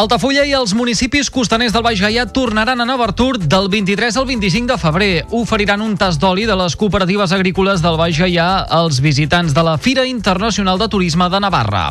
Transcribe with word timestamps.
Altafulla 0.00 0.46
i 0.48 0.54
els 0.56 0.70
municipis 0.72 1.28
costaners 1.28 1.74
del 1.74 1.82
Baix 1.84 2.00
Gaià 2.00 2.22
tornaran 2.32 2.80
a 2.80 2.86
Nova 2.88 3.04
Artur 3.04 3.34
del 3.36 3.66
23 3.68 4.16
al 4.16 4.24
25 4.30 4.70
de 4.70 4.78
febrer. 4.80 5.08
Oferiran 5.36 5.82
un 5.84 5.92
tas 6.00 6.16
d'oli 6.16 6.46
de 6.48 6.56
les 6.56 6.76
cooperatives 6.80 7.34
agrícoles 7.36 7.82
del 7.84 7.98
Baix 8.00 8.16
Gaià 8.16 8.46
als 8.64 9.02
visitants 9.04 9.52
de 9.52 9.64
la 9.66 9.76
Fira 9.76 10.06
Internacional 10.08 10.80
de 10.80 10.88
Turisme 10.88 11.28
de 11.28 11.40
Navarra. 11.44 11.82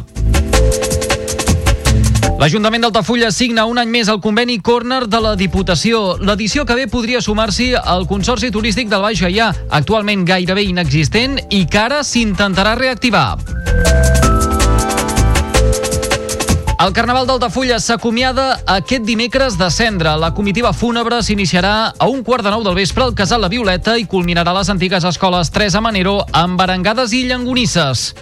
L'Ajuntament 2.39 2.87
d'Altafulla 2.87 3.29
signa 3.35 3.67
un 3.69 3.77
any 3.77 3.93
més 3.93 4.09
el 4.09 4.23
conveni 4.23 4.57
Corner 4.57 5.03
de 5.05 5.21
la 5.21 5.35
Diputació. 5.37 6.17
L'edició 6.17 6.65
que 6.65 6.79
ve 6.79 6.87
podria 6.89 7.21
sumar-s'hi 7.21 7.75
al 7.77 8.07
Consorci 8.09 8.49
Turístic 8.49 8.89
del 8.89 9.05
Baix 9.05 9.21
Gaià, 9.21 9.51
actualment 9.69 10.25
gairebé 10.25 10.65
inexistent 10.65 11.37
i 11.51 11.67
que 11.69 11.85
ara 11.85 12.01
s'intentarà 12.01 12.73
reactivar. 12.79 13.35
El 16.79 16.93
Carnaval 16.95 17.25
d'Altafulla 17.27 17.75
s'acomiada 17.83 18.61
aquest 18.71 19.03
dimecres 19.03 19.57
de 19.59 19.67
cendra. 19.67 20.13
La 20.15 20.29
comitiva 20.31 20.71
fúnebre 20.71 21.17
s'iniciarà 21.19 21.91
a 21.91 22.07
un 22.07 22.21
quart 22.23 22.45
de 22.47 22.53
nou 22.53 22.63
del 22.63 22.77
vespre 22.77 23.03
al 23.03 23.11
Casal 23.11 23.43
La 23.43 23.49
Violeta 23.51 23.97
i 23.99 24.05
culminarà 24.07 24.53
a 24.53 24.61
les 24.61 24.71
antigues 24.71 25.03
escoles 25.03 25.51
Teresa 25.51 25.81
Manero 25.83 26.21
amb 26.31 26.55
barangades 26.55 27.11
i 27.11 27.25
llangonisses. 27.27 28.13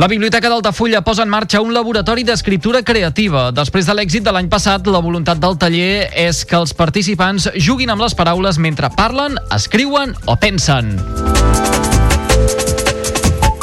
La 0.00 0.08
Biblioteca 0.08 0.48
d'Altafulla 0.48 1.02
posa 1.04 1.26
en 1.26 1.28
marxa 1.28 1.60
un 1.60 1.74
laboratori 1.76 2.24
d'escriptura 2.24 2.80
creativa. 2.80 3.50
Després 3.52 3.84
de 3.84 3.98
l'èxit 3.98 4.24
de 4.24 4.32
l'any 4.32 4.48
passat, 4.48 4.88
la 4.88 5.04
voluntat 5.04 5.42
del 5.42 5.58
taller 5.60 6.08
és 6.16 6.46
que 6.48 6.56
els 6.56 6.72
participants 6.72 7.50
juguin 7.60 7.92
amb 7.92 8.06
les 8.06 8.16
paraules 8.16 8.56
mentre 8.56 8.88
parlen, 8.96 9.36
escriuen 9.52 10.16
o 10.24 10.40
pensen. 10.40 10.96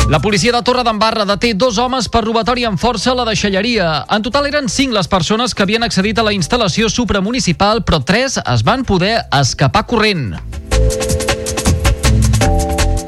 La 0.08 0.20
policia 0.22 0.52
de 0.54 0.62
Torre 0.62 0.84
d'Embarra 0.86 1.24
deté 1.26 1.56
dos 1.58 1.80
homes 1.82 2.06
per 2.14 2.22
robatori 2.22 2.62
amb 2.68 2.78
força 2.78 3.10
a 3.10 3.16
la 3.18 3.24
deixalleria. 3.26 4.04
En 4.14 4.22
total 4.22 4.46
eren 4.52 4.70
cinc 4.70 4.94
les 4.94 5.10
persones 5.10 5.56
que 5.58 5.66
havien 5.66 5.82
accedit 5.82 6.20
a 6.22 6.26
la 6.28 6.34
instal·lació 6.36 6.92
supramunicipal, 6.94 7.82
però 7.82 8.04
tres 8.06 8.38
es 8.38 8.62
van 8.62 8.86
poder 8.86 9.16
escapar 9.34 9.88
corrent. 9.90 10.36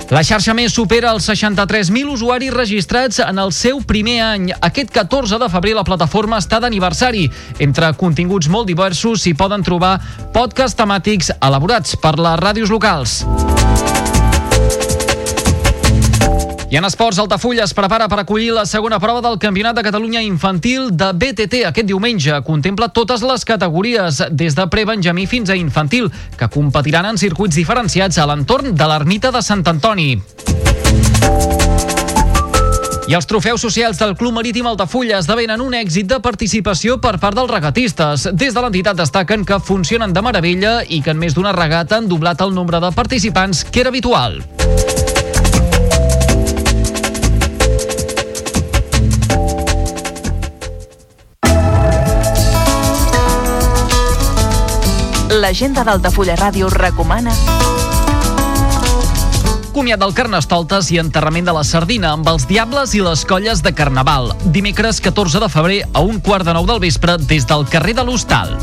La 0.09 0.23
xarxa 0.23 0.55
més 0.57 0.73
supera 0.73 1.11
els 1.13 1.27
63.000 1.29 2.09
usuaris 2.09 2.53
registrats 2.55 3.19
en 3.21 3.37
el 3.43 3.51
seu 3.53 3.83
primer 3.85 4.17
any. 4.23 4.49
Aquest 4.65 4.89
14 4.95 5.37
de 5.37 5.49
febrer 5.53 5.75
la 5.77 5.85
plataforma 5.85 6.39
està 6.41 6.57
d'aniversari. 6.63 7.27
Entre 7.59 7.91
continguts 7.99 8.49
molt 8.49 8.71
diversos 8.71 9.21
s'hi 9.21 9.35
poden 9.37 9.67
trobar 9.67 9.99
podcasts 10.33 10.79
temàtics 10.79 11.29
elaborats 11.37 11.99
per 12.01 12.15
les 12.17 12.39
ràdios 12.41 12.73
locals. 12.73 13.19
I 16.69 16.75
en 16.75 16.83
esports, 16.83 17.15
Altafulla 17.15 17.63
es 17.63 17.71
prepara 17.71 18.09
per 18.11 18.17
acollir 18.19 18.49
la 18.51 18.65
segona 18.67 18.97
prova 18.99 19.21
del 19.23 19.37
Campionat 19.39 19.77
de 19.77 19.85
Catalunya 19.85 20.19
Infantil 20.19 20.89
de 20.91 21.13
BTT 21.15 21.61
aquest 21.69 21.87
diumenge. 21.87 22.41
Contempla 22.43 22.89
totes 22.91 23.23
les 23.23 23.45
categories, 23.47 24.19
des 24.35 24.57
de 24.57 24.65
prebenjamí 24.67 25.23
fins 25.31 25.49
a 25.49 25.55
infantil, 25.55 26.11
que 26.35 26.49
competiran 26.51 27.07
en 27.07 27.17
circuits 27.17 27.55
diferenciats 27.55 28.19
a 28.19 28.27
l'entorn 28.27 28.75
de 28.75 28.89
l'ermita 28.91 29.31
de 29.31 29.41
Sant 29.41 29.63
Antoni. 29.63 30.09
I 33.07 33.15
els 33.15 33.31
trofeus 33.31 33.63
socials 33.63 34.03
del 34.03 34.17
Club 34.19 34.35
Marítim 34.35 34.67
Altafulla 34.67 35.21
esdevenen 35.23 35.63
un 35.63 35.71
èxit 35.71 36.11
de 36.11 36.19
participació 36.19 36.99
per 36.99 37.15
part 37.23 37.39
dels 37.39 37.53
regatistes. 37.53 38.27
Des 38.35 38.51
de 38.51 38.59
l'entitat 38.59 38.99
destaquen 38.99 39.47
que 39.47 39.63
funcionen 39.63 40.11
de 40.11 40.25
meravella 40.25 40.81
i 40.83 40.99
que 40.99 41.15
en 41.15 41.23
més 41.23 41.31
d'una 41.31 41.55
regata 41.55 41.95
han 41.95 42.11
doblat 42.11 42.43
el 42.43 42.51
nombre 42.51 42.83
de 42.83 42.91
participants 42.91 43.63
que 43.63 43.85
era 43.85 43.95
habitual. 43.95 44.41
L'agenda 55.27 55.83
d'Altafulla 55.83 56.37
Ràdio 56.39 56.69
recomana 56.71 57.33
Comiat 59.75 59.99
del 59.99 60.13
Carnestoltes 60.15 60.87
i 60.95 60.97
enterrament 61.01 61.45
de 61.45 61.53
la 61.53 61.63
Sardina 61.67 62.13
amb 62.15 62.29
els 62.31 62.47
Diables 62.49 62.95
i 62.97 63.01
les 63.03 63.21
colles 63.29 63.59
de 63.61 63.73
Carnaval. 63.75 64.31
Dimecres 64.55 65.01
14 65.03 65.43
de 65.43 65.49
febrer 65.51 65.81
a 65.93 66.01
un 66.01 66.17
quart 66.23 66.47
de 66.47 66.55
nou 66.55 66.65
del 66.65 66.79
vespre 66.81 67.17
des 67.19 67.45
del 67.45 67.67
carrer 67.69 67.93
de 67.99 68.07
l'Hostal. 68.07 68.55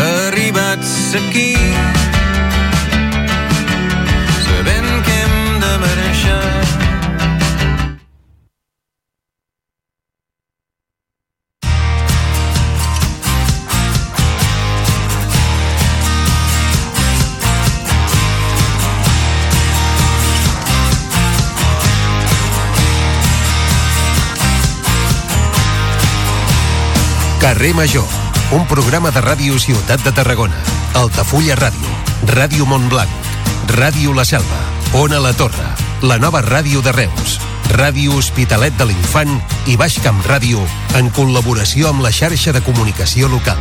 Arribats 0.00 0.94
aquí 1.18 1.69
Carrer 27.60 27.74
Major, 27.74 28.06
un 28.52 28.62
programa 28.64 29.10
de 29.12 29.20
ràdio 29.20 29.58
Ciutat 29.60 30.00
de 30.00 30.14
Tarragona, 30.16 30.56
Altafulla 30.96 31.58
Ràdio, 31.60 31.90
Ràdio 32.30 32.64
Montblanc, 32.64 33.10
Ràdio 33.76 34.14
La 34.16 34.24
Selva, 34.24 34.60
Ona 34.96 35.18
La 35.20 35.34
Torre, 35.36 35.66
la 36.00 36.16
nova 36.16 36.40
ràdio 36.40 36.80
de 36.80 36.94
Reus, 36.96 37.36
Ràdio 37.76 38.16
Hospitalet 38.16 38.80
de 38.80 38.86
l'Infant 38.88 39.36
i 39.68 39.76
Baix 39.76 39.98
Camp 40.00 40.24
Ràdio 40.24 40.64
en 40.96 41.12
col·laboració 41.12 41.90
amb 41.92 42.00
la 42.00 42.08
xarxa 42.08 42.56
de 42.56 42.64
comunicació 42.64 43.28
local. 43.28 43.60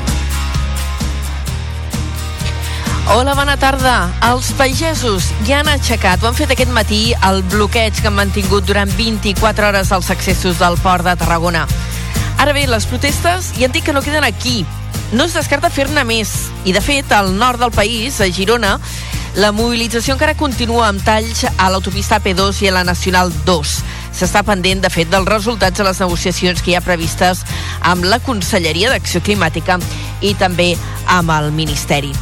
Hola, 3.11 3.35
bona 3.35 3.59
tarda. 3.59 4.13
Els 4.31 4.53
pagesos 4.55 5.27
ja 5.43 5.59
han 5.59 5.75
aixecat, 5.75 6.23
ho 6.23 6.31
han 6.31 6.39
fet 6.39 6.55
aquest 6.55 6.71
matí, 6.71 7.09
el 7.27 7.43
bloqueig 7.51 7.99
que 7.99 8.07
han 8.07 8.15
mantingut 8.15 8.63
durant 8.63 8.95
24 8.95 9.73
hores 9.73 9.91
als 9.91 10.07
accessos 10.15 10.55
del 10.63 10.79
port 10.79 11.03
de 11.03 11.19
Tarragona. 11.19 11.67
Ara 12.39 12.53
bé, 12.55 12.67
les 12.71 12.85
protestes 12.87 13.49
ja 13.57 13.67
han 13.67 13.73
dit 13.75 13.83
que 13.83 13.91
no 13.91 14.01
queden 14.01 14.23
aquí. 14.23 14.63
No 15.11 15.25
es 15.27 15.33
descarta 15.35 15.67
fer-ne 15.69 16.05
més. 16.07 16.31
I, 16.63 16.71
de 16.71 16.79
fet, 16.79 17.11
al 17.11 17.33
nord 17.35 17.59
del 17.59 17.73
país, 17.75 18.21
a 18.23 18.29
Girona, 18.31 18.77
la 19.35 19.51
mobilització 19.51 20.15
encara 20.15 20.37
continua 20.39 20.87
amb 20.87 21.03
talls 21.03 21.43
a 21.51 21.67
l'autopista 21.67 22.21
P2 22.23 22.63
i 22.63 22.71
a 22.71 22.77
la 22.77 22.85
Nacional 22.87 23.33
2. 23.43 23.75
S'està 24.15 24.45
pendent, 24.47 24.79
de 24.85 24.93
fet, 24.93 25.11
dels 25.11 25.27
resultats 25.27 25.83
de 25.83 25.89
les 25.89 25.99
negociacions 25.99 26.63
que 26.63 26.71
hi 26.71 26.79
ha 26.79 26.85
previstes 26.85 27.43
amb 27.83 28.07
la 28.07 28.23
Conselleria 28.23 28.95
d'Acció 28.95 29.19
Climàtica 29.19 29.75
i 30.23 30.33
també 30.39 30.73
amb 31.19 31.35
el 31.35 31.51
Ministeri. 31.51 32.15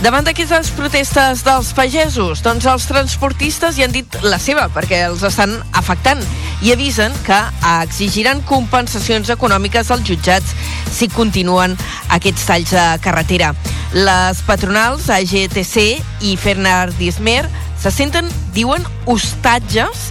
Davant 0.00 0.24
d'aquestes 0.24 0.70
protestes 0.72 1.42
dels 1.44 1.74
pagesos, 1.76 2.40
doncs 2.40 2.64
els 2.70 2.86
transportistes 2.88 3.76
hi 3.76 3.84
han 3.84 3.92
dit 3.92 4.14
la 4.24 4.38
seva, 4.40 4.62
perquè 4.72 5.02
els 5.10 5.20
estan 5.28 5.50
afectant, 5.76 6.22
i 6.64 6.70
avisen 6.72 7.12
que 7.26 7.36
exigiran 7.68 8.40
compensacions 8.48 9.28
econòmiques 9.34 9.90
als 9.92 10.06
jutjats 10.08 10.54
si 10.88 11.10
continuen 11.12 11.76
aquests 12.16 12.46
talls 12.48 12.72
de 12.72 12.84
carretera. 13.04 13.50
Les 13.92 14.40
patronals 14.48 15.10
AGTC 15.12 15.84
i 16.24 16.32
Fernar 16.40 16.94
Dismer 16.96 17.42
se 17.76 17.92
senten, 17.92 18.30
diuen, 18.56 18.86
hostatges 19.04 20.06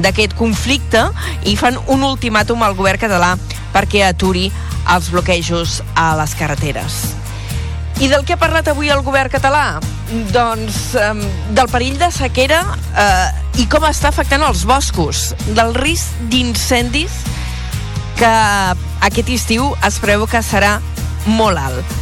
d'aquest 0.00 0.32
conflicte 0.40 1.04
i 1.44 1.52
fan 1.60 1.76
un 1.92 2.08
ultimàtum 2.08 2.64
al 2.64 2.78
govern 2.80 3.04
català 3.04 3.34
perquè 3.76 4.06
aturi 4.08 4.48
els 4.96 5.12
bloquejos 5.12 5.82
a 5.92 6.14
les 6.16 6.32
carreteres. 6.40 7.02
I 8.02 8.08
del 8.10 8.24
que 8.26 8.34
ha 8.34 8.40
parlat 8.40 8.66
avui 8.72 8.90
el 8.90 9.04
govern 9.06 9.30
català? 9.30 9.78
Doncs 10.34 10.78
um, 10.98 11.20
del 11.54 11.70
perill 11.70 11.98
de 12.00 12.10
sequera 12.12 12.60
eh, 12.98 13.60
i 13.62 13.68
com 13.70 13.86
està 13.86 14.10
afectant 14.10 14.42
els 14.42 14.64
boscos, 14.66 15.30
del 15.54 15.72
risc 15.78 16.16
d'incendis 16.32 17.14
que 18.18 18.32
aquest 19.06 19.30
estiu 19.30 19.70
es 19.86 20.00
preveu 20.02 20.26
que 20.30 20.42
serà 20.42 20.76
molt 21.38 21.58
alt. 21.58 21.94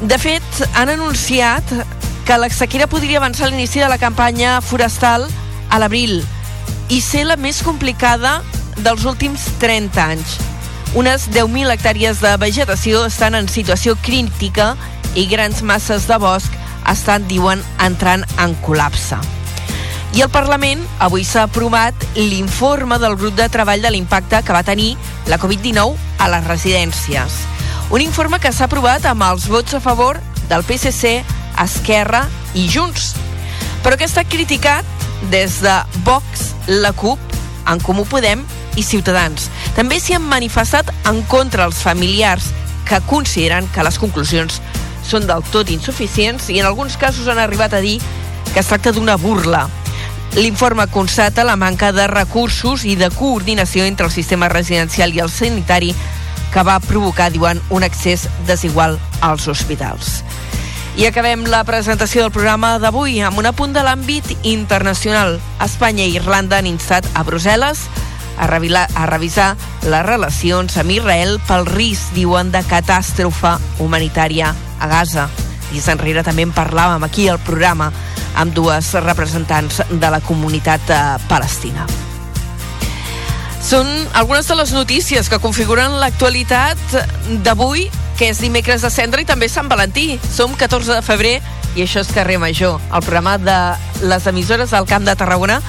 De 0.00 0.18
fet, 0.20 0.62
han 0.74 0.92
anunciat 0.92 1.76
que 2.24 2.40
la 2.40 2.48
sequera 2.52 2.88
podria 2.88 3.20
avançar 3.20 3.48
l'inici 3.48 3.80
de 3.80 3.88
la 3.88 4.00
campanya 4.00 4.58
forestal 4.64 5.28
a 5.68 5.78
l'abril 5.80 6.22
i 6.88 7.00
ser 7.04 7.26
la 7.28 7.36
més 7.36 7.60
complicada 7.64 8.38
dels 8.80 9.04
últims 9.04 9.48
30 9.60 10.04
anys. 10.04 10.38
Unes 10.96 11.28
10.000 11.28 11.68
hectàrees 11.74 12.22
de 12.24 12.30
vegetació 12.40 13.02
estan 13.06 13.34
en 13.36 13.48
situació 13.52 13.92
crítica 14.00 14.70
i 15.20 15.26
grans 15.28 15.60
masses 15.60 16.06
de 16.08 16.16
bosc 16.16 16.54
estan, 16.88 17.26
diuen, 17.28 17.60
entrant 17.84 18.24
en 18.40 18.54
col·lapse. 18.64 19.18
I 20.16 20.22
el 20.24 20.30
Parlament 20.32 20.80
avui 21.04 21.26
s'ha 21.28 21.44
aprovat 21.44 21.92
l'informe 22.16 22.96
del 23.02 23.18
grup 23.20 23.36
de 23.36 23.50
treball 23.52 23.84
de 23.84 23.92
l'impacte 23.92 24.40
que 24.40 24.56
va 24.56 24.64
tenir 24.64 24.94
la 25.28 25.36
Covid-19 25.36 25.92
a 26.18 26.30
les 26.32 26.48
residències. 26.48 27.36
Un 27.92 28.00
informe 28.00 28.40
que 28.40 28.52
s'ha 28.52 28.64
aprovat 28.64 29.04
amb 29.04 29.26
els 29.28 29.44
vots 29.52 29.76
a 29.76 29.84
favor 29.84 30.16
del 30.48 30.64
PSC, 30.64 31.18
Esquerra 31.60 32.24
i 32.56 32.64
Junts, 32.72 33.12
però 33.84 34.00
que 34.00 34.08
està 34.08 34.24
criticat 34.24 34.88
des 35.28 35.60
de 35.60 35.76
Vox, 36.08 36.54
la 36.66 36.94
CUP, 36.96 37.20
en 37.68 37.84
Comú 37.84 38.08
Podem 38.08 38.46
i 38.78 38.84
Ciutadans. 38.86 39.50
També 39.74 39.98
s'hi 39.98 40.14
han 40.14 40.26
manifestat 40.30 40.92
en 41.10 41.24
contra 41.26 41.66
els 41.66 41.82
familiars 41.82 42.52
que 42.88 43.02
consideren 43.10 43.66
que 43.74 43.84
les 43.84 43.98
conclusions 43.98 44.62
són 45.08 45.26
del 45.26 45.42
tot 45.52 45.72
insuficients 45.74 46.48
i 46.52 46.60
en 46.60 46.68
alguns 46.68 46.96
casos 47.00 47.28
han 47.28 47.40
arribat 47.42 47.74
a 47.74 47.82
dir 47.84 47.98
que 48.52 48.60
es 48.60 48.70
tracta 48.70 48.92
d'una 48.94 49.18
burla. 49.18 49.66
L'informe 50.36 50.86
constata 50.92 51.44
la 51.44 51.56
manca 51.56 51.90
de 51.92 52.06
recursos 52.06 52.84
i 52.84 52.94
de 52.96 53.10
coordinació 53.10 53.84
entre 53.88 54.06
el 54.06 54.12
sistema 54.12 54.48
residencial 54.52 55.14
i 55.16 55.22
el 55.24 55.32
sanitari 55.32 55.94
que 56.52 56.64
va 56.64 56.78
provocar, 56.80 57.32
diuen, 57.32 57.60
un 57.70 57.84
accés 57.84 58.28
desigual 58.46 58.98
als 59.20 59.48
hospitals. 59.48 60.22
I 60.98 61.06
acabem 61.06 61.44
la 61.46 61.62
presentació 61.62 62.24
del 62.24 62.34
programa 62.34 62.76
d'avui 62.82 63.20
amb 63.22 63.38
un 63.38 63.46
apunt 63.46 63.74
de 63.76 63.84
l'àmbit 63.86 64.32
internacional. 64.42 65.36
Espanya 65.62 66.08
i 66.08 66.16
Irlanda 66.18 66.58
han 66.58 66.66
instat 66.66 67.06
a 67.14 67.22
Brussel·les 67.24 67.84
a, 68.38 68.46
revilar, 68.46 68.86
a 68.94 69.06
revisar 69.06 69.56
les 69.82 70.06
relacions 70.06 70.76
amb 70.78 70.94
Israel 70.94 71.36
pel 71.48 71.66
risc, 71.68 72.14
diuen, 72.16 72.52
de 72.54 72.62
catàstrofe 72.70 73.56
humanitària 73.82 74.54
a 74.78 74.88
Gaza. 74.88 75.28
I 75.74 75.82
enrere 75.92 76.24
també 76.24 76.46
en 76.46 76.54
parlàvem 76.56 77.04
aquí 77.04 77.28
al 77.28 77.40
programa 77.44 77.90
amb 78.38 78.54
dues 78.54 78.94
representants 79.04 79.82
de 79.90 80.10
la 80.10 80.20
comunitat 80.24 80.90
eh, 80.90 81.00
palestina. 81.28 81.86
Són 83.68 83.88
algunes 84.16 84.46
de 84.48 84.54
les 84.56 84.72
notícies 84.72 85.28
que 85.28 85.40
configuren 85.42 85.98
l'actualitat 86.00 86.78
d'avui, 87.44 87.90
que 88.16 88.30
és 88.30 88.40
dimecres 88.40 88.82
de 88.82 88.90
cendre 88.90 89.22
i 89.22 89.28
també 89.28 89.50
Sant 89.50 89.68
Valentí. 89.68 90.14
Som 90.32 90.54
14 90.56 90.94
de 90.94 91.02
febrer 91.04 91.34
i 91.76 91.84
això 91.84 92.00
és 92.00 92.14
Carrer 92.14 92.38
Major, 92.40 92.78
el 92.80 93.04
programa 93.04 93.36
de 93.38 93.58
les 94.08 94.26
emissores 94.26 94.72
del 94.72 94.86
Camp 94.88 95.04
de 95.04 95.14
Tarragona 95.18 95.60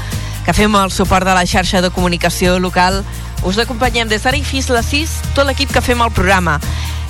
que 0.50 0.54
fem 0.57 0.74
el 0.74 0.90
suport 0.90 1.28
de 1.28 1.34
la 1.38 1.46
xarxa 1.46 1.78
de 1.78 1.92
comunicació 1.94 2.56
local. 2.57 3.04
Us 3.46 3.60
acompanyem 3.62 4.10
des 4.10 4.24
d'ara 4.25 4.40
i 4.40 4.42
fins 4.42 4.72
les 4.74 4.88
6 4.90 5.12
tot 5.38 5.46
l'equip 5.46 5.69
que 5.69 5.84
fem 5.86 6.01
el 6.01 6.10
programa. 6.10 6.56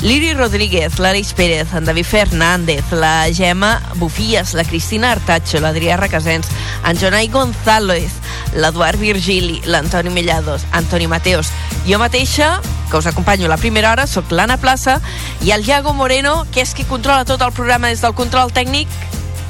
Liri 0.03 0.33
Rodríguez, 0.33 0.97
l'Aleix 0.99 1.31
Pérez, 1.37 1.71
en 1.71 1.87
David 1.87 2.03
Fernández, 2.03 2.91
la 2.91 3.31
Gemma 3.31 3.79
Bufies, 3.95 4.51
la 4.59 4.67
Cristina 4.67 5.13
Artacho, 5.13 5.63
l'Adrià 5.63 5.95
Requesens, 5.95 6.51
en 6.83 6.99
Jonai 6.99 7.31
González, 7.31 8.19
l'Eduard 8.59 8.99
Virgili, 8.99 9.61
l'Antoni 9.63 10.11
Mellados, 10.11 10.67
Antoni 10.75 11.07
Mateos, 11.07 11.55
jo 11.87 11.99
mateixa, 11.99 12.57
que 12.91 12.99
us 12.99 13.07
acompanyo 13.07 13.47
a 13.47 13.55
la 13.55 13.61
primera 13.63 13.93
hora, 13.93 14.07
sóc 14.07 14.35
l'Anna 14.35 14.59
Plaça, 14.59 14.99
i 15.47 15.55
el 15.55 15.63
Iago 15.63 15.95
Moreno, 15.95 16.41
que 16.51 16.59
és 16.67 16.75
qui 16.75 16.83
controla 16.83 17.23
tot 17.23 17.39
el 17.39 17.55
programa 17.55 17.87
des 17.87 18.03
del 18.03 18.19
control 18.19 18.51
tècnic, 18.51 18.91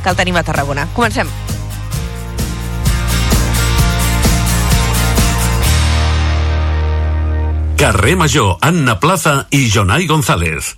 que 0.04 0.14
el 0.14 0.20
tenim 0.20 0.38
a 0.38 0.46
Tarragona. 0.46 0.86
Comencem. 0.94 1.58
Carrer 7.80 8.18
Major, 8.18 8.58
Anna 8.60 9.00
Plaza 9.00 9.48
i 9.56 9.70
Jonai 9.72 10.04
González. 10.04 10.74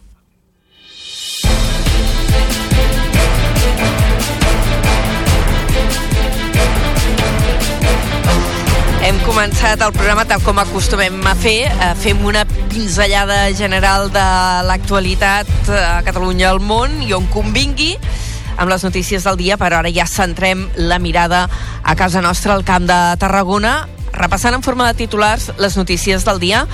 Hem 9.02 9.18
començat 9.26 9.82
el 9.82 9.96
programa 9.96 10.28
tal 10.30 10.44
com 10.46 10.62
acostumem 10.62 11.18
a 11.26 11.34
fer. 11.34 11.72
Eh, 11.72 11.88
fem 11.98 12.22
una 12.22 12.44
pinzellada 12.46 13.48
general 13.58 14.12
de 14.14 14.26
l'actualitat 14.70 15.50
a 15.74 16.04
Catalunya 16.06 16.52
al 16.54 16.62
món 16.62 17.02
i 17.02 17.16
on 17.18 17.26
convingui 17.34 17.96
amb 18.62 18.70
les 18.70 18.86
notícies 18.86 19.26
del 19.26 19.42
dia, 19.42 19.58
però 19.58 19.82
ara 19.82 19.90
ja 19.90 20.06
centrem 20.06 20.68
la 20.78 21.02
mirada 21.02 21.48
a 21.82 21.98
casa 21.98 22.22
nostra, 22.22 22.54
al 22.54 22.62
Camp 22.68 22.86
de 22.86 23.02
Tarragona, 23.18 23.88
repassant 24.22 24.56
en 24.56 24.64
forma 24.64 24.88
de 24.88 24.98
titulars 25.04 25.52
les 25.58 25.78
notícies 25.78 26.26
del 26.28 26.40
dia. 26.40 26.66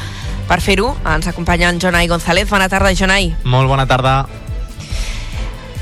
Per 0.48 0.60
fer-ho, 0.64 0.94
ens 1.16 1.28
acompanya 1.28 1.72
en 1.74 1.80
Jonai 1.80 2.08
González. 2.08 2.50
Bona 2.50 2.70
tarda, 2.70 2.94
Jonai. 2.96 3.34
Molt 3.44 3.68
bona 3.72 3.88
tarda. 3.88 4.26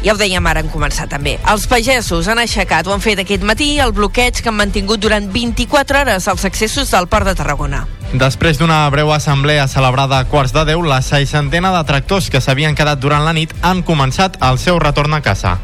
Ja 0.06 0.14
ho 0.14 0.20
dèiem 0.22 0.46
ara 0.46 0.62
en 0.62 0.70
començar 0.70 1.08
també. 1.10 1.40
Els 1.50 1.66
pagesos 1.66 2.28
han 2.30 2.38
aixecat, 2.38 2.86
ho 2.86 2.94
han 2.94 3.02
fet 3.02 3.24
aquest 3.24 3.42
matí, 3.42 3.72
el 3.82 3.94
bloqueig 3.98 4.38
que 4.38 4.52
han 4.52 4.60
mantingut 4.60 5.02
durant 5.02 5.32
24 5.34 6.04
hores 6.04 6.28
als 6.30 6.46
accessos 6.46 6.92
del 6.94 7.08
Port 7.10 7.26
de 7.26 7.34
Tarragona. 7.34 7.88
Després 8.14 8.60
d'una 8.62 8.84
breu 8.94 9.10
assemblea 9.12 9.66
celebrada 9.68 10.20
a 10.22 10.28
quarts 10.30 10.54
de 10.54 10.62
10, 10.70 10.86
la 10.86 11.02
seixantena 11.02 11.74
de 11.74 11.82
tractors 11.90 12.30
que 12.30 12.42
s'havien 12.42 12.78
quedat 12.78 13.02
durant 13.02 13.26
la 13.26 13.34
nit 13.34 13.56
han 13.66 13.82
començat 13.84 14.38
el 14.46 14.62
seu 14.62 14.78
retorn 14.80 15.18
a 15.18 15.24
casa. 15.26 15.58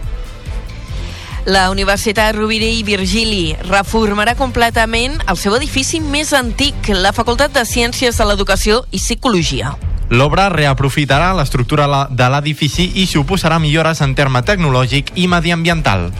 La 1.45 1.71
Universitat 1.71 2.35
Rovira 2.35 2.67
i 2.69 2.83
Virgili 2.85 3.55
reformarà 3.65 4.35
completament 4.37 5.15
el 5.25 5.37
seu 5.41 5.55
edifici 5.57 5.97
més 5.97 6.35
antic, 6.37 6.91
la 6.93 7.09
Facultat 7.17 7.55
de 7.55 7.63
Ciències 7.65 8.13
de 8.13 8.27
l'Educació 8.29 8.83
i 8.93 8.99
Psicologia. 9.01 9.71
L'obra 10.13 10.51
reaprofitarà 10.53 11.31
l'estructura 11.33 11.87
de 12.11 12.27
l'edifici 12.29 12.85
i 13.01 13.07
suposarà 13.09 13.57
millores 13.57 14.03
en 14.05 14.13
terme 14.13 14.43
tecnològic 14.45 15.15
i 15.15 15.25
mediambiental. 15.31 16.11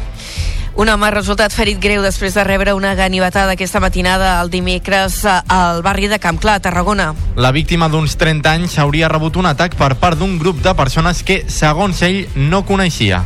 Un 0.74 0.90
home 0.90 1.06
ha 1.06 1.12
resultat 1.14 1.54
ferit 1.54 1.78
greu 1.84 2.02
després 2.02 2.34
de 2.34 2.46
rebre 2.48 2.74
una 2.74 2.96
ganivetada 2.98 3.54
aquesta 3.54 3.82
matinada 3.84 4.40
el 4.42 4.50
dimecres 4.50 5.20
eh, 5.26 5.36
al 5.54 5.84
barri 5.86 6.10
de 6.10 6.18
Camp 6.18 6.40
Clar, 6.42 6.56
a 6.58 6.64
Tarragona. 6.66 7.12
La 7.36 7.52
víctima 7.52 7.92
d'uns 7.92 8.18
30 8.18 8.56
anys 8.56 8.80
hauria 8.80 9.12
rebut 9.12 9.38
un 9.38 9.52
atac 9.52 9.78
per 9.78 9.92
part 10.02 10.18
d'un 10.18 10.40
grup 10.42 10.64
de 10.66 10.74
persones 10.74 11.22
que, 11.22 11.44
segons 11.46 12.02
ell, 12.08 12.26
no 12.34 12.64
coneixia. 12.66 13.22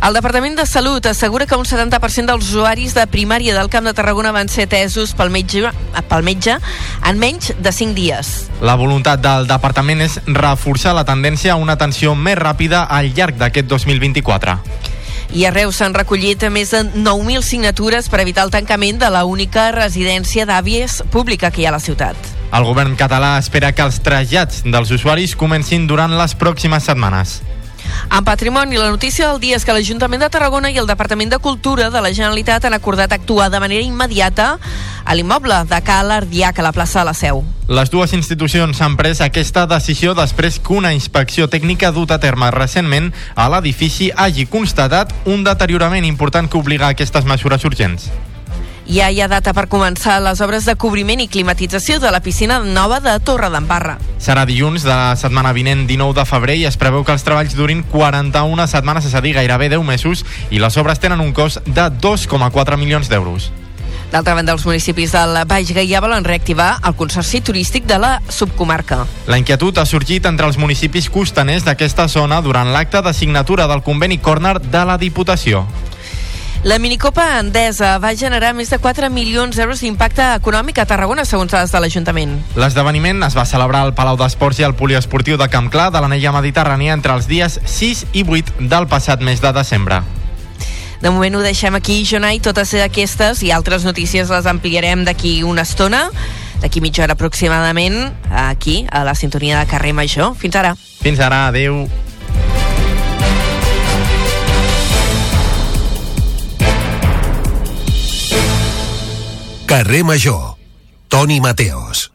El 0.00 0.14
Departament 0.16 0.56
de 0.56 0.64
Salut 0.64 1.04
assegura 1.04 1.44
que 1.44 1.56
un 1.60 1.66
70% 1.68 2.32
dels 2.32 2.46
usuaris 2.48 2.94
de 2.96 3.02
primària 3.04 3.52
del 3.52 3.68
Camp 3.68 3.84
de 3.84 3.92
Tarragona 3.92 4.30
van 4.32 4.48
ser 4.48 4.64
atesos 4.64 5.12
pel 5.12 5.28
metge, 5.28 5.68
pel 6.08 6.24
metge 6.24 6.54
en 7.04 7.20
menys 7.20 7.50
de 7.60 7.72
5 7.72 7.92
dies. 7.98 8.30
La 8.64 8.78
voluntat 8.80 9.20
del 9.20 9.44
departament 9.50 10.00
és 10.00 10.16
reforçar 10.24 10.94
la 10.96 11.04
tendència 11.04 11.52
a 11.52 11.58
una 11.60 11.76
atenció 11.76 12.14
més 12.16 12.40
ràpida 12.40 12.86
al 12.88 13.12
llarg 13.12 13.36
d'aquest 13.36 13.68
2024. 13.68 14.56
I 15.36 15.44
a 15.44 15.52
Reus 15.52 15.76
s'han 15.82 15.92
recollit 15.92 16.48
més 16.48 16.72
de 16.72 16.80
9.000 16.96 17.44
signatures 17.44 18.08
per 18.08 18.24
evitar 18.24 18.48
el 18.48 18.56
tancament 18.56 19.04
de 19.04 19.12
la 19.12 19.26
única 19.28 19.68
residència 19.76 20.48
d'àvies 20.48 21.02
pública 21.12 21.52
que 21.52 21.60
hi 21.60 21.68
ha 21.68 21.74
a 21.74 21.76
la 21.76 21.84
ciutat. 21.84 22.16
El 22.56 22.64
govern 22.64 22.96
català 22.96 23.36
espera 23.38 23.76
que 23.76 23.84
els 23.84 24.00
trasllats 24.00 24.64
dels 24.64 24.96
usuaris 24.96 25.36
comencin 25.36 25.84
durant 25.86 26.16
les 26.16 26.34
pròximes 26.40 26.88
setmanes. 26.88 27.42
En 28.10 28.24
patrimoni, 28.24 28.76
la 28.76 28.90
notícia 28.90 29.28
del 29.28 29.40
dia 29.40 29.56
és 29.56 29.64
que 29.64 29.74
l'Ajuntament 29.74 30.22
de 30.24 30.28
Tarragona 30.32 30.70
i 30.70 30.78
el 30.80 30.88
Departament 30.88 31.30
de 31.30 31.38
Cultura 31.38 31.90
de 31.90 32.00
la 32.02 32.12
Generalitat 32.12 32.64
han 32.66 32.74
acordat 32.74 33.12
actuar 33.12 33.50
de 33.50 33.60
manera 33.60 33.84
immediata 33.84 34.58
a 35.04 35.14
l'immoble 35.14 35.62
de 35.70 35.80
Cal 35.82 36.10
Ardiac 36.10 36.58
a 36.58 36.66
la 36.66 36.72
plaça 36.72 37.00
de 37.00 37.10
la 37.10 37.14
Seu. 37.14 37.44
Les 37.68 37.90
dues 37.90 38.12
institucions 38.16 38.80
han 38.82 38.96
pres 38.98 39.20
aquesta 39.22 39.66
decisió 39.70 40.14
després 40.18 40.58
que 40.58 40.74
una 40.74 40.94
inspecció 40.94 41.46
tècnica 41.46 41.92
dut 41.94 42.10
a 42.10 42.18
terme 42.18 42.50
recentment 42.50 43.12
a 43.34 43.46
l'edifici 43.52 44.10
hagi 44.16 44.48
constatat 44.50 45.14
un 45.26 45.46
deteriorament 45.46 46.04
important 46.04 46.50
que 46.50 46.58
obliga 46.58 46.88
a 46.88 46.96
aquestes 46.98 47.24
mesures 47.24 47.64
urgents. 47.64 48.10
Ja 48.90 49.06
hi 49.06 49.20
ha 49.22 49.28
data 49.30 49.52
per 49.54 49.68
començar 49.70 50.16
les 50.18 50.40
obres 50.42 50.64
de 50.66 50.72
cobriment 50.74 51.20
i 51.22 51.28
climatització 51.30 52.00
de 52.02 52.10
la 52.10 52.18
piscina 52.24 52.56
nova 52.58 52.98
de 52.98 53.12
Torre 53.22 53.46
d'Embarra. 53.46 53.92
Serà 54.18 54.42
dilluns 54.48 54.82
de 54.82 54.90
la 54.90 55.14
setmana 55.14 55.52
vinent 55.54 55.84
19 55.86 56.16
de 56.16 56.24
febrer 56.26 56.56
i 56.58 56.64
es 56.66 56.74
preveu 56.80 57.04
que 57.06 57.14
els 57.14 57.22
treballs 57.22 57.54
durin 57.54 57.84
41 57.92 58.66
setmanes, 58.66 59.06
és 59.06 59.14
a 59.14 59.22
dir, 59.22 59.36
gairebé 59.36 59.68
10 59.70 59.86
mesos, 59.86 60.24
i 60.50 60.58
les 60.58 60.76
obres 60.82 60.98
tenen 60.98 61.22
un 61.22 61.30
cost 61.30 61.62
de 61.68 61.84
2,4 62.02 62.78
milions 62.80 63.06
d'euros. 63.06 63.52
D'altra 64.10 64.34
banda, 64.34 64.56
els 64.58 64.66
municipis 64.66 65.14
del 65.14 65.38
Baix 65.46 65.70
Gaià 65.70 66.00
volen 66.02 66.26
reactivar 66.26 66.80
el 66.82 66.96
consorci 66.98 67.44
turístic 67.46 67.86
de 67.86 68.00
la 68.02 68.16
subcomarca. 68.26 69.04
La 69.30 69.38
inquietud 69.38 69.78
ha 69.78 69.86
sorgit 69.86 70.26
entre 70.26 70.50
els 70.50 70.58
municipis 70.58 71.06
costaners 71.14 71.62
d'aquesta 71.62 72.08
zona 72.10 72.42
durant 72.42 72.74
l'acte 72.74 73.04
de 73.06 73.14
signatura 73.14 73.70
del 73.70 73.86
conveni 73.86 74.18
Corner 74.18 74.58
de 74.58 74.82
la 74.82 74.98
Diputació. 74.98 75.62
La 76.62 76.76
minicopa 76.78 77.38
Endesa 77.40 77.94
va 77.96 78.10
generar 78.12 78.50
més 78.52 78.68
de 78.68 78.76
4 78.76 79.08
milions 79.08 79.56
d'euros 79.56 79.80
d'impacte 79.80 80.26
econòmic 80.36 80.76
a 80.82 80.84
Tarragona, 80.84 81.24
segons 81.24 81.54
dades 81.54 81.72
de 81.72 81.80
l'Ajuntament. 81.80 82.34
L'esdeveniment 82.60 83.24
es 83.24 83.32
va 83.32 83.46
celebrar 83.48 83.80
al 83.86 83.94
Palau 83.96 84.18
d'Esports 84.20 84.60
i 84.60 84.66
al 84.68 84.74
Poliesportiu 84.76 85.38
de 85.40 85.48
Camp 85.48 85.70
Clar 85.72 85.88
de 85.94 86.02
l'anella 86.04 86.34
mediterrània 86.36 86.92
entre 86.92 87.16
els 87.16 87.30
dies 87.30 87.56
6 87.64 88.02
i 88.12 88.26
8 88.28 88.68
del 88.68 88.88
passat 88.92 89.24
mes 89.24 89.40
de 89.40 89.54
desembre. 89.56 90.02
De 91.00 91.08
moment 91.08 91.38
ho 91.38 91.40
deixem 91.40 91.80
aquí, 91.80 92.02
Jonai. 92.04 92.42
Totes 92.44 92.74
aquestes 92.76 93.40
i 93.40 93.54
altres 93.56 93.88
notícies 93.88 94.28
les 94.28 94.44
ampliarem 94.44 95.06
d'aquí 95.08 95.38
una 95.48 95.64
estona, 95.64 96.10
d'aquí 96.60 96.84
mitja 96.84 97.06
hora 97.06 97.16
aproximadament, 97.16 98.12
aquí, 98.28 98.84
a 98.92 99.00
la 99.08 99.16
sintonia 99.16 99.64
de 99.64 99.72
Carrer 99.72 99.96
Major. 99.96 100.36
Fins 100.36 100.60
ara. 100.60 100.76
Fins 100.76 101.24
ara, 101.24 101.46
adeu. 101.48 101.86
Carrer 109.70 110.02
Major. 110.02 110.56
Toni 111.08 111.38
Mateos. 111.40 112.10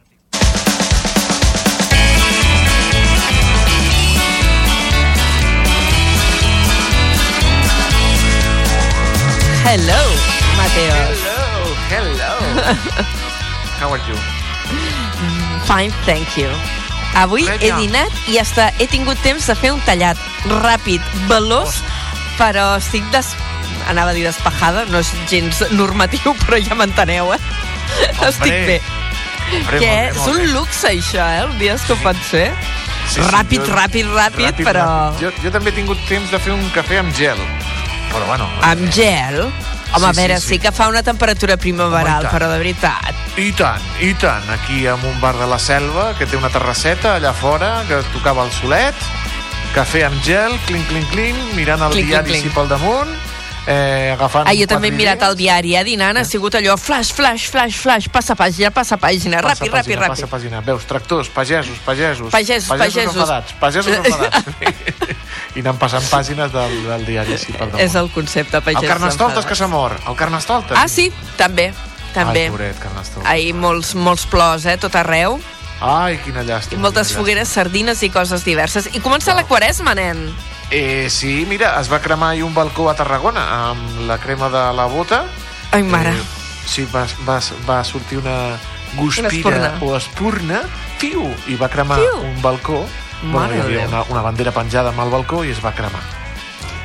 Hello, 9.64 10.02
Mateos. 10.58 11.18
hello. 11.88 12.32
How 13.80 13.88
are 13.88 14.04
you? 14.04 14.16
Fine, 15.64 15.92
thank 16.04 16.36
you. 16.36 16.52
Avui 17.16 17.48
he 17.48 17.72
dinat 17.72 18.12
i 18.28 18.36
hasta 18.36 18.68
he 18.76 18.84
tingut 18.84 19.16
temps 19.24 19.48
de 19.48 19.56
fer 19.56 19.72
un 19.72 19.80
tallat 19.88 20.20
ràpid, 20.60 21.00
veloç, 21.32 21.80
però 22.36 22.74
estic 22.76 23.08
des... 23.16 23.32
anava 23.88 24.10
a 24.10 24.16
dir 24.16 24.24
despejada, 24.26 24.84
no 24.90 24.98
és 25.02 25.10
gens 25.30 25.62
normatiu, 25.72 26.34
però 26.46 26.58
ja 26.62 26.74
m'enteneu, 26.78 27.32
eh? 27.34 27.40
Estic 28.28 28.52
bé. 28.70 28.80
Hombre, 29.46 29.78
que 29.78 29.86
molt 29.86 29.86
bé, 29.86 30.08
és 30.10 30.26
un 30.32 30.52
luxe, 30.52 30.88
això, 30.90 31.22
eh? 31.22 31.44
Els 31.44 31.58
dies 31.60 31.84
que 31.86 31.94
ho 31.94 32.00
pot 32.02 32.18
fer. 32.30 32.48
Sí, 33.06 33.20
sí, 33.20 33.28
ràpid, 33.30 33.62
jo- 33.62 33.76
ràpid, 33.76 34.08
ràpid, 34.10 34.64
però... 34.66 34.82
ràpid. 34.82 35.20
Jo, 35.22 35.30
jo 35.44 35.52
també 35.54 35.70
he 35.70 35.76
tingut 35.76 36.00
temps 36.08 36.32
de 36.34 36.40
fer 36.42 36.52
un 36.56 36.64
cafè 36.74 36.98
amb 36.98 37.14
gel. 37.14 37.38
Però 38.10 38.24
bueno... 38.26 38.48
Amb 38.66 38.88
gel? 38.90 39.44
Home, 39.94 40.00
Sí, 40.02 40.08
a 40.08 40.12
veure, 40.18 40.36
sí, 40.40 40.42
sí, 40.42 40.48
sí. 40.56 40.58
que 40.58 40.72
fa 40.74 40.88
una 40.90 41.04
temperatura 41.06 41.54
primaveral, 41.56 42.24
Home, 42.26 42.32
però 42.34 42.48
de 42.50 42.56
veritat. 42.58 43.14
I 43.38 43.52
tant, 43.54 43.80
i 44.02 44.10
tant. 44.18 44.42
Aquí 44.56 44.82
en 44.90 44.98
un 45.06 45.20
bar 45.22 45.36
de 45.38 45.46
la 45.46 45.60
selva, 45.62 46.08
que 46.18 46.26
té 46.26 46.36
una 46.36 46.50
terrasseta 46.50 47.14
allà 47.20 47.30
fora, 47.32 47.84
que 47.86 48.00
tocava 48.12 48.42
el 48.44 48.50
solet, 48.52 48.98
cafè 49.76 50.02
amb 50.08 50.18
gel, 50.26 50.58
clink, 50.66 50.88
clink, 50.90 51.06
clink, 51.14 51.38
mirant 51.54 51.86
el 51.86 51.94
Clink, 51.94 52.10
diari 52.10 52.32
clink. 52.32 52.42
així 52.48 52.54
pel 52.58 52.68
damunt, 52.74 53.14
eh, 53.66 54.12
agafant 54.14 54.46
Ah, 54.48 54.54
jo 54.54 54.66
també 54.66 54.88
he 54.88 54.92
mirat 54.94 55.22
el 55.22 55.34
diari, 55.36 55.74
eh, 55.76 55.84
dinant, 55.84 56.16
ha 56.16 56.24
sigut 56.24 56.54
allò, 56.54 56.76
flash, 56.78 57.12
flash, 57.12 57.48
flash, 57.50 57.78
flash, 57.82 58.08
passa 58.08 58.34
pàgina, 58.36 58.70
passa 58.70 58.96
pàgina, 58.96 59.40
Passa 59.42 59.64
ràpid, 59.64 59.72
pàgina, 59.72 59.96
ràpid, 60.00 60.08
Passa 60.08 60.22
ràpid. 60.26 60.30
pàgina. 60.30 60.60
Veus, 60.64 60.84
tractors, 60.86 61.28
pagesos, 61.28 61.78
pagesos. 61.84 62.30
Pagesos, 62.30 62.68
pagesos. 62.68 63.14
enfadats, 63.16 63.52
pagesos 63.60 63.96
enfadats. 64.04 64.44
I 65.56 65.60
anant 65.60 65.78
passant 65.78 66.04
pàgines 66.10 66.52
del, 66.52 66.74
del 66.86 67.04
diari 67.06 67.36
pel 67.36 67.58
damunt. 67.70 67.80
És 67.80 67.94
el 67.94 68.10
concepte, 68.12 68.56
el 68.58 68.62
pagesos 68.62 68.88
Carnestoltes 68.88 69.36
enfadats. 69.38 69.46
que 69.46 69.54
s'ha 69.56 69.66
mort. 69.68 70.00
El 70.08 70.16
Carnestoltes. 70.16 70.76
Ah, 70.78 70.86
sí, 70.88 71.10
també, 71.36 71.72
també. 72.14 72.44
Ai, 72.46 72.50
pobret, 72.50 72.78
Carnestoltes. 72.78 73.30
Ahir 73.32 73.54
molts, 73.54 73.94
molts 73.94 74.26
plors, 74.26 74.66
eh, 74.66 74.76
tot 74.76 74.94
arreu. 74.94 75.40
Ai, 75.80 76.18
quina 76.24 76.42
I 76.42 76.46
llàstima. 76.46 76.80
moltes 76.80 77.08
quina 77.08 77.18
fogueres, 77.20 77.48
sardines 77.48 78.02
i 78.02 78.08
coses 78.10 78.44
diverses. 78.44 78.88
I 78.94 79.00
comença 79.00 79.34
la 79.34 79.44
quaresma, 79.44 79.94
nen. 79.94 80.30
Eh, 80.70 81.06
sí, 81.10 81.46
mira, 81.48 81.80
es 81.80 81.90
va 81.92 82.00
cremar 82.02 82.30
ahir 82.30 82.44
un 82.44 82.54
balcó 82.54 82.88
a 82.90 82.94
Tarragona 82.98 83.44
amb 83.70 84.00
la 84.08 84.18
crema 84.18 84.48
de 84.50 84.64
la 84.74 84.86
bota. 84.90 85.24
Ai, 85.70 85.82
mare. 85.82 86.10
Eh, 86.10 86.22
sí, 86.66 86.86
va, 86.92 87.06
va, 87.28 87.38
va 87.68 87.84
sortir 87.84 88.18
una 88.18 88.58
guspira 88.96 89.28
espurna. 89.28 89.72
o 89.80 89.96
espurna, 89.96 90.62
fiu, 90.98 91.28
i 91.46 91.56
va 91.56 91.68
cremar 91.68 92.00
Fiu. 92.00 92.22
un 92.26 92.40
balcó. 92.42 92.84
Mare 93.22 93.54
hi 93.54 93.60
de 93.60 93.64
havia 93.64 93.86
una, 93.88 94.02
una 94.12 94.22
bandera 94.26 94.52
penjada 94.52 94.90
amb 94.90 95.00
el 95.06 95.10
balcó 95.14 95.44
i 95.44 95.54
es 95.54 95.62
va 95.64 95.72
cremar. 95.72 96.02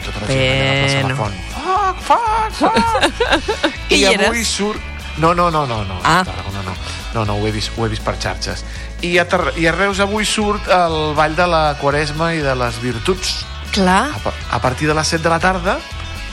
Tota 0.06 0.22
la 0.22 0.28
gent 0.28 0.40
allà 0.46 1.02
a 1.06 1.10
la 1.10 1.16
Bueno. 1.16 1.18
Font. 1.18 1.36
Fuck, 1.58 1.98
fuck, 2.08 2.54
fuck. 2.62 3.42
I 3.92 4.04
hi 4.04 4.06
avui 4.14 4.46
surt... 4.46 4.80
No, 5.18 5.34
no, 5.36 5.50
no, 5.52 5.66
no, 5.68 5.84
no. 5.84 6.00
Ah. 6.08 6.22
Tarragona 6.26 6.62
no. 6.64 6.74
No, 7.14 7.26
no, 7.26 7.36
ho 7.36 7.48
he 7.48 7.52
vist, 7.52 7.74
ho 7.76 7.86
he 7.86 7.90
vist 7.92 8.04
per 8.06 8.16
xarxes. 8.16 8.64
I 9.04 9.18
a, 9.20 9.26
Tar 9.28 9.52
I 9.60 9.68
a 9.68 9.74
Reus 9.76 10.00
avui 10.00 10.26
surt 10.26 10.70
el 10.72 11.14
ball 11.18 11.36
de 11.36 11.48
la 11.50 11.64
Quaresma 11.82 12.32
i 12.38 12.40
de 12.46 12.56
les 12.56 12.80
virtuts. 12.82 13.42
Clar, 13.72 14.12
A, 14.12 14.56
a 14.58 14.62
partir 14.62 14.88
de 14.88 14.94
les 14.94 15.08
7 15.08 15.24
de 15.24 15.32
la 15.32 15.40
tarda 15.40 15.78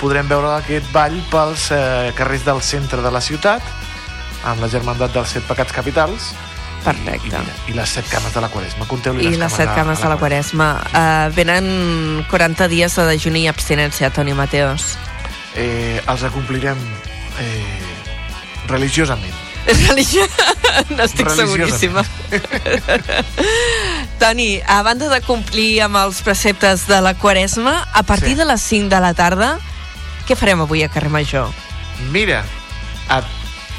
podrem 0.00 0.26
veure 0.30 0.56
aquest 0.56 0.86
ball 0.94 1.16
pels 1.30 1.68
eh, 1.74 2.10
carrers 2.18 2.44
del 2.46 2.60
centre 2.62 3.02
de 3.02 3.10
la 3.14 3.20
ciutat 3.22 3.62
amb 4.46 4.62
la 4.62 4.68
germandat 4.70 5.14
dels 5.14 5.34
set 5.34 5.46
pecats 5.46 5.74
capitals 5.74 6.32
i, 6.32 6.84
perfecte. 6.84 7.26
mira, 7.26 7.42
i 7.66 7.74
les 7.74 7.94
set 7.98 8.06
cames 8.10 8.34
de 8.34 8.42
la 8.42 8.48
Quaresma. 8.52 8.86
Compteu-li 8.90 9.26
I 9.26 9.40
les 9.40 9.52
set 9.52 9.70
cames 9.74 10.00
de 10.02 10.10
la 10.10 10.16
Quaresma. 10.20 10.68
Uh, 10.92 11.26
venen 11.34 12.24
40 12.30 12.68
dies 12.70 12.94
de 12.94 13.06
dejuni 13.10 13.44
i 13.46 13.50
abstinència, 13.50 14.12
Toni 14.14 14.34
Mateos. 14.38 14.94
Eh, 15.58 15.98
els 16.06 16.22
acomplirem 16.22 16.78
eh, 17.42 17.92
religiosament. 18.70 19.47
Religió... 19.66 20.22
N'estic 20.96 21.28
seguríssima. 21.34 22.04
Toni, 24.18 24.60
a 24.66 24.82
banda 24.82 25.08
de 25.12 25.20
complir 25.26 25.80
amb 25.84 25.98
els 26.00 26.22
preceptes 26.24 26.86
de 26.88 27.00
la 27.04 27.14
Quaresma, 27.14 27.86
a 27.92 28.02
partir 28.02 28.34
Sí. 28.36 28.40
de 28.40 28.44
les 28.44 28.62
5 28.62 28.88
de 28.88 29.00
la 29.00 29.14
tarda, 29.14 29.58
què 30.28 30.36
farem 30.36 30.60
avui 30.60 30.82
a 30.82 30.88
Carrer 30.88 31.10
Major? 31.10 31.48
Mira, 32.12 32.44
et 33.10 33.24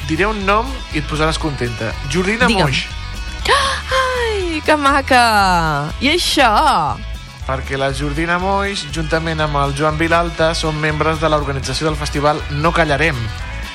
diré 0.07 0.25
un 0.25 0.45
nom 0.45 0.65
i 0.93 0.99
et 0.99 1.05
posaràs 1.09 1.37
contenta. 1.39 1.93
Jordina 2.11 2.47
Digue'm. 2.47 2.65
Moix. 2.69 2.87
Ai, 3.49 4.61
que 4.65 4.75
maca! 4.75 5.93
I 6.01 6.09
això? 6.15 6.97
perquè 7.49 7.79
la 7.81 7.87
Jordina 7.97 8.35
Moix, 8.37 8.83
juntament 8.93 9.39
amb 9.41 9.55
el 9.57 9.71
Joan 9.73 9.97
Vilalta, 9.97 10.51
són 10.53 10.77
membres 10.77 11.17
de 11.19 11.29
l'organització 11.33 11.87
del 11.87 11.95
festival 11.97 12.37
No 12.61 12.69
Callarem. 12.71 13.17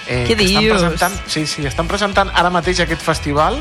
Eh, 0.07 0.25
Què 0.29 0.37
que 0.37 0.45
estan 0.45 0.63
dius? 0.63 0.73
Presentant, 0.81 1.19
sí, 1.27 1.47
sí, 1.47 1.65
estan 1.67 1.89
presentant 1.89 2.31
ara 2.35 2.51
mateix 2.51 2.81
aquest 2.85 3.01
festival 3.03 3.61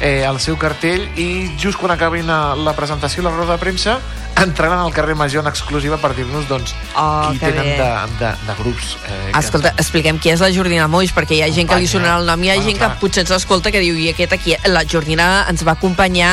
eh, 0.00 0.24
el 0.26 0.40
seu 0.40 0.56
cartell 0.58 1.06
i 1.20 1.50
just 1.60 1.78
quan 1.78 1.92
acabin 1.94 2.26
la 2.26 2.72
presentació 2.74 3.22
i 3.22 3.24
la 3.26 3.30
roda 3.36 3.52
de 3.54 3.62
premsa 3.62 3.98
entraran 4.42 4.80
al 4.82 4.90
carrer 4.92 5.14
Major 5.14 5.44
en 5.44 5.46
exclusiva 5.46 5.94
per 6.02 6.10
dir-nos 6.16 6.48
doncs, 6.48 6.72
Oh, 6.98 7.28
qui 7.30 7.38
que 7.38 7.52
tenen 7.52 7.68
bé. 7.68 7.76
de, 7.78 8.16
de, 8.18 8.30
de 8.48 8.54
grups 8.58 8.96
eh, 9.06 9.30
que 9.30 9.38
Escolta, 9.38 9.68
ens- 9.70 9.78
expliquem 9.84 10.18
qui 10.18 10.32
és 10.32 10.40
la 10.42 10.50
Jordina 10.50 10.88
Moix, 10.90 11.12
perquè 11.14 11.36
hi 11.38 11.42
ha 11.46 11.50
gent 11.54 11.68
que 11.70 11.78
li 11.78 11.86
sonarà 11.86 12.16
el 12.18 12.26
nom, 12.26 12.42
hi 12.42 12.50
ha 12.50 12.56
Bueno, 12.56 12.66
gent 12.72 12.80
clar. 12.80 12.88
que 12.96 13.00
potser 13.04 13.22
ens 13.22 13.30
escolta 13.36 13.70
que 13.70 13.78
diu, 13.84 13.94
i 13.94 14.08
aquest 14.10 14.32
aquí, 14.34 14.56
la 14.66 14.82
Jordina 14.90 15.44
ens 15.52 15.62
va 15.64 15.76
acompanyar, 15.78 16.32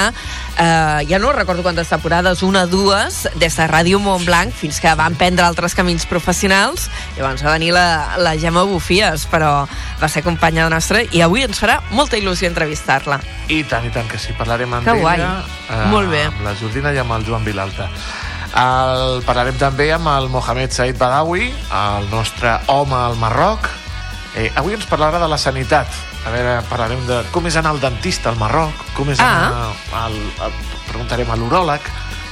eh, 0.58 1.06
ja 1.10 1.20
no 1.20 1.32
recordo 1.34 1.64
quantes 1.64 1.90
temporades, 1.90 2.44
una, 2.44 2.66
dues, 2.66 3.28
des 3.36 3.56
de 3.56 3.68
Ràdio 3.68 4.00
Montblanc 4.00 4.54
fins 4.54 4.80
que 4.82 4.94
van 4.96 5.16
prendre 5.16 5.46
altres 5.46 5.76
camins 5.76 6.06
professionals, 6.10 6.90
llavors 7.18 7.44
va 7.44 7.54
venir 7.56 7.72
la, 7.76 8.18
la 8.18 8.36
Gemma 8.40 8.64
Bufies, 8.68 9.28
però 9.32 9.68
va 10.02 10.10
ser 10.10 10.24
companya 10.24 10.70
nostra 10.70 11.02
i 11.12 11.22
avui 11.22 11.44
ens 11.44 11.60
farà 11.62 11.80
molta 11.92 12.18
il·lusió 12.18 12.50
entrevistar-la. 12.50 13.20
I 13.48 13.64
tant, 13.64 13.86
i 13.86 13.94
tant, 13.94 14.08
que 14.08 14.20
sí, 14.20 14.34
parlarem 14.38 14.74
amb 14.74 14.86
Que 14.88 14.98
guai. 15.00 15.20
ella, 15.20 15.44
eh, 15.70 15.86
Molt 15.92 16.10
bé. 16.12 16.26
amb 16.26 16.44
la 16.46 16.56
Jordina 16.60 16.94
i 16.94 17.00
amb 17.02 17.12
el 17.18 17.26
Joan 17.26 17.46
Vilalta. 17.46 17.90
El, 18.52 19.22
parlarem 19.24 19.56
també 19.56 19.94
amb 19.96 20.10
el 20.12 20.28
Mohamed 20.30 20.72
Said 20.76 20.98
Badawi, 21.00 21.54
el 21.72 22.10
nostre 22.12 22.58
home 22.68 22.96
al 22.96 23.16
Marroc. 23.16 23.70
Eh, 24.36 24.52
avui 24.56 24.74
ens 24.76 24.88
parlarà 24.88 25.20
de 25.20 25.28
la 25.28 25.38
sanitat. 25.38 25.88
A 26.26 26.30
veure, 26.30 26.62
parlarem 26.70 27.02
de 27.08 27.24
com 27.34 27.48
és 27.50 27.56
anar 27.58 27.72
al 27.74 27.80
dentista 27.82 28.30
al 28.30 28.38
Marroc, 28.38 28.74
com 28.94 29.10
és 29.10 29.20
Ah. 29.20 29.48
anar 29.48 30.06
al, 30.06 30.18
al, 30.48 30.54
preguntarem 30.88 31.30
a 31.32 31.36
l'uròleg. 31.36 31.82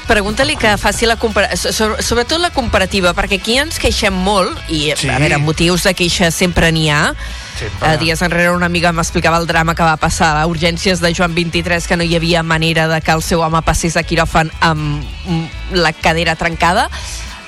Pregunta-li 0.09 0.55
que 0.57 0.71
faci 0.81 1.05
la 1.05 1.17
comparativa, 1.21 1.71
sobretot 2.01 2.39
la 2.41 2.49
comparativa, 2.49 3.13
perquè 3.13 3.37
aquí 3.37 3.57
ens 3.61 3.77
queixem 3.77 4.13
molt, 4.13 4.57
i 4.67 4.91
Sí. 4.97 5.07
a 5.09 5.19
veure, 5.19 5.37
motius 5.37 5.83
de 5.83 5.93
queixa 5.93 6.31
sempre 6.31 6.71
n'hi 6.71 6.89
ha. 6.89 7.13
Sempre. 7.59 7.93
Uh, 7.93 7.99
dies 7.99 8.21
enrere 8.21 8.51
una 8.51 8.65
amiga 8.65 8.91
m'explicava 8.91 9.37
el 9.37 9.45
drama 9.45 9.75
que 9.75 9.83
va 9.83 9.97
passar 9.97 10.37
a 10.41 10.47
urgències 10.47 10.99
de 10.99 11.13
Joan 11.13 11.35
23, 11.35 11.85
que 11.87 11.95
no 11.97 12.03
hi 12.03 12.15
havia 12.15 12.41
manera 12.41 12.87
de 12.87 13.01
que 13.01 13.11
el 13.11 13.21
seu 13.21 13.41
home 13.41 13.61
passés 13.61 13.97
a 13.97 14.03
quiròfan 14.03 14.49
amb 14.61 15.03
mm, 15.25 15.45
la 15.73 15.93
cadera 15.93 16.35
trencada, 16.35 16.89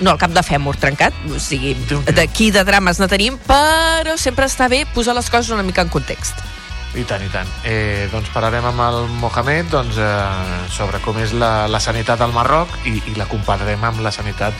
no, 0.01 0.12
el 0.12 0.20
cap 0.22 0.34
de 0.34 0.43
fèmur 0.43 0.75
trencat, 0.81 1.15
o 1.29 1.39
sigui, 1.39 1.75
d'aquí 2.10 2.50
de 2.51 2.65
drames 2.67 3.00
no 3.00 3.08
tenim, 3.12 3.38
però 3.48 4.17
sempre 4.17 4.50
està 4.50 4.67
bé 4.72 4.84
posar 4.96 5.15
les 5.17 5.29
coses 5.29 5.53
una 5.53 5.65
mica 5.65 5.86
en 5.86 5.93
context. 5.93 6.41
I 6.91 7.05
tant, 7.08 7.22
i 7.24 7.29
tant. 7.31 7.48
Eh, 7.63 8.10
doncs 8.12 8.27
parlarem 8.34 8.65
amb 8.67 8.81
el 8.84 9.05
Mohamed 9.22 9.70
doncs, 9.72 9.96
eh, 9.96 10.65
sobre 10.74 11.00
com 11.05 11.22
és 11.24 11.31
la, 11.31 11.70
la 11.72 11.79
sanitat 11.79 12.20
al 12.20 12.34
Marroc 12.36 12.74
i, 12.84 12.98
i 13.13 13.15
la 13.15 13.29
compararem 13.31 13.86
amb 13.88 14.03
la 14.03 14.12
sanitat 14.12 14.58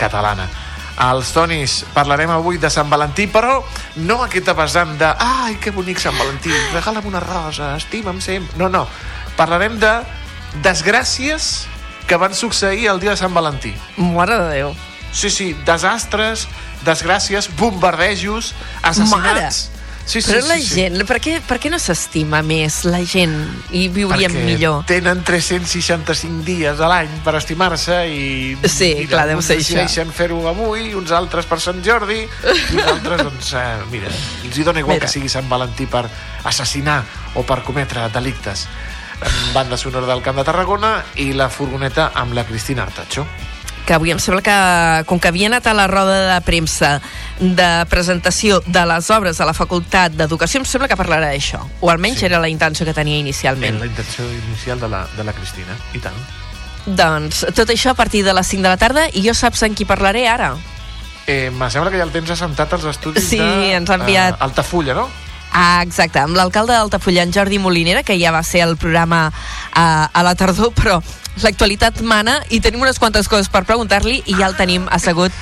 catalana. 0.00 0.48
Als 0.96 1.34
Tonis 1.36 1.82
parlarem 1.92 2.30
avui 2.32 2.56
de 2.56 2.70
Sant 2.72 2.88
Valentí, 2.88 3.26
però 3.28 3.58
no 4.08 4.22
aquest 4.24 4.48
vessant 4.56 4.94
de 4.96 5.10
ai, 5.20 5.58
que 5.60 5.74
bonic 5.74 6.00
Sant 6.00 6.16
Valentí, 6.16 6.54
regala'm 6.72 7.10
una 7.10 7.20
rosa, 7.20 7.74
estima'm 7.76 8.22
sempre... 8.24 8.56
No, 8.62 8.70
no. 8.72 8.86
Parlarem 9.36 9.76
de 9.82 9.92
desgràcies 10.64 11.66
que 12.06 12.16
van 12.16 12.34
succeir 12.34 12.88
el 12.88 13.00
dia 13.00 13.10
de 13.14 13.20
Sant 13.20 13.34
Valentí. 13.34 13.74
Mare 13.96 14.38
de 14.38 14.50
Déu. 14.54 14.74
Sí, 15.16 15.30
sí, 15.30 15.54
desastres, 15.66 16.46
desgràcies, 16.84 17.50
bombardejos, 17.56 18.54
assassinats... 18.82 19.70
Sí, 20.06 20.20
sí, 20.22 20.30
Però 20.30 20.40
sí, 20.40 20.48
la 20.48 20.56
sí. 20.62 20.66
gent, 20.70 21.00
per 21.02 21.16
què, 21.18 21.32
per 21.42 21.56
què 21.58 21.66
no 21.66 21.80
s'estima 21.82 22.38
més 22.46 22.84
la 22.86 23.00
gent 23.02 23.32
i 23.74 23.88
viuríem 23.90 24.30
Perquè 24.30 24.44
millor? 24.46 24.84
tenen 24.86 25.24
365 25.26 26.44
dies 26.46 26.78
a 26.78 26.86
l'any 26.92 27.10
per 27.26 27.34
estimar-se 27.40 27.96
i... 28.06 28.28
Sí, 28.70 28.92
mira, 29.00 29.08
clar, 29.10 29.24
deu 29.32 29.42
ser 29.42 29.56
això. 29.58 30.04
fer-ho 30.14 30.38
avui, 30.46 30.92
uns 30.94 31.10
altres 31.10 31.50
per 31.50 31.58
Sant 31.58 31.82
Jordi, 31.82 32.20
i 32.22 32.76
uns 32.78 32.86
altres, 32.86 33.24
doncs, 33.26 33.50
eh, 33.58 33.82
mira, 33.90 34.12
els 34.46 34.54
hi 34.54 34.62
dona 34.62 34.78
igual 34.78 35.00
Mira. 35.00 35.08
que 35.08 35.12
sigui 35.12 35.28
Sant 35.32 35.50
Valentí 35.50 35.90
per 35.90 36.04
assassinar 36.46 37.00
o 37.34 37.42
per 37.42 37.64
cometre 37.66 38.06
delictes. 38.14 38.68
Banda 39.54 39.76
sonora 39.76 40.06
del 40.06 40.22
Camp 40.22 40.36
de 40.38 40.44
Tarragona 40.44 41.02
i 41.16 41.32
la 41.32 41.48
furgoneta 41.48 42.10
amb 42.14 42.34
la 42.34 42.44
Cristina 42.44 42.82
Artacho. 42.84 43.26
que 43.86 43.94
avui 43.94 44.10
em 44.10 44.18
sembla 44.18 44.42
que, 44.42 45.04
com 45.06 45.20
que 45.22 45.28
havia 45.30 45.46
anat 45.46 45.66
a 45.70 45.72
la 45.72 45.84
roda 45.86 46.34
de 46.34 46.40
premsa 46.42 47.00
de 47.38 47.86
presentació 47.88 48.58
de 48.66 48.82
les 48.84 49.10
obres 49.14 49.38
de 49.38 49.44
la 49.46 49.54
Facultat 49.54 50.10
d'Educació, 50.10 50.58
em 50.58 50.64
sembla 50.66 50.88
que 50.90 50.96
parlarà 50.98 51.28
d'això. 51.30 51.60
O 51.80 51.88
almenys 51.92 52.18
Sí. 52.18 52.26
era 52.26 52.40
la 52.40 52.48
intenció 52.48 52.84
que 52.84 52.92
tenia 52.92 53.14
En 53.14 53.20
inicialment. 53.20 53.78
la 53.78 53.86
intenció 53.86 54.24
inicial 54.48 54.80
de 54.80 54.88
la, 54.88 55.06
de 55.16 55.22
la 55.22 55.32
Cristina, 55.32 55.76
i 55.94 56.00
tant. 56.00 56.18
Doncs 56.84 57.46
tot 57.54 57.70
això 57.70 57.90
a 57.90 57.94
partir 57.94 58.24
de 58.24 58.34
les 58.34 58.46
5 58.46 58.62
de 58.64 58.68
la 58.68 58.76
tarda 58.76 59.06
i 59.12 59.22
jo 59.22 59.32
saps 59.34 59.62
en 59.62 59.74
qui 59.76 59.84
parlaré 59.84 60.26
ara? 60.26 60.56
Eh, 61.28 61.52
me 61.54 61.70
sembla 61.70 61.88
que 61.92 61.98
ja 61.98 62.04
el 62.04 62.10
temps 62.10 62.30
assentat 62.30 62.72
als 62.72 62.84
estudis 62.86 63.22
Sí, 63.28 63.38
de... 63.38 63.72
ens 63.76 63.88
ha 63.88 63.94
enviat- 63.98 64.34
Eh, 64.34 64.36
Altafulla, 64.40 64.94
no? 64.94 65.08
Ah, 65.56 65.80
exacte, 65.80 66.20
amb 66.20 66.36
l'alcalde 66.36 66.74
d'Altafulla, 66.76 67.22
en 67.24 67.32
Jordi 67.32 67.56
Molinera, 67.58 68.02
que 68.04 68.18
ja 68.20 68.28
va 68.34 68.42
ser 68.44 68.60
el 68.66 68.76
programa 68.76 69.30
a, 69.72 69.86
a 70.12 70.22
la 70.26 70.34
tardor, 70.36 70.74
però 70.76 70.98
l'actualitat 71.42 71.98
mana 72.04 72.38
i 72.52 72.58
tenim 72.64 72.80
unes 72.84 72.98
quantes 73.00 73.26
coses 73.28 73.48
per 73.52 73.62
preguntar-li 73.68 74.18
i 74.24 74.34
ja 74.36 74.46
el 74.50 74.54
tenim 74.56 74.84
assegut. 74.92 75.32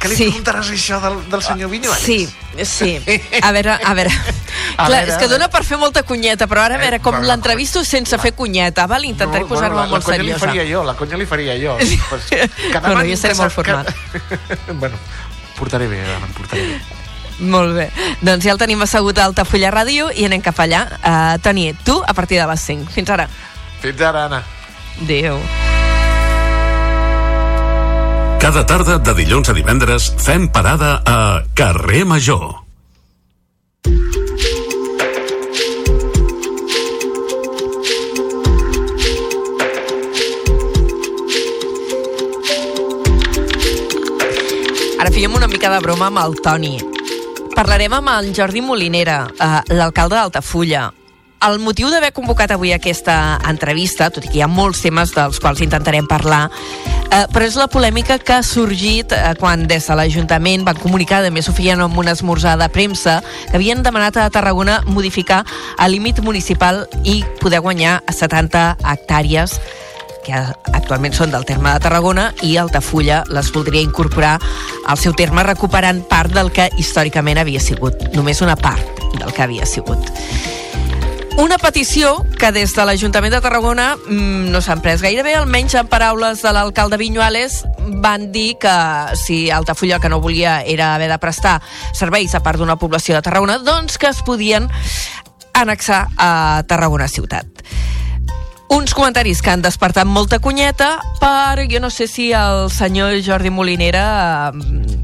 Que 0.00 0.08
li 0.08 0.16
sí. 0.16 0.28
preguntaràs 0.30 0.70
això 0.72 1.00
del, 1.00 1.18
del 1.32 1.42
senyor 1.44 1.68
Vinyuales? 1.72 2.04
Sí, 2.04 2.28
sí. 2.68 2.92
A 3.40 3.50
veure, 3.56 3.78
a 3.80 3.94
veure. 3.96 4.12
A 4.72 4.86
Clar, 4.86 5.02
veure, 5.02 5.12
és 5.12 5.18
que 5.20 5.28
dona 5.28 5.48
per 5.52 5.60
fer 5.68 5.76
molta 5.80 6.02
cunyeta, 6.08 6.46
però 6.48 6.62
ara 6.64 6.76
a 6.76 6.78
Eh, 6.78 6.84
veure 6.86 6.98
com 7.04 7.12
bueno, 7.16 7.26
l'entrevisto 7.28 7.82
sense 7.84 8.16
fer 8.18 8.32
cunyeta, 8.36 8.86
val? 8.88 9.04
Intentaré 9.04 9.44
posar-me 9.48 9.76
la, 9.76 9.86
molt 9.90 10.00
la 10.00 10.06
conya 10.06 10.22
li 10.22 10.32
seriosa. 10.32 10.46
faria 10.46 10.64
jo, 10.68 10.82
la 10.84 10.94
conya 10.96 11.16
li 11.20 11.26
faria 11.28 11.56
jo. 11.60 11.76
Sí. 11.80 11.98
Pues, 12.08 12.28
Bueno, 12.80 13.04
jo 13.08 13.16
seré 13.20 13.34
molt 13.40 13.52
formal. 13.52 13.86
Que... 14.12 14.72
bueno, 14.72 14.96
portaré 15.58 15.88
bé, 15.88 16.00
em 16.16 16.32
portaré 16.36 16.66
bé. 16.72 16.80
Molt 17.40 17.74
bé. 17.76 17.88
Doncs 18.20 18.44
ja 18.44 18.52
el 18.52 18.60
tenim 18.60 18.82
assegut 18.84 19.18
a 19.18 19.26
Altafulla 19.30 19.72
Ràdio 19.74 20.10
i 20.14 20.26
anem 20.28 20.42
cap 20.44 20.60
allà. 20.62 20.84
Uh, 21.00 21.38
Toni, 21.42 21.72
tu 21.84 21.98
a 22.00 22.14
partir 22.14 22.38
de 22.40 22.46
les 22.46 22.68
5. 22.70 22.90
Fins 22.92 23.10
ara. 23.10 23.28
Fins 23.82 24.00
ara, 24.00 24.26
Anna. 24.28 24.42
Adéu. 25.02 25.40
Cada 28.42 28.64
tarda 28.66 28.98
de 28.98 29.14
dilluns 29.14 29.48
a 29.48 29.54
divendres 29.54 30.10
fem 30.18 30.48
parada 30.50 30.96
a 31.06 31.44
Carrer 31.54 32.04
Major. 32.04 32.48
Ara 44.98 45.10
fèiem 45.10 45.34
una 45.34 45.46
mica 45.50 45.70
de 45.70 45.78
broma 45.82 46.10
amb 46.10 46.26
el 46.26 46.42
Toni. 46.42 46.91
Parlarem 47.52 47.92
amb 47.92 48.08
el 48.08 48.32
Jordi 48.34 48.62
Molinera, 48.64 49.26
eh, 49.28 49.74
l'alcalde 49.76 50.16
d'Altafulla. 50.16 50.92
El 51.42 51.58
motiu 51.58 51.90
d'haver 51.90 52.12
convocat 52.14 52.52
avui 52.54 52.70
aquesta 52.72 53.38
entrevista, 53.50 54.08
tot 54.14 54.24
i 54.24 54.30
que 54.30 54.38
hi 54.38 54.42
ha 54.44 54.48
molts 54.48 54.80
temes 54.84 55.10
dels 55.12 55.40
quals 55.42 55.60
intentarem 55.60 56.06
parlar, 56.06 56.46
eh, 57.10 57.26
però 57.34 57.44
és 57.44 57.58
la 57.58 57.66
polèmica 57.68 58.18
que 58.18 58.32
ha 58.38 58.42
sorgit 58.46 59.12
eh, 59.12 59.34
quan 59.40 59.66
des 59.66 59.86
de 59.86 59.96
l'Ajuntament 59.98 60.64
van 60.64 60.78
comunicar, 60.78 61.24
a 61.24 61.30
més 61.30 61.48
ho 61.48 61.52
feien 61.52 61.80
amb 61.82 61.98
una 61.98 62.14
esmorzar 62.16 62.56
de 62.58 62.68
premsa, 62.70 63.20
que 63.50 63.56
havien 63.58 63.82
demanat 63.82 64.16
a 64.16 64.30
Tarragona 64.30 64.80
modificar 64.86 65.44
el 65.78 65.92
límit 65.92 66.22
municipal 66.22 66.86
i 67.04 67.24
poder 67.40 67.60
guanyar 67.60 68.00
70 68.08 68.78
hectàrees 68.80 69.58
que 70.24 70.38
actualment 70.72 71.14
són 71.16 71.32
del 71.34 71.44
terme 71.48 71.72
de 71.72 71.82
Tarragona 71.82 72.30
i 72.46 72.56
Altafulla 72.60 73.22
les 73.30 73.50
voldria 73.52 73.82
incorporar 73.82 74.38
al 74.86 74.98
seu 74.98 75.14
terme 75.18 75.44
recuperant 75.46 76.02
part 76.08 76.32
del 76.32 76.52
que 76.54 76.70
històricament 76.78 77.42
havia 77.42 77.60
sigut, 77.60 78.08
només 78.16 78.42
una 78.42 78.56
part 78.56 79.02
del 79.18 79.32
que 79.32 79.42
havia 79.44 79.66
sigut. 79.66 80.10
Una 81.40 81.56
petició 81.56 82.26
que 82.38 82.50
des 82.52 82.74
de 82.76 82.84
l'Ajuntament 82.84 83.32
de 83.32 83.40
Tarragona 83.40 83.94
mm, 83.96 84.50
no 84.52 84.60
s'han 84.60 84.82
pres 84.84 85.00
gaire 85.00 85.24
bé, 85.24 85.32
almenys 85.38 85.78
en 85.80 85.88
paraules 85.88 86.42
de 86.44 86.52
l'alcalde 86.52 86.98
Vinyuales 87.00 87.62
van 88.04 88.28
dir 88.34 88.58
que 88.60 88.74
si 89.16 89.48
Altafulla 89.50 89.98
que 89.98 90.10
no 90.12 90.20
volia 90.20 90.60
era 90.62 90.94
haver 90.94 91.08
de 91.08 91.18
prestar 91.18 91.56
serveis 91.96 92.34
a 92.36 92.42
part 92.44 92.60
d'una 92.60 92.76
població 92.76 93.16
de 93.16 93.24
Tarragona, 93.24 93.58
doncs 93.64 93.96
que 93.96 94.12
es 94.12 94.20
podien 94.22 94.68
annexar 95.54 96.06
a 96.18 96.62
Tarragona 96.68 97.08
ciutat. 97.08 97.48
Uns 98.68 98.94
comentaris 98.94 99.42
que 99.42 99.50
han 99.50 99.62
despertat 99.62 100.06
molta 100.08 100.38
cunyeta, 100.38 100.94
però 101.20 101.64
jo 101.68 101.80
no 101.80 101.90
sé 101.90 102.06
si 102.08 102.30
el 102.32 102.70
senyor 102.70 103.18
Jordi 103.24 103.50
Molinera 103.50 104.52
eh, 104.54 104.96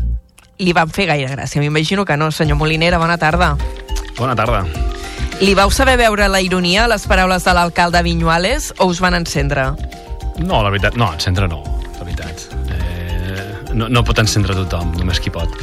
li 0.58 0.72
van 0.72 0.90
fer 0.90 1.08
gaire 1.10 1.30
gràcia. 1.34 1.60
M'imagino 1.60 2.04
que 2.04 2.16
no. 2.16 2.30
Senyor 2.32 2.58
Molinera, 2.58 2.98
bona 2.98 3.18
tarda. 3.18 3.56
Bona 4.18 4.34
tarda. 4.36 4.64
Li 5.40 5.54
vau 5.54 5.70
saber 5.70 5.98
veure 6.00 6.26
la 6.28 6.40
ironia 6.42 6.86
a 6.86 6.90
les 6.90 7.04
paraules 7.06 7.44
de 7.44 7.54
l'alcalde 7.54 8.02
Vinyuales 8.02 8.72
o 8.78 8.88
us 8.90 8.98
van 9.00 9.14
encendre? 9.14 9.68
No, 10.38 10.62
la 10.62 10.70
veritat, 10.70 10.96
no, 10.98 11.12
encendre 11.14 11.46
no, 11.50 11.62
la 11.98 12.06
veritat. 12.06 12.48
Eh, 12.74 13.74
no, 13.74 13.86
no 13.88 14.02
pot 14.02 14.18
encendre 14.18 14.56
tothom, 14.58 14.90
només 14.98 15.20
qui 15.22 15.30
pot. 15.30 15.54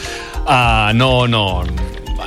Uh, 0.45 0.93
no, 0.95 1.25
no, 1.27 1.65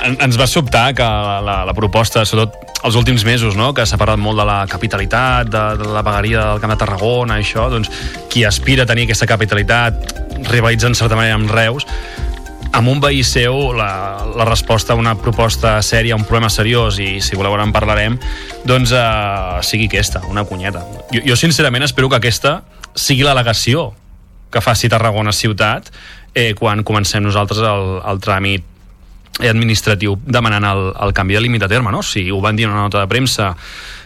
en, 0.03 0.17
ens 0.21 0.37
va 0.37 0.47
sobtar 0.49 0.91
que 0.97 1.05
la, 1.45 1.61
la 1.65 1.75
proposta, 1.77 2.25
sobretot 2.25 2.68
els 2.83 2.95
últims 2.95 3.25
mesos, 3.27 3.57
no? 3.59 3.73
que 3.75 3.85
s'ha 3.85 3.99
parlat 3.99 4.21
molt 4.21 4.39
de 4.39 4.45
la 4.47 4.61
capitalitat, 4.71 5.49
de, 5.51 5.63
de 5.81 5.91
la 5.91 6.03
vegueria 6.05 6.45
del 6.53 6.63
Camp 6.63 6.73
de 6.73 6.79
Tarragona, 6.79 7.39
això, 7.41 7.67
doncs, 7.71 7.91
qui 8.31 8.45
aspira 8.47 8.85
a 8.85 8.89
tenir 8.89 9.07
aquesta 9.07 9.27
capitalitat 9.27 10.15
rivalitza 10.47 10.87
en 10.87 10.95
certa 10.95 11.19
manera 11.19 11.35
amb 11.35 11.51
Reus, 11.51 11.87
amb 12.71 12.89
un 12.91 12.99
veí 13.01 13.23
seu 13.25 13.71
la, 13.73 14.23
la 14.37 14.45
resposta 14.45 14.93
a 14.93 14.99
una 14.99 15.15
proposta 15.17 15.79
sèria, 15.85 16.15
un 16.15 16.25
problema 16.27 16.51
seriós 16.53 16.99
i 17.01 17.17
si 17.23 17.37
voleu 17.37 17.55
ara 17.55 17.65
en 17.65 17.73
parlarem 17.73 18.19
doncs 18.67 18.93
uh, 18.93 19.57
sigui 19.65 19.89
aquesta, 19.89 20.21
una 20.29 20.45
cunyeta 20.45 20.83
jo, 21.09 21.23
jo 21.25 21.37
sincerament 21.39 21.87
espero 21.87 22.11
que 22.11 22.19
aquesta 22.19 22.59
sigui 22.93 23.25
l'al·legació 23.25 23.89
que 24.53 24.61
faci 24.61 24.89
Tarragona 24.89 25.33
ciutat 25.33 25.89
eh, 26.33 26.53
quan 26.57 26.85
comencem 26.85 27.25
nosaltres 27.25 27.63
el, 27.65 27.99
el 28.05 28.21
tràmit 28.21 28.68
administratiu 29.39 30.17
demanant 30.25 30.65
el, 30.67 30.83
el 31.05 31.13
canvi 31.15 31.37
de 31.37 31.43
límit 31.45 31.63
de 31.63 31.69
terme, 31.71 31.93
no? 31.95 32.03
Si 32.03 32.27
ho 32.31 32.41
van 32.43 32.57
dir 32.59 32.67
en 32.67 32.73
una 32.73 32.87
nota 32.87 32.99
de 32.99 33.07
premsa 33.11 33.53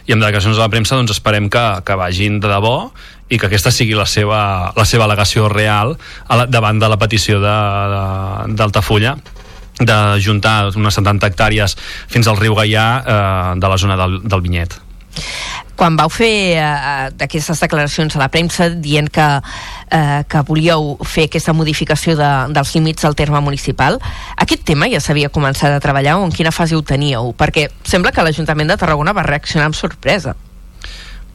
i 0.06 0.14
amb 0.14 0.22
delegacions 0.22 0.58
de 0.58 0.62
la 0.62 0.70
premsa, 0.70 0.98
doncs 1.00 1.16
esperem 1.16 1.50
que, 1.50 1.64
que 1.86 1.98
vagin 1.98 2.40
de 2.44 2.52
debò 2.52 2.92
i 3.34 3.40
que 3.40 3.48
aquesta 3.48 3.72
sigui 3.74 3.96
la 3.98 4.06
seva, 4.06 4.74
la 4.76 4.86
seva 4.86 5.08
al·legació 5.08 5.48
real 5.50 5.96
a 6.28 6.42
la, 6.42 6.46
davant 6.46 6.82
de 6.82 6.90
la 6.92 7.00
petició 7.02 7.40
d'Altafulla 7.42 9.16
de, 9.80 9.98
juntar 10.22 10.74
unes 10.78 11.00
70 11.00 11.32
hectàrees 11.32 11.78
fins 12.12 12.30
al 12.30 12.38
riu 12.38 12.54
Gaià 12.60 12.88
eh, 13.00 13.54
de 13.58 13.72
la 13.72 13.80
zona 13.82 13.98
del, 13.98 14.20
del 14.22 14.44
Vinyet. 14.44 14.78
Quan 15.76 15.98
vau 15.98 16.10
fer 16.14 16.60
eh, 16.60 17.10
aquestes 17.26 17.60
declaracions 17.66 18.16
a 18.16 18.22
la 18.22 18.30
premsa 18.34 18.70
dient 18.70 19.10
que, 19.14 19.28
eh, 19.90 20.22
que 20.30 20.44
volíeu 20.48 20.98
fer 21.02 21.28
aquesta 21.30 21.56
modificació 21.58 22.16
de, 22.20 22.32
dels 22.54 22.74
límits 22.78 23.06
del 23.06 23.18
terme 23.18 23.42
municipal, 23.42 24.00
aquest 24.38 24.66
tema 24.68 24.90
ja 24.92 25.02
s'havia 25.02 25.34
començat 25.34 25.74
a 25.74 25.84
treballar 25.84 26.20
o 26.20 26.26
en 26.28 26.34
quina 26.36 26.54
fase 26.54 26.78
ho 26.78 26.84
teníeu? 26.86 27.34
Perquè 27.38 27.70
sembla 27.84 28.14
que 28.14 28.26
l'Ajuntament 28.26 28.70
de 28.70 28.78
Tarragona 28.78 29.16
va 29.18 29.26
reaccionar 29.26 29.72
amb 29.72 29.78
sorpresa. 29.80 30.36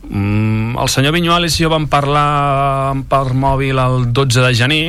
Mm, 0.08 0.78
el 0.78 0.88
senyor 0.88 1.12
Vinyuales 1.12 1.58
i 1.58 1.64
jo 1.64 1.72
vam 1.72 1.88
parlar 1.90 2.94
per 3.10 3.34
mòbil 3.36 3.76
el 3.82 4.06
12 4.16 4.44
de 4.46 4.52
gener 4.56 4.84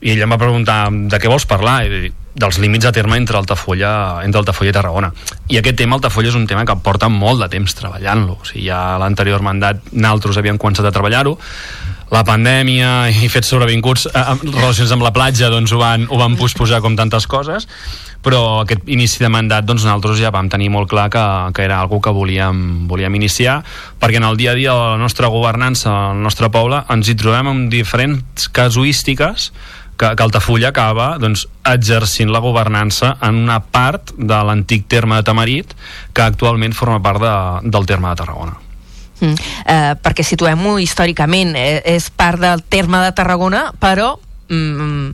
i 0.00 0.14
ell 0.14 0.22
em 0.24 0.32
va 0.32 0.38
preguntar 0.40 0.86
de 0.88 1.18
què 1.20 1.28
vols 1.28 1.44
parlar 1.50 1.82
i 1.84 2.12
dels 2.36 2.60
límits 2.60 2.84
de 2.84 2.92
terme 2.92 3.16
entre 3.16 3.38
Altafulla, 3.40 4.20
entre 4.24 4.42
Altafulla 4.42 4.70
i 4.70 4.76
Tarragona. 4.76 5.10
I 5.48 5.60
aquest 5.60 5.80
tema, 5.80 5.96
Altafulla, 5.96 6.28
és 6.28 6.38
un 6.38 6.46
tema 6.46 6.66
que 6.68 6.76
porta 6.84 7.08
molt 7.12 7.40
de 7.40 7.48
temps 7.56 7.76
treballant-lo. 7.78 8.38
O 8.42 8.48
sigui, 8.48 8.66
ja 8.68 8.98
l'anterior 9.00 9.44
mandat 9.44 9.80
naltros 9.92 10.36
havíem 10.36 10.60
començat 10.60 10.86
a 10.86 10.94
treballar-ho, 10.94 11.38
la 12.12 12.22
pandèmia 12.26 13.08
i 13.10 13.28
fets 13.30 13.48
sobrevinguts 13.50 14.06
eh, 14.12 14.24
relacions 14.44 14.92
amb 14.94 15.02
la 15.02 15.12
platja 15.14 15.50
doncs 15.50 15.72
ho 15.74 15.80
van, 15.80 16.06
ho 16.06 16.18
van 16.20 16.36
posposar 16.38 16.78
com 16.84 16.94
tantes 16.98 17.26
coses 17.26 17.66
però 18.22 18.62
aquest 18.62 18.86
inici 18.90 19.18
de 19.22 19.30
mandat 19.30 19.66
doncs 19.66 19.84
nosaltres 19.84 20.20
ja 20.20 20.30
vam 20.34 20.50
tenir 20.50 20.70
molt 20.74 20.90
clar 20.90 21.08
que, 21.10 21.24
que 21.54 21.64
era 21.66 21.80
algo 21.80 22.00
que 22.02 22.14
volíem, 22.14 22.86
volíem 22.90 23.18
iniciar 23.18 23.58
perquè 23.98 24.20
en 24.22 24.28
el 24.28 24.38
dia 24.38 24.54
a 24.54 24.58
dia 24.58 24.74
de 24.74 24.92
la 24.94 25.00
nostra 25.02 25.30
governança 25.34 25.90
al 26.12 26.22
nostre 26.22 26.50
poble 26.54 26.84
ens 26.94 27.10
hi 27.10 27.18
trobem 27.18 27.50
amb 27.50 27.74
diferents 27.74 28.46
casuístiques 28.54 29.50
que, 29.96 30.12
que 30.14 30.22
Altafulla 30.22 30.70
acaba 30.74 31.16
doncs, 31.22 31.46
exercint 31.64 32.30
la 32.32 32.42
governança 32.44 33.16
en 33.24 33.42
una 33.46 33.60
part 33.60 34.12
de 34.16 34.42
l'antic 34.48 34.86
terme 34.88 35.16
de 35.16 35.26
Tamarit 35.26 35.74
que 36.12 36.22
actualment 36.22 36.76
forma 36.76 37.02
part 37.02 37.24
de, 37.24 37.34
del 37.70 37.88
terme 37.88 38.12
de 38.12 38.22
Tarragona 38.22 38.60
Mm. 39.20 39.32
Eh, 39.64 39.94
perquè 40.04 40.24
situem-ho 40.26 40.76
històricament, 40.82 41.54
eh, 41.56 41.80
és 41.96 42.10
part 42.12 42.40
del 42.40 42.62
terme 42.68 43.00
de 43.00 43.12
Tarragona, 43.16 43.70
però 43.80 44.18
mm, 44.48 45.10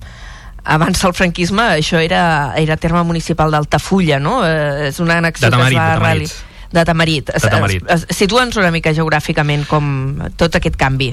abans 0.74 1.02
del 1.02 1.14
franquisme 1.14 1.62
això 1.78 2.00
era, 2.02 2.54
era 2.58 2.76
terme 2.76 3.02
municipal 3.06 3.50
d'Altafulla, 3.50 4.18
no? 4.18 4.40
Eh, 4.46 4.88
és 4.90 4.98
una 5.00 5.20
annexió 5.22 5.46
De 5.46 5.56
Tamarit, 5.56 5.78
que 5.78 5.84
es 5.84 5.86
va 5.86 5.92
de 5.92 6.00
Tamarit. 6.00 6.32
de 6.72 6.84
Tamarit. 6.84 7.30
De 7.30 7.50
Tamarit. 7.50 7.92
Situa'ns 8.10 8.56
una 8.56 8.72
mica 8.74 8.94
geogràficament 8.96 9.66
com 9.68 10.18
tot 10.36 10.58
aquest 10.58 10.76
canvi. 10.80 11.12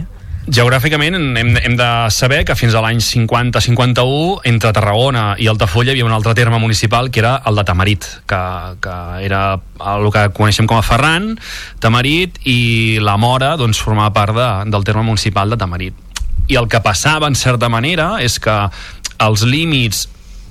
Geogràficament 0.49 1.13
hem, 1.13 1.57
hem 1.61 1.75
de 1.77 1.87
saber 2.09 2.39
que 2.47 2.55
fins 2.57 2.73
a 2.73 2.81
l'any 2.81 2.97
50-51 3.05 4.47
entre 4.49 4.71
Tarragona 4.73 5.35
i 5.37 5.45
Altafulla 5.51 5.91
hi 5.91 5.99
havia 5.99 6.07
un 6.07 6.15
altre 6.15 6.33
terme 6.33 6.57
municipal 6.57 7.11
que 7.13 7.21
era 7.21 7.35
el 7.45 7.59
de 7.59 7.65
Tamarit 7.67 8.07
que, 8.25 8.39
que 8.81 8.95
era 9.27 9.41
el 9.93 10.09
que 10.15 10.23
coneixem 10.33 10.65
com 10.65 10.79
a 10.79 10.85
Ferran, 10.85 11.35
Tamarit 11.83 12.39
i 12.49 12.97
la 13.03 13.17
Mora 13.21 13.51
doncs, 13.61 13.81
formava 13.83 14.15
part 14.15 14.37
de, 14.37 14.47
del 14.73 14.87
terme 14.87 15.03
municipal 15.05 15.53
de 15.53 15.59
Tamarit. 15.61 15.99
I 16.49 16.57
el 16.57 16.69
que 16.71 16.81
passava 16.81 17.29
en 17.29 17.37
certa 17.37 17.69
manera 17.69 18.15
és 18.25 18.39
que 18.41 18.55
els 19.21 19.45
límits 19.45 20.07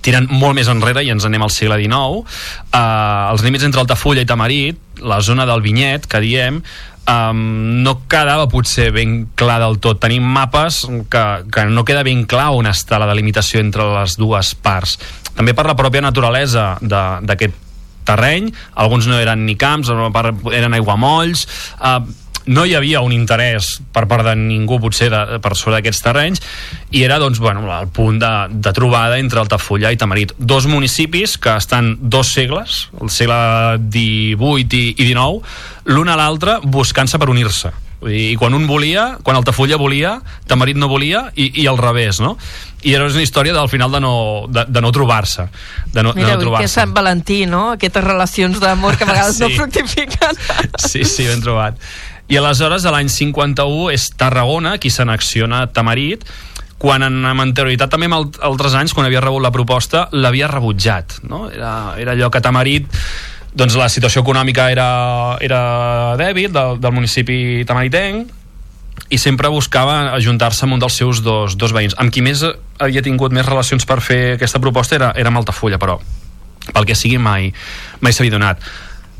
tiren 0.06 0.28
molt 0.30 0.54
més 0.54 0.70
enrere 0.70 1.02
i 1.02 1.10
ens 1.10 1.26
anem 1.26 1.42
al 1.42 1.50
segle 1.50 1.80
XIX 1.80 2.22
eh, 2.70 3.32
els 3.32 3.42
límits 3.42 3.66
entre 3.66 3.82
Altafulla 3.82 4.22
i 4.22 4.30
Tamarit 4.30 5.02
la 5.02 5.18
zona 5.26 5.46
del 5.48 5.64
Vinyet 5.64 6.06
que 6.06 6.22
diem 6.22 6.62
um, 7.08 7.82
no 7.82 7.94
quedava 8.10 8.48
potser 8.52 8.90
ben 8.94 9.22
clar 9.38 9.58
del 9.62 9.78
tot. 9.82 10.00
Tenim 10.02 10.24
mapes 10.24 10.84
que, 11.10 11.24
que 11.50 11.64
no 11.72 11.84
queda 11.88 12.04
ben 12.06 12.26
clar 12.28 12.50
on 12.56 12.68
està 12.70 13.00
la 13.00 13.08
delimitació 13.10 13.62
entre 13.64 13.86
les 13.96 14.18
dues 14.20 14.52
parts. 14.62 14.98
També 15.34 15.54
per 15.56 15.66
la 15.68 15.76
pròpia 15.78 16.04
naturalesa 16.04 16.74
d'aquest 16.82 17.64
terreny, 18.08 18.48
alguns 18.80 19.08
no 19.08 19.18
eren 19.20 19.44
ni 19.44 19.58
camps, 19.60 19.90
eren 19.92 20.76
aiguamolls, 20.76 21.44
eh, 21.76 21.98
no 22.48 22.64
hi 22.64 22.74
havia 22.78 23.02
un 23.04 23.12
interès 23.12 23.76
per 23.92 24.06
part 24.10 24.24
de 24.26 24.34
ningú 24.38 24.78
potser 24.82 25.10
de, 25.12 25.40
per 25.44 25.54
sobre 25.56 25.78
d'aquests 25.78 26.04
terrenys 26.04 26.44
i 26.90 27.04
era 27.04 27.18
doncs, 27.20 27.40
bueno, 27.42 27.66
el 27.76 27.90
punt 27.94 28.20
de, 28.22 28.32
de 28.50 28.72
trobada 28.76 29.18
entre 29.20 29.42
Altafulla 29.42 29.92
i 29.92 30.00
Tamarit 30.00 30.32
dos 30.38 30.66
municipis 30.70 31.36
que 31.38 31.56
estan 31.56 31.96
dos 32.00 32.32
segles 32.32 32.86
el 33.00 33.12
segle 33.12 33.42
XVIII 33.84 34.80
i, 34.80 34.94
i 34.96 35.10
XIX 35.12 35.92
l'un 35.92 36.08
a 36.08 36.16
l'altre 36.18 36.58
buscant-se 36.64 37.20
per 37.20 37.30
unir-se 37.32 37.74
i 38.06 38.36
quan 38.38 38.54
un 38.54 38.68
volia, 38.70 39.16
quan 39.26 39.34
Altafulla 39.36 39.76
volia 39.76 40.20
Tamarit 40.46 40.78
no 40.78 40.86
volia 40.88 41.26
i, 41.34 41.50
i 41.62 41.66
al 41.66 41.80
revés 41.80 42.20
no? 42.22 42.36
i 42.86 42.94
era 42.94 43.08
una 43.08 43.22
història 43.22 43.52
del 43.52 43.68
final 43.68 43.90
de 43.92 44.00
no, 44.00 44.12
de, 44.48 44.64
de 44.68 44.82
no 44.84 44.92
trobar-se 44.94 45.48
de 45.92 46.04
no, 46.06 46.12
de 46.14 46.22
Mira, 46.22 46.36
no 46.36 46.52
avui 46.52 46.62
que 46.62 46.70
Sant 46.70 46.94
Valentí, 46.94 47.42
no? 47.50 47.72
Aquestes 47.74 48.04
relacions 48.04 48.60
d'amor 48.62 48.96
que 48.96 49.04
a 49.04 49.10
vegades 49.10 49.36
Sí. 49.38 49.44
no 49.44 49.50
fructifiquen. 49.56 50.38
Sí, 50.78 51.04
sí, 51.04 51.26
ben 51.26 51.42
trobat. 51.42 51.78
I 52.28 52.36
aleshores, 52.36 52.84
a 52.84 52.92
l'any 52.92 53.08
51, 53.08 53.90
és 53.94 54.10
Tarragona 54.20 54.76
qui 54.78 54.90
s'annexiona 54.92 55.62
a 55.64 55.70
Tamarit, 55.72 56.26
quan 56.78 57.02
en, 57.02 57.22
amb 57.26 57.40
anterioritat 57.42 57.90
també 57.90 58.06
en 58.06 58.14
al- 58.18 58.28
altres 58.46 58.74
anys, 58.78 58.92
quan 58.94 59.06
havia 59.08 59.22
rebut 59.24 59.42
la 59.42 59.50
proposta, 59.54 60.06
l'havia 60.12 60.46
rebutjat. 60.50 61.20
No? 61.26 61.46
Era, 61.50 61.94
era 61.98 62.12
allò 62.14 62.28
que 62.30 62.42
Tamarit 62.44 62.86
doncs 63.58 63.74
la 63.80 63.88
situació 63.88 64.20
econòmica 64.22 64.68
era, 64.70 64.88
era 65.42 66.14
dèbil 66.20 66.52
del, 66.52 66.76
del 66.78 66.92
municipi 66.94 67.64
tamaritenc 67.66 68.28
i 69.08 69.18
sempre 69.18 69.48
buscava 69.48 70.12
ajuntar-se 70.12 70.66
amb 70.66 70.76
un 70.76 70.82
dels 70.84 70.94
seus 71.00 71.22
dos, 71.24 71.56
dos 71.56 71.72
veïns. 71.72 71.96
Amb 71.98 72.12
qui 72.12 72.20
més 72.22 72.44
havia 72.44 73.02
tingut 73.02 73.32
més 73.32 73.48
relacions 73.48 73.88
per 73.88 74.02
fer 74.04 74.20
aquesta 74.36 74.60
proposta 74.60 74.98
era, 75.00 75.10
era 75.16 75.32
amb 75.32 75.40
Altafulla, 75.40 75.80
però 75.80 75.96
pel 76.68 76.84
que 76.84 76.94
sigui 76.94 77.16
mai, 77.18 77.48
mai 78.04 78.12
s'havia 78.12 78.36
donat. 78.36 78.60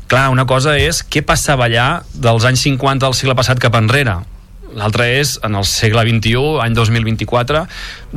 Clar, 0.09 0.31
una 0.33 0.47
cosa 0.49 0.73
és 0.81 1.03
què 1.05 1.21
passava 1.21 1.67
allà 1.67 2.01
dels 2.17 2.45
anys 2.49 2.63
50 2.65 3.05
del 3.05 3.13
segle 3.13 3.35
passat 3.37 3.59
cap 3.61 3.75
enrere. 3.77 4.15
L'altra 4.73 5.05
és, 5.05 5.35
en 5.45 5.53
el 5.57 5.65
segle 5.69 6.01
XXI, 6.07 6.57
any 6.63 6.73
2024, 6.77 7.61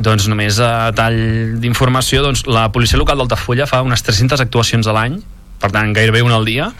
doncs 0.07 0.25
només 0.29 0.57
a 0.57 0.89
tall 0.97 1.19
d'informació, 1.61 2.23
doncs 2.25 2.47
la 2.49 2.65
policia 2.73 2.97
local 2.97 3.21
d'Altafulla 3.21 3.69
fa 3.69 3.83
unes 3.85 4.01
300 4.05 4.41
actuacions 4.41 4.89
a 4.89 4.97
l'any, 4.97 5.19
per 5.61 5.69
tant, 5.73 5.93
gairebé 5.93 6.25
una 6.25 6.39
al 6.41 6.49
dia, 6.49 6.71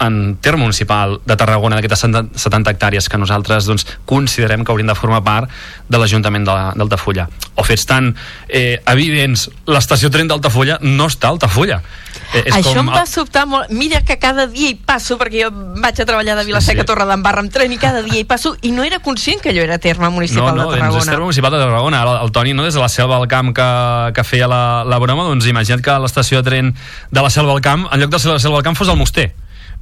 en 0.00 0.36
terme 0.40 0.62
municipal 0.64 1.20
de 1.26 1.36
Tarragona 1.36 1.76
d'aquestes 1.76 2.00
70 2.06 2.38
70 2.40 2.70
hectàrees 2.72 3.08
que 3.08 3.18
nosaltres 3.20 3.66
doncs, 3.68 3.86
considerem 4.08 4.64
que 4.64 4.72
haurien 4.72 4.88
de 4.88 4.94
formar 4.96 5.22
part 5.24 5.50
de 5.88 5.98
l'Ajuntament 5.98 6.46
de- 6.48 6.72
d'Altafulla. 6.80 7.28
O 7.54 7.64
fets 7.64 7.84
tan 7.86 8.14
eh, 8.48 8.80
evidents, 8.86 9.50
l'estació 9.66 10.10
tren 10.10 10.28
d'Altafulla 10.28 10.78
no 10.80 11.06
està 11.10 11.28
a 11.28 11.34
Altafulla. 11.36 11.82
Eh, 12.32 12.44
és 12.46 12.54
Això 12.54 12.72
com 12.74 12.78
em 12.88 12.94
va 12.94 13.04
sobtar 13.06 13.44
molt. 13.46 13.68
Mira 13.70 14.00
que 14.06 14.16
cada 14.18 14.46
dia 14.46 14.70
hi 14.70 14.74
passo, 14.74 15.18
perquè 15.18 15.44
jo 15.44 15.50
vaig 15.82 16.00
a 16.00 16.06
treballar 16.06 16.36
de 16.38 16.44
Vilaseca 16.48 16.70
Sí, 16.70 16.78
a 16.80 16.82
sí. 16.84 16.86
Torredembarra 16.86 17.40
amb 17.44 17.52
tren 17.52 17.72
i 17.72 17.78
cada 17.78 18.02
dia 18.02 18.20
hi 18.20 18.24
passo 18.24 18.54
i 18.62 18.70
no 18.72 18.84
era 18.86 19.00
conscient 19.00 19.40
que 19.42 19.50
allò 19.50 19.62
era 19.64 19.78
terme 19.78 20.08
municipal 20.10 20.54
no, 20.56 20.64
no, 20.64 20.70
de 20.70 20.78
doncs 20.78 20.78
és 20.78 20.80
Tarragona. 20.80 21.10
terme 21.10 21.24
municipal 21.24 21.52
de 21.52 21.58
Tarragona. 21.58 22.00
Ara 22.02 22.16
el 22.24 22.32
Toni, 22.32 22.54
no, 22.54 22.64
des 22.64 22.74
de 22.74 22.80
la 22.80 22.88
Selva 22.88 23.18
del 23.18 23.28
Camp 23.28 23.52
que, 23.54 23.68
que 24.14 24.24
feia 24.24 24.48
la, 24.48 24.84
la 24.84 24.98
broma, 24.98 25.24
doncs 25.28 25.46
imagina't 25.50 25.82
que 25.84 25.98
l'estació 26.00 26.40
de 26.42 26.48
tren 26.50 26.74
de 27.10 27.20
la 27.22 27.30
Selva 27.30 27.52
del 27.52 27.60
Camp, 27.62 27.86
en 27.92 28.00
lloc 28.00 28.10
de 28.10 28.18
la 28.22 28.38
Selva 28.38 28.56
del 28.58 28.64
Camp, 28.64 28.76
fos 28.78 28.88
el 28.88 28.96
Moster 28.96 29.32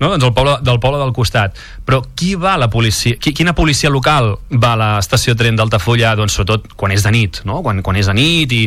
no? 0.00 0.10
doncs 0.10 0.24
el 0.24 0.34
poble, 0.34 0.56
del 0.64 0.80
poble 0.82 1.00
del 1.02 1.12
costat 1.16 1.58
però 1.86 2.00
qui 2.16 2.34
va 2.38 2.56
la 2.60 2.70
policia 2.72 3.18
qui, 3.20 3.34
quina 3.36 3.54
policia 3.58 3.90
local 3.90 4.34
va 4.50 4.74
a 4.74 4.80
l'estació 4.82 5.34
de 5.34 5.42
tren 5.42 5.58
d'Altafulla 5.58 6.14
doncs 6.18 6.38
sobretot 6.38 6.72
quan 6.78 6.94
és 6.94 7.06
de 7.06 7.14
nit 7.14 7.42
no? 7.48 7.62
quan, 7.62 7.82
quan 7.82 7.98
és 8.00 8.10
de 8.10 8.16
nit 8.16 8.52
i 8.54 8.64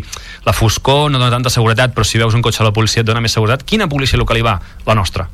la 0.48 0.56
foscor 0.56 1.10
no 1.12 1.20
dona 1.20 1.34
tanta 1.34 1.54
seguretat 1.54 1.96
però 1.96 2.08
si 2.08 2.22
veus 2.22 2.38
un 2.38 2.46
cotxe 2.46 2.64
a 2.64 2.70
la 2.70 2.76
policia 2.76 3.06
et 3.06 3.08
dona 3.08 3.24
més 3.24 3.36
seguretat 3.38 3.66
quina 3.68 3.90
policia 3.92 4.20
local 4.20 4.40
hi 4.40 4.48
va? 4.48 4.60
la 4.88 4.98
nostra 4.98 5.30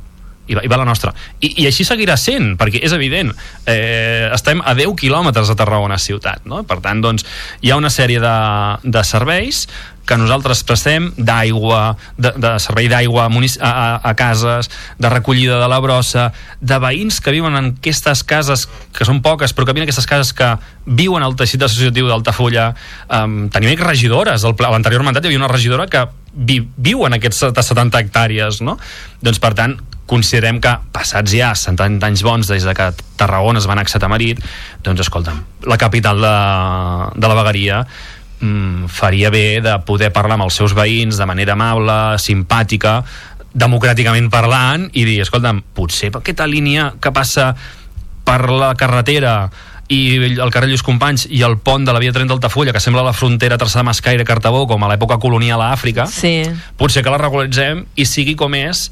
i 0.48 0.58
va, 0.58 0.64
i 0.64 0.72
va 0.72 0.80
la 0.80 0.88
nostra. 0.88 1.14
I, 1.40 1.54
I 1.64 1.68
així 1.70 1.86
seguirà 1.88 2.18
sent, 2.20 2.56
perquè 2.60 2.82
és 2.84 2.96
evident, 2.96 3.34
eh, 3.66 4.30
estem 4.34 4.64
a 4.64 4.74
10 4.78 4.96
quilòmetres 5.00 5.52
de 5.52 5.58
Tarragona 5.60 6.00
ciutat, 6.02 6.48
no? 6.50 6.64
Per 6.68 6.80
tant, 6.84 7.04
doncs, 7.04 7.28
hi 7.62 7.72
ha 7.72 7.80
una 7.80 7.92
sèrie 7.94 8.24
de, 8.24 8.38
de 8.84 9.06
serveis 9.08 9.68
que 10.08 10.16
nosaltres 10.16 10.64
prestem 10.64 11.10
d'aigua, 11.20 11.98
de, 12.16 12.32
de 12.40 12.54
servei 12.64 12.88
d'aigua 12.88 13.28
a, 13.28 13.32
a, 13.68 13.88
a 14.08 14.14
cases, 14.16 14.70
de 14.98 15.10
recollida 15.12 15.60
de 15.60 15.68
la 15.68 15.82
brossa, 15.84 16.30
de 16.62 16.78
veïns 16.80 17.20
que 17.20 17.34
viuen 17.36 17.60
en 17.60 17.74
aquestes 17.76 18.24
cases, 18.24 18.66
que 18.96 19.06
són 19.06 19.20
poques, 19.22 19.52
però 19.52 19.68
que 19.68 19.76
viuen 19.76 19.84
en 19.84 19.92
aquestes 19.92 20.08
cases 20.08 20.32
que 20.34 20.54
viuen 20.88 21.26
al 21.28 21.36
teixit 21.36 21.68
associatiu 21.68 22.08
d'Altafulla. 22.08 22.70
Um, 23.12 23.52
tenim 23.52 23.76
regidores, 23.84 24.48
a 24.48 24.72
l'anterior 24.72 25.04
mandat 25.04 25.28
hi 25.28 25.34
havia 25.34 25.44
una 25.44 25.52
regidora 25.52 25.90
que 25.92 26.08
vi, 26.32 26.62
viu 26.78 27.04
en 27.06 27.20
aquests 27.20 27.44
70 27.52 28.00
hectàrees, 28.00 28.64
no? 28.64 28.80
Doncs, 29.20 29.44
per 29.44 29.54
tant, 29.60 29.76
considerem 30.08 30.62
que 30.63 30.72
passats 30.96 31.34
ja 31.36 31.52
70 31.56 32.08
anys 32.08 32.24
bons 32.26 32.48
des 32.50 32.63
de 32.63 32.74
que 32.74 32.89
Tarragona 33.20 33.60
es 33.60 33.67
va 33.67 33.76
annexar 33.76 34.00
a 34.00 34.06
Tamarit, 34.06 34.39
doncs 34.86 35.04
escolta'm, 35.04 35.41
la 35.67 35.78
capital 35.78 36.22
de, 36.24 36.36
de 37.20 37.28
la 37.28 37.38
vegueria 37.41 37.82
mm, 38.39 38.88
faria 38.88 39.30
bé 39.34 39.60
de 39.62 39.78
poder 39.86 40.12
parlar 40.15 40.38
amb 40.39 40.48
els 40.48 40.56
seus 40.60 40.76
veïns 40.78 41.20
de 41.20 41.28
manera 41.30 41.58
amable, 41.58 41.98
simpàtica, 42.24 43.02
democràticament 43.58 44.30
parlant 44.30 44.88
i 44.93 45.06
dir, 45.08 45.22
escolta'm, 45.24 45.63
potser 45.76 46.12
per 46.13 46.22
aquesta 46.24 46.48
línia 46.48 46.91
que 47.02 47.12
passa 47.15 47.52
per 48.28 48.43
la 48.52 48.74
carretera 48.80 49.50
i 49.88 50.00
el 50.36 50.52
carrer 50.52 50.67
Lluís 50.67 50.84
Companys 50.84 51.26
i 51.32 51.39
el 51.48 51.56
pont 51.63 51.86
de 51.88 51.93
la 51.96 52.00
via 52.04 52.12
30 52.12 52.28
d'Altafulla 52.34 52.74
que 52.76 52.82
sembla 52.84 53.06
la 53.08 53.13
frontera 53.15 53.56
traçada 53.58 53.86
amb 53.86 53.93
Escaire-Cartabó 53.93 54.65
com 54.67 54.84
a 54.84 54.89
l'època 54.91 55.15
colonial 55.24 55.63
a 55.63 55.70
Àfrica 55.72 56.06
Sí. 56.12 56.43
potser 56.76 57.04
que 57.04 57.13
la 57.13 57.17
regularitzem 57.22 57.86
i 57.96 58.06
sigui 58.06 58.36
com 58.36 58.54
és 58.60 58.89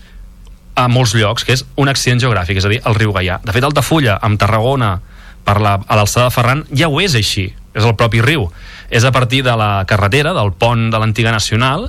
a 0.75 0.87
molts 0.91 1.15
llocs, 1.15 1.45
que 1.47 1.55
és 1.55 1.63
un 1.79 1.89
accident 1.91 2.21
geogràfic, 2.21 2.59
és 2.59 2.67
a 2.67 2.71
dir, 2.71 2.81
el 2.85 2.97
riu 2.97 3.13
Gaià. 3.15 3.39
De 3.45 3.55
fet, 3.55 3.63
Altafulla, 3.63 4.19
amb 4.21 4.39
Tarragona, 4.39 4.97
per 5.45 5.59
la, 5.61 5.77
a 5.79 5.97
l'alçada 5.97 6.29
de 6.29 6.35
Ferran, 6.35 6.63
ja 6.75 6.89
ho 6.89 6.99
és 7.01 7.15
així, 7.15 7.47
és 7.75 7.85
el 7.85 7.95
propi 7.99 8.21
riu. 8.25 8.49
És 8.89 9.05
a 9.05 9.13
partir 9.15 9.41
de 9.45 9.55
la 9.57 9.85
carretera, 9.87 10.33
del 10.35 10.51
pont 10.59 10.89
de 10.91 11.01
l'antiga 11.01 11.33
nacional, 11.33 11.87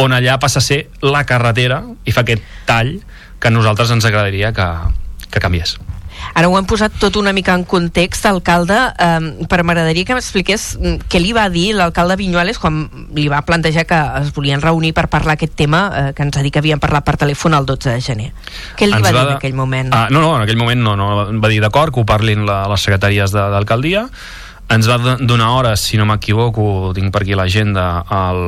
on 0.00 0.12
allà 0.12 0.38
passa 0.42 0.58
a 0.58 0.66
ser 0.66 0.84
la 1.04 1.22
carretera 1.28 1.82
i 2.04 2.14
fa 2.14 2.24
aquest 2.24 2.42
tall 2.66 2.96
que 3.38 3.50
a 3.50 3.54
nosaltres 3.54 3.92
ens 3.94 4.06
agradaria 4.08 4.52
que, 4.56 4.70
que 5.30 5.42
canviés. 5.42 5.78
Ara 6.34 6.48
ho 6.50 6.56
hem 6.58 6.66
posat 6.66 6.92
tot 6.98 7.14
una 7.16 7.32
mica 7.32 7.54
en 7.54 7.62
context, 7.64 8.26
alcalde, 8.26 8.74
eh, 8.98 9.46
però 9.48 9.62
m'agradaria 9.62 10.04
que 10.04 10.14
m'expliqués 10.16 10.76
mm, 10.80 11.04
què 11.08 11.20
li 11.22 11.32
va 11.32 11.48
dir 11.48 11.74
l'alcalde 11.78 12.16
Vinyuales 12.18 12.58
quan 12.58 12.88
li 13.14 13.28
va 13.30 13.42
plantejar 13.46 13.84
que 13.86 14.00
es 14.22 14.32
volien 14.34 14.60
reunir 14.60 14.92
per 14.94 15.06
parlar 15.08 15.36
aquest 15.38 15.54
tema, 15.54 15.84
eh, 15.94 16.12
que 16.12 16.22
ens 16.26 16.36
ha 16.36 16.42
dit 16.42 16.52
que 16.52 16.58
havien 16.58 16.80
parlat 16.82 17.04
per 17.06 17.16
telèfon 17.16 17.54
el 17.54 17.66
12 17.66 17.90
de 17.94 18.00
gener. 18.00 18.32
Què 18.76 18.86
li 18.88 18.92
Ens 18.98 19.02
va, 19.06 19.12
dir 19.12 19.20
de- 19.20 19.30
en 19.30 19.36
aquell 19.36 19.54
moment? 19.54 19.94
Ah, 19.94 20.08
no, 20.10 20.20
no, 20.20 20.34
en 20.36 20.42
aquell 20.42 20.58
moment 20.58 20.80
no, 20.82 20.96
no 20.96 21.10
va 21.40 21.48
dir 21.48 21.60
d'acord 21.62 21.94
que 21.94 22.00
ho 22.00 22.04
parlin 22.06 22.44
la, 22.46 22.64
les 22.68 22.80
secretaries 22.82 23.30
de- 23.30 23.50
d'alcaldia 23.54 24.08
ens 24.74 24.88
va 24.88 24.96
do- 24.98 25.18
donar 25.20 25.50
hores, 25.58 25.78
si 25.80 25.98
no 26.00 26.06
m'equivoco 26.08 26.90
tinc 26.96 27.12
per 27.12 27.20
aquí 27.22 27.34
l'agenda 27.36 28.02
el, 28.10 28.40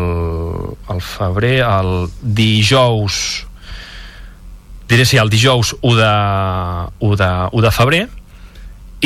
el 0.90 1.01
febrer, 1.05 1.61
el 1.62 2.09
dijous 2.22 3.45
diré 4.88 5.05
sí, 5.05 5.18
el 5.18 5.31
dijous 5.31 5.75
1 5.81 5.96
de, 5.99 6.12
1 7.01 7.16
de, 7.16 7.31
1 7.53 7.64
de 7.66 7.72
febrer 7.75 8.05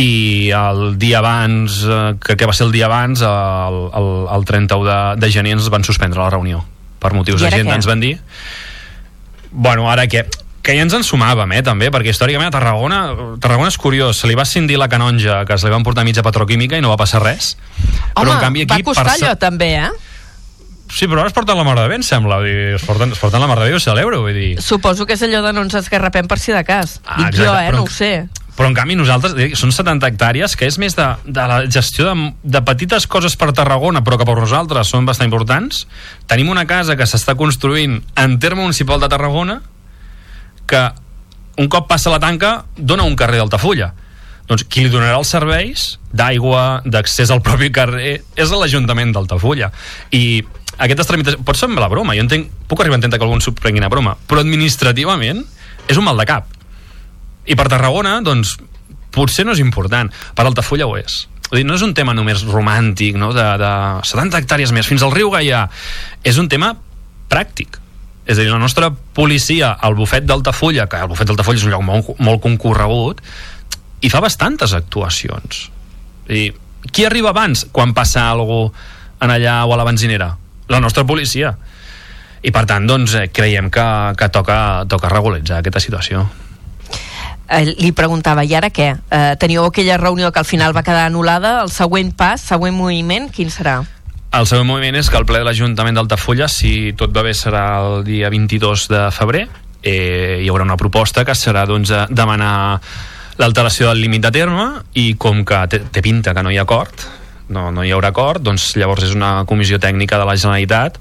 i 0.01 0.51
el 0.55 0.99
dia 1.01 1.19
abans 1.19 1.83
eh, 1.83 2.15
que, 2.23 2.37
que 2.37 2.47
va 2.47 2.55
ser 2.55 2.69
el 2.69 2.73
dia 2.73 2.87
abans 2.87 3.25
el, 3.27 3.81
el, 3.97 4.11
el 4.37 4.45
31 4.47 4.85
de, 4.87 5.01
de 5.21 5.33
gener 5.33 5.57
ens 5.59 5.71
van 5.73 5.85
suspendre 5.85 6.23
la 6.23 6.31
reunió 6.31 6.63
per 7.01 7.15
motius 7.17 7.43
d'agenda 7.43 7.75
ens 7.75 7.89
van 7.91 8.01
dir 8.01 8.19
bueno, 9.51 9.91
ara 9.91 10.07
què? 10.07 10.29
que 10.63 10.75
ja 10.77 10.85
ens 10.85 10.93
en 10.95 11.05
sumàvem, 11.07 11.55
eh, 11.57 11.63
també, 11.65 11.89
perquè 11.93 12.13
històricament 12.13 12.51
a 12.51 12.55
Tarragona, 12.55 12.99
Tarragona 13.41 13.71
és 13.73 13.79
curiós, 13.81 14.19
se 14.21 14.29
li 14.29 14.37
va 14.37 14.45
cindir 14.45 14.77
la 14.79 14.91
canonja, 14.93 15.41
que 15.49 15.57
se 15.59 15.67
li 15.67 15.73
van 15.73 15.87
portar 15.87 16.05
mitja 16.05 16.23
petroquímica 16.23 16.77
i 16.77 16.85
no 16.85 16.93
va 16.93 16.99
passar 17.01 17.23
res. 17.25 17.55
Home, 17.81 18.13
però 18.21 18.35
en 18.35 18.43
canvi 18.45 18.67
aquí... 18.67 18.77
va 18.77 18.89
costar 18.91 19.07
per 19.09 19.15
allò 19.17 19.33
també, 19.41 19.71
eh? 19.81 19.89
Sí, 20.91 21.07
però 21.07 21.23
ara 21.23 21.31
es 21.31 21.35
porten 21.37 21.57
la 21.57 21.65
mar 21.65 21.77
de 21.79 21.87
bé, 21.89 21.97
em 22.01 22.03
sembla. 22.07 22.41
Vull 22.43 22.51
dir, 22.51 22.75
es, 22.77 22.85
porten, 22.85 23.13
es 23.15 23.19
porten 23.23 23.41
la 23.41 23.47
mar 23.47 23.59
de 23.61 23.69
bé, 23.71 23.75
ho 23.77 23.81
celebro. 23.81 24.21
Vull 24.25 24.35
dir. 24.35 24.51
Suposo 24.63 25.07
que 25.07 25.15
és 25.15 25.23
allò 25.23 25.41
de 25.47 25.53
no 25.55 25.63
ens 25.67 25.75
esgarrapem 25.79 26.27
per 26.29 26.39
si 26.43 26.53
de 26.53 26.63
cas. 26.67 26.99
Ah, 27.07 27.23
Dic 27.31 27.39
jo, 27.41 27.49
eh? 27.55 27.71
però- 27.71 27.77
No 27.81 27.83
ho 27.85 27.91
sé. 27.95 28.29
Però 28.57 28.67
en 28.69 28.75
canvi 28.75 28.97
nosaltres, 28.99 29.33
eh, 29.41 29.53
són 29.57 29.71
70 29.73 30.05
hectàrees, 30.11 30.53
que 30.59 30.67
és 30.67 30.77
més 30.83 30.93
de, 30.99 31.07
de 31.25 31.45
la 31.49 31.63
gestió 31.71 32.11
de, 32.11 32.33
de 32.43 32.61
petites 32.67 33.07
coses 33.07 33.37
per 33.41 33.53
Tarragona, 33.57 34.03
però 34.05 34.19
que 34.21 34.27
per 34.29 34.35
nosaltres 34.37 34.91
són 34.91 35.07
bastant 35.09 35.31
importants. 35.31 35.87
Tenim 36.29 36.51
una 36.53 36.67
casa 36.67 36.97
que 36.99 37.07
s'està 37.09 37.37
construint 37.39 38.03
en 38.21 38.39
terme 38.43 38.61
municipal 38.61 39.01
de 39.01 39.09
Tarragona, 39.09 39.63
que 40.67 40.83
un 41.57 41.69
cop 41.73 41.89
passa 41.89 42.11
la 42.13 42.21
tanca 42.21 42.65
dona 42.77 43.05
un 43.09 43.17
carrer 43.17 43.39
d'Altafulla. 43.41 43.95
Doncs 44.51 44.65
qui 44.67 44.83
li 44.83 44.91
donarà 44.91 45.17
els 45.17 45.31
serveis 45.31 45.99
d'aigua, 46.13 46.83
d'accés 46.85 47.31
al 47.31 47.41
propi 47.41 47.71
carrer, 47.71 48.17
és 48.35 48.51
l'Ajuntament 48.51 49.13
d'Altafulla. 49.15 49.71
I 50.11 50.43
aquestes 50.81 51.09
tramitacions... 51.09 51.45
Pot 51.47 51.59
semblar 51.61 51.91
broma, 51.93 52.17
jo 52.17 52.25
entenc, 52.25 52.49
puc 52.71 52.81
arribar 52.81 52.97
a 52.97 53.01
entendre 53.03 53.21
que 53.21 53.27
algú 53.27 53.41
s'ho 53.45 53.53
prengui 53.57 53.85
a 53.85 53.91
broma, 53.93 54.17
però 54.29 54.43
administrativament 54.45 55.45
és 55.91 55.99
un 56.01 56.07
mal 56.07 56.19
de 56.21 56.27
cap. 56.29 56.49
I 57.51 57.57
per 57.59 57.69
Tarragona, 57.73 58.19
doncs, 58.25 58.57
potser 59.15 59.45
no 59.47 59.53
és 59.57 59.61
important. 59.63 60.11
Per 60.37 60.47
Altafulla 60.47 60.89
ho 60.89 60.97
és. 61.01 61.25
Vull 61.51 61.63
dir, 61.63 61.67
no 61.67 61.75
és 61.75 61.83
un 61.83 61.93
tema 61.99 62.15
només 62.15 62.45
romàntic, 62.47 63.19
no? 63.19 63.33
de, 63.35 63.47
de 63.61 63.73
70 64.07 64.39
hectàrees 64.39 64.73
més 64.73 64.87
fins 64.87 65.03
al 65.03 65.13
riu 65.15 65.33
Gaià. 65.35 65.65
És 66.23 66.39
un 66.39 66.49
tema 66.49 66.73
pràctic. 67.31 67.81
És 68.31 68.39
a 68.39 68.45
dir, 68.45 68.51
la 68.53 68.61
nostra 68.63 68.93
policia, 68.93 69.73
al 69.75 69.97
bufet 69.99 70.29
d'Altafulla, 70.29 70.87
que 70.87 71.01
el 71.03 71.11
bufet 71.11 71.27
d'Altafulla 71.27 71.59
és 71.59 71.67
un 71.67 71.75
lloc 71.75 71.83
molt, 71.83 72.13
molt 72.23 72.43
concorregut, 72.45 73.25
i 74.01 74.11
fa 74.13 74.23
bastantes 74.23 74.77
actuacions. 74.77 75.67
I 76.31 76.53
qui 76.95 77.05
arriba 77.05 77.35
abans 77.35 77.67
quan 77.75 77.93
passa 77.97 78.29
alguna 78.31 78.71
en 79.21 79.35
allà 79.35 79.59
o 79.67 79.75
a 79.75 79.81
la 79.81 79.85
benzinera? 79.85 80.31
La 80.71 80.81
nostra 80.81 81.05
policia. 81.05 81.57
I 82.41 82.53
per 82.55 82.65
tant, 82.71 82.87
doncs, 82.89 83.17
eh, 83.19 83.29
creiem 83.35 83.69
que, 83.75 83.87
que 84.17 84.31
toca, 84.33 84.87
toca 84.89 85.11
regularitzar 85.13 85.61
aquesta 85.61 85.83
situació. 85.83 86.25
Eh, 87.51 87.65
li 87.83 87.91
preguntava, 87.91 88.45
i 88.47 88.55
ara 88.55 88.71
què? 88.71 88.93
Eh, 89.11 89.35
teníeu 89.43 89.67
aquella 89.67 89.99
reunió 89.99 90.31
que 90.31 90.39
al 90.39 90.47
final 90.47 90.77
va 90.77 90.85
quedar 90.87 91.09
anul·lada, 91.09 91.57
el 91.65 91.73
següent 91.75 92.15
pas, 92.17 92.41
següent 92.41 92.77
moviment, 92.79 93.27
quin 93.35 93.51
serà? 93.51 93.81
El 94.31 94.47
següent 94.47 94.69
moviment 94.69 94.95
és 95.01 95.11
que 95.11 95.19
el 95.19 95.27
ple 95.27 95.41
de 95.43 95.49
l'Ajuntament 95.49 95.99
d'Altafulla, 95.99 96.47
si 96.47 96.93
tot 96.97 97.11
va 97.11 97.27
bé, 97.27 97.35
serà 97.35 97.65
el 97.83 98.05
dia 98.07 98.31
22 98.31 98.87
de 98.93 99.09
febrer. 99.11 99.49
Eh, 99.83 100.39
hi 100.45 100.49
haurà 100.53 100.63
una 100.63 100.79
proposta 100.79 101.25
que 101.27 101.35
serà 101.35 101.67
doncs, 101.67 101.91
eh, 101.91 102.05
demanar 102.15 102.79
l'alteració 103.41 103.89
del 103.91 104.05
límit 104.05 104.23
de 104.29 104.31
terme 104.31 104.69
i 104.95 105.17
com 105.19 105.43
que 105.45 105.65
té, 105.73 105.81
té 105.91 106.05
pinta 106.05 106.37
que 106.37 106.45
no 106.47 106.53
hi 106.55 106.61
ha 106.61 106.69
acord, 106.69 107.09
no, 107.51 107.69
no 107.75 107.85
hi 107.85 107.93
haurà 107.95 108.13
acord, 108.15 108.43
doncs 108.47 108.73
llavors 108.79 109.05
és 109.09 109.15
una 109.17 109.45
comissió 109.49 109.81
tècnica 109.83 110.19
de 110.21 110.27
la 110.29 110.37
Generalitat 110.39 111.01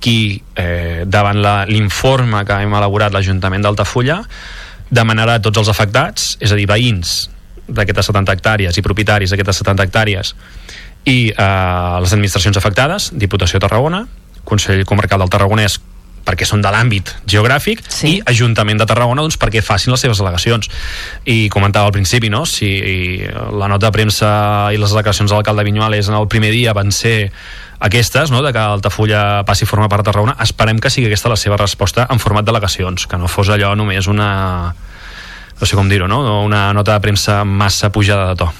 qui, 0.00 0.42
eh, 0.60 1.04
davant 1.08 1.40
l'informe 1.70 2.44
que 2.44 2.60
hem 2.62 2.74
elaborat 2.76 3.14
l'Ajuntament 3.14 3.64
d'Altafulla, 3.64 4.20
demanarà 4.92 5.38
a 5.38 5.42
tots 5.42 5.58
els 5.58 5.72
afectats, 5.72 6.36
és 6.40 6.52
a 6.52 6.58
dir, 6.58 6.68
veïns 6.68 7.30
d'aquestes 7.66 8.12
70 8.12 8.36
hectàrees 8.36 8.76
i 8.76 8.84
propietaris 8.84 9.32
d'aquestes 9.32 9.64
70 9.64 9.88
hectàrees 9.88 10.34
i 11.06 11.30
eh, 11.30 11.96
les 12.02 12.12
administracions 12.12 12.58
afectades, 12.58 13.10
Diputació 13.14 13.58
de 13.58 13.66
Tarragona, 13.66 14.04
Consell 14.46 14.84
Comarcal 14.86 15.22
del 15.22 15.30
Tarragonès, 15.32 15.80
perquè 16.26 16.48
són 16.48 16.64
de 16.64 16.72
l'àmbit 16.74 17.12
geogràfic 17.30 17.84
sí. 17.88 18.16
i 18.16 18.22
Ajuntament 18.26 18.80
de 18.82 18.88
Tarragona 18.88 19.22
doncs, 19.22 19.38
perquè 19.40 19.62
facin 19.64 19.94
les 19.94 20.02
seves 20.02 20.20
al·legacions 20.22 20.70
i 21.24 21.46
comentava 21.52 21.90
al 21.90 21.94
principi 21.94 22.30
no? 22.32 22.44
si 22.46 22.70
la 23.26 23.70
nota 23.70 23.88
de 23.88 23.94
premsa 23.94 24.32
i 24.74 24.80
les 24.80 24.92
declaracions 24.92 25.30
de 25.30 25.38
l'alcalde 25.38 25.64
Vinyuales 25.66 26.10
en 26.10 26.18
el 26.18 26.28
primer 26.28 26.50
dia 26.54 26.74
van 26.76 26.90
ser 26.92 27.30
aquestes, 27.78 28.30
no? 28.32 28.42
de 28.42 28.52
que 28.52 28.58
Altafulla 28.58 29.44
passi 29.46 29.66
a 29.66 29.70
formar 29.70 29.90
part 29.92 30.02
de 30.02 30.10
Tarragona, 30.10 30.36
esperem 30.42 30.80
que 30.80 30.90
sigui 30.90 31.10
aquesta 31.10 31.32
la 31.32 31.38
seva 31.40 31.58
resposta 31.60 32.06
en 32.10 32.20
format 32.22 32.46
d'al·legacions, 32.46 33.06
que 33.06 33.20
no 33.20 33.28
fos 33.28 33.52
allò 33.52 33.74
només 33.76 34.08
una 34.08 34.30
no 35.56 35.66
sé 35.66 35.76
com 35.76 35.88
dir-ho, 35.88 36.08
no? 36.08 36.42
una 36.44 36.72
nota 36.76 36.96
de 36.96 37.04
premsa 37.04 37.42
massa 37.44 37.92
pujada 37.92 38.28
de 38.32 38.40
to. 38.42 38.52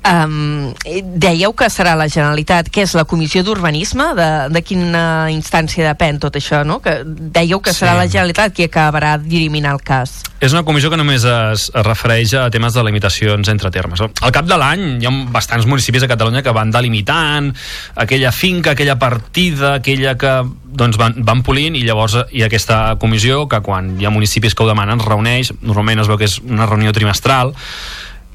Um, 0.00 0.72
dèieu 1.20 1.52
que 1.52 1.66
serà 1.68 1.92
la 1.98 2.06
Generalitat, 2.08 2.70
que 2.72 2.86
és 2.86 2.94
la 2.96 3.04
Comissió 3.04 3.42
d'Urbanisme, 3.44 4.06
de, 4.16 4.28
de 4.48 4.62
quina 4.64 5.02
instància 5.28 5.84
depèn 5.90 6.16
tot 6.22 6.38
això, 6.40 6.62
no? 6.64 6.78
Que 6.80 7.02
dèieu 7.04 7.60
que 7.60 7.74
serà 7.76 7.92
Sí. 7.92 7.98
la 7.98 8.06
Generalitat 8.08 8.54
qui 8.56 8.64
acabarà 8.64 9.18
dirimint 9.20 9.66
el 9.68 9.82
cas. 9.84 10.22
És 10.40 10.54
una 10.56 10.62
comissió 10.64 10.88
que 10.88 10.96
només 10.96 11.24
es, 11.28 11.66
es 11.68 11.84
refereix 11.84 12.32
a 12.34 12.46
temes 12.50 12.72
de 12.72 12.84
limitacions 12.86 13.48
entre 13.52 13.70
termes. 13.70 14.00
Al 14.00 14.32
cap 14.32 14.48
de 14.48 14.56
l'any 14.56 15.02
hi 15.02 15.06
ha 15.06 15.12
bastants 15.28 15.68
municipis 15.68 16.06
a 16.06 16.08
Catalunya 16.08 16.40
que 16.42 16.54
van 16.56 16.72
delimitant 16.72 17.52
aquella 17.94 18.32
finca, 18.32 18.72
aquella 18.72 18.96
partida, 18.98 19.74
aquella 19.74 20.16
que 20.16 20.32
doncs, 20.64 20.96
van, 20.96 21.18
van 21.26 21.42
polint 21.44 21.76
i 21.76 21.84
llavors 21.84 22.16
hi 22.32 22.40
ha 22.40 22.48
aquesta 22.48 22.96
comissió 23.02 23.44
que 23.50 23.60
quan 23.60 23.98
hi 24.00 24.06
ha 24.08 24.14
municipis 24.14 24.54
que 24.54 24.64
ho 24.64 24.70
demanen 24.70 25.02
es 25.02 25.06
reuneix, 25.06 25.52
normalment 25.60 26.00
es 26.00 26.08
veu 26.08 26.16
que 26.16 26.30
és 26.30 26.38
una 26.40 26.64
reunió 26.70 26.94
trimestral, 26.96 27.52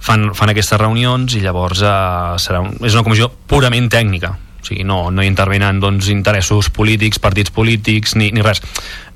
fan, 0.05 0.29
fan 0.37 0.53
aquestes 0.53 0.79
reunions 0.81 1.35
i 1.37 1.43
llavors 1.43 1.81
eh, 1.81 2.37
serà 2.41 2.61
un, 2.63 2.75
és 2.85 2.95
una 2.95 3.05
comissió 3.07 3.31
purament 3.49 3.89
tècnica 3.91 4.35
o 4.35 4.65
sigui, 4.65 4.85
no, 4.87 5.09
no 5.13 5.23
hi 5.23 5.29
intervenen 5.29 5.81
doncs, 5.81 6.09
interessos 6.13 6.71
polítics, 6.73 7.21
partits 7.21 7.53
polítics 7.53 8.15
ni, 8.19 8.31
ni 8.35 8.45
res 8.45 8.61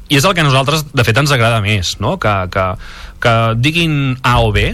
i 0.10 0.18
és 0.18 0.26
el 0.26 0.34
que 0.34 0.42
a 0.42 0.48
nosaltres 0.48 0.88
de 0.90 1.06
fet 1.06 1.18
ens 1.22 1.34
agrada 1.36 1.62
més 1.66 1.98
no? 2.02 2.18
que, 2.22 2.36
que, 2.54 2.70
que 3.22 3.36
diguin 3.62 4.16
A 4.26 4.40
o 4.46 4.54
B 4.56 4.72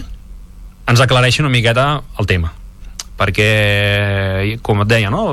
ens 0.86 1.02
aclareixin 1.02 1.46
una 1.46 1.52
miqueta 1.52 1.90
el 2.20 2.28
tema 2.30 2.54
perquè, 3.16 4.58
com 4.60 4.82
et 4.84 4.90
deia, 4.90 5.08
no? 5.08 5.30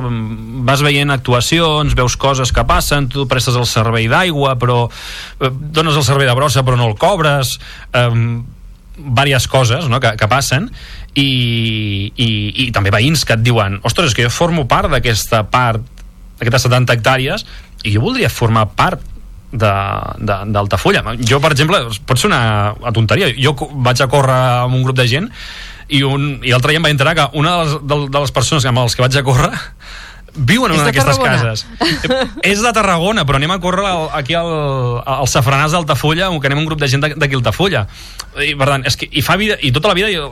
vas 0.63 0.79
veient 0.85 1.11
actuacions, 1.11 1.95
veus 1.99 2.15
coses 2.15 2.53
que 2.55 2.63
passen, 2.63 3.09
tu 3.11 3.25
prestes 3.27 3.57
el 3.59 3.67
servei 3.67 4.07
d'aigua, 4.07 4.55
però 4.59 4.85
eh, 4.87 5.51
dones 5.51 5.99
el 5.99 6.05
servei 6.07 6.29
de 6.29 6.35
brossa 6.37 6.63
però 6.63 6.79
no 6.79 6.87
el 6.87 6.95
cobres, 6.99 7.57
eh, 7.91 8.07
diverses 8.97 9.47
coses 9.49 9.87
no? 9.89 9.99
que, 9.99 10.13
que 10.19 10.29
passen 10.29 10.69
i, 11.13 12.11
i, 12.13 12.29
i 12.65 12.67
també 12.75 12.93
veïns 12.93 13.25
que 13.25 13.37
et 13.37 13.43
diuen 13.45 13.79
ostres, 13.83 14.11
és 14.11 14.17
que 14.17 14.25
jo 14.27 14.33
formo 14.33 14.67
part 14.69 14.91
d'aquesta 14.91 15.43
part 15.53 15.81
d'aquestes 16.39 16.67
70 16.69 16.97
hectàrees 16.97 17.45
i 17.83 17.95
jo 17.95 18.03
voldria 18.03 18.31
formar 18.31 18.67
part 18.77 19.01
d'Altafulla. 19.53 21.03
Jo, 21.21 21.37
per 21.37 21.51
exemple, 21.53 21.77
pot 22.09 22.17
ser 22.17 22.31
una, 22.31 22.73
tonteria. 22.95 23.27
Jo 23.37 23.53
vaig 23.85 24.01
a 24.01 24.07
córrer 24.09 24.37
amb 24.63 24.79
un 24.79 24.81
grup 24.81 24.97
de 24.97 25.05
gent 25.05 25.27
i, 25.89 26.01
un, 26.01 26.39
i 26.41 26.49
l'altre 26.49 26.73
dia 26.73 26.81
em 26.81 26.87
va 26.87 26.93
enterar 26.93 27.13
que 27.17 27.27
una 27.37 27.57
de 27.59 27.65
les, 27.67 27.75
de, 27.83 27.99
de 28.15 28.23
les 28.23 28.33
persones 28.33 28.65
amb 28.65 28.81
les 28.81 28.95
que 28.97 29.05
vaig 29.05 29.19
a 29.19 29.25
córrer 29.27 29.51
viuen 30.35 30.71
en 30.71 30.79
una 30.79 30.87
d'aquestes 30.87 31.19
cases. 31.21 31.65
és 32.53 32.61
de 32.63 32.71
Tarragona, 32.75 33.25
però 33.27 33.39
anem 33.39 33.53
a 33.53 33.59
córrer 33.63 33.85
al, 33.89 34.07
aquí 34.17 34.37
al, 34.37 34.49
al 34.99 35.29
Safranàs 35.29 35.75
d'Altafulla, 35.75 36.31
que 36.39 36.49
anem 36.49 36.63
un 36.63 36.69
grup 36.69 36.81
de 36.81 36.89
gent 36.91 37.03
d'aquí 37.05 37.37
Altafulla. 37.37 37.85
I, 38.41 38.53
per 38.59 38.69
tant, 38.71 38.87
és 38.89 38.97
que, 38.97 39.09
i 39.11 39.25
fa 39.25 39.37
vida, 39.39 39.59
i 39.61 39.73
tota 39.75 39.93
la 39.93 39.97
vida 39.97 40.09
jo, 40.13 40.29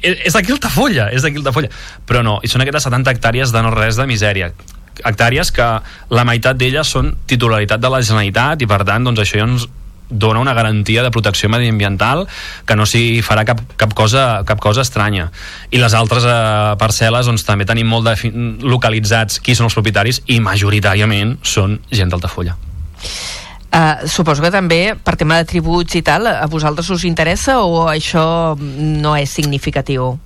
és 0.00 0.36
d'aquí 0.36 0.54
Altafulla, 0.54 1.10
és 1.14 1.26
d'aquí 1.26 1.42
Altafulla. 1.42 1.72
Però 2.06 2.22
no, 2.26 2.38
i 2.44 2.52
són 2.52 2.64
aquestes 2.64 2.88
70 2.88 3.16
hectàrees 3.16 3.54
de 3.54 3.64
no 3.66 3.74
res 3.74 3.98
de 4.00 4.06
misèria 4.10 4.52
hectàrees 5.00 5.48
que 5.54 5.66
la 6.12 6.24
meitat 6.28 6.58
d'elles 6.60 6.88
són 6.92 7.14
titularitat 7.30 7.80
de 7.80 7.88
la 7.88 8.02
Generalitat 8.04 8.60
i 8.60 8.68
per 8.68 8.82
tant 8.84 9.06
doncs 9.06 9.22
això 9.22 9.38
ja 9.40 9.46
ens 9.48 9.64
dona 10.10 10.40
una 10.42 10.54
garantia 10.54 11.02
de 11.02 11.10
protecció 11.10 11.48
mediambiental 11.48 12.26
que 12.66 12.76
no 12.76 12.86
s'hi 12.86 13.22
farà 13.22 13.46
cap, 13.48 13.62
cap, 13.80 13.94
cosa, 13.94 14.42
cap 14.46 14.60
cosa 14.60 14.82
estranya. 14.82 15.30
I 15.70 15.78
les 15.78 15.94
altres 15.94 16.26
eh, 16.26 16.76
parcel·les 16.78 17.26
doncs, 17.30 17.46
també 17.46 17.64
tenim 17.64 17.88
molt 17.88 18.06
defi- 18.10 18.32
localitzats 18.62 19.40
qui 19.40 19.54
són 19.54 19.70
els 19.70 19.76
propietaris 19.78 20.22
i 20.26 20.40
majoritàriament 20.40 21.38
són 21.42 21.80
gent 21.90 22.10
d'Altafulla 22.10 22.56
Uh, 23.70 24.02
suposo 24.10 24.42
que 24.42 24.50
també 24.50 24.96
per 24.98 25.12
tema 25.14 25.36
de 25.38 25.44
tributs 25.46 25.94
i 25.94 26.00
tal 26.02 26.26
a 26.26 26.48
vosaltres 26.50 26.88
us 26.90 27.04
interessa 27.06 27.60
o 27.62 27.84
això 27.86 28.56
no 28.58 29.12
és 29.14 29.30
significatiu? 29.30 30.16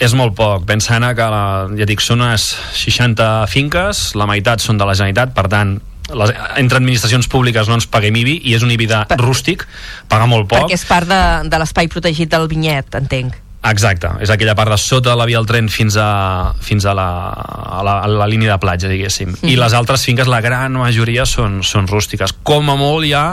és 0.00 0.12
molt 0.16 0.34
poc, 0.36 0.66
pensant 0.68 1.04
que 1.16 1.28
la, 1.32 1.68
ja 1.76 1.86
dic, 1.88 2.00
són 2.04 2.20
unes 2.20 2.44
60 2.76 3.46
finques 3.48 4.10
la 4.20 4.28
meitat 4.28 4.60
són 4.60 4.76
de 4.76 4.84
la 4.84 4.92
Generalitat 4.92 5.32
per 5.32 5.46
tant 5.48 5.78
les, 6.14 6.32
entre 6.62 6.80
administracions 6.80 7.28
públiques 7.30 7.68
no 7.68 7.78
ens 7.78 7.86
paguem 7.90 8.16
IBI 8.22 8.40
i 8.50 8.56
és 8.56 8.64
un 8.66 8.72
IBI 8.74 8.88
de 8.90 9.04
rústic 9.20 9.66
paga 10.10 10.26
molt 10.30 10.48
poc 10.50 10.66
Perquè 10.66 10.78
és 10.78 10.88
part 10.88 11.08
de, 11.10 11.22
de 11.50 11.62
l'espai 11.62 11.88
protegit 11.92 12.30
del 12.32 12.48
vinyet, 12.50 12.92
entenc. 12.98 13.38
Exacte, 13.60 14.08
és 14.24 14.30
aquella 14.32 14.54
part 14.56 14.72
de 14.72 14.78
sota 14.80 15.10
de 15.10 15.18
la 15.20 15.26
via 15.28 15.36
del 15.36 15.48
tren 15.48 15.68
fins 15.68 15.96
a, 16.00 16.54
fins 16.64 16.86
a, 16.88 16.94
la, 16.96 17.08
a, 17.36 17.82
la, 17.84 17.98
a 18.06 18.08
la 18.08 18.28
línia 18.30 18.54
de 18.54 18.60
platja, 18.62 18.88
diguéssim. 18.88 19.34
I 19.44 19.58
les 19.60 19.76
altres 19.76 20.06
finques, 20.08 20.30
la 20.32 20.40
gran 20.40 20.78
majoria, 20.80 21.26
són, 21.28 21.60
són 21.66 21.90
rústiques. 21.90 22.32
Com 22.42 22.72
a 22.72 22.78
molt 22.80 23.04
hi 23.04 23.12
ha 23.12 23.24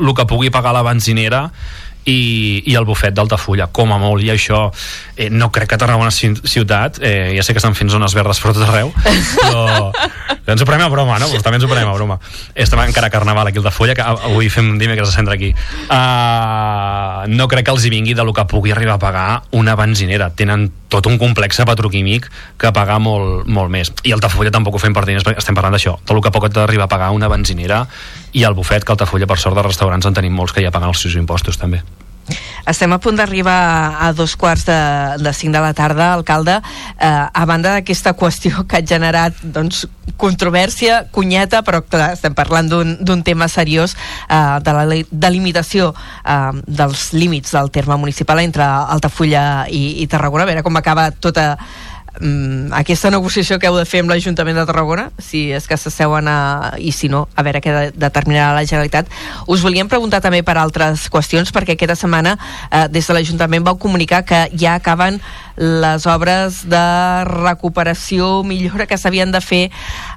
el 0.00 0.14
que 0.16 0.24
pugui 0.26 0.48
pagar 0.50 0.72
la 0.74 0.82
benzinera 0.86 1.50
i, 2.06 2.62
i 2.66 2.74
el 2.76 2.84
bufet 2.84 3.14
d'Altafulla, 3.16 3.68
com 3.72 3.92
a 3.94 3.98
molt, 3.98 4.22
i 4.24 4.30
això 4.34 4.66
eh, 5.16 5.30
no 5.30 5.50
crec 5.52 5.70
que 5.72 5.78
Tarragona 5.80 6.10
ci- 6.12 6.34
ciutat, 6.44 6.98
eh, 7.02 7.32
ja 7.36 7.42
sé 7.42 7.54
que 7.54 7.62
estan 7.62 7.74
fent 7.74 7.90
zones 7.90 8.14
verdes 8.14 8.40
per 8.40 8.52
tot 8.52 8.66
arreu, 8.68 8.92
però 9.40 9.90
ens 10.52 10.60
ho 10.60 10.66
prenem 10.68 10.86
a 10.86 10.92
broma, 10.92 11.18
no? 11.18 11.28
Pues 11.32 11.42
també 11.42 11.56
ens 11.60 11.64
ho 11.64 11.70
prenem 11.70 11.88
a 11.88 11.94
broma. 11.96 12.18
Estem 12.54 12.80
encara 12.84 13.08
a 13.08 13.14
Carnaval 13.14 13.48
aquí 13.48 13.58
al 13.58 13.64
Altafulla, 13.64 13.94
que 13.96 14.04
avui 14.04 14.50
fem 14.52 14.74
dimecres 14.78 15.08
a 15.08 15.16
centre 15.16 15.34
aquí. 15.34 15.54
Uh, 15.88 17.24
no 17.32 17.46
crec 17.48 17.64
que 17.68 17.72
els 17.74 17.84
hi 17.86 17.92
vingui 17.92 18.14
de 18.14 18.24
lo 18.26 18.34
que 18.36 18.44
pugui 18.50 18.72
arribar 18.74 18.96
a 18.98 19.02
pagar 19.02 19.28
una 19.56 19.74
benzinera. 19.78 20.30
Tenen 20.36 20.68
tot 20.92 21.06
un 21.10 21.16
complex 21.18 21.62
petroquímic 21.64 22.28
que 22.60 22.72
pagar 22.76 23.00
molt, 23.02 23.46
molt 23.48 23.72
més. 23.72 23.92
I 24.04 24.12
Altafulla 24.14 24.52
tampoc 24.54 24.76
ho 24.76 24.82
fem 24.82 24.94
per 24.94 25.06
diners, 25.08 25.24
perquè 25.26 25.40
estem 25.42 25.56
parlant 25.56 25.74
d'això. 25.74 25.96
Tot 26.04 26.16
el 26.18 26.22
que 26.22 26.34
pot 26.34 26.60
arribar 26.64 26.84
a 26.86 26.92
pagar 26.92 27.10
una 27.16 27.28
benzinera 27.32 27.84
i 28.34 28.42
el 28.44 28.54
bufet, 28.54 28.84
que 28.84 28.92
Altafulla, 28.92 29.26
per 29.30 29.38
sort 29.38 29.56
de 29.56 29.62
restaurants, 29.66 30.06
en 30.06 30.14
tenim 30.16 30.34
molts 30.34 30.52
que 30.52 30.62
ja 30.64 30.72
paguen 30.74 30.90
els 30.90 31.00
seus 31.06 31.14
impostos, 31.16 31.56
també. 31.60 31.82
Estem 32.64 32.88
a 32.94 32.96
punt 32.98 33.18
d'arribar 33.18 33.98
a 34.00 34.06
dos 34.16 34.32
quarts 34.40 34.62
de, 34.64 34.76
de 35.20 35.32
cinc 35.36 35.52
de 35.52 35.60
la 35.60 35.74
tarda, 35.76 36.06
alcalde. 36.14 36.54
Eh, 36.96 37.06
a 37.28 37.44
banda 37.44 37.74
d'aquesta 37.74 38.14
qüestió 38.16 38.64
que 38.66 38.78
ha 38.80 38.86
generat 38.88 39.36
doncs, 39.44 39.82
controvèrsia, 40.16 41.02
cunyeta, 41.12 41.60
però 41.66 41.82
clar, 41.84 42.14
estem 42.16 42.32
parlant 42.34 42.70
d'un 42.72 43.22
tema 43.26 43.48
seriós 43.52 43.92
eh, 44.30 44.58
de 44.64 44.72
la 44.72 44.86
li- 44.88 45.04
delimitació 45.12 45.92
eh, 46.24 46.52
dels 46.64 47.10
límits 47.12 47.52
del 47.52 47.68
terme 47.70 48.00
municipal 48.00 48.40
entre 48.40 48.64
Altafulla 48.64 49.66
i, 49.68 50.00
i 50.00 50.08
Tarragona. 50.08 50.48
A 50.48 50.52
veure 50.54 50.64
com 50.64 50.80
acaba 50.80 51.10
tota 51.12 51.50
mm, 52.20 52.72
aquesta 52.76 53.10
negociació 53.10 53.58
que 53.58 53.68
heu 53.68 53.76
de 53.78 53.86
fer 53.88 54.02
amb 54.02 54.12
l'Ajuntament 54.12 54.56
de 54.58 54.66
Tarragona, 54.68 55.08
si 55.18 55.46
és 55.54 55.66
que 55.70 55.78
s'asseuen 55.80 56.28
a, 56.30 56.74
i 56.78 56.92
si 56.92 57.10
no, 57.12 57.24
a 57.34 57.44
veure 57.46 57.62
què 57.64 57.74
de, 57.74 57.84
determinarà 57.96 58.52
la 58.56 58.64
Generalitat. 58.66 59.10
Us 59.50 59.64
volíem 59.64 59.90
preguntar 59.90 60.22
també 60.24 60.42
per 60.46 60.56
altres 60.60 61.08
qüestions, 61.12 61.52
perquè 61.54 61.78
aquesta 61.78 61.98
setmana 61.98 62.36
eh, 62.36 62.86
des 62.92 63.06
de 63.06 63.16
l'Ajuntament 63.16 63.66
vau 63.66 63.78
comunicar 63.80 64.24
que 64.28 64.46
ja 64.54 64.76
acaben 64.78 65.20
les 65.56 66.06
obres 66.10 66.62
de 66.68 66.84
recuperació, 67.30 68.42
millora 68.46 68.88
que 68.90 68.98
s'havien 68.98 69.32
de 69.34 69.42
fer 69.44 69.64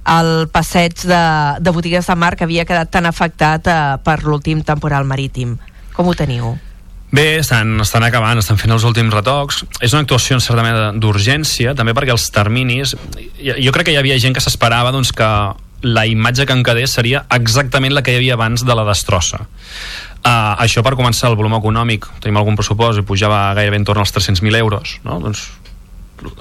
al 0.03 0.47
passeig 0.53 1.05
de, 1.05 1.23
de 1.61 1.73
botigues 1.75 2.07
de 2.07 2.15
mar 2.15 2.35
que 2.35 2.47
havia 2.47 2.65
quedat 2.65 2.91
tan 2.91 3.05
afectat 3.05 3.67
eh, 3.67 3.81
per 4.03 4.23
l'últim 4.23 4.63
temporal 4.65 5.05
marítim. 5.05 5.57
Com 5.93 6.09
ho 6.09 6.17
teniu? 6.17 6.55
Bé, 7.07 7.37
estan, 7.39 7.77
estan 7.79 8.03
acabant, 8.03 8.39
estan 8.41 8.57
fent 8.59 8.73
els 8.75 8.83
últims 8.87 9.13
retocs. 9.13 9.61
És 9.79 9.93
una 9.95 10.03
actuació 10.03 10.35
en 10.35 10.43
certa 10.43 10.63
manera 10.65 10.91
d'urgència, 10.91 11.75
també 11.77 11.95
perquè 11.95 12.11
els 12.15 12.27
terminis... 12.35 12.97
Jo 13.39 13.71
crec 13.75 13.87
que 13.87 13.95
hi 13.95 14.01
havia 14.01 14.19
gent 14.19 14.35
que 14.35 14.43
s'esperava 14.43 14.91
doncs, 14.91 15.13
que 15.15 15.29
la 15.87 16.05
imatge 16.09 16.45
que 16.45 16.55
en 16.57 16.63
quedés 16.65 16.95
seria 16.97 17.23
exactament 17.33 17.93
la 17.93 18.01
que 18.03 18.11
hi 18.11 18.19
havia 18.19 18.35
abans 18.35 18.65
de 18.65 18.75
la 18.75 18.83
destrossa. 18.87 19.45
Uh, 20.25 20.57
això 20.59 20.81
per 20.83 20.95
començar 20.97 21.29
el 21.29 21.37
volum 21.39 21.53
econòmic 21.55 22.07
tenim 22.19 22.39
algun 22.39 22.57
pressupost 22.57 22.99
i 22.99 23.05
pujava 23.05 23.53
gairebé 23.55 23.77
entorn 23.79 24.01
als 24.01 24.11
300.000 24.11 24.57
euros 24.57 24.95
no? 25.05 25.19
doncs 25.23 25.43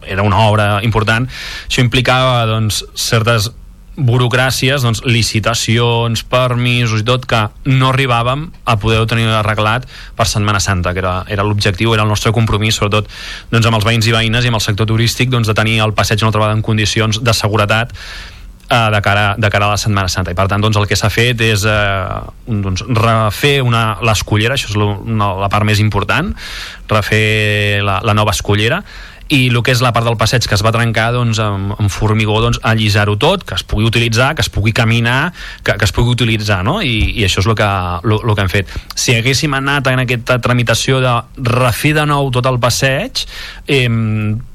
era 0.08 0.24
una 0.24 0.40
obra 0.48 0.80
important 0.82 1.28
això 1.28 1.84
implicava 1.84 2.40
doncs, 2.48 2.80
certes 2.96 3.50
burocràcies, 3.96 4.84
doncs, 4.84 5.02
licitacions, 5.08 6.22
permisos 6.28 7.00
i 7.00 7.06
tot, 7.08 7.24
que 7.28 7.40
no 7.72 7.90
arribàvem 7.90 8.46
a 8.68 8.76
poder 8.80 9.02
tenir 9.08 9.26
arreglat 9.32 9.88
per 10.16 10.28
Setmana 10.28 10.60
Santa, 10.60 10.92
que 10.92 11.02
era, 11.02 11.16
era 11.32 11.44
l'objectiu, 11.46 11.94
era 11.96 12.04
el 12.04 12.12
nostre 12.12 12.32
compromís, 12.36 12.76
sobretot 12.76 13.08
doncs, 13.50 13.66
amb 13.66 13.80
els 13.80 13.88
veïns 13.88 14.08
i 14.08 14.14
veïnes 14.14 14.44
i 14.44 14.52
amb 14.52 14.60
el 14.60 14.64
sector 14.64 14.88
turístic, 14.92 15.32
doncs, 15.32 15.48
de 15.48 15.56
tenir 15.56 15.80
el 15.84 15.96
passeig 15.96 16.20
una 16.20 16.32
altra 16.32 16.44
vegada 16.44 16.58
en 16.58 16.64
condicions 16.66 17.22
de 17.24 17.36
seguretat 17.36 17.96
eh, 18.70 18.88
de, 18.92 19.02
cara, 19.02 19.34
de 19.38 19.50
cara 19.50 19.66
a 19.66 19.70
la 19.70 19.80
Setmana 19.80 20.08
Santa. 20.08 20.32
I 20.32 20.38
per 20.38 20.48
tant 20.50 20.62
doncs, 20.62 20.76
el 20.76 20.88
que 20.90 20.98
s'ha 20.98 21.10
fet 21.12 21.40
és 21.44 21.64
eh, 21.64 22.20
doncs, 22.46 22.84
refer 23.00 23.60
una, 23.64 23.98
l'escollera 24.04 24.56
això 24.58 24.70
és 24.72 24.78
lo, 24.78 24.92
una, 25.06 25.32
la 25.40 25.50
part 25.52 25.66
més 25.68 25.80
important 25.82 26.32
refer 26.90 27.82
la, 27.86 28.00
la 28.04 28.14
nova 28.14 28.34
escollera 28.36 28.82
i 29.28 29.48
el 29.48 29.58
que 29.66 29.74
és 29.74 29.82
la 29.82 29.90
part 29.94 30.06
del 30.06 30.18
passeig 30.20 30.46
que 30.46 30.54
es 30.54 30.62
va 30.62 30.72
trencar 30.74 31.08
doncs, 31.14 31.40
amb, 31.42 31.74
amb 31.80 31.90
formigó, 31.90 32.38
doncs, 32.44 32.60
allisar-ho 32.62 33.16
tot, 33.18 33.42
que 33.46 33.56
es 33.58 33.64
pugui 33.66 33.86
utilitzar, 33.88 34.34
que 34.38 34.44
es 34.44 34.50
pugui 34.52 34.72
caminar, 34.76 35.32
que, 35.66 35.74
que 35.74 35.88
es 35.88 35.94
pugui 35.94 36.14
utilitzar, 36.14 36.62
no? 36.66 36.78
I, 36.82 36.96
i 37.18 37.26
això 37.26 37.42
és 37.42 37.50
el 37.50 37.58
que, 37.58 37.70
lo, 38.06 38.22
que 38.34 38.46
hem 38.46 38.52
fet. 38.52 38.72
Si 38.94 39.16
haguéssim 39.16 39.54
anat 39.58 39.90
en 39.90 40.04
aquesta 40.04 40.38
tramitació 40.42 41.02
de 41.02 41.18
refer 41.50 41.96
de 41.98 42.06
nou 42.06 42.30
tot 42.34 42.46
el 42.46 42.60
passeig, 42.62 43.26
eh, 43.66 43.86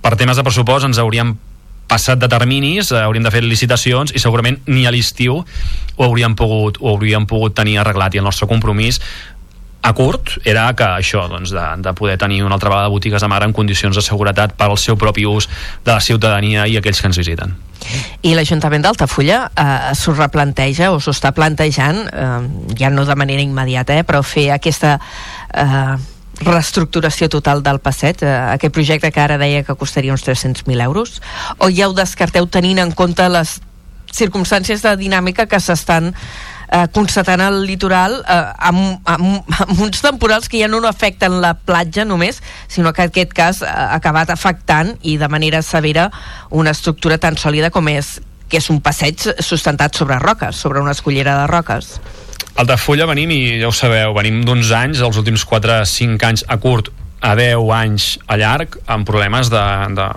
per 0.02 0.16
temes 0.20 0.40
de 0.40 0.48
pressupost 0.48 0.88
ens 0.88 1.02
hauríem 1.04 1.36
passat 1.92 2.20
de 2.20 2.30
terminis, 2.32 2.92
eh, 2.92 3.04
hauríem 3.04 3.28
de 3.28 3.34
fer 3.34 3.44
licitacions 3.44 4.16
i 4.16 4.24
segurament 4.24 4.62
ni 4.72 4.86
a 4.88 4.94
l'estiu 4.96 5.42
ho 5.98 6.06
hauríem 6.06 6.36
pogut 6.40 6.80
ho 6.80 6.94
hauríem 6.94 7.28
pogut 7.28 7.56
tenir 7.58 7.78
arreglat 7.82 8.16
i 8.16 8.22
el 8.22 8.28
nostre 8.28 8.48
compromís 8.48 9.02
a 9.82 9.94
curt 9.98 10.38
era 10.46 10.68
que 10.78 10.86
això, 10.86 11.26
doncs, 11.30 11.52
de, 11.56 11.66
de 11.82 11.94
poder 11.98 12.18
tenir 12.22 12.44
una 12.46 12.56
altra 12.56 12.70
vegada 12.70 12.94
botigues 12.94 13.22
de 13.22 13.30
mar 13.32 13.42
en 13.44 13.54
condicions 13.54 13.98
de 13.98 14.04
seguretat 14.06 14.54
per 14.58 14.70
al 14.70 14.78
seu 14.78 14.98
propi 14.98 15.26
ús 15.26 15.50
de 15.86 15.92
la 15.92 16.00
ciutadania 16.02 16.68
i 16.70 16.78
aquells 16.78 17.02
que 17.02 17.10
ens 17.10 17.18
visiten. 17.18 17.58
I 18.22 18.36
l'Ajuntament 18.38 18.86
d'Altafulla 18.86 19.42
eh, 19.50 19.92
s'ho 19.98 20.14
replanteja 20.14 20.92
o 20.94 21.00
s'ho 21.02 21.16
està 21.16 21.34
plantejant, 21.34 22.06
eh, 22.14 22.76
ja 22.78 22.92
no 22.94 23.08
de 23.10 23.18
manera 23.18 23.42
immediata, 23.42 23.98
eh, 23.98 24.06
però 24.06 24.22
fer 24.22 24.52
aquesta 24.54 25.00
eh, 25.00 25.98
reestructuració 26.42 27.30
total 27.30 27.64
del 27.66 27.82
passeig, 27.82 28.22
eh, 28.22 28.30
aquest 28.54 28.74
projecte 28.74 29.12
que 29.12 29.24
ara 29.24 29.40
deia 29.42 29.66
que 29.66 29.76
costaria 29.76 30.14
uns 30.14 30.26
300.000 30.28 30.86
euros, 30.86 31.22
o 31.58 31.70
ja 31.74 31.90
ho 31.90 31.98
descarteu 31.98 32.46
tenint 32.48 32.82
en 32.86 32.94
compte 32.94 33.28
les 33.30 33.60
circumstàncies 34.12 34.84
de 34.84 34.96
dinàmica 35.00 35.48
que 35.48 35.60
s'estan 35.60 36.12
constatant 36.96 37.42
al 37.44 37.62
litoral 37.68 38.22
eh, 38.22 38.40
amb, 38.70 39.02
amb, 39.04 39.54
amb 39.66 39.84
uns 39.84 40.02
temporals 40.04 40.48
que 40.50 40.62
ja 40.62 40.70
no 40.72 40.80
afecten 40.88 41.42
la 41.44 41.54
platja 41.54 42.06
només, 42.08 42.42
sinó 42.72 42.94
que 42.96 43.04
aquest 43.10 43.36
cas 43.36 43.62
eh, 43.62 43.68
ha 43.68 43.98
acabat 44.00 44.32
afectant 44.32 44.96
i 45.02 45.18
de 45.20 45.28
manera 45.28 45.62
severa 45.62 46.10
una 46.50 46.72
estructura 46.72 47.20
tan 47.20 47.38
sòlida 47.38 47.72
com 47.76 47.92
és 47.92 48.20
que 48.52 48.60
és 48.60 48.70
un 48.72 48.82
passeig 48.84 49.30
sustentat 49.40 49.96
sobre 49.96 50.20
roques, 50.20 50.56
sobre 50.56 50.82
una 50.84 50.92
escollera 50.92 51.38
de 51.42 51.46
roques. 51.48 51.94
Altafulla 52.60 53.08
venim, 53.08 53.32
i 53.32 53.62
ja 53.62 53.70
ho 53.70 53.76
sabeu, 53.76 54.12
venim 54.18 54.42
d'uns 54.44 54.74
anys, 54.76 55.00
els 55.00 55.20
últims 55.20 55.46
4-5 55.48 56.28
anys 56.28 56.44
a 56.52 56.58
curt, 56.60 56.92
a 57.22 57.36
10 57.38 57.70
anys 57.78 58.18
a 58.28 58.36
llarg, 58.42 58.76
amb 58.92 59.08
problemes 59.08 59.52
de, 59.54 59.64
de, 59.96 60.08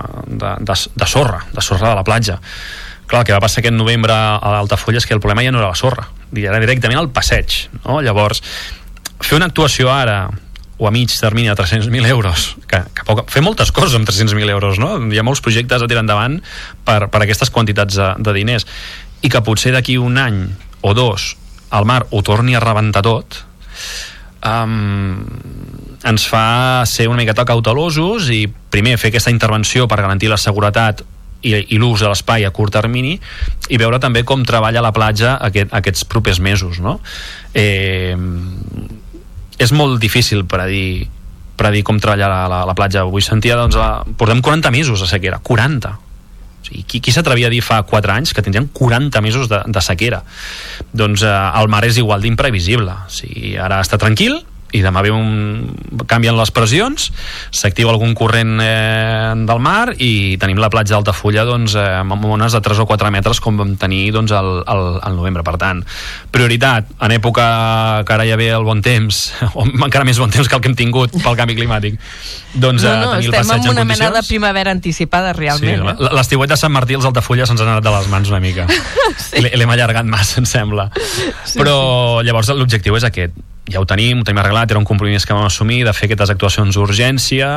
de, 0.40 0.56
de, 0.66 0.78
de 0.96 1.06
sorra, 1.10 1.44
de 1.52 1.62
sorra 1.62 1.92
de 1.92 1.98
la 2.00 2.06
platja. 2.06 2.40
Clar, 3.14 3.20
el 3.22 3.26
que 3.28 3.34
va 3.36 3.44
passar 3.44 3.60
aquest 3.62 3.76
novembre 3.78 4.10
a 4.10 4.48
l'Altafulla 4.56 4.98
és 4.98 5.04
que 5.06 5.14
el 5.14 5.20
problema 5.22 5.44
ja 5.46 5.52
no 5.54 5.60
era 5.60 5.68
la 5.70 5.78
sorra, 5.78 6.08
era 6.34 6.58
directament 6.58 6.98
el 6.98 7.12
passeig. 7.14 7.68
No? 7.84 8.00
Llavors, 8.02 8.42
fer 9.22 9.36
una 9.38 9.46
actuació 9.46 9.92
ara 9.94 10.24
o 10.82 10.88
a 10.88 10.90
mig 10.90 11.14
termini 11.14 11.46
de 11.46 11.54
300.000 11.54 12.10
euros 12.10 12.56
que, 12.66 12.80
que 12.90 13.06
poc, 13.06 13.22
fer 13.30 13.44
moltes 13.46 13.70
coses 13.70 13.94
amb 13.94 14.10
300.000 14.10 14.50
euros 14.50 14.80
no? 14.82 14.96
hi 15.06 15.20
ha 15.20 15.22
molts 15.22 15.44
projectes 15.46 15.84
a 15.84 15.86
tirar 15.86 16.02
endavant 16.02 16.40
per, 16.82 17.06
per 17.06 17.22
aquestes 17.22 17.54
quantitats 17.54 17.94
de, 17.94 18.10
de 18.18 18.34
diners 18.34 18.66
i 19.22 19.30
que 19.30 19.44
potser 19.46 19.70
d'aquí 19.70 19.94
un 20.02 20.18
any 20.18 20.42
o 20.82 20.96
dos 20.98 21.36
el 21.70 21.86
mar 21.86 22.02
ho 22.10 22.24
torni 22.26 22.58
a 22.58 22.64
rebentar 22.66 23.04
tot 23.06 23.38
um, 24.42 25.22
ens 26.02 26.26
fa 26.26 26.82
ser 26.90 27.06
una 27.06 27.22
miqueta 27.22 27.46
cautelosos 27.46 28.34
i 28.34 28.42
primer 28.50 28.98
fer 28.98 29.14
aquesta 29.14 29.30
intervenció 29.30 29.86
per 29.86 30.02
garantir 30.02 30.34
la 30.34 30.42
seguretat 30.42 31.06
i, 31.44 31.54
i 31.76 31.80
l'ús 31.80 32.02
de 32.02 32.10
l'espai 32.10 32.46
a 32.48 32.52
curt 32.54 32.74
termini 32.74 33.14
i 33.68 33.80
veure 33.80 34.00
també 34.02 34.24
com 34.26 34.44
treballa 34.48 34.82
la 34.84 34.92
platja 34.96 35.36
aquest, 35.44 35.72
aquests 35.76 36.06
propers 36.10 36.40
mesos 36.40 36.80
no? 36.84 36.98
eh, 37.54 38.16
és 39.58 39.74
molt 39.76 40.00
difícil 40.02 40.44
per 40.48 40.64
a 40.64 40.70
dir 40.70 41.06
per 41.54 41.68
a 41.68 41.70
dir 41.70 41.84
com 41.86 42.00
treballar 42.02 42.26
la, 42.26 42.40
la, 42.50 42.56
la 42.66 42.74
platja. 42.74 43.04
Avui 43.04 43.22
sentia 43.22 43.54
doncs, 43.54 43.76
la, 43.78 44.02
portem 44.18 44.40
40 44.42 44.72
mesos 44.74 45.04
de 45.04 45.06
sequera 45.06 45.38
40 45.38 45.92
o 46.64 46.66
sigui, 46.66 46.82
qui, 46.88 47.00
qui 47.04 47.12
s'atrevia 47.12 47.50
a 47.50 47.52
dir 47.52 47.60
fa 47.62 47.82
4 47.84 48.14
anys 48.14 48.32
que 48.32 48.42
tindrem 48.42 48.66
40 48.72 49.20
mesos 49.20 49.50
de, 49.52 49.60
de 49.68 49.82
sequera? 49.84 50.22
Doncs 50.96 51.22
eh, 51.22 51.36
el 51.60 51.68
mar 51.68 51.84
és 51.84 52.00
igual 52.00 52.24
d'imprevisible. 52.24 52.96
O 53.04 53.12
sigui, 53.12 53.54
ara 53.60 53.82
està 53.84 54.00
tranquil 54.00 54.40
i 54.74 54.82
demà 54.82 55.02
ve 55.06 55.12
un... 55.14 55.70
canvien 56.10 56.34
les 56.36 56.50
pressions 56.54 57.10
s'activa 57.54 57.92
algun 57.92 58.14
corrent 58.18 58.58
eh, 58.62 59.32
del 59.46 59.62
mar 59.62 59.94
i 60.02 60.36
tenim 60.42 60.58
la 60.62 60.70
platja 60.72 60.96
d'Altafulla 60.96 61.46
doncs, 61.46 61.76
eh, 61.78 61.84
amb 62.02 62.26
ones 62.26 62.56
de 62.56 62.60
3 62.64 62.82
o 62.82 62.88
4 62.90 63.12
metres 63.14 63.40
com 63.44 63.60
vam 63.60 63.74
tenir 63.80 64.08
doncs, 64.16 64.34
al, 64.34 64.50
al, 64.66 64.98
al 65.04 65.16
novembre 65.18 65.44
per 65.46 65.56
tant, 65.62 65.84
prioritat 66.34 66.90
en 67.06 67.14
època 67.14 67.46
que 68.06 68.16
ara 68.16 68.26
ja 68.26 68.38
ve 68.40 68.50
el 68.54 68.66
bon 68.66 68.82
temps 68.84 69.28
o 69.54 69.66
encara 69.66 70.06
més 70.08 70.18
bon 70.20 70.32
temps 70.34 70.50
que 70.50 70.58
el 70.58 70.64
que 70.64 70.72
hem 70.72 70.78
tingut 70.78 71.14
pel 71.22 71.38
canvi 71.38 71.58
climàtic 71.58 72.00
doncs, 72.54 72.82
no, 72.82 72.90
eh, 72.90 72.98
no, 72.98 73.14
tenir 73.14 73.30
el 73.30 73.38
passeig 73.38 73.62
en 73.62 73.70
en 73.70 73.78
una 73.78 73.86
mena 73.86 74.10
de 74.10 74.10
condicions 74.10 74.32
primavera 74.34 74.72
anticipada 74.74 75.32
realment. 75.32 75.82
Sí, 75.84 75.94
eh? 75.94 76.12
l'estiuet 76.18 76.50
de 76.50 76.58
Sant 76.58 76.72
Martí 76.74 76.98
els 76.98 77.06
Altafulla 77.06 77.46
se'ns 77.46 77.62
han 77.62 77.76
anat 77.76 77.86
de 77.86 77.94
les 77.94 78.10
mans 78.10 78.30
una 78.32 78.42
mica 78.42 78.66
sí. 79.28 79.42
l'hem 79.46 79.74
allargat 79.78 80.06
massa 80.08 80.40
em 80.42 80.48
sembla 80.48 80.90
sí, 80.98 81.58
però 81.58 82.22
llavors 82.26 82.50
l'objectiu 82.54 82.98
és 82.98 83.06
aquest 83.06 83.53
ja 83.70 83.80
ho 83.80 83.86
tenim, 83.88 84.20
ho 84.20 84.24
tenim 84.26 84.40
arreglat, 84.42 84.70
era 84.70 84.80
un 84.80 84.84
compromís 84.84 85.24
que 85.24 85.32
vam 85.32 85.46
assumir 85.46 85.84
de 85.86 85.92
fer 85.96 86.08
aquestes 86.08 86.32
actuacions 86.34 86.76
d'urgència, 86.76 87.48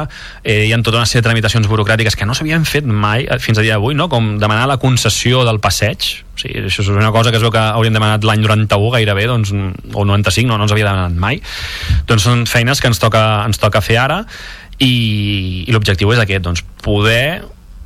eh, 0.44 0.64
hi 0.68 0.72
ha 0.72 0.80
tota 0.80 1.02
una 1.02 1.08
sèrie 1.10 1.24
de 1.24 1.28
tramitacions 1.28 1.68
burocràtiques 1.68 2.16
que 2.16 2.28
no 2.28 2.36
s'havien 2.38 2.64
fet 2.66 2.88
mai 2.88 3.26
eh, 3.26 3.40
fins 3.44 3.60
a 3.60 3.66
dia 3.66 3.76
d'avui, 3.76 3.98
no? 3.98 4.08
com 4.12 4.38
demanar 4.40 4.70
la 4.72 4.78
concessió 4.80 5.44
del 5.48 5.60
passeig, 5.64 6.08
o 6.38 6.40
sigui, 6.40 6.64
això 6.70 6.86
és 6.86 6.94
una 6.94 7.12
cosa 7.12 7.34
que 7.34 7.42
es 7.42 7.44
veu 7.44 7.52
que 7.52 7.60
hauríem 7.60 7.98
demanat 7.98 8.24
l'any 8.24 8.46
91 8.46 8.94
gairebé, 8.96 9.28
doncs, 9.28 9.52
o 9.52 10.06
95, 10.06 10.48
no, 10.48 10.56
no 10.56 10.68
ens 10.68 10.76
havia 10.76 10.88
demanat 10.88 11.20
mai. 11.20 11.42
Doncs 12.08 12.30
són 12.30 12.48
feines 12.48 12.80
que 12.80 12.92
ens 12.92 13.04
toca, 13.04 13.24
ens 13.50 13.60
toca 13.60 13.84
fer 13.84 14.00
ara 14.06 14.22
i, 14.78 15.66
i 15.68 15.74
l'objectiu 15.74 16.14
és 16.14 16.24
aquest, 16.24 16.46
doncs, 16.46 16.64
poder 16.86 17.42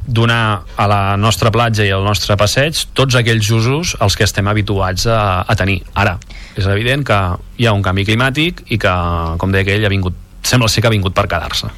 donar 0.05 0.63
a 0.75 0.87
la 0.89 1.01
nostra 1.17 1.51
platja 1.53 1.85
i 1.85 1.91
al 1.93 2.03
nostre 2.05 2.37
passeig 2.39 2.77
tots 2.97 3.15
aquells 3.19 3.49
usos 3.53 3.95
als 3.99 4.17
que 4.17 4.25
estem 4.25 4.47
habituats 4.49 5.05
a, 5.07 5.43
a 5.45 5.55
tenir. 5.59 5.81
Ara, 5.93 6.17
és 6.57 6.67
evident 6.67 7.05
que 7.07 7.19
hi 7.61 7.69
ha 7.69 7.75
un 7.77 7.85
canvi 7.85 8.05
climàtic 8.09 8.65
i 8.69 8.79
que, 8.81 8.93
com 9.37 9.53
deia 9.53 9.67
aquell, 9.67 9.85
ha 9.85 9.93
vingut, 9.93 10.17
sembla 10.43 10.69
ser 10.71 10.81
que 10.81 10.89
ha 10.89 10.95
vingut 10.95 11.15
per 11.17 11.27
quedar-se. 11.29 11.69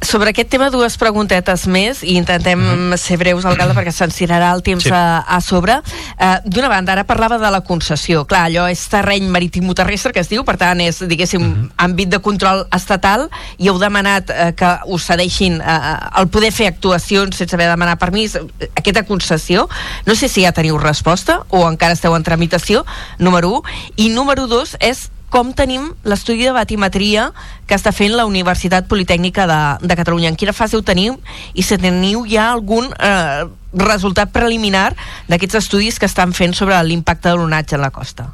Sobre 0.00 0.30
aquest 0.30 0.48
tema, 0.48 0.70
dues 0.72 0.94
preguntetes 0.96 1.66
més 1.68 2.00
i 2.02 2.14
intentem 2.16 2.58
mm 2.58 2.92
-hmm. 2.92 2.96
ser 2.96 3.18
breus, 3.18 3.44
alcalde, 3.44 3.74
perquè 3.74 3.92
se'ns 3.92 4.16
tirarà 4.16 4.52
el 4.54 4.62
temps 4.62 4.84
Sí. 4.84 4.90
a, 4.90 5.18
a 5.18 5.40
sobre. 5.40 5.74
Uh, 6.18 6.40
D'una 6.44 6.68
banda, 6.68 6.92
ara 6.92 7.04
parlava 7.04 7.38
de 7.38 7.50
la 7.50 7.60
concessió. 7.60 8.24
Clar, 8.24 8.48
allò 8.48 8.70
és 8.70 8.88
terreny 8.88 9.28
marítim-terrestre, 9.28 10.12
que 10.12 10.20
es 10.20 10.28
diu, 10.28 10.42
per 10.44 10.56
tant, 10.56 10.80
és, 10.80 11.00
diguéssim, 11.06 11.40
mm 11.40 11.54
-hmm. 11.54 11.70
àmbit 11.76 12.08
de 12.08 12.18
control 12.18 12.66
estatal, 12.72 13.28
i 13.58 13.68
heu 13.68 13.78
demanat 13.78 14.30
uh, 14.30 14.52
que 14.56 14.78
us 14.86 15.04
cedeixin 15.04 15.60
uh, 15.60 16.20
el 16.20 16.28
poder 16.28 16.52
fer 16.52 16.68
actuacions 16.68 17.36
sense 17.36 17.54
haver 17.54 17.66
de 17.66 17.72
demanar 17.72 17.98
permís, 17.98 18.38
aquesta 18.74 19.04
concessió. 19.04 19.68
No 20.06 20.14
sé 20.14 20.28
si 20.28 20.42
ja 20.42 20.52
teniu 20.52 20.78
resposta 20.78 21.44
o 21.50 21.68
encara 21.68 21.92
esteu 21.92 22.16
en 22.16 22.22
tramitació, 22.22 22.86
número 23.18 23.50
1. 23.50 23.62
I 23.96 24.08
número 24.08 24.46
2 24.46 24.76
és 24.80 25.10
com 25.30 25.52
tenim 25.54 25.92
l'estudi 26.04 26.44
de 26.44 26.52
batimetria 26.52 27.30
que 27.70 27.78
està 27.78 27.92
fent 27.94 28.12
la 28.18 28.26
Universitat 28.26 28.88
Politècnica 28.90 29.46
de, 29.46 29.60
de 29.86 29.96
Catalunya. 29.96 30.32
En 30.32 30.38
quina 30.38 30.54
fase 30.56 30.76
ho 30.76 30.82
teniu 30.82 31.16
i 31.54 31.62
si 31.62 31.78
teniu 31.78 32.26
ja 32.28 32.50
algun 32.50 32.90
eh, 32.98 33.46
resultat 33.78 34.34
preliminar 34.34 34.90
d'aquests 35.30 35.62
estudis 35.62 36.02
que 36.02 36.10
estan 36.10 36.34
fent 36.34 36.56
sobre 36.58 36.78
l'impacte 36.82 37.30
de 37.30 37.38
l'onatge 37.38 37.78
en 37.78 37.86
la 37.86 37.94
costa? 37.94 38.32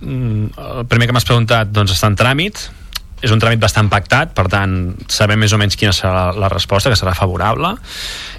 Mm, 0.00 0.50
el 0.80 0.86
primer 0.88 1.08
que 1.08 1.16
m'has 1.16 1.28
preguntat 1.28 1.70
doncs 1.74 1.92
està 1.92 2.08
en 2.08 2.16
tràmit 2.18 2.68
és 3.22 3.32
un 3.34 3.40
tràmit 3.42 3.60
bastant 3.60 3.88
pactat 3.90 4.32
per 4.36 4.46
tant 4.52 4.72
sabem 5.10 5.40
més 5.40 5.52
o 5.54 5.58
menys 5.60 5.76
quina 5.78 5.94
serà 5.94 6.28
la 6.36 6.50
resposta 6.52 6.90
que 6.90 6.98
serà 6.98 7.14
favorable. 7.18 7.74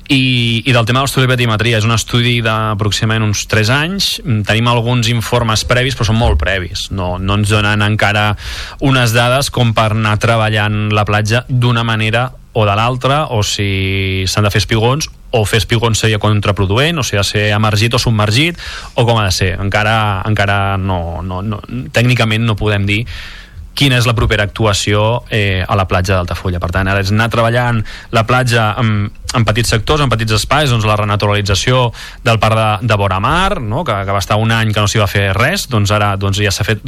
I, 0.10 0.64
i 0.66 0.74
del 0.74 0.88
tema 0.88 1.02
de 1.02 1.06
l'estudi 1.06 1.28
de 1.28 1.34
batimetria 1.34 1.78
és 1.78 1.86
un 1.86 1.94
estudi 1.94 2.40
d'aproximadament 2.42 3.28
uns 3.28 3.46
3 3.52 3.72
anys. 3.76 4.10
Mm, 4.24 4.42
tenim 4.48 4.72
alguns 4.72 5.12
informes 5.12 5.66
previs 5.70 5.98
però 5.98 6.10
són 6.10 6.20
molt 6.22 6.40
previs. 6.42 6.88
No, 6.96 7.18
no 7.22 7.38
ens 7.38 7.52
donen 7.54 7.86
encara 7.86 8.32
unes 8.86 9.14
dades 9.14 9.52
com 9.54 9.76
per 9.78 9.92
anar 9.94 10.18
treballant 10.22 10.88
la 10.96 11.06
platja 11.06 11.46
d'una 11.50 11.86
manera 11.86 12.30
o 12.54 12.66
de 12.66 12.76
l'altra 12.76 13.28
o 13.30 13.44
si 13.46 14.26
s'han 14.28 14.48
de 14.48 14.52
fer 14.52 14.64
espigons 14.64 15.10
o 15.32 15.44
fer 15.46 15.60
espigons 15.62 16.00
seria 16.02 16.18
contraproduent 16.22 16.98
o 16.98 17.06
si 17.06 17.16
ha 17.16 17.22
de 17.22 17.30
ser 17.30 17.44
emergit 17.54 17.94
o 17.94 18.02
submergit 18.02 18.58
o 18.96 19.06
com 19.06 19.20
ha 19.20 19.28
de 19.28 19.36
ser, 19.36 19.52
encara, 19.62 20.24
encara 20.26 20.78
no, 20.82 21.22
no, 21.22 21.44
no, 21.46 21.62
tècnicament 21.94 22.48
no 22.48 22.58
podem 22.58 22.88
dir 22.90 23.04
quina 23.80 24.00
és 24.00 24.08
la 24.08 24.16
propera 24.18 24.44
actuació 24.44 25.24
eh, 25.32 25.64
a 25.64 25.78
la 25.80 25.86
platja 25.88 26.18
d'Altafulla. 26.18 26.60
Per 26.60 26.72
tant, 26.76 26.90
ara 26.92 27.00
és 27.04 27.14
anar 27.14 27.30
treballant 27.32 27.80
la 28.16 28.26
platja 28.28 28.74
en, 28.82 29.08
en 29.08 29.46
petits 29.48 29.72
sectors, 29.72 30.04
en 30.04 30.12
petits 30.12 30.36
espais, 30.36 30.72
doncs 30.72 30.88
la 30.88 30.98
renaturalització 31.00 31.86
del 32.26 32.42
parc 32.44 32.60
de, 32.60 32.70
de 32.92 33.00
Boramar, 33.00 33.62
no? 33.64 33.86
que, 33.88 33.96
que 34.06 34.16
va 34.16 34.24
estar 34.24 34.40
un 34.42 34.52
any 34.56 34.74
que 34.76 34.84
no 34.84 34.92
s'hi 34.92 35.00
va 35.00 35.08
fer 35.12 35.30
res, 35.38 35.70
doncs 35.72 35.96
ara 35.96 36.16
doncs, 36.20 36.42
ja 36.44 36.52
s'ha 36.52 36.68
fet 36.68 36.84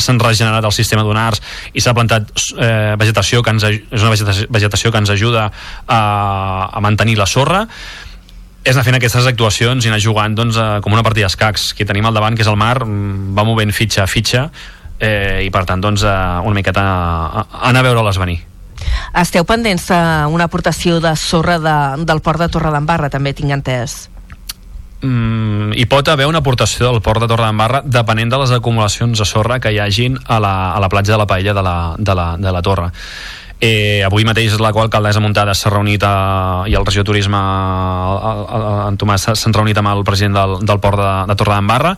s'han 0.00 0.16
regenerat 0.20 0.64
el 0.64 0.72
sistema 0.72 1.02
dunars 1.04 1.42
i 1.76 1.82
s'ha 1.84 1.92
plantat 1.96 2.30
eh, 2.56 2.94
vegetació 2.96 3.42
que 3.44 3.52
ens, 3.52 3.66
és 3.68 4.00
una 4.00 4.12
vegetació, 4.12 4.48
vegetació 4.52 4.92
que 4.92 5.02
ens 5.04 5.12
ajuda 5.12 5.50
a, 5.50 6.00
a 6.72 6.80
mantenir 6.84 7.18
la 7.20 7.28
sorra 7.28 7.66
és 8.66 8.74
anar 8.74 8.86
fent 8.86 8.96
aquestes 8.98 9.28
actuacions 9.30 9.84
i 9.84 9.90
anar 9.92 10.00
jugant 10.02 10.34
doncs, 10.34 10.56
eh, 10.58 10.78
com 10.82 10.96
una 10.96 11.04
partida 11.06 11.28
d'escacs 11.28 11.70
que 11.78 11.86
tenim 11.86 12.08
al 12.08 12.16
davant, 12.16 12.34
que 12.34 12.42
és 12.42 12.50
el 12.50 12.58
mar, 12.58 12.80
mm, 12.84 13.36
va 13.36 13.44
movent 13.46 13.72
fitxa 13.76 14.02
a 14.04 14.10
fitxa 14.10 14.48
eh, 15.00 15.44
i 15.46 15.50
per 15.50 15.64
tant 15.68 15.82
doncs, 15.82 16.04
eh, 16.04 16.18
una 16.44 16.54
miqueta 16.56 16.82
a, 16.82 17.46
a 17.46 17.68
anar 17.70 17.84
a 17.84 17.88
veure-les 17.90 18.20
venir 18.22 18.40
Esteu 19.16 19.46
pendents 19.48 19.86
d'una 19.88 20.46
aportació 20.50 20.98
de 21.00 21.14
sorra 21.16 21.56
de, 21.62 21.76
del 22.04 22.20
port 22.20 22.42
de 22.42 22.50
Torredembarra, 22.52 23.08
també 23.12 23.32
tinc 23.32 23.54
entès. 23.54 23.96
mm, 25.06 25.72
hi 25.76 25.86
pot 25.88 26.08
haver 26.08 26.26
una 26.26 26.42
aportació 26.44 26.90
del 26.90 27.02
port 27.04 27.22
de 27.22 27.28
Torredembarra 27.30 27.82
depenent 27.84 28.32
de 28.32 28.42
les 28.42 28.52
acumulacions 28.52 29.18
de 29.18 29.24
sorra 29.24 29.60
que 29.60 29.72
hi 29.72 29.80
hagin 29.80 30.18
a 30.26 30.40
la, 30.40 30.54
a 30.74 30.80
la 30.80 30.88
platja 30.88 31.12
de 31.12 31.18
la 31.18 31.26
Paella 31.26 31.54
de 31.54 31.62
la, 31.62 31.76
de 31.98 32.14
la, 32.14 32.36
de 32.36 32.52
la 32.52 32.62
Torre 32.62 32.90
Eh, 33.58 34.02
avui 34.04 34.26
mateix 34.28 34.52
la 34.60 34.68
qual 34.74 34.84
alcaldessa 34.90 35.20
Muntada 35.24 35.54
s'ha 35.56 35.70
reunit 35.72 36.02
a, 36.04 36.64
i 36.68 36.74
el 36.76 36.84
regió 36.84 37.00
de 37.00 37.08
turisme 37.08 37.38
el, 37.40 38.42
el, 38.52 38.66
en 38.90 38.98
Tomàs 39.00 39.24
s'ha- 39.24 39.36
s'han 39.38 39.54
reunit 39.56 39.78
amb 39.80 39.88
el 39.94 40.02
president 40.04 40.36
del, 40.36 40.52
del 40.68 40.80
port 40.82 41.00
de, 41.00 41.12
de 41.30 41.36
Torredembarra. 41.40 41.94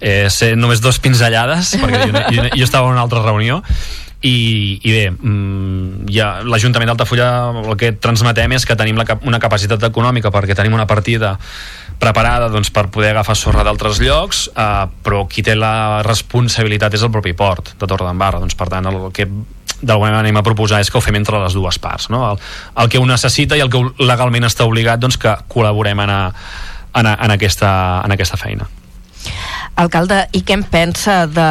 Eh, 0.00 0.26
sé 0.28 0.50
només 0.56 0.82
dos 0.84 1.00
pinzellades 1.00 1.72
perquè 1.80 2.02
jo, 2.10 2.12
jo, 2.12 2.44
jo 2.52 2.66
estava 2.66 2.90
en 2.90 2.98
una 2.98 3.06
altra 3.06 3.24
reunió. 3.24 3.62
I, 4.20 4.80
i 4.82 4.90
bé, 4.92 5.02
mm, 5.14 6.08
ja, 6.10 6.40
l'Ajuntament 6.42 6.90
d'Altafulla 6.90 7.28
el 7.62 7.76
que 7.78 7.92
transmetem 8.02 8.50
és 8.56 8.64
que 8.66 8.74
tenim 8.76 8.98
la, 8.98 9.06
una 9.30 9.38
capacitat 9.38 9.84
econòmica 9.88 10.32
perquè 10.34 10.56
tenim 10.58 10.74
una 10.74 10.88
partida 10.90 11.36
preparada 12.02 12.48
doncs, 12.50 12.68
per 12.74 12.88
poder 12.94 13.12
agafar 13.14 13.36
sorra 13.38 13.62
d'altres 13.66 14.00
llocs 14.02 14.48
eh, 14.52 14.88
però 15.06 15.22
qui 15.30 15.42
té 15.46 15.54
la 15.54 16.02
responsabilitat 16.06 16.98
és 16.98 17.02
el 17.06 17.14
propi 17.14 17.32
port 17.38 17.76
de 17.78 17.86
Torredembarra. 17.86 18.42
Doncs, 18.42 18.58
per 18.58 18.68
tant 18.74 18.90
el 18.90 19.06
que 19.14 19.28
d'alguna 19.80 20.10
manera 20.10 20.24
anem 20.26 20.40
a 20.40 20.44
proposar 20.46 20.80
és 20.82 20.90
que 20.90 20.98
ho 20.98 21.04
fem 21.04 21.18
entre 21.20 21.38
les 21.42 21.54
dues 21.54 21.78
parts 21.78 22.08
no? 22.10 22.24
el, 22.32 22.40
el 22.82 22.90
que 22.90 22.98
un 23.02 23.10
necessita 23.12 23.56
i 23.56 23.62
el 23.64 23.70
que 23.70 23.82
legalment 24.02 24.48
està 24.48 24.66
obligat 24.66 25.00
doncs, 25.00 25.18
que 25.20 25.36
col·laborem 25.52 26.02
en, 26.04 26.10
a, 26.10 26.22
en, 26.94 27.06
a, 27.06 27.14
en, 27.14 27.36
aquesta, 27.36 27.70
en 28.04 28.16
aquesta 28.16 28.40
feina 28.40 28.68
Alcalde, 29.78 30.24
i 30.34 30.42
què 30.42 30.56
en 30.58 30.64
pensa 30.66 31.20
de, 31.30 31.48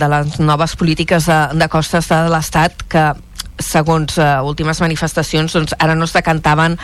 de 0.00 0.08
les 0.08 0.38
noves 0.40 0.76
polítiques 0.80 1.28
de, 1.28 1.40
de 1.60 1.68
costes 1.72 2.08
de 2.08 2.20
l'Estat 2.32 2.86
que 2.88 3.10
segons 3.60 4.18
uh, 4.20 4.40
últimes 4.44 4.80
manifestacions 4.84 5.54
doncs 5.56 5.76
ara 5.80 5.96
no 5.96 6.04
es 6.04 6.12
decantaven 6.16 6.76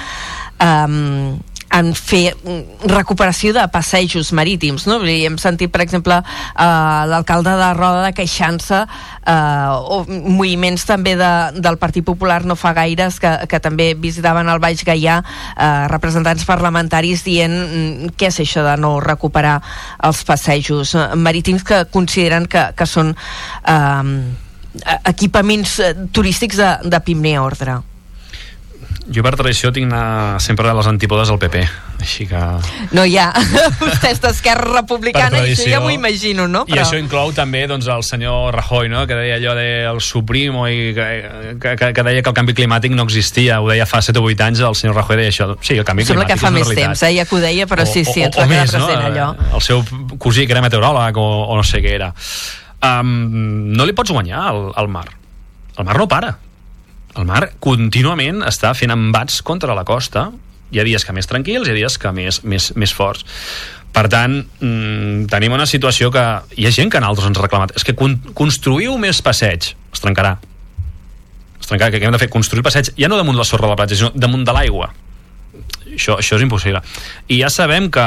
um, 0.60 1.38
en 1.72 1.92
fer 1.96 2.34
mm, 2.34 2.88
recuperació 2.92 3.52
de 3.56 3.64
passejos 3.72 4.32
marítims 4.36 4.86
no? 4.90 4.98
Dir, 5.02 5.22
hem 5.28 5.38
sentit 5.40 5.72
per 5.72 5.82
exemple 5.84 6.18
uh, 6.22 7.02
l'alcalde 7.08 7.54
de 7.58 7.70
Roda 7.78 8.04
de 8.06 8.12
queixant-se 8.16 8.82
uh, 8.84 9.76
o 9.80 10.02
moviments 10.08 10.86
també 10.88 11.16
de, 11.18 11.32
del 11.62 11.78
Partit 11.82 12.04
Popular 12.06 12.42
no 12.48 12.56
fa 12.58 12.74
gaires 12.76 13.18
que, 13.22 13.32
que 13.48 13.62
també 13.62 13.92
visitaven 13.98 14.50
el 14.52 14.62
Baix 14.62 14.84
Gaià 14.86 15.20
uh, 15.22 15.86
representants 15.92 16.46
parlamentaris 16.48 17.24
dient 17.26 17.56
mm, 17.56 18.14
què 18.18 18.30
és 18.32 18.42
això 18.44 18.66
de 18.66 18.76
no 18.80 18.96
recuperar 19.02 19.58
els 20.06 20.22
passejos 20.26 20.94
eh, 20.94 21.08
marítims 21.16 21.64
que 21.66 21.84
consideren 21.92 22.46
que, 22.50 22.64
que 22.76 22.86
són 22.88 23.12
uh, 23.14 24.02
equipaments 25.08 25.78
eh, 25.80 25.94
turístics 26.12 26.60
de, 26.60 26.70
de 26.88 27.00
primer 27.04 27.38
ordre 27.42 27.80
jo 29.10 29.22
per 29.24 29.32
tradició 29.34 29.72
tinc 29.74 29.90
anar 29.90 30.38
sempre 30.40 30.68
a 30.70 30.74
les 30.76 30.86
antípodes 30.86 31.30
al 31.32 31.38
PP 31.42 31.64
així 32.02 32.26
que 32.26 32.38
No, 32.94 33.04
ja, 33.06 33.28
vostès 33.80 34.20
d'Esquerra 34.22 34.82
Per 34.82 34.82
Republicana, 34.82 35.38
i 35.38 35.52
això 35.52 35.62
tradició. 35.62 35.70
ja 35.72 35.80
m'ho 35.82 35.90
imagino, 35.94 36.46
no? 36.50 36.64
I 36.70 36.78
això 36.82 36.98
inclou 36.98 37.32
també 37.34 37.64
doncs, 37.70 37.86
el 37.90 38.02
senyor 38.06 38.54
Rajoy, 38.54 38.90
no? 38.92 39.04
que 39.06 39.16
deia 39.18 39.38
allò 39.38 39.54
del 39.58 40.00
Suprimo 40.02 40.66
i 40.68 40.92
que, 40.94 41.06
que, 41.62 41.74
que, 41.78 41.92
que 41.94 42.04
deia 42.06 42.22
que 42.22 42.30
el 42.30 42.36
canvi 42.36 42.54
climàtic 42.58 42.94
no 42.94 43.06
existia. 43.06 43.60
Ho 43.62 43.70
deia 43.70 43.86
fa 43.86 44.02
7 44.02 44.18
o 44.18 44.26
8 44.26 44.46
anys, 44.48 44.62
el 44.66 44.78
senyor 44.78 44.98
Rajoy 44.98 45.20
deia 45.22 45.30
això. 45.30 45.48
Sí, 45.62 45.78
el 45.78 45.86
canvi 45.86 46.06
Sembla 46.06 46.26
que 46.26 46.34
climàtic 46.34 46.42
fa 46.42 46.50
és 46.50 46.54
més 46.58 46.66
realitat. 46.68 46.90
temps, 46.90 47.02
eh? 47.06 47.12
ja 47.18 47.26
que 47.26 47.36
ho 47.38 47.42
deia, 47.42 47.66
però 47.70 47.86
sí, 47.86 48.04
sí, 48.04 48.22
ens 48.26 48.38
va 48.38 48.46
quedar 48.50 48.68
present 48.70 49.06
allò. 49.10 49.28
El 49.54 49.62
seu 49.62 49.84
cosí, 50.18 50.46
que 50.46 50.56
era 50.58 50.62
meteoròleg 50.62 51.18
o, 51.22 51.28
o 51.48 51.58
no 51.58 51.66
sé 51.66 51.82
què 51.84 51.94
era. 51.98 52.12
Um, 52.82 53.72
no 53.76 53.86
li 53.86 53.94
pots 53.94 54.10
guanyar 54.10 54.46
al, 54.50 54.64
al 54.74 54.90
mar. 54.90 55.06
El 55.78 55.86
mar 55.86 55.98
no 55.98 56.08
para. 56.10 56.34
El 57.18 57.28
mar 57.28 57.42
contínuament 57.60 58.40
està 58.48 58.72
fent 58.76 58.92
embats 58.94 59.42
contra 59.44 59.76
la 59.76 59.84
costa. 59.88 60.30
Hi 60.72 60.80
ha 60.80 60.86
dies 60.86 61.04
que 61.04 61.12
més 61.12 61.28
tranquils, 61.28 61.68
hi 61.68 61.74
ha 61.74 61.76
dies 61.76 61.98
que 62.00 62.12
més, 62.16 62.40
més, 62.48 62.70
més 62.80 62.94
forts. 62.96 63.26
Per 63.92 64.06
tant, 64.08 64.38
mm, 64.40 65.28
tenim 65.28 65.52
una 65.52 65.68
situació 65.68 66.08
que 66.10 66.24
hi 66.56 66.66
ha 66.66 66.72
gent 66.72 66.88
que 66.90 66.96
en 67.02 67.04
altres 67.04 67.28
ens 67.28 67.38
ha 67.38 67.44
reclamat. 67.44 67.76
És 67.76 67.84
que 67.84 67.94
con 67.94 68.16
construïu 68.32 68.96
més 68.98 69.20
passeig. 69.20 69.74
Es 69.92 70.00
trencarà. 70.00 70.38
Es 71.60 71.68
trencarà, 71.68 71.92
que 71.92 72.00
hem 72.00 72.16
de 72.16 72.18
fer? 72.18 72.32
Construir 72.32 72.64
passeig, 72.64 72.94
ja 72.96 73.08
no 73.12 73.20
damunt 73.20 73.36
la 73.36 73.44
sorra 73.44 73.68
de 73.68 73.74
la 73.74 73.80
platja, 73.82 74.00
sinó 74.00 74.12
damunt 74.16 74.48
de 74.48 74.56
l'aigua 74.56 74.90
això, 75.94 76.16
això 76.20 76.38
és 76.38 76.44
impossible 76.44 76.80
i 77.28 77.38
ja 77.40 77.50
sabem 77.52 77.88
que, 77.92 78.04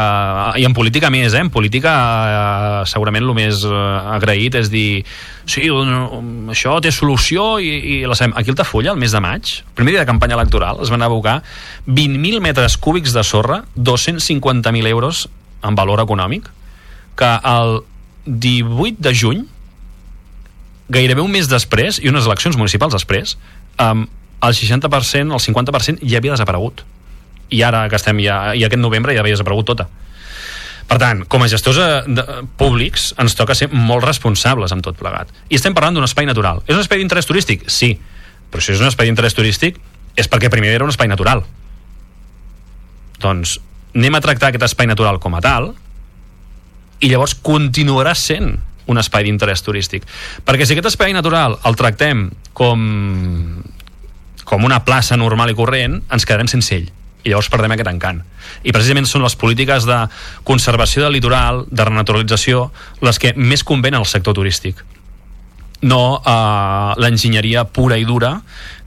i 0.60 0.66
en 0.68 0.76
política 0.78 1.12
més 1.14 1.34
eh? 1.34 1.44
en 1.44 1.52
política 1.54 1.94
eh, 1.94 2.82
segurament 2.90 3.26
el 3.26 3.34
més 3.38 3.64
eh, 3.68 3.86
agraït 4.16 4.58
és 4.60 4.70
dir 4.74 5.04
sí, 5.46 5.68
no, 5.70 6.22
això 6.54 6.78
té 6.84 6.92
solució 6.94 7.56
i, 7.62 7.72
i 7.72 7.98
la 8.10 8.18
sabem. 8.18 8.34
Aquí 8.40 8.52
al 8.52 8.60
Tafulla, 8.60 8.94
el 8.96 9.02
mes 9.02 9.16
de 9.16 9.22
maig 9.24 9.56
el 9.62 9.74
primer 9.78 9.96
dia 9.96 10.04
de 10.04 10.10
campanya 10.10 10.38
electoral 10.40 10.82
es 10.84 10.92
van 10.94 11.06
abocar 11.06 11.42
20.000 11.88 12.42
metres 12.44 12.78
cúbics 12.78 13.16
de 13.16 13.24
sorra 13.24 13.64
250.000 13.78 14.94
euros 14.94 15.28
en 15.66 15.76
valor 15.78 16.02
econòmic 16.04 16.50
que 17.16 17.32
el 17.48 17.80
18 18.26 18.98
de 19.00 19.14
juny 19.16 19.46
gairebé 20.90 21.24
un 21.24 21.32
mes 21.34 21.48
després 21.50 22.02
i 22.02 22.12
unes 22.12 22.28
eleccions 22.28 22.58
municipals 22.58 22.94
després 22.94 23.38
um, 23.82 24.06
el 24.46 24.54
60%, 24.54 25.34
el 25.34 25.42
50% 25.42 26.06
ja 26.06 26.20
havia 26.20 26.36
desaparegut 26.36 26.84
i 27.50 27.62
ara 27.66 27.86
que 27.90 28.00
estem 28.00 28.20
ja, 28.24 28.56
i 28.56 28.66
aquest 28.66 28.82
novembre 28.82 29.14
ja 29.16 29.24
havia 29.24 29.36
desaparegut 29.36 29.70
tota. 29.74 29.88
Per 30.86 30.98
tant, 31.02 31.24
com 31.30 31.42
a 31.42 31.50
gestors 31.50 31.80
eh, 31.82 32.02
de, 32.06 32.24
públics 32.60 33.10
ens 33.22 33.36
toca 33.38 33.56
ser 33.58 33.72
molt 33.74 34.06
responsables 34.06 34.74
amb 34.74 34.86
tot 34.86 34.98
plegat. 35.00 35.32
I 35.50 35.58
estem 35.58 35.74
parlant 35.78 35.98
d'un 35.98 36.06
espai 36.06 36.28
natural. 36.30 36.62
És 36.68 36.76
un 36.76 36.84
espai 36.84 37.02
d'interès 37.02 37.26
turístic? 37.26 37.66
Sí. 37.74 37.96
Però 38.52 38.62
si 38.62 38.76
és 38.76 38.84
un 38.84 38.92
espai 38.92 39.10
d'interès 39.10 39.34
turístic 39.38 39.80
és 40.16 40.30
perquè 40.32 40.52
primer 40.54 40.76
era 40.76 40.86
un 40.86 40.94
espai 40.94 41.10
natural. 41.10 41.42
Doncs 43.24 43.58
anem 43.96 44.18
a 44.18 44.22
tractar 44.22 44.52
aquest 44.52 44.68
espai 44.68 44.88
natural 44.92 45.18
com 45.24 45.34
a 45.36 45.42
tal 45.44 45.72
i 47.02 47.10
llavors 47.10 47.34
continuarà 47.44 48.14
sent 48.16 48.54
un 48.86 49.02
espai 49.02 49.26
d'interès 49.26 49.64
turístic. 49.66 50.06
Perquè 50.46 50.68
si 50.68 50.76
aquest 50.76 50.92
espai 50.92 51.16
natural 51.16 51.58
el 51.66 51.80
tractem 51.80 52.28
com 52.54 52.86
com 54.46 54.62
una 54.64 54.84
plaça 54.86 55.18
normal 55.18 55.50
i 55.50 55.58
corrent 55.58 55.98
ens 56.14 56.28
quedarem 56.28 56.52
sense 56.52 56.76
ell 56.76 56.92
i 57.26 57.34
llavors 57.34 57.50
perdem 57.50 57.74
aquest 57.74 57.90
encant. 57.90 58.22
I 58.64 58.74
precisament 58.74 59.08
són 59.10 59.26
les 59.26 59.36
polítiques 59.40 59.88
de 59.90 59.98
conservació 60.48 61.06
del 61.06 61.18
litoral, 61.18 61.64
de 61.68 61.88
renaturalització, 61.88 62.70
les 63.02 63.20
que 63.22 63.34
més 63.36 63.66
convenen 63.66 64.00
al 64.00 64.10
sector 64.10 64.38
turístic. 64.38 64.84
No 65.86 66.22
eh, 66.22 66.92
l'enginyeria 67.02 67.66
pura 67.66 67.98
i 68.00 68.06
dura 68.08 68.32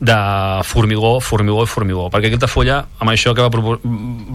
de 0.00 0.18
formigó, 0.64 1.18
formigó 1.20 1.66
i 1.66 1.70
formigó. 1.70 2.06
Perquè 2.14 2.30
aquesta 2.30 2.48
folla, 2.50 2.78
amb 3.02 3.12
això 3.12 3.34
que 3.36 3.44
va, 3.44 3.78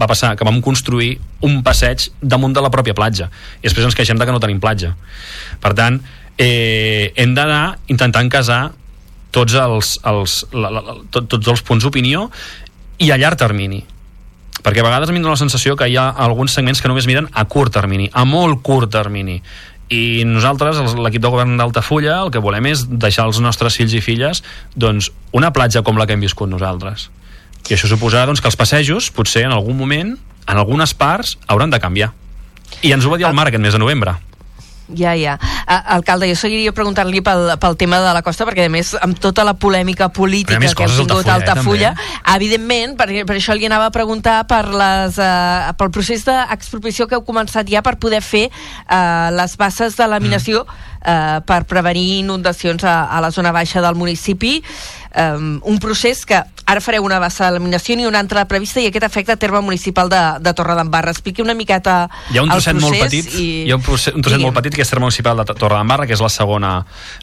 va 0.04 0.08
passar, 0.10 0.34
que 0.36 0.46
vam 0.46 0.60
construir 0.64 1.16
un 1.48 1.62
passeig 1.64 2.10
damunt 2.20 2.54
de 2.56 2.64
la 2.64 2.72
pròpia 2.72 2.96
platja. 2.96 3.30
I 3.62 3.66
després 3.66 3.88
ens 3.88 3.96
queixem 3.96 4.20
de 4.20 4.28
que 4.28 4.36
no 4.36 4.42
tenim 4.44 4.60
platja. 4.62 4.92
Per 5.64 5.72
tant, 5.76 5.98
eh, 6.38 7.10
hem 7.16 7.34
d'anar 7.34 7.78
intentant 7.88 8.28
casar 8.32 8.62
tots 9.34 9.56
els, 9.58 9.96
els, 10.06 10.36
la, 10.52 10.70
la, 10.70 10.84
la, 10.84 11.00
tot, 11.10 11.26
tots 11.26 11.50
els 11.56 11.64
punts 11.66 11.82
d'opinió 11.82 12.28
i 13.02 13.10
a 13.10 13.18
llarg 13.18 13.40
termini 13.40 13.82
perquè 14.64 14.80
a 14.80 14.86
vegades 14.88 15.10
a 15.10 15.12
mi 15.12 15.20
em 15.20 15.22
dóna 15.26 15.36
la 15.36 15.40
sensació 15.44 15.76
que 15.76 15.86
hi 15.92 15.96
ha 16.00 16.08
alguns 16.08 16.54
segments 16.56 16.80
que 16.82 16.88
només 16.88 17.06
miren 17.06 17.28
a 17.32 17.44
curt 17.44 17.72
termini, 17.76 18.08
a 18.12 18.24
molt 18.24 18.62
curt 18.64 18.90
termini 18.90 19.42
i 19.92 20.24
nosaltres, 20.24 20.78
els- 20.80 20.94
l'equip 20.96 21.20
de 21.22 21.28
govern 21.28 21.58
d'Altafulla, 21.60 22.22
el 22.24 22.30
que 22.32 22.40
volem 22.40 22.66
és 22.72 22.86
deixar 22.88 23.26
als 23.26 23.38
nostres 23.44 23.76
fills 23.76 23.92
i 23.92 24.00
filles 24.00 24.42
doncs, 24.74 25.10
una 25.32 25.52
platja 25.52 25.82
com 25.84 25.98
la 26.00 26.06
que 26.08 26.14
hem 26.16 26.20
viscut 26.24 26.48
nosaltres. 26.48 27.10
I 27.68 27.74
això 27.76 27.86
suposarà 27.88 28.24
doncs, 28.26 28.40
que 28.40 28.48
els 28.48 28.56
passejos, 28.56 29.10
potser 29.12 29.44
en 29.44 29.52
algun 29.52 29.76
moment, 29.76 30.16
en 30.48 30.56
algunes 30.56 30.94
parts, 30.94 31.36
hauran 31.46 31.70
de 31.70 31.80
canviar. 31.80 32.12
I 32.82 32.92
ens 32.92 33.04
ho 33.04 33.10
va 33.12 33.16
dir 33.20 33.26
el 33.28 33.34
Mar 33.36 33.46
aquest 33.48 33.60
mes 33.62 33.72
de 33.72 33.78
novembre. 33.78 34.16
Ja, 34.92 35.14
ja. 35.16 35.38
A, 35.66 35.78
alcalde, 35.96 36.28
jo 36.28 36.36
seguiria 36.36 36.72
preguntant-li 36.76 37.22
pel, 37.24 37.54
pel 37.60 37.76
tema 37.80 38.02
de 38.04 38.10
la 38.12 38.20
costa, 38.24 38.44
perquè 38.44 38.66
a 38.68 38.72
més, 38.72 38.92
amb 39.00 39.16
tota 39.16 39.44
la 39.46 39.54
polèmica 39.56 40.10
política 40.12 40.58
ha 40.58 40.60
que 40.60 40.68
hem 40.68 40.76
coses 40.76 40.98
a 41.00 41.06
tingut 41.06 41.28
a 41.28 41.38
Altafulla, 41.38 41.94
eh, 41.94 41.94
Altafulla, 41.94 42.34
evidentment, 42.34 42.96
per, 42.98 43.08
per 43.24 43.38
això 43.38 43.56
li 43.56 43.64
anava 43.64 43.88
a 43.88 43.94
preguntar 43.94 44.42
per 44.50 44.66
les, 44.68 45.16
uh, 45.16 45.72
pel 45.80 45.92
procés 45.94 46.26
d'expropiació 46.28 47.08
que 47.08 47.16
heu 47.16 47.24
començat 47.24 47.70
ja 47.70 47.80
per 47.86 47.96
poder 48.02 48.20
fer 48.24 48.50
uh, 48.50 49.32
les 49.32 49.56
bases 49.56 49.96
de 49.96 50.10
laminació 50.10 50.64
Mm. 50.64 50.82
uh, 51.04 51.40
per 51.44 51.64
prevenir 51.68 52.20
inundacions 52.20 52.84
a, 52.84 53.04
a 53.08 53.20
la 53.20 53.30
zona 53.30 53.52
baixa 53.52 53.80
del 53.84 53.96
municipi. 53.96 54.62
Um, 55.14 55.60
un 55.62 55.78
procés 55.78 56.24
que 56.26 56.40
ara 56.66 56.80
fareu 56.82 57.04
una 57.06 57.20
bassa 57.22 57.46
de 57.46 57.54
laminació 57.54 57.94
i 58.00 58.06
una 58.08 58.18
altra 58.18 58.42
prevista 58.50 58.80
i 58.82 58.88
aquest 58.88 59.04
afecta 59.06 59.36
a 59.36 59.38
terme 59.38 59.60
municipal 59.62 60.08
de, 60.10 60.22
de 60.42 60.52
Torredembarra. 60.58 61.12
Expliqui 61.14 61.44
una 61.44 61.54
miqueta 61.54 62.08
Hi 62.32 62.40
ha 62.40 62.42
un 62.42 62.50
el 62.50 62.58
trosset 62.58 62.80
molt 62.80 62.96
procés 62.96 63.12
petit, 63.12 63.36
i... 63.38 63.44
hi 63.68 63.70
ha 63.70 63.76
un, 63.76 63.84
trosset, 63.84 64.16
un 64.16 64.24
trosset 64.24 64.40
Digui'm. 64.40 64.50
molt 64.50 64.58
petit 64.58 64.74
que 64.74 64.82
és 64.82 64.90
terme 64.90 65.06
municipal 65.06 65.38
de 65.38 65.46
Torredembarra, 65.52 66.08
que 66.10 66.16
és 66.16 66.22
la 66.24 66.32
segona, 66.32 66.72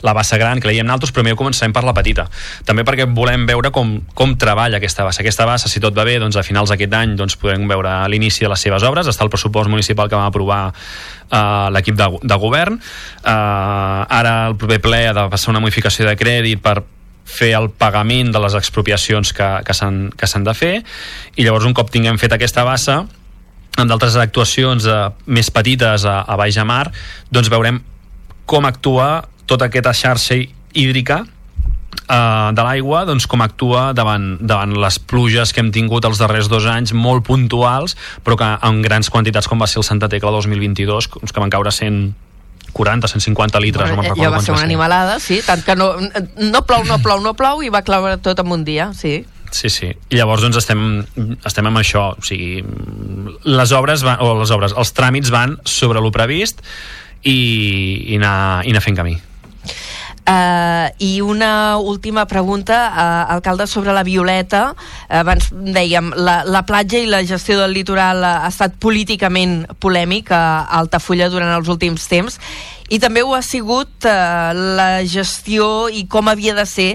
la 0.07 0.13
bassa 0.15 0.39
gran, 0.39 0.61
que 0.61 0.69
la 0.69 0.75
diem 0.77 0.87
naltros, 0.87 1.11
però 1.11 1.25
millor 1.27 1.39
començarem 1.41 1.75
per 1.75 1.83
la 1.83 1.95
petita. 1.97 2.29
També 2.69 2.85
perquè 2.87 3.09
volem 3.11 3.43
veure 3.49 3.73
com, 3.75 3.97
com 4.15 4.37
treballa 4.39 4.79
aquesta 4.79 5.03
bassa. 5.03 5.25
Aquesta 5.25 5.49
bassa, 5.49 5.67
si 5.67 5.83
tot 5.83 5.97
va 5.97 6.07
bé, 6.07 6.15
doncs 6.21 6.39
a 6.39 6.45
finals 6.47 6.71
d'aquest 6.71 6.95
any 7.01 7.17
doncs, 7.19 7.35
podrem 7.41 7.67
veure 7.67 7.97
l'inici 8.13 8.45
de 8.45 8.53
les 8.53 8.63
seves 8.69 8.87
obres. 8.87 9.09
Està 9.11 9.27
el 9.27 9.33
pressupost 9.33 9.67
municipal 9.73 10.07
que 10.07 10.15
vam 10.15 10.29
aprovar 10.29 10.61
uh, 10.71 11.67
l'equip 11.75 11.99
de, 11.99 12.07
de 12.23 12.39
govern. 12.39 12.79
Uh, 13.25 14.07
ara 14.07 14.47
el 14.47 14.55
proper 14.55 14.79
ple 14.79 15.05
ha 15.09 15.13
de 15.17 15.29
passar 15.33 15.51
una 15.51 15.59
modificació 15.59 16.07
de 16.07 16.15
crèdit 16.15 16.63
per 16.63 16.79
fer 17.31 17.53
el 17.57 17.69
pagament 17.71 18.33
de 18.35 18.43
les 18.43 18.55
expropiacions 18.59 19.33
que, 19.33 19.49
que 19.65 19.73
s'han 19.73 20.45
de 20.47 20.55
fer 20.57 20.75
i 21.35 21.47
llavors 21.47 21.67
un 21.69 21.75
cop 21.77 21.91
tinguem 21.93 22.19
fet 22.21 22.35
aquesta 22.35 22.67
bassa 22.67 23.01
amb 23.79 23.87
d'altres 23.87 24.17
actuacions 24.19 24.85
eh, 24.85 25.03
més 25.31 25.51
petites 25.53 26.05
a, 26.05 26.21
a 26.27 26.37
Baix 26.39 26.57
Mar, 26.67 26.89
doncs 27.31 27.51
veurem 27.51 27.79
com 28.45 28.67
actua 28.67 29.21
tota 29.47 29.69
aquesta 29.69 29.93
xarxa 29.95 30.37
hídrica 30.73 31.21
eh, 31.23 32.49
de 32.55 32.65
l'aigua, 32.65 33.05
doncs 33.07 33.27
com 33.31 33.43
actua 33.43 33.91
davant, 33.97 34.35
davant 34.41 34.75
les 34.75 34.99
pluges 34.99 35.53
que 35.53 35.63
hem 35.63 35.71
tingut 35.75 36.07
els 36.07 36.19
darrers 36.21 36.51
dos 36.51 36.67
anys, 36.67 36.93
molt 36.93 37.25
puntuals, 37.27 37.95
però 38.25 38.37
que 38.39 38.51
en 38.67 38.81
grans 38.83 39.11
quantitats, 39.11 39.47
com 39.47 39.61
va 39.61 39.69
ser 39.71 39.81
el 39.81 39.87
Santa 39.87 40.11
Tecla 40.11 40.33
2022, 40.35 41.11
que 41.31 41.43
van 41.43 41.53
caure 41.53 41.73
140, 42.71 43.07
150 43.07 43.59
litres, 43.59 43.89
no 43.89 43.95
me'n 43.95 43.97
Bueno, 43.97 44.15
recordo 44.15 44.23
ja 44.23 44.31
va 44.35 44.41
ser 44.41 44.55
una 44.55 44.63
animalada, 44.63 45.19
sí, 45.19 45.41
tant 45.45 45.63
que 45.63 45.75
no, 45.75 45.93
no 45.99 46.63
plou, 46.65 46.83
no 46.87 46.99
plou, 47.03 47.21
no 47.21 47.35
plou, 47.35 47.61
i 47.63 47.69
va 47.69 47.83
clavar 47.83 48.17
tot 48.23 48.39
en 48.39 48.51
un 48.51 48.65
dia, 48.65 48.91
sí. 48.97 49.25
Sí, 49.51 49.69
sí. 49.69 49.91
I 50.09 50.15
llavors 50.15 50.41
doncs 50.45 50.57
estem, 50.61 51.03
estem 51.45 51.67
amb 51.67 51.81
això, 51.81 52.05
o 52.15 52.23
sigui, 52.25 52.63
les 53.43 53.73
obres 53.75 54.05
van, 54.07 54.21
o 54.23 54.33
les 54.39 54.53
obres, 54.55 54.75
els 54.79 54.93
tràmits 54.95 55.31
van 55.33 55.57
sobre 55.67 55.99
lo 55.99 56.11
previst 56.15 56.63
i, 57.21 57.35
i, 57.35 58.15
anar, 58.15 58.63
i 58.65 58.71
anar 58.71 58.83
fent 58.85 58.97
camí. 58.97 59.17
Uh, 60.21 60.93
I 61.01 61.21
una 61.25 61.77
última 61.81 62.27
pregunta, 62.29 62.91
uh, 62.93 63.33
alcalde, 63.33 63.65
sobre 63.67 63.93
la 63.93 64.03
Violeta. 64.05 64.75
Abans 65.09 65.49
dèiem, 65.51 66.11
la, 66.15 66.43
la 66.45 66.61
platja 66.69 67.01
i 67.01 67.09
la 67.09 67.23
gestió 67.25 67.57
del 67.59 67.73
litoral 67.73 68.23
ha 68.23 68.47
estat 68.47 68.77
políticament 68.77 69.65
polèmic 69.81 70.29
a 70.31 70.67
Altafulla 70.77 71.31
durant 71.33 71.55
els 71.55 71.71
últims 71.73 72.05
temps 72.11 72.37
i 72.91 72.99
també 72.99 73.23
ho 73.23 73.33
ha 73.33 73.41
sigut 73.41 74.05
uh, 74.05 74.51
la 74.53 75.03
gestió 75.07 75.87
i 75.89 76.05
com 76.11 76.27
havia 76.27 76.53
de 76.57 76.67
ser 76.67 76.89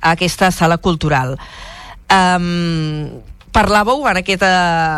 aquesta 0.00 0.52
sala 0.54 0.78
cultural. 0.78 1.36
Um, 2.10 3.20
parlàveu 3.52 4.06
en 4.10 4.20
aquesta 4.20 4.50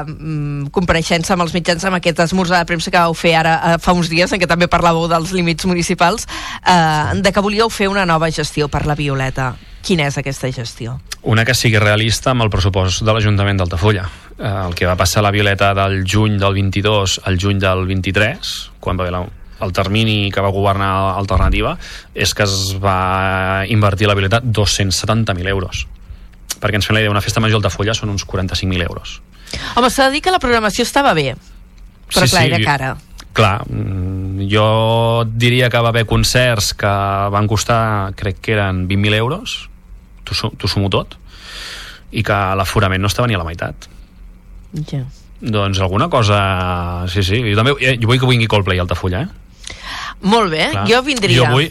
um, 0.09 0.69
compareixença 0.75 1.35
amb 1.35 1.47
els 1.47 1.55
mitjans, 1.57 1.85
amb 1.89 1.99
aquest 1.99 2.23
esmorzar 2.27 2.63
de 2.63 2.69
premsa 2.69 2.93
que 2.93 3.01
vau 3.01 3.17
fer 3.17 3.35
ara 3.41 3.57
uh, 3.59 3.77
fa 3.83 3.95
uns 3.97 4.11
dies, 4.13 4.33
en 4.33 4.41
què 4.43 4.49
també 4.51 4.69
parlàveu 4.71 5.09
dels 5.11 5.35
límits 5.37 5.67
municipals, 5.69 6.29
uh, 6.63 7.13
de 7.19 7.33
que 7.33 7.45
volíeu 7.45 7.71
fer 7.73 7.91
una 7.93 8.07
nova 8.09 8.31
gestió 8.31 8.69
per 8.69 8.87
la 8.87 8.99
Violeta. 8.99 9.55
Quina 9.83 10.07
és 10.07 10.19
aquesta 10.19 10.51
gestió? 10.55 11.01
Una 11.27 11.45
que 11.47 11.55
sigui 11.59 11.79
realista 11.83 12.31
amb 12.33 12.45
el 12.45 12.51
pressupost 12.51 13.03
de 13.03 13.15
l'Ajuntament 13.15 13.59
d'Altafulla. 13.59 14.05
Eh, 14.39 14.49
el 14.49 14.77
que 14.79 14.87
va 14.87 14.95
passar 14.99 15.21
a 15.21 15.27
la 15.27 15.33
Violeta 15.35 15.73
del 15.75 16.05
juny 16.07 16.39
del 16.39 16.55
22 16.55 17.21
al 17.27 17.39
juny 17.39 17.59
del 17.63 17.87
23, 17.87 18.53
quan 18.83 18.99
va 18.99 19.07
haver 19.07 19.15
la, 19.15 19.25
el 19.63 19.75
termini 19.75 20.31
que 20.35 20.43
va 20.43 20.51
governar 20.55 20.93
Alternativa, 21.19 21.77
és 22.15 22.35
que 22.35 22.47
es 22.47 22.77
va 22.83 23.65
invertir 23.71 24.07
a 24.07 24.13
la 24.13 24.19
Violeta 24.19 24.43
270.000 24.43 25.51
euros. 25.51 25.87
Perquè 26.61 26.77
ens 26.79 26.87
fem 26.87 26.95
la 26.97 27.01
idea, 27.01 27.11
una 27.11 27.23
festa 27.25 27.41
major 27.41 27.57
Altafulla 27.61 27.95
són 27.95 28.11
uns 28.13 28.25
45.000 28.27 28.83
euros. 28.89 29.21
Home, 29.77 29.91
s'ha 29.91 30.07
de 30.09 30.17
dir 30.17 30.23
que 30.25 30.31
la 30.33 30.39
programació 30.43 30.85
estava 30.87 31.13
bé, 31.15 31.35
però 32.13 32.29
clar, 32.29 32.45
era 32.47 32.59
jo- 32.59 32.65
cara. 32.65 32.93
Clar, 33.33 33.63
mm, 33.69 34.47
jo 34.53 35.25
diria 35.25 35.71
que 35.73 35.81
va 35.81 35.89
haver 35.89 36.05
concerts 36.07 36.75
que 36.75 36.87
van 37.33 37.47
costar, 37.49 38.13
crec 38.15 38.41
que 38.41 38.53
eren 38.53 38.87
20.000 38.89 39.15
euros, 39.17 39.69
t'ho 40.25 40.69
sumo 40.69 40.91
tot, 40.93 41.17
i 42.13 42.23
que 42.23 42.33
l'aforament 42.57 43.01
no 43.01 43.09
estava 43.09 43.27
ni 43.29 43.35
a 43.35 43.39
la 43.41 43.45
meitat. 43.49 43.89
Ja. 44.91 45.05
Doncs 45.41 45.81
alguna 45.81 46.09
cosa... 46.09 47.07
Sí, 47.09 47.23
sí, 47.27 47.41
jo 47.43 47.57
també 47.59 47.73
eh, 47.81 47.97
jo 47.99 48.07
vull 48.07 48.21
que 48.21 48.29
vingui 48.29 48.47
Coldplay 48.47 48.79
a 48.79 48.85
Altafulla, 48.85 49.23
eh? 49.25 49.29
Molt 50.23 50.53
bé, 50.53 50.69
Clar. 50.71 50.85
jo 50.89 51.01
vindria. 51.03 51.37
Jo 51.41 51.49
vull... 51.51 51.71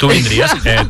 Tu 0.00 0.08
vindries? 0.10 0.56
Eh, 0.72 0.82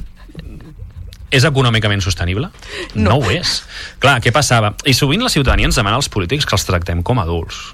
és 1.32 1.46
econòmicament 1.48 2.04
sostenible? 2.04 2.50
No. 2.94 3.08
no 3.08 3.20
ho 3.20 3.30
és. 3.32 3.62
Clar, 4.02 4.18
què 4.22 4.32
passava? 4.34 4.74
I 4.84 4.94
sovint 4.96 5.24
la 5.24 5.32
ciutadania 5.32 5.70
ens 5.70 5.78
demana 5.80 5.98
als 5.98 6.10
polítics 6.12 6.46
que 6.46 6.58
els 6.58 6.66
tractem 6.68 7.00
com 7.02 7.22
adults. 7.22 7.72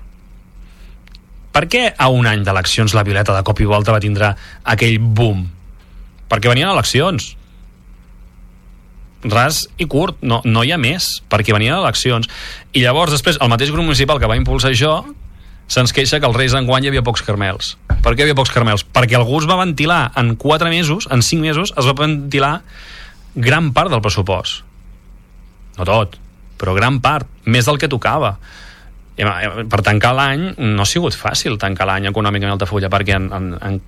Per 1.52 1.64
què 1.66 1.88
a 1.90 2.06
un 2.14 2.28
any 2.30 2.44
d'eleccions 2.46 2.94
la 2.94 3.02
Violeta 3.02 3.34
de 3.34 3.42
cop 3.42 3.58
i 3.58 3.66
volta 3.66 3.94
va 3.94 4.02
tindre 4.02 4.30
aquell 4.62 5.00
boom? 5.02 5.42
Perquè 6.30 6.50
venien 6.52 6.70
eleccions. 6.70 7.32
Ras 9.26 9.64
i 9.82 9.88
curt, 9.90 10.20
no, 10.22 10.38
no 10.46 10.62
hi 10.62 10.70
ha 10.70 10.78
més, 10.78 11.16
perquè 11.26 11.56
venien 11.56 11.80
eleccions. 11.80 12.28
I 12.70 12.84
llavors, 12.84 13.10
després, 13.16 13.40
el 13.42 13.50
mateix 13.50 13.72
grup 13.74 13.88
municipal 13.88 14.20
que 14.22 14.30
va 14.30 14.38
impulsar 14.38 14.70
això 14.70 15.00
se'ns 15.68 15.92
queixa 15.92 16.20
que 16.20 16.28
els 16.28 16.36
Reis 16.36 16.54
enguany 16.56 16.86
hi 16.86 16.92
havia 16.92 17.02
pocs 17.04 17.24
carmels. 17.26 17.74
Per 17.90 18.14
què 18.14 18.22
hi 18.22 18.28
havia 18.28 18.38
pocs 18.38 18.54
carmels? 18.54 18.86
Perquè 18.86 19.18
algú 19.18 19.40
es 19.42 19.48
va 19.50 19.58
ventilar 19.60 20.12
en 20.16 20.36
4 20.40 20.70
mesos, 20.72 21.08
en 21.12 21.26
5 21.26 21.42
mesos, 21.44 21.74
es 21.76 21.88
va 21.90 21.96
ventilar 21.98 22.54
gran 23.38 23.72
part 23.72 23.92
del 23.92 24.02
pressupost. 24.04 24.64
No 25.78 25.86
tot, 25.86 26.18
però 26.58 26.74
gran 26.74 26.98
part, 27.00 27.28
més 27.46 27.68
del 27.68 27.78
que 27.78 27.90
tocava. 27.90 28.36
Eh, 29.18 29.26
Per 29.70 29.80
tancar 29.82 30.12
l'any 30.14 30.52
no 30.58 30.82
ha 30.82 30.86
sigut 30.86 31.16
fàcil 31.18 31.58
tancar 31.58 31.86
l'any 31.88 32.06
econòmicament 32.10 32.54
a 32.54 32.58
Altafulla 32.58 32.90
perquè 32.90 33.16
en, 33.18 33.30
en, 33.34 33.48
en, 33.62 33.80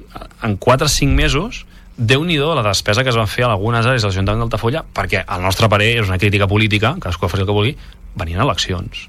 en 0.47 0.57
4 0.59 0.89
o 0.89 0.91
5 0.91 1.15
mesos 1.15 1.65
déu 2.01 2.25
nhi 2.25 2.39
la 2.41 2.65
despesa 2.65 3.05
que 3.05 3.13
es 3.13 3.19
va 3.19 3.27
fer 3.29 3.45
a 3.45 3.53
algunes 3.53 3.85
àrees 3.85 4.03
de 4.03 4.09
l'Ajuntament 4.09 4.41
d'Altafulla, 4.41 4.83
perquè 4.83 5.23
al 5.27 5.43
nostre 5.45 5.69
parer 5.69 5.99
és 6.01 6.09
una 6.09 6.19
crítica 6.19 6.49
política, 6.49 6.95
cadascú 6.97 7.29
faci 7.29 7.45
el 7.45 7.49
que 7.51 7.57
vulgui, 7.57 7.77
venien 8.17 8.41
eleccions. 8.41 9.09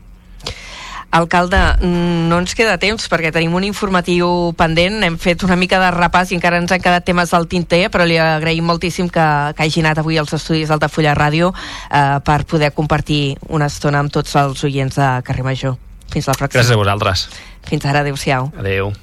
Alcalde, 1.11 1.59
mm, 1.81 2.29
no 2.31 2.39
ens 2.39 2.55
queda 2.55 2.77
temps 2.79 3.09
perquè 3.11 3.33
tenim 3.35 3.53
un 3.57 3.65
informatiu 3.67 4.53
pendent, 4.57 5.01
hem 5.03 5.17
fet 5.19 5.43
una 5.43 5.57
mica 5.59 5.79
de 5.81 5.91
repàs 5.91 6.31
i 6.31 6.37
encara 6.37 6.61
ens 6.61 6.71
han 6.71 6.81
quedat 6.81 7.05
temes 7.05 7.33
al 7.35 7.49
tinter, 7.51 7.89
però 7.91 8.07
li 8.07 8.17
agraïm 8.17 8.65
moltíssim 8.65 9.09
que, 9.11 9.27
que 9.57 9.67
hagi 9.67 9.83
anat 9.83 9.99
avui 9.99 10.17
als 10.17 10.31
estudis 10.39 10.71
d'Altafulla 10.71 11.13
Ràdio 11.17 11.51
eh, 11.51 12.17
per 12.23 12.45
poder 12.47 12.71
compartir 12.71 13.37
una 13.49 13.67
estona 13.67 13.99
amb 13.99 14.11
tots 14.11 14.35
els 14.39 14.63
oients 14.63 14.95
de 14.95 15.13
Carrer 15.27 15.43
Major. 15.43 15.77
Fins 16.11 16.27
la 16.27 16.35
pròxima. 16.39 16.61
Gràcies 16.61 16.75
a 16.75 16.79
vosaltres. 16.79 17.27
Fins 17.67 17.85
ara, 17.85 18.05
adeu-siau. 18.05 18.51
Adeu. 18.59 18.93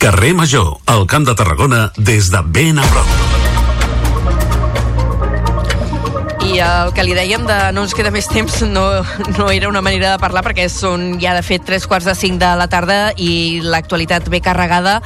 Carrer 0.00 0.32
Major, 0.36 0.78
al 0.86 1.06
Camp 1.06 1.28
de 1.28 1.36
Tarragona, 1.36 1.90
des 1.96 2.32
de 2.32 2.44
ben 2.44 2.78
a 2.80 2.88
prop. 2.92 3.39
I 6.50 6.58
el 6.58 6.90
que 6.96 7.04
li 7.06 7.12
dèiem 7.14 7.44
de 7.46 7.56
no 7.70 7.84
ens 7.86 7.92
queda 7.94 8.10
més 8.10 8.26
temps 8.26 8.56
no, 8.66 8.82
no 9.36 9.44
era 9.54 9.68
una 9.70 9.82
manera 9.86 10.16
de 10.16 10.18
parlar 10.18 10.42
perquè 10.42 10.64
són 10.72 11.20
ja 11.22 11.30
de 11.36 11.44
fet 11.46 11.62
tres 11.68 11.86
quarts 11.86 12.08
de 12.08 12.14
cinc 12.18 12.40
de 12.42 12.48
la 12.58 12.66
tarda 12.70 13.12
i 13.14 13.60
l'actualitat 13.62 14.26
ve 14.32 14.40
carregada 14.42 14.96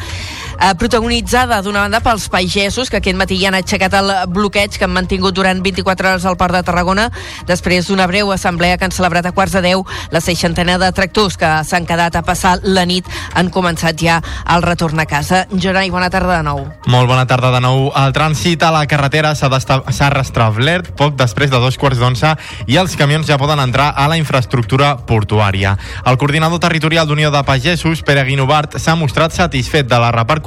eh, 0.60 0.74
protagonitzada 0.78 1.60
d'una 1.62 1.84
banda 1.84 2.00
pels 2.04 2.28
pagesos 2.28 2.90
que 2.90 2.98
aquest 3.00 3.18
matí 3.18 3.38
ja 3.40 3.48
han 3.50 3.58
aixecat 3.58 3.94
el 3.98 4.10
bloqueig 4.34 4.76
que 4.78 4.86
han 4.86 4.94
mantingut 4.94 5.34
durant 5.34 5.62
24 5.64 6.10
hores 6.12 6.24
al 6.24 6.36
Port 6.36 6.54
de 6.54 6.62
Tarragona 6.62 7.08
després 7.48 7.88
d'una 7.88 8.06
breu 8.06 8.30
assemblea 8.32 8.78
que 8.78 8.86
han 8.86 8.94
celebrat 8.94 9.26
a 9.26 9.32
quarts 9.32 9.56
de 9.56 9.62
10 9.64 10.12
la 10.14 10.22
seixantena 10.22 10.78
de 10.78 10.90
tractors 10.92 11.36
que 11.40 11.50
s'han 11.64 11.86
quedat 11.86 12.16
a 12.16 12.22
passar 12.22 12.58
la 12.62 12.84
nit 12.86 13.08
han 13.34 13.50
començat 13.50 13.98
ja 13.98 14.20
el 14.54 14.62
retorn 14.62 15.00
a 15.00 15.06
casa. 15.06 15.44
Gerai, 15.50 15.90
bona 15.90 16.10
tarda 16.10 16.38
de 16.38 16.46
nou. 16.46 16.62
Molt 16.86 17.10
bona 17.10 17.26
tarda 17.26 17.50
de 17.54 17.60
nou. 17.64 17.90
El 17.98 18.14
trànsit 18.14 18.62
a 18.62 18.70
la 18.74 18.84
carretera 18.90 19.34
s'ha 19.34 20.10
restablert 20.12 20.92
poc 20.98 21.16
després 21.18 21.50
de 21.50 21.60
dos 21.60 21.78
quarts 21.80 21.98
d'onze 21.98 22.34
i 22.70 22.78
els 22.80 22.96
camions 22.96 23.26
ja 23.26 23.38
poden 23.40 23.60
entrar 23.62 23.90
a 23.96 24.06
la 24.08 24.18
infraestructura 24.20 24.94
portuària. 25.06 25.76
El 26.06 26.18
coordinador 26.18 26.62
territorial 26.62 27.08
d'Unió 27.08 27.30
de 27.34 27.42
Pagesos, 27.44 28.02
Pere 28.06 28.24
Guinovart, 28.24 28.78
s'ha 28.78 28.96
mostrat 28.96 29.34
satisfet 29.34 29.88
de 29.90 29.98
la 30.00 30.12
repercussió 30.14 30.43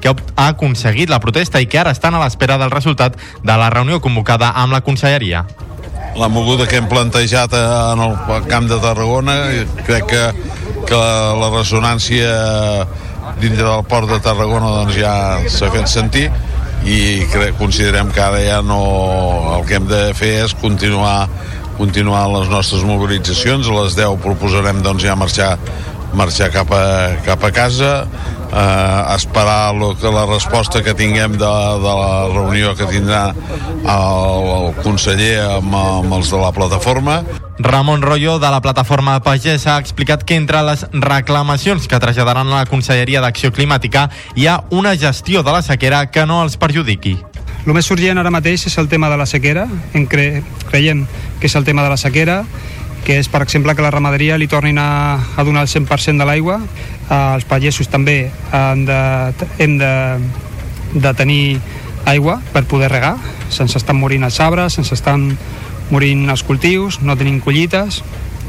que 0.00 0.10
ha 0.10 0.48
aconseguit 0.48 1.10
la 1.10 1.20
protesta 1.22 1.62
i 1.62 1.66
que 1.70 1.78
ara 1.78 1.94
estan 1.94 2.14
a 2.14 2.22
l'espera 2.24 2.58
del 2.58 2.70
resultat 2.74 3.16
de 3.42 3.56
la 3.56 3.70
reunió 3.70 4.00
convocada 4.00 4.52
amb 4.54 4.72
la 4.72 4.80
conselleria. 4.80 5.46
la 6.18 6.28
moguda 6.28 6.66
que 6.66 6.76
hem 6.76 6.88
plantejat 6.88 7.52
eh, 7.52 7.58
en 7.92 8.00
el 8.02 8.46
camp 8.48 8.68
de 8.68 8.78
Tarragona 8.82 9.34
crec 9.86 10.06
que, 10.10 10.22
que 10.86 10.98
la 11.40 11.50
ressonància 11.52 12.32
dintre 13.38 13.62
del 13.62 13.84
port 13.84 14.10
de 14.10 14.18
Tarragona 14.24 14.72
doncs 14.80 14.96
ja 14.98 15.12
s'ha 15.46 15.70
fet 15.70 15.86
sentir 15.86 16.26
i 16.88 17.26
crec, 17.32 17.54
considerem 17.58 18.10
que 18.14 18.22
ara 18.22 18.40
ja 18.42 18.62
no 18.62 18.80
el 19.56 19.66
que 19.68 19.78
hem 19.78 19.86
de 19.90 20.02
fer 20.18 20.34
és 20.44 20.54
continuar 20.58 21.28
continuar 21.78 22.24
les 22.32 22.48
nostres 22.50 22.82
mobilitzacions 22.86 23.68
a 23.68 23.76
les 23.82 23.94
10 23.98 24.18
proposarem 24.24 24.82
doncs 24.82 25.04
ja 25.06 25.14
marxar 25.18 25.52
marxar 26.16 26.50
cap 26.54 26.70
a, 26.72 27.18
cap 27.24 27.44
a 27.44 27.50
casa 27.52 27.92
eh, 28.52 29.14
esperar 29.14 29.74
lo 29.74 29.96
que 29.98 30.10
la 30.10 30.26
resposta 30.26 30.82
que 30.82 30.94
tinguem 30.94 31.32
de, 31.32 31.38
de 31.84 31.94
la 32.00 32.28
reunió 32.32 32.74
que 32.74 32.86
tindrà 32.86 33.28
el, 33.32 34.48
el 34.54 34.72
conseller 34.82 35.36
amb, 35.58 35.74
amb 35.74 36.18
els 36.20 36.32
de 36.32 36.40
la 36.40 36.52
plataforma 36.52 37.22
Ramon 37.58 38.02
Rollo, 38.02 38.38
de 38.38 38.50
la 38.54 38.60
plataforma 38.62 39.18
Pagès, 39.18 39.66
ha 39.66 39.80
explicat 39.82 40.22
que 40.22 40.36
entre 40.38 40.62
les 40.62 40.84
reclamacions 40.92 41.88
que 41.90 41.98
traslladaran 41.98 42.46
a 42.46 42.60
la 42.62 42.68
Conselleria 42.70 43.20
d'Acció 43.20 43.50
Climàtica 43.50 44.06
hi 44.38 44.46
ha 44.46 44.60
una 44.70 44.94
gestió 44.94 45.42
de 45.42 45.50
la 45.50 45.62
sequera 45.66 46.04
que 46.14 46.22
no 46.24 46.44
els 46.44 46.54
perjudiqui. 46.56 47.16
El 47.66 47.74
més 47.74 47.90
urgent 47.90 48.22
ara 48.22 48.30
mateix 48.30 48.68
és 48.70 48.78
el 48.78 48.86
tema 48.88 49.10
de 49.10 49.18
la 49.18 49.26
sequera. 49.26 49.66
En 49.92 50.06
cre 50.06 50.44
creiem 50.70 51.02
que 51.40 51.50
és 51.50 51.56
el 51.58 51.66
tema 51.66 51.82
de 51.82 51.90
la 51.90 51.98
sequera, 51.98 52.44
que 53.04 53.18
és, 53.18 53.28
per 53.28 53.42
exemple, 53.42 53.74
que 53.74 53.84
la 53.84 53.92
ramaderia 53.94 54.38
li 54.38 54.48
tornin 54.50 54.78
a, 54.78 55.18
a 55.36 55.44
donar 55.44 55.64
el 55.66 55.70
100% 55.70 56.18
de 56.18 56.26
l'aigua. 56.28 56.60
Eh, 57.08 57.34
els 57.36 57.46
pagesos 57.48 57.88
també 57.88 58.30
han 58.52 58.84
de, 58.88 59.00
hem 59.58 59.78
de, 59.80 59.92
de 60.94 61.14
tenir 61.14 61.42
aigua 62.08 62.38
per 62.52 62.64
poder 62.64 62.90
regar. 62.92 63.16
Se'ns 63.52 63.76
estan 63.76 63.98
morint 64.00 64.24
els 64.24 64.40
arbres, 64.40 64.78
se'ns 64.78 64.92
estan 64.96 65.30
morint 65.90 66.28
els 66.28 66.44
cultius, 66.44 67.00
no 67.00 67.16
tenim 67.16 67.40
collites 67.40 68.02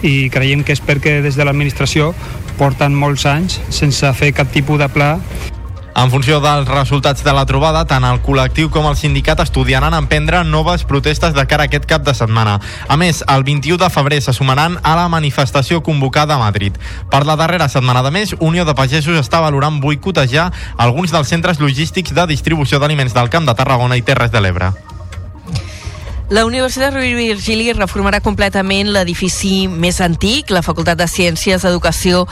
i 0.04 0.30
creiem 0.32 0.64
que 0.64 0.76
és 0.76 0.82
perquè 0.84 1.20
des 1.24 1.36
de 1.36 1.46
l'administració 1.48 2.14
porten 2.60 2.96
molts 2.96 3.26
anys 3.28 3.60
sense 3.72 4.12
fer 4.16 4.32
cap 4.36 4.52
tipus 4.52 4.80
de 4.80 4.88
pla 4.92 5.18
En 6.00 6.08
funció 6.08 6.38
dels 6.40 6.70
resultats 6.70 7.26
de 7.26 7.32
la 7.36 7.42
trobada, 7.44 7.82
tant 7.84 8.06
el 8.08 8.22
col·lectiu 8.24 8.70
com 8.72 8.86
el 8.88 8.96
sindicat 8.96 9.42
estudiaran 9.44 9.92
emprendre 9.98 10.46
noves 10.48 10.86
protestes 10.88 11.34
de 11.36 11.44
cara 11.44 11.66
a 11.66 11.68
aquest 11.68 11.84
cap 11.90 12.06
de 12.08 12.14
setmana. 12.16 12.54
A 12.88 12.96
més, 12.96 13.20
el 13.28 13.44
21 13.44 13.76
de 13.82 13.90
febrer 13.92 14.22
se 14.24 14.32
sumaran 14.32 14.78
a 14.80 14.94
la 14.96 15.10
manifestació 15.12 15.82
convocada 15.84 16.38
a 16.38 16.40
Madrid. 16.40 16.78
Per 17.12 17.26
la 17.28 17.36
darrera 17.36 17.68
setmana 17.68 18.00
de 18.06 18.14
mes, 18.16 18.32
Unió 18.40 18.64
de 18.64 18.78
Pagesos 18.80 19.20
està 19.20 19.42
valorant 19.44 19.82
boicotejar 19.84 20.54
alguns 20.78 21.12
dels 21.12 21.28
centres 21.28 21.60
logístics 21.60 22.16
de 22.16 22.28
distribució 22.32 22.80
d'aliments 22.80 23.14
del 23.14 23.28
Camp 23.28 23.52
de 23.52 23.58
Tarragona 23.60 24.00
i 24.00 24.06
Terres 24.08 24.32
de 24.32 24.40
l'Ebre. 24.40 24.72
La 26.30 26.46
Universitat 26.46 26.94
Rovira 26.94 27.24
i 27.24 27.32
Virgili 27.34 27.72
reformarà 27.74 28.20
completament 28.22 28.92
l'edifici 28.94 29.64
més 29.68 29.98
antic, 30.00 30.52
la 30.54 30.62
Facultat 30.62 31.00
de 31.00 31.08
Ciències, 31.10 31.66
Educació 31.66 32.28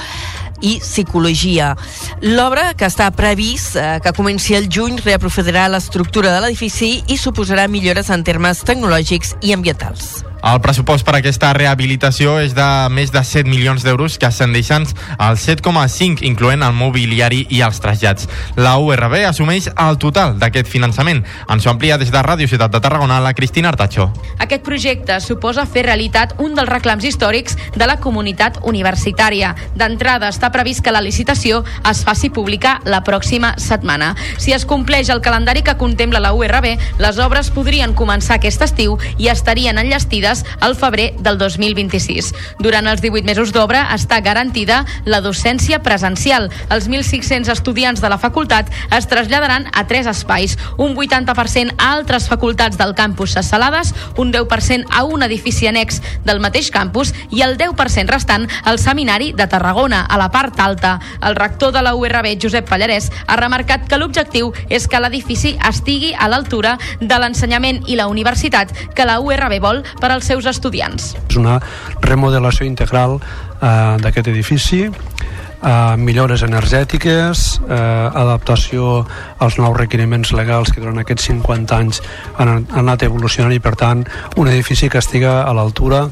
i 0.61 0.77
Psicologia. 0.83 1.73
L'obra, 2.21 2.71
que 2.77 2.87
està 2.89 3.09
previst 3.15 3.75
eh, 3.77 3.97
que 4.03 4.15
comenci 4.17 4.57
el 4.57 4.69
juny, 4.71 5.01
reaprofitarà 5.05 5.67
l'estructura 5.71 6.33
de 6.35 6.45
l'edifici 6.45 6.97
i 7.07 7.19
suposarà 7.19 7.67
millores 7.71 8.11
en 8.13 8.25
termes 8.27 8.63
tecnològics 8.67 9.35
i 9.41 9.53
ambientals. 9.57 10.17
El 10.47 10.61
pressupost 10.63 11.03
per 11.03 11.17
aquesta 11.17 11.49
rehabilitació 11.51 12.37
és 12.39 12.53
de 12.55 12.65
més 12.95 13.09
de 13.11 13.19
7 13.19 13.49
milions 13.51 13.83
d'euros 13.83 14.13
que 14.15 14.29
ascendeixen 14.29 14.85
als 15.19 15.41
7,5 15.43 16.21
incloent 16.23 16.61
el 16.63 16.71
mobiliari 16.77 17.41
i 17.51 17.59
els 17.65 17.81
trasllats. 17.83 18.29
La 18.55 18.77
URB 18.79 19.17
assumeix 19.27 19.67
el 19.67 19.97
total 19.99 20.37
d'aquest 20.39 20.69
finançament. 20.71 21.19
Ens 21.51 21.67
ho 21.67 21.71
amplia 21.73 21.97
des 21.99 22.13
de 22.13 22.21
Ràdio 22.23 22.47
Ciutat 22.47 22.71
de 22.71 22.79
Tarragona 22.79 23.17
la 23.19 23.33
Cristina 23.35 23.73
Artacho. 23.73 24.05
Aquest 24.39 24.63
projecte 24.63 25.17
suposa 25.25 25.65
fer 25.67 25.83
realitat 25.89 26.37
un 26.39 26.55
dels 26.55 26.71
reclams 26.71 27.03
històrics 27.03 27.57
de 27.75 27.89
la 27.91 27.97
comunitat 27.99 28.61
universitària. 28.63 29.51
D'entrada, 29.75 30.31
està 30.31 30.53
previst 30.55 30.85
que 30.85 30.95
la 30.95 31.03
licitació 31.03 31.65
es 31.91 32.05
faci 32.07 32.31
pública 32.31 32.77
la 32.85 33.03
pròxima 33.03 33.51
setmana. 33.59 34.13
Si 34.37 34.55
es 34.55 34.63
compleix 34.63 35.11
el 35.11 35.19
calendari 35.19 35.65
que 35.67 35.75
contempla 35.75 36.23
la 36.23 36.31
URB, 36.31 36.71
les 37.03 37.19
obres 37.19 37.51
podrien 37.51 37.91
començar 37.91 38.39
aquest 38.39 38.63
estiu 38.63 38.95
i 39.17 39.27
estarien 39.33 39.83
enllestides 39.83 40.36
al 40.59 40.75
febrer 40.75 41.13
del 41.19 41.37
2026. 41.37 42.33
Durant 42.59 42.87
els 42.87 43.01
18 43.01 43.25
mesos 43.25 43.53
d'obra 43.55 43.87
està 43.95 44.19
garantida 44.21 44.83
la 45.05 45.21
docència 45.21 45.81
presencial. 45.83 46.49
Els 46.73 46.89
1.600 46.89 47.51
estudiants 47.53 48.01
de 48.01 48.09
la 48.09 48.19
facultat 48.21 48.71
es 48.95 49.07
traslladaran 49.07 49.67
a 49.73 49.85
tres 49.87 50.07
espais, 50.09 50.57
un 50.77 50.95
80% 50.95 51.75
a 51.77 51.91
altres 51.93 52.27
facultats 52.27 52.77
del 52.77 52.95
campus 52.95 53.37
a 53.37 53.43
Salades, 53.43 53.93
un 54.17 54.33
10% 54.33 54.87
a 54.91 55.03
un 55.03 55.23
edifici 55.23 55.67
annex 55.67 56.01
del 56.25 56.41
mateix 56.43 56.71
campus 56.71 57.13
i 57.31 57.43
el 57.45 57.57
10% 57.57 58.11
restant 58.11 58.47
al 58.63 58.79
Seminari 58.79 59.31
de 59.33 59.47
Tarragona, 59.47 60.03
a 60.03 60.17
la 60.17 60.29
part 60.31 60.59
alta. 60.59 60.97
El 61.21 61.35
rector 61.35 61.71
de 61.73 61.81
la 61.81 61.95
URB, 61.95 62.37
Josep 62.41 62.67
Pallarès, 62.69 63.09
ha 63.27 63.37
remarcat 63.39 63.87
que 63.87 63.99
l'objectiu 63.99 64.53
és 64.69 64.87
que 64.87 64.99
l'edifici 65.01 65.55
estigui 65.67 66.13
a 66.17 66.27
l'altura 66.31 66.77
de 66.99 67.19
l'ensenyament 67.19 67.83
i 67.87 67.97
la 67.99 68.07
universitat 68.07 68.73
que 68.95 69.05
la 69.05 69.19
URB 69.21 69.59
vol 69.63 69.83
per 70.01 70.11
als 70.17 70.29
seus 70.29 70.47
estudiants. 70.49 71.13
És 71.27 71.39
una 71.39 71.59
remodelació 72.03 72.67
integral 72.67 73.19
eh, 73.21 73.97
d'aquest 74.01 74.31
edifici, 74.33 74.87
eh, 74.87 75.95
millores 75.97 76.43
energètiques, 76.43 77.61
eh, 77.67 77.77
adaptació 78.23 79.05
als 79.39 79.57
nous 79.57 79.77
requeriments 79.77 80.33
legals 80.33 80.71
que 80.73 80.81
durant 80.81 80.99
aquests 81.01 81.29
50 81.31 81.77
anys 81.77 82.01
han, 82.37 82.49
han 82.49 82.67
anat 82.83 83.07
evolucionant 83.07 83.53
i, 83.53 83.61
per 83.63 83.75
tant, 83.79 84.05
un 84.37 84.49
edifici 84.49 84.89
que 84.89 85.01
estiga 85.01 85.43
a 85.43 85.53
l'altura 85.57 86.07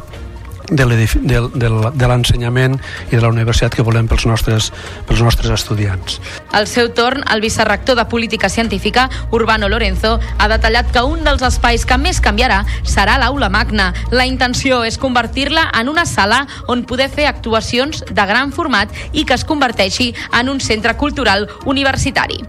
de 0.69 2.07
l'ensenyament 2.07 2.77
i 3.11 3.15
de 3.15 3.21
la 3.21 3.29
universitat 3.29 3.75
que 3.75 3.85
volem 3.85 4.07
pels 4.09 4.25
nostres, 4.29 4.71
pels 5.07 5.21
nostres 5.21 5.51
estudiants. 5.53 6.19
Al 6.51 6.67
seu 6.67 6.91
torn, 6.93 7.23
el 7.31 7.41
vicerrector 7.41 7.95
de 7.95 8.05
Política 8.11 8.49
Científica, 8.49 9.09
Urbano 9.31 9.69
Lorenzo, 9.69 10.19
ha 10.37 10.49
detallat 10.51 10.91
que 10.91 11.03
un 11.03 11.23
dels 11.23 11.45
espais 11.45 11.85
que 11.85 11.97
més 12.01 12.21
canviarà 12.21 12.63
serà 12.83 13.17
l'aula 13.21 13.49
magna. 13.49 13.91
La 14.11 14.25
intenció 14.25 14.83
és 14.83 14.99
convertir-la 15.01 15.69
en 15.79 15.89
una 15.89 16.05
sala 16.05 16.45
on 16.67 16.85
poder 16.85 17.09
fer 17.09 17.29
actuacions 17.29 18.03
de 18.09 18.25
gran 18.25 18.51
format 18.51 18.91
i 19.13 19.25
que 19.25 19.37
es 19.37 19.45
converteixi 19.45 20.13
en 20.33 20.49
un 20.49 20.61
centre 20.61 20.95
cultural 20.97 21.49
universitari. 21.65 22.43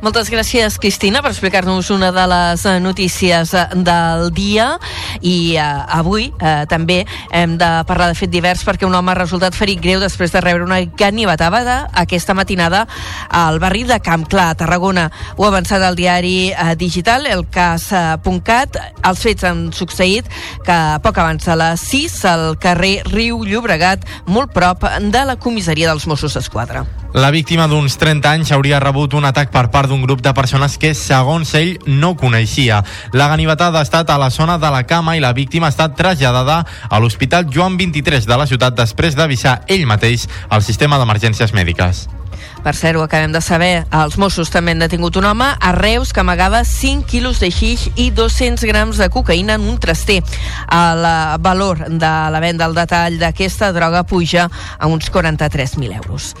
Moltes 0.00 0.30
gràcies, 0.32 0.78
Cristina, 0.80 1.20
per 1.20 1.28
explicar-nos 1.34 1.90
una 1.92 2.08
de 2.08 2.22
les 2.24 2.62
eh, 2.64 2.78
notícies 2.80 3.50
eh, 3.52 3.66
del 3.84 4.30
dia 4.32 4.78
i 5.20 5.58
eh, 5.60 5.64
avui 5.92 6.30
eh, 6.40 6.64
també 6.72 7.02
hem 7.36 7.58
de 7.60 7.68
parlar 7.84 8.06
de 8.08 8.16
fet 8.16 8.32
divers 8.32 8.62
perquè 8.64 8.88
un 8.88 8.96
home 8.96 9.12
ha 9.12 9.18
resultat 9.18 9.52
ferit 9.52 9.82
greu 9.84 10.00
després 10.00 10.32
de 10.32 10.40
rebre 10.40 10.64
una 10.64 10.78
ganivetada 10.96 11.82
aquesta 11.92 12.32
matinada 12.32 12.86
al 13.28 13.60
barri 13.60 13.84
de 13.84 14.00
Camp 14.00 14.24
Clar, 14.24 14.54
a 14.54 14.56
Tarragona. 14.56 15.10
Ho 15.36 15.44
ha 15.44 15.52
avançat 15.52 15.84
el 15.84 16.00
diari 16.00 16.48
eh, 16.48 16.72
digital, 16.80 17.28
el 17.28 17.44
cas.cat. 17.52 18.80
Els 19.04 19.26
fets 19.26 19.44
han 19.44 19.66
succeït 19.76 20.32
que 20.64 20.78
poc 21.04 21.20
abans 21.20 21.44
de 21.44 21.60
les 21.60 21.86
6 21.92 22.16
al 22.32 22.46
carrer 22.62 23.02
Riu 23.12 23.44
Llobregat, 23.44 24.08
molt 24.24 24.56
prop 24.56 24.88
de 25.12 25.28
la 25.28 25.36
comissaria 25.36 25.92
dels 25.92 26.08
Mossos 26.08 26.40
d'Esquadra. 26.40 26.86
La 27.12 27.32
víctima 27.34 27.66
d'uns 27.66 27.96
30 27.98 28.30
anys 28.30 28.52
hauria 28.54 28.78
rebut 28.78 29.16
un 29.18 29.24
atac 29.26 29.50
per 29.50 29.64
part 29.74 29.90
d'un 29.90 30.04
grup 30.04 30.20
de 30.22 30.30
persones 30.30 30.76
que, 30.78 30.92
segons 30.94 31.56
ell, 31.58 31.72
no 31.86 32.12
coneixia. 32.14 32.84
La 33.10 33.26
ganivetada 33.32 33.80
ha 33.80 33.86
estat 33.86 34.12
a 34.14 34.18
la 34.18 34.30
zona 34.30 34.60
de 34.62 34.70
la 34.70 34.84
cama 34.86 35.16
i 35.18 35.24
la 35.24 35.32
víctima 35.34 35.66
ha 35.66 35.74
estat 35.74 35.98
traslladada 35.98 36.62
a 36.88 37.02
l'Hospital 37.02 37.50
Joan 37.50 37.76
23 37.82 38.30
de 38.30 38.38
la 38.38 38.46
ciutat 38.46 38.78
després 38.78 39.18
d'avisar 39.18 39.64
ell 39.66 39.90
mateix 39.90 40.28
al 40.48 40.62
sistema 40.62 41.02
d'emergències 41.02 41.50
mèdiques. 41.50 42.06
Per 42.62 42.76
cert, 42.76 42.98
ho 43.00 43.02
acabem 43.02 43.32
de 43.32 43.40
saber, 43.40 43.86
els 43.90 44.18
Mossos 44.20 44.50
també 44.52 44.74
han 44.76 44.82
detingut 44.84 45.16
un 45.16 45.26
home 45.26 45.46
a 45.50 45.72
Reus 45.74 46.12
que 46.12 46.20
amagava 46.20 46.62
5 46.68 47.08
quilos 47.10 47.40
de 47.40 47.50
xix 47.50 47.88
i 47.96 48.10
200 48.14 48.68
grams 48.68 49.00
de 49.00 49.08
cocaïna 49.10 49.56
en 49.58 49.66
un 49.66 49.78
traster. 49.82 50.20
El 50.70 51.06
valor 51.40 51.88
de 51.88 52.12
la 52.30 52.40
venda 52.44 52.68
al 52.68 52.76
detall 52.76 53.18
d'aquesta 53.18 53.72
droga 53.72 54.04
puja 54.04 54.50
a 54.78 54.86
uns 54.86 55.10
43.000 55.10 55.96
euros. 56.04 56.34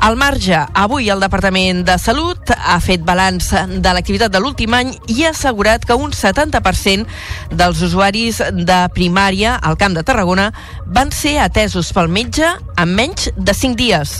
Al 0.00 0.16
marge, 0.16 0.56
avui 0.72 1.10
el 1.12 1.20
Departament 1.20 1.82
de 1.84 1.98
Salut 2.00 2.48
ha 2.56 2.78
fet 2.80 3.02
balanç 3.04 3.50
de 3.84 3.90
l'activitat 3.92 4.32
de 4.32 4.40
l'últim 4.40 4.72
any 4.72 4.94
i 5.12 5.26
ha 5.26 5.34
assegurat 5.34 5.84
que 5.84 5.92
un 5.92 6.14
70% 6.16 7.04
dels 7.52 7.82
usuaris 7.84 8.40
de 8.56 8.78
primària 8.96 9.58
al 9.60 9.76
Camp 9.76 9.92
de 9.92 10.04
Tarragona 10.08 10.48
van 10.88 11.12
ser 11.12 11.34
atesos 11.44 11.92
pel 11.92 12.08
metge 12.08 12.48
en 12.80 12.94
menys 12.96 13.28
de 13.36 13.52
5 13.52 13.76
dies. 13.76 14.14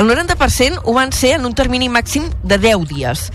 El 0.00 0.08
90% 0.08 0.80
ho 0.84 0.94
van 0.96 1.12
ser 1.12 1.34
en 1.36 1.44
un 1.44 1.52
termini 1.54 1.90
màxim 1.92 2.24
de 2.42 2.56
10 2.56 2.88
dies. 2.88 3.28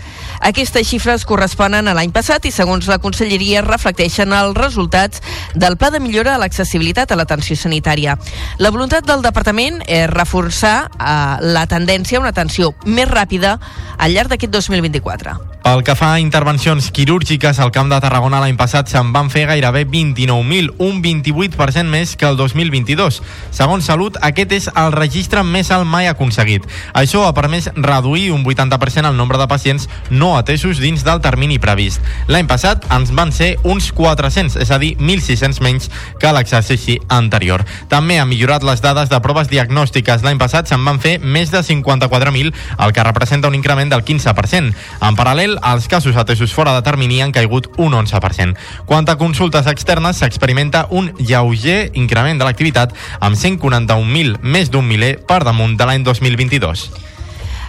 Aquestes 0.44 0.90
xifres 0.90 1.24
corresponen 1.24 1.86
a 1.86 1.94
l'any 1.94 2.10
passat 2.12 2.44
i, 2.44 2.52
segons 2.52 2.90
la 2.90 2.98
Conselleria, 2.98 3.62
reflecteixen 3.62 4.34
els 4.34 4.58
resultats 4.58 5.22
del 5.54 5.78
Pla 5.78 5.92
de 5.94 6.02
millora 6.02 6.34
de 6.34 6.42
l'accessibilitat 6.42 7.14
a 7.14 7.20
l'atenció 7.20 7.56
sanitària. 7.56 8.18
La 8.58 8.74
voluntat 8.74 9.06
del 9.06 9.22
Departament 9.22 9.80
és 9.86 10.10
reforçar 10.10 10.76
eh, 10.90 11.14
la 11.54 11.64
tendència 11.84 12.16
a 12.16 12.24
una 12.24 12.32
atenció 12.32 12.72
més 12.86 13.10
ràpida 13.10 13.58
al 13.98 14.16
llarg 14.16 14.32
d'aquest 14.32 14.52
2024. 14.56 15.54
Pel 15.64 15.80
que 15.80 15.94
fa 15.96 16.10
a 16.12 16.20
intervencions 16.20 16.90
quirúrgiques 16.92 17.56
al 17.56 17.70
Camp 17.72 17.88
de 17.88 17.96
Tarragona 17.96 18.36
l'any 18.42 18.56
passat 18.60 18.90
se'n 18.92 19.14
van 19.14 19.30
fer 19.32 19.46
gairebé 19.48 19.86
29.000, 19.88 20.74
un 20.84 20.98
28% 21.00 21.88
més 21.88 22.12
que 22.20 22.28
el 22.28 22.36
2022. 22.36 23.22
Segons 23.48 23.88
Salut, 23.88 24.18
aquest 24.20 24.52
és 24.52 24.66
el 24.68 24.92
registre 24.92 25.40
més 25.40 25.70
alt 25.72 25.88
mai 25.88 26.10
aconseguit. 26.10 26.66
Això 26.92 27.22
ha 27.24 27.32
permès 27.32 27.70
reduir 27.76 28.26
un 28.34 28.44
80% 28.44 29.08
el 29.08 29.16
nombre 29.16 29.40
de 29.40 29.46
pacients 29.48 29.88
no 30.10 30.34
atesos 30.36 30.82
dins 30.84 31.04
del 31.06 31.22
termini 31.24 31.56
previst. 31.56 32.04
L'any 32.28 32.44
passat 32.50 32.84
ens 32.92 33.14
van 33.16 33.32
ser 33.32 33.54
uns 33.64 33.88
400, 33.96 34.58
és 34.60 34.68
a 34.68 34.80
dir, 34.82 34.92
1.600 35.00 35.62
menys 35.64 35.88
que 36.20 36.34
l'exercici 36.36 36.98
anterior. 37.08 37.64
També 37.88 38.20
ha 38.20 38.28
millorat 38.28 38.68
les 38.68 38.84
dades 38.84 39.08
de 39.08 39.22
proves 39.24 39.48
diagnòstiques. 39.48 40.28
L'any 40.28 40.44
passat 40.44 40.68
se'n 40.68 40.84
van 40.84 41.00
fer 41.00 41.16
més 41.24 41.48
de 41.56 41.64
54.000, 41.74 42.52
el 42.78 42.92
que 42.92 43.04
representa 43.04 43.48
un 43.48 43.54
increment 43.54 43.90
del 43.90 44.04
15%. 44.04 44.74
En 45.02 45.18
paral·lel, 45.18 45.58
els 45.58 45.88
casos 45.88 46.16
atesos 46.16 46.54
fora 46.54 46.74
de 46.74 46.84
termini 46.86 47.20
han 47.22 47.32
caigut 47.32 47.70
un 47.76 47.96
11%. 47.98 48.54
Quant 48.86 49.08
a 49.10 49.18
consultes 49.18 49.66
externes, 49.66 50.22
s'experimenta 50.22 50.86
un 50.90 51.12
lleuger 51.18 51.90
increment 51.94 52.38
de 52.38 52.46
l'activitat 52.46 52.94
amb 53.20 53.36
141.000, 53.36 54.38
més 54.42 54.70
d'un 54.70 54.86
miler 54.86 55.16
per 55.26 55.42
damunt 55.44 55.76
de 55.76 55.88
l'any 55.88 56.06
2022 56.06 56.90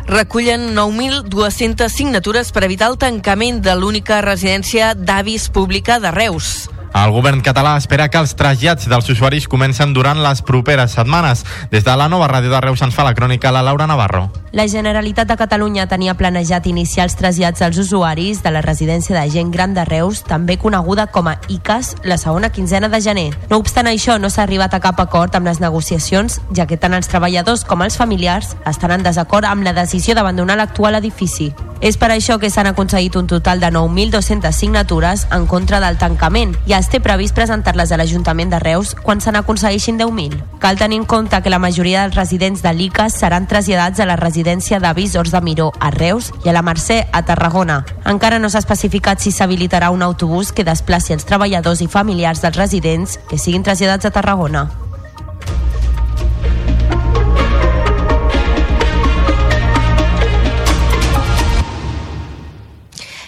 recullen 0.06 0.76
9.200 0.76 1.90
signatures 1.90 2.52
per 2.54 2.64
evitar 2.68 2.92
el 2.92 3.00
tancament 3.02 3.64
de 3.66 3.74
l'única 3.74 4.22
residència 4.22 4.94
d'avis 4.94 5.50
pública 5.50 6.00
de 6.00 6.14
Reus. 6.14 6.70
El 6.96 7.12
govern 7.12 7.42
català 7.44 7.74
espera 7.76 8.06
que 8.08 8.22
els 8.24 8.38
trasllats 8.40 8.88
dels 8.88 9.10
usuaris 9.12 9.50
comencen 9.52 9.92
durant 9.92 10.22
les 10.24 10.40
properes 10.48 10.94
setmanes. 10.96 11.42
Des 11.68 11.84
de 11.84 11.96
la 12.00 12.08
nova 12.08 12.30
ràdio 12.32 12.54
de 12.54 12.62
Reus 12.64 12.80
ens 12.86 12.96
fa 12.96 13.04
la 13.04 13.12
crònica 13.14 13.52
la 13.52 13.66
Laura 13.68 13.84
Navarro. 13.84 14.30
La 14.56 14.70
Generalitat 14.72 15.28
de 15.28 15.36
Catalunya 15.36 15.90
tenia 15.92 16.14
planejat 16.16 16.70
iniciar 16.72 17.10
els 17.10 17.18
trasllats 17.20 17.60
dels 17.60 17.82
usuaris 17.84 18.40
de 18.46 18.56
la 18.56 18.62
residència 18.64 19.18
de 19.20 19.26
gent 19.30 19.52
gran 19.52 19.74
de 19.76 19.84
Reus, 19.84 20.24
també 20.24 20.56
coneguda 20.56 21.10
com 21.12 21.28
a 21.28 21.36
ICAS, 21.52 21.98
la 22.08 22.16
segona 22.18 22.54
quinzena 22.56 22.88
de 22.88 23.02
gener. 23.04 23.28
No 23.52 23.60
obstant 23.60 23.92
això, 23.92 24.16
no 24.16 24.32
s'ha 24.32 24.46
arribat 24.48 24.74
a 24.74 24.80
cap 24.80 25.04
acord 25.04 25.36
amb 25.36 25.52
les 25.52 25.60
negociacions, 25.60 26.40
ja 26.56 26.64
que 26.66 26.80
tant 26.80 26.96
els 26.96 27.12
treballadors 27.12 27.68
com 27.68 27.84
els 27.84 28.00
familiars 28.00 28.56
estan 28.64 28.96
en 28.96 29.04
desacord 29.04 29.44
amb 29.44 29.68
la 29.68 29.76
decisió 29.76 30.16
d'abandonar 30.16 30.56
l'actual 30.56 30.96
edifici. 31.04 31.52
És 31.82 31.98
per 32.00 32.08
això 32.14 32.40
que 32.40 32.50
s'han 32.50 32.70
aconseguit 32.72 33.16
un 33.20 33.28
total 33.28 33.60
de 33.60 33.68
9.200 33.68 34.56
signatures 34.56 35.28
en 35.36 35.46
contra 35.46 35.82
del 35.84 36.00
tancament 36.00 36.56
i 36.66 36.74
es 36.86 36.92
té 36.94 37.00
previst 37.02 37.34
presentar-les 37.34 37.90
a 37.92 37.98
l'Ajuntament 37.98 38.52
de 38.52 38.60
Reus 38.62 38.92
quan 39.02 39.22
se 39.22 39.32
n'aconsegueixin 39.34 39.98
10.000. 39.98 40.36
Cal 40.62 40.78
tenir 40.78 41.00
en 41.02 41.08
compte 41.10 41.40
que 41.42 41.50
la 41.50 41.58
majoria 41.58 42.04
dels 42.04 42.18
residents 42.20 42.62
de 42.62 42.74
l'ICAS 42.78 43.18
seran 43.24 43.48
traslladats 43.50 44.00
a 44.00 44.06
la 44.06 44.20
residència 44.22 44.80
d'avis 44.80 45.18
de 45.18 45.42
Miró 45.42 45.72
a 45.80 45.90
Reus 45.90 46.32
i 46.46 46.50
a 46.50 46.54
la 46.54 46.62
Mercè 46.62 47.08
a 47.12 47.24
Tarragona. 47.26 47.84
Encara 48.06 48.38
no 48.38 48.50
s'ha 48.50 48.62
especificat 48.62 49.20
si 49.20 49.32
s'habilitarà 49.32 49.90
un 49.90 50.04
autobús 50.04 50.52
que 50.52 50.64
desplaci 50.64 51.14
els 51.14 51.26
treballadors 51.26 51.82
i 51.82 51.88
familiars 51.88 52.42
dels 52.42 52.58
residents 52.58 53.18
que 53.30 53.40
siguin 53.40 53.64
traslladats 53.64 54.06
a 54.06 54.12
Tarragona. 54.12 54.70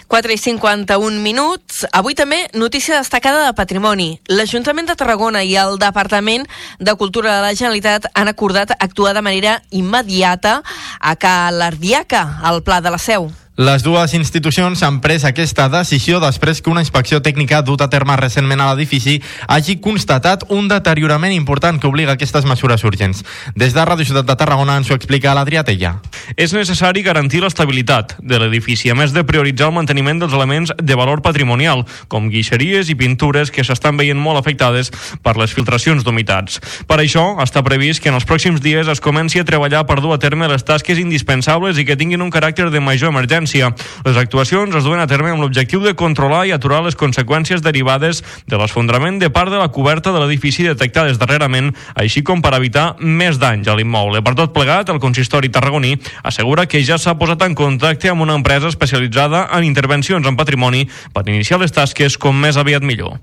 4 0.08 0.32
i 0.32 0.38
51 0.40 1.20
minuts. 1.20 1.84
Avui 1.92 2.16
també 2.16 2.46
notícia 2.54 2.96
destacada 2.96 3.44
de 3.44 3.52
patrimoni. 3.52 4.08
L'Ajuntament 4.32 4.88
de 4.88 4.96
Tarragona 4.96 5.44
i 5.44 5.52
el 5.60 5.76
Departament 5.78 6.46
de 6.80 6.94
Cultura 6.96 7.36
de 7.36 7.42
la 7.44 7.52
Generalitat 7.52 8.08
han 8.14 8.32
acordat 8.32 8.72
actuar 8.78 9.12
de 9.14 9.22
manera 9.22 9.58
immediata 9.70 10.62
a 10.98 11.14
Cal 11.16 11.60
Ardiaca, 11.60 12.40
al 12.42 12.62
Pla 12.64 12.80
de 12.80 12.96
la 12.96 12.98
Seu. 12.98 13.28
Les 13.58 13.82
dues 13.82 14.12
institucions 14.14 14.84
han 14.86 15.00
pres 15.02 15.24
aquesta 15.26 15.64
decisió 15.66 16.20
després 16.22 16.60
que 16.62 16.70
una 16.70 16.84
inspecció 16.84 17.18
tècnica 17.18 17.58
dut 17.66 17.80
a 17.82 17.88
terme 17.90 18.14
recentment 18.14 18.60
a 18.62 18.68
l'edifici 18.68 19.16
hagi 19.50 19.80
constatat 19.82 20.44
un 20.54 20.68
deteriorament 20.70 21.34
important 21.34 21.80
que 21.82 21.88
obliga 21.88 22.12
a 22.12 22.14
aquestes 22.14 22.46
mesures 22.46 22.84
urgents. 22.86 23.24
Des 23.58 23.74
de 23.74 23.82
Ràdio 23.82 24.06
Ciutat 24.06 24.28
de 24.28 24.36
Tarragona 24.38 24.76
ens 24.78 24.92
ho 24.92 24.94
explica 24.94 25.32
l'Adrià 25.34 25.64
Tella. 25.66 25.96
És 26.36 26.54
necessari 26.54 27.02
garantir 27.02 27.40
l'estabilitat 27.42 28.14
de 28.22 28.38
l'edifici, 28.38 28.92
a 28.92 28.94
més 28.94 29.10
de 29.10 29.24
prioritzar 29.26 29.72
el 29.72 29.74
manteniment 29.74 30.22
dels 30.22 30.38
elements 30.38 30.70
de 30.78 30.94
valor 30.94 31.24
patrimonial, 31.26 31.82
com 32.06 32.30
guixeries 32.30 32.94
i 32.94 32.94
pintures 32.94 33.50
que 33.50 33.66
s'estan 33.66 33.98
veient 33.98 34.22
molt 34.22 34.38
afectades 34.38 34.92
per 35.26 35.34
les 35.34 35.50
filtracions 35.50 36.06
d'humitats. 36.06 36.62
Per 36.86 37.00
això, 37.02 37.26
està 37.42 37.66
previst 37.66 38.06
que 38.06 38.14
en 38.14 38.22
els 38.22 38.28
pròxims 38.28 38.62
dies 38.62 38.86
es 38.86 39.02
comenci 39.02 39.42
a 39.42 39.48
treballar 39.50 39.82
per 39.90 39.98
dur 39.98 40.14
a 40.14 40.22
terme 40.22 40.46
les 40.46 40.62
tasques 40.62 41.02
indispensables 41.02 41.74
i 41.74 41.88
que 41.88 41.98
tinguin 41.98 42.22
un 42.22 42.30
caràcter 42.30 42.70
de 42.70 42.86
major 42.86 43.10
emergència 43.10 43.47
emergència. 43.48 43.72
Les 44.04 44.16
actuacions 44.16 44.74
es 44.74 44.84
duen 44.84 45.00
a 45.00 45.06
terme 45.06 45.30
amb 45.30 45.42
l'objectiu 45.42 45.80
de 45.80 45.94
controlar 45.94 46.46
i 46.46 46.52
aturar 46.52 46.82
les 46.84 46.96
conseqüències 46.96 47.62
derivades 47.62 48.22
de 48.46 48.56
l'esfondrament 48.56 49.18
de 49.18 49.30
part 49.30 49.50
de 49.50 49.58
la 49.58 49.68
coberta 49.68 50.12
de 50.12 50.20
l'edifici 50.20 50.66
detectades 50.66 51.18
darrerament, 51.18 51.74
així 51.94 52.22
com 52.22 52.42
per 52.42 52.54
evitar 52.56 52.96
més 53.00 53.38
danys 53.38 53.68
a 53.68 53.76
l'immoble. 53.76 54.22
Per 54.22 54.34
tot 54.34 54.52
plegat, 54.52 54.90
el 54.90 55.00
consistori 55.00 55.48
tarragoní 55.48 55.96
assegura 56.22 56.66
que 56.66 56.84
ja 56.84 56.98
s'ha 56.98 57.16
posat 57.18 57.42
en 57.42 57.54
contacte 57.54 58.10
amb 58.10 58.22
una 58.22 58.36
empresa 58.36 58.68
especialitzada 58.68 59.48
en 59.52 59.64
intervencions 59.64 60.26
en 60.26 60.36
patrimoni 60.36 60.88
per 61.12 61.26
iniciar 61.28 61.60
les 61.60 61.72
tasques 61.72 62.18
com 62.18 62.36
més 62.36 62.56
aviat 62.56 62.82
millor. 62.82 63.18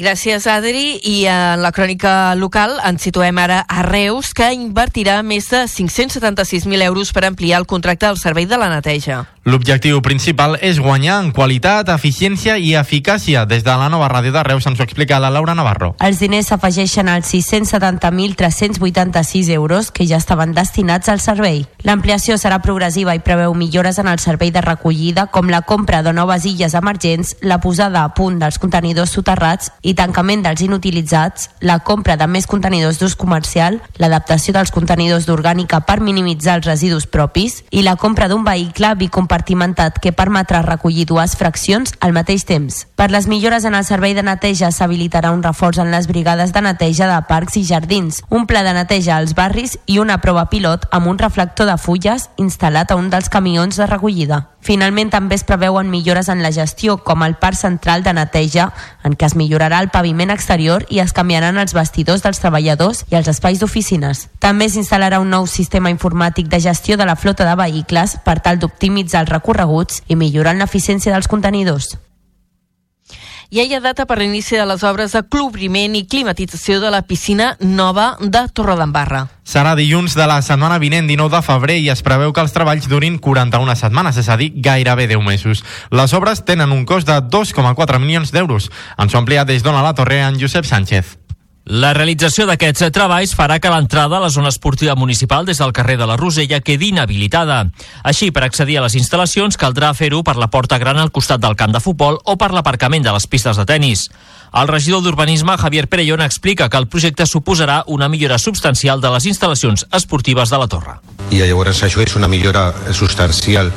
Gràcies, 0.00 0.46
Adri. 0.48 0.96
I 1.04 1.26
en 1.28 1.60
la 1.60 1.74
crònica 1.76 2.32
local 2.40 2.78
ens 2.88 3.04
situem 3.04 3.36
ara 3.42 3.58
a 3.68 3.82
Reus, 3.84 4.32
que 4.32 4.48
invertirà 4.56 5.18
més 5.22 5.50
de 5.52 5.66
576.000 5.68 6.88
euros 6.88 7.12
per 7.12 7.26
ampliar 7.28 7.60
el 7.60 7.68
contracte 7.68 8.08
del 8.08 8.16
servei 8.16 8.48
de 8.48 8.56
la 8.56 8.70
neteja. 8.72 9.26
L'objectiu 9.44 10.00
principal 10.04 10.58
és 10.60 10.78
guanyar 10.80 11.24
en 11.24 11.32
qualitat, 11.32 11.88
eficiència 11.88 12.58
i 12.60 12.74
eficàcia. 12.76 13.46
Des 13.48 13.64
de 13.64 13.72
la 13.72 13.88
nova 13.88 14.08
ràdio 14.12 14.32
de 14.34 14.42
Reus 14.44 14.66
ens 14.68 14.80
ho 14.80 14.82
explica 14.84 15.18
la 15.18 15.30
Laura 15.32 15.54
Navarro. 15.56 15.96
Els 16.04 16.18
diners 16.20 16.46
s'afegeixen 16.52 17.08
als 17.08 17.32
670.386 17.32 19.48
euros 19.56 19.88
que 19.90 20.06
ja 20.06 20.16
estaven 20.20 20.52
destinats 20.52 21.08
al 21.08 21.20
servei. 21.24 21.64
L'ampliació 21.88 22.36
serà 22.36 22.60
progressiva 22.60 23.16
i 23.16 23.24
preveu 23.24 23.56
millores 23.56 23.96
en 23.98 24.08
el 24.12 24.20
servei 24.20 24.52
de 24.52 24.60
recollida, 24.60 25.32
com 25.32 25.48
la 25.48 25.62
compra 25.62 26.02
de 26.04 26.12
noves 26.12 26.44
illes 26.44 26.74
emergents, 26.76 27.36
la 27.40 27.64
posada 27.64 28.04
a 28.04 28.12
punt 28.12 28.36
dels 28.38 28.58
contenidors 28.60 29.16
soterrats 29.16 29.72
i 29.80 29.89
i 29.90 29.94
tancament 29.98 30.44
dels 30.44 30.62
inutilitzats, 30.62 31.48
la 31.66 31.80
compra 31.82 32.14
de 32.16 32.28
més 32.30 32.46
contenidors 32.46 33.00
d'ús 33.00 33.16
comercial, 33.18 33.80
l'adaptació 33.98 34.54
dels 34.54 34.70
contenidors 34.70 35.26
d'orgànica 35.26 35.80
per 35.88 35.98
minimitzar 36.04 36.60
els 36.60 36.68
residus 36.68 37.08
propis 37.10 37.60
i 37.70 37.82
la 37.82 37.96
compra 37.98 38.28
d'un 38.30 38.44
vehicle 38.46 38.92
bicompartimentat 39.00 39.98
que 39.98 40.14
permetrà 40.14 40.62
recollir 40.62 41.08
dues 41.10 41.34
fraccions 41.36 41.96
al 42.00 42.14
mateix 42.14 42.46
temps. 42.46 42.84
Per 42.94 43.10
les 43.10 43.26
millores 43.26 43.66
en 43.66 43.74
el 43.74 43.86
servei 43.88 44.14
de 44.14 44.22
neteja 44.22 44.70
s'habilitarà 44.70 45.32
un 45.34 45.42
reforç 45.42 45.82
en 45.82 45.90
les 45.90 46.06
brigades 46.06 46.54
de 46.54 46.62
neteja 46.62 47.10
de 47.10 47.18
parcs 47.26 47.58
i 47.58 47.64
jardins, 47.66 48.22
un 48.30 48.46
pla 48.46 48.62
de 48.62 48.76
neteja 48.76 49.16
als 49.16 49.34
barris 49.34 49.78
i 49.86 49.98
una 49.98 50.20
prova 50.22 50.46
pilot 50.52 50.86
amb 50.94 51.10
un 51.10 51.18
reflector 51.18 51.66
de 51.66 51.78
fulles 51.80 52.30
instal·lat 52.38 52.92
a 52.92 53.00
un 53.00 53.10
dels 53.10 53.28
camions 53.32 53.76
de 53.80 53.90
recollida. 53.90 54.44
Finalment, 54.60 55.08
també 55.08 55.38
es 55.38 55.44
preveuen 55.48 55.88
millores 55.88 56.28
en 56.28 56.42
la 56.44 56.52
gestió, 56.52 56.98
com 57.00 57.22
el 57.24 57.38
parc 57.40 57.56
central 57.56 58.02
de 58.04 58.12
neteja, 58.12 58.66
en 59.02 59.16
què 59.16 59.24
es 59.30 59.34
millorarà 59.36 59.69
el 59.78 59.92
paviment 59.94 60.34
exterior 60.34 60.82
i 60.90 60.98
es 60.98 61.14
canviaran 61.14 61.62
els 61.62 61.76
vestidors 61.76 62.26
dels 62.26 62.42
treballadors 62.42 63.04
i 63.12 63.20
els 63.20 63.30
espais 63.30 63.62
d'oficines. 63.62 64.26
També 64.42 64.66
s'instal·larà 64.66 65.22
un 65.22 65.30
nou 65.30 65.46
sistema 65.46 65.94
informàtic 65.94 66.50
de 66.50 66.58
gestió 66.58 66.98
de 66.98 67.06
la 67.06 67.14
flota 67.16 67.46
de 67.46 67.54
vehicles 67.62 68.18
per 68.26 68.40
tal 68.42 68.58
d'optimitzar 68.58 69.22
els 69.22 69.34
recorreguts 69.38 70.02
i 70.08 70.18
millorar 70.18 70.58
l'eficiència 70.58 71.14
dels 71.14 71.30
contenidors. 71.30 71.94
Ja 73.50 73.64
hi 73.66 73.72
ha 73.74 73.80
data 73.82 74.04
per 74.06 74.20
l'inici 74.20 74.54
de 74.54 74.62
les 74.62 74.84
obres 74.86 75.10
de 75.10 75.24
cobriment 75.26 75.96
i 75.98 76.04
climatització 76.06 76.76
de 76.78 76.92
la 76.94 77.00
piscina 77.02 77.56
nova 77.58 78.12
de 78.22 78.44
Torredembarra. 78.54 79.24
Serà 79.42 79.72
dilluns 79.74 80.14
de 80.14 80.28
la 80.30 80.36
setmana 80.46 80.78
vinent, 80.78 81.08
19 81.10 81.34
de 81.34 81.40
febrer, 81.42 81.78
i 81.82 81.90
es 81.90 82.04
preveu 82.06 82.30
que 82.30 82.44
els 82.46 82.54
treballs 82.54 82.86
durin 82.86 83.18
41 83.18 83.74
setmanes, 83.74 84.20
és 84.22 84.30
a 84.30 84.36
dir, 84.38 84.52
gairebé 84.54 85.08
10 85.10 85.26
mesos. 85.26 85.64
Les 85.90 86.14
obres 86.14 86.44
tenen 86.46 86.70
un 86.70 86.86
cost 86.86 87.10
de 87.10 87.18
2,4 87.18 87.98
milions 87.98 88.30
d'euros. 88.30 88.70
Ens 88.94 89.18
ho 89.18 89.18
amplia 89.18 89.42
des 89.42 89.66
d'Ona 89.66 89.82
la 89.82 89.96
Torre 89.98 90.22
en 90.22 90.38
Josep 90.38 90.70
Sánchez. 90.70 91.19
La 91.68 91.90
realització 91.92 92.46
d'aquests 92.48 92.86
treballs 92.96 93.34
farà 93.36 93.58
que 93.60 93.68
l'entrada 93.68 94.16
a 94.16 94.22
la 94.22 94.30
zona 94.32 94.48
esportiva 94.48 94.94
municipal 94.96 95.44
des 95.44 95.58
del 95.60 95.74
carrer 95.76 95.98
de 96.00 96.06
la 96.08 96.16
Rosella 96.16 96.62
quedi 96.64 96.88
inhabilitada. 96.88 97.66
Així, 98.02 98.30
per 98.32 98.46
accedir 98.46 98.78
a 98.80 98.86
les 98.86 98.96
instal·lacions 98.96 99.60
caldrà 99.60 99.92
fer-ho 99.92 100.22
per 100.24 100.38
la 100.40 100.48
porta 100.48 100.78
gran 100.80 100.96
al 100.96 101.12
costat 101.12 101.40
del 101.40 101.56
camp 101.60 101.76
de 101.76 101.82
futbol 101.84 102.16
o 102.24 102.36
per 102.40 102.50
l'aparcament 102.56 103.04
de 103.04 103.12
les 103.12 103.26
pistes 103.28 103.60
de 103.60 103.66
tennis. 103.68 104.08
El 104.52 104.66
regidor 104.66 105.04
d'Urbanisme, 105.04 105.56
Javier 105.56 105.86
Perellón, 105.88 106.20
explica 106.22 106.68
que 106.68 106.76
el 106.76 106.88
projecte 106.88 107.26
suposarà 107.26 107.84
una 107.86 108.08
millora 108.08 108.38
substancial 108.38 109.00
de 109.00 109.12
les 109.14 109.26
instal·lacions 109.30 109.86
esportives 109.94 110.50
de 110.50 110.58
la 110.58 110.66
torre. 110.66 110.98
i 111.30 111.38
llavors 111.38 111.84
això 111.86 112.02
és 112.02 112.16
una 112.18 112.26
millora 112.26 112.74
substancial 112.92 113.70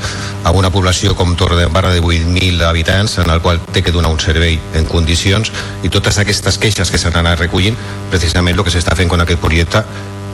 a 0.43 0.51
una 0.57 0.71
població 0.74 1.13
com 1.15 1.36
Torredembarra 1.38 1.93
de 1.93 2.01
8.000 2.01 2.63
habitants 2.65 3.19
en 3.19 3.30
el 3.30 3.41
qual 3.41 3.59
té 3.71 3.84
que 3.84 3.91
donar 3.91 4.09
un 4.09 4.19
servei 4.19 4.57
en 4.74 4.89
condicions 4.89 5.51
i 5.84 5.89
totes 5.93 6.17
aquestes 6.17 6.57
queixes 6.57 6.89
que 6.89 6.97
s'han 6.97 7.19
anat 7.21 7.38
recollint 7.45 7.78
precisament 8.09 8.57
el 8.57 8.65
que 8.65 8.74
s'està 8.74 8.97
fent 8.97 9.09
con 9.09 9.21
aquest 9.21 9.39
projecte 9.39 9.86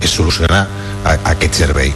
és 0.02 0.16
solucionar 0.16 0.66
aquest 1.04 1.60
servei. 1.60 1.92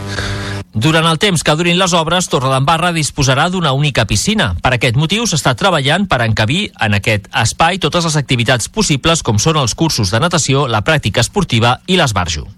Durant 0.74 1.06
el 1.06 1.20
temps 1.22 1.44
que 1.46 1.54
durin 1.54 1.78
les 1.78 1.92
obres, 1.94 2.26
Torredembarra 2.26 2.90
disposarà 2.92 3.46
d'una 3.46 3.70
única 3.78 4.08
piscina. 4.10 4.48
Per 4.58 4.72
aquest 4.74 4.96
motiu 4.98 5.22
s'està 5.30 5.52
treballant 5.54 6.08
per 6.10 6.18
encabir 6.24 6.72
en 6.82 6.98
aquest 6.98 7.28
espai 7.30 7.78
totes 7.78 8.08
les 8.08 8.16
activitats 8.18 8.66
possibles 8.66 9.22
com 9.22 9.38
són 9.38 9.60
els 9.62 9.76
cursos 9.78 10.10
de 10.10 10.18
natació, 10.18 10.66
la 10.66 10.82
pràctica 10.82 11.22
esportiva 11.22 11.76
i 11.86 11.94
l'esbarjo. 12.00 12.48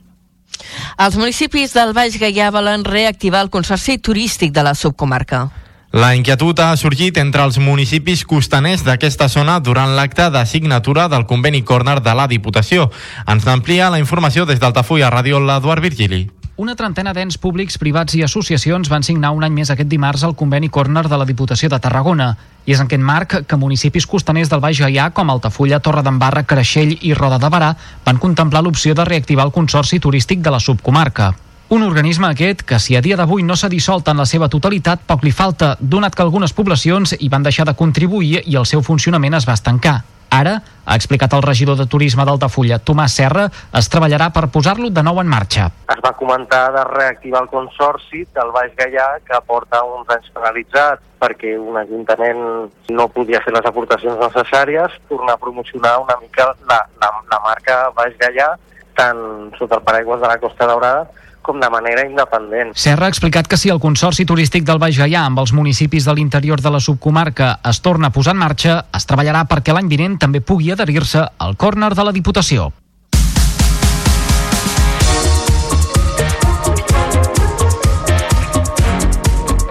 Els 0.96 1.18
municipis 1.20 1.76
del 1.76 1.92
Baix 1.92 2.16
Gaià 2.16 2.48
volen 2.50 2.88
reactivar 2.88 3.44
el 3.44 3.52
consorci 3.52 3.98
turístic 3.98 4.56
de 4.56 4.64
la 4.64 4.72
subcomarca. 4.74 5.50
La 5.92 6.14
inquietud 6.16 6.56
ha 6.60 6.72
sorgit 6.76 7.20
entre 7.20 7.44
els 7.44 7.60
municipis 7.60 8.24
costaners 8.24 8.82
d'aquesta 8.84 9.28
zona 9.28 9.60
durant 9.60 9.92
l'acte 9.96 10.30
de 10.32 10.42
signatura 10.48 11.06
del 11.12 11.28
conveni 11.28 11.62
Corner 11.62 12.00
de 12.00 12.16
la 12.16 12.26
Diputació. 12.32 12.88
Ens 13.28 13.46
amplia 13.46 13.92
la 13.92 14.00
informació 14.00 14.48
des 14.48 14.60
d'Altafulla 14.60 15.12
Ràdio 15.12 15.40
l'Eduard 15.40 15.84
Virgili. 15.84 16.24
Una 16.56 16.72
trentena 16.72 17.12
d'ens 17.12 17.36
públics, 17.36 17.74
privats 17.76 18.14
i 18.16 18.22
associacions 18.24 18.88
van 18.88 19.02
signar 19.04 19.34
un 19.36 19.44
any 19.44 19.52
més 19.52 19.68
aquest 19.68 19.90
dimarts 19.90 20.22
el 20.24 20.32
conveni 20.40 20.70
Corner 20.72 21.02
de 21.04 21.18
la 21.20 21.26
Diputació 21.28 21.68
de 21.68 21.78
Tarragona. 21.84 22.30
I 22.64 22.72
és 22.72 22.80
en 22.80 22.88
aquest 22.88 23.04
marc 23.04 23.34
que 23.44 23.58
municipis 23.60 24.06
costaners 24.08 24.48
del 24.48 24.62
Baix 24.64 24.80
Gaià, 24.80 25.10
com 25.12 25.28
Altafulla, 25.28 25.82
Torredembarra, 25.84 26.46
Creixell 26.48 26.96
i 26.96 27.12
Roda 27.12 27.36
de 27.36 27.52
Barà, 27.52 27.74
van 28.08 28.16
contemplar 28.16 28.64
l'opció 28.64 28.96
de 28.96 29.04
reactivar 29.04 29.44
el 29.44 29.52
Consorci 29.52 30.00
Turístic 30.00 30.40
de 30.40 30.56
la 30.56 30.62
subcomarca. 30.70 31.34
Un 31.76 31.84
organisme 31.84 32.32
aquest 32.32 32.64
que, 32.64 32.80
si 32.80 32.96
a 32.96 33.04
dia 33.04 33.20
d'avui 33.20 33.44
no 33.44 33.52
s'ha 33.52 33.68
dissolt 33.68 34.08
en 34.08 34.16
la 34.16 34.24
seva 34.24 34.48
totalitat, 34.48 35.04
poc 35.04 35.28
li 35.28 35.36
falta, 35.36 35.74
donat 35.78 36.16
que 36.16 36.24
algunes 36.24 36.56
poblacions 36.56 37.18
hi 37.20 37.28
van 37.28 37.44
deixar 37.44 37.68
de 37.68 37.76
contribuir 37.76 38.46
i 38.46 38.56
el 38.56 38.64
seu 38.64 38.80
funcionament 38.80 39.36
es 39.36 39.44
va 39.44 39.60
estancar. 39.60 39.98
Ara, 40.30 40.60
ha 40.84 40.94
explicat 40.94 41.32
el 41.34 41.42
regidor 41.42 41.76
de 41.78 41.86
Turisme 41.90 42.24
d'Altafulla, 42.26 42.78
Tomàs 42.78 43.16
Serra, 43.18 43.46
es 43.78 43.88
treballarà 43.90 44.28
per 44.34 44.46
posar-lo 44.54 44.90
de 44.90 45.02
nou 45.02 45.20
en 45.20 45.28
marxa. 45.30 45.70
es 45.92 46.00
va 46.04 46.12
comentar 46.12 46.72
de 46.72 46.84
reactivar 46.84 47.42
el 47.42 47.48
consorci 47.48 48.24
del 48.34 48.52
Baix 48.52 48.72
Gaià 48.76 49.06
que 49.24 49.40
porta 49.46 49.82
uns 49.84 50.08
anys 50.10 50.30
penalitzat 50.34 51.00
perquè 51.18 51.56
un 51.58 51.76
ajuntament 51.80 52.70
no 52.90 53.08
podia 53.08 53.40
fer 53.40 53.54
les 53.54 53.66
aportacions 53.66 54.18
necessàries, 54.20 54.92
tornar 55.08 55.34
a 55.34 55.42
promocionar 55.42 55.98
una 56.02 56.16
mica 56.20 56.52
la, 56.68 56.80
la, 57.00 57.10
la 57.30 57.40
marca 57.44 57.90
Baix 57.96 58.16
Gaià 58.18 58.54
tant 58.96 59.52
sota 59.58 59.78
el 59.78 59.86
paraigües 59.86 60.20
de 60.20 60.28
la 60.28 60.38
Costa 60.38 60.66
Daurada 60.66 61.06
com 61.46 61.60
de 61.62 61.70
manera 61.70 62.04
independent. 62.08 62.74
Serra 62.74 63.06
ha 63.06 63.14
explicat 63.14 63.46
que 63.46 63.58
si 63.60 63.70
el 63.72 63.80
Consorci 63.82 64.26
Turístic 64.26 64.66
del 64.66 64.82
Baix 64.82 64.98
Gaià 64.98 65.26
amb 65.26 65.40
els 65.42 65.54
municipis 65.56 66.08
de 66.08 66.16
l'interior 66.18 66.60
de 66.60 66.72
la 66.74 66.82
subcomarca 66.82 67.52
es 67.70 67.80
torna 67.80 68.10
a 68.10 68.14
posar 68.14 68.34
en 68.34 68.42
marxa, 68.42 68.80
es 68.96 69.06
treballarà 69.06 69.46
perquè 69.46 69.76
l'any 69.76 69.92
vinent 69.92 70.18
també 70.18 70.42
pugui 70.42 70.72
adherir-se 70.74 71.22
al 71.38 71.56
córner 71.56 71.94
de 71.94 72.04
la 72.04 72.16
Diputació. 72.16 72.72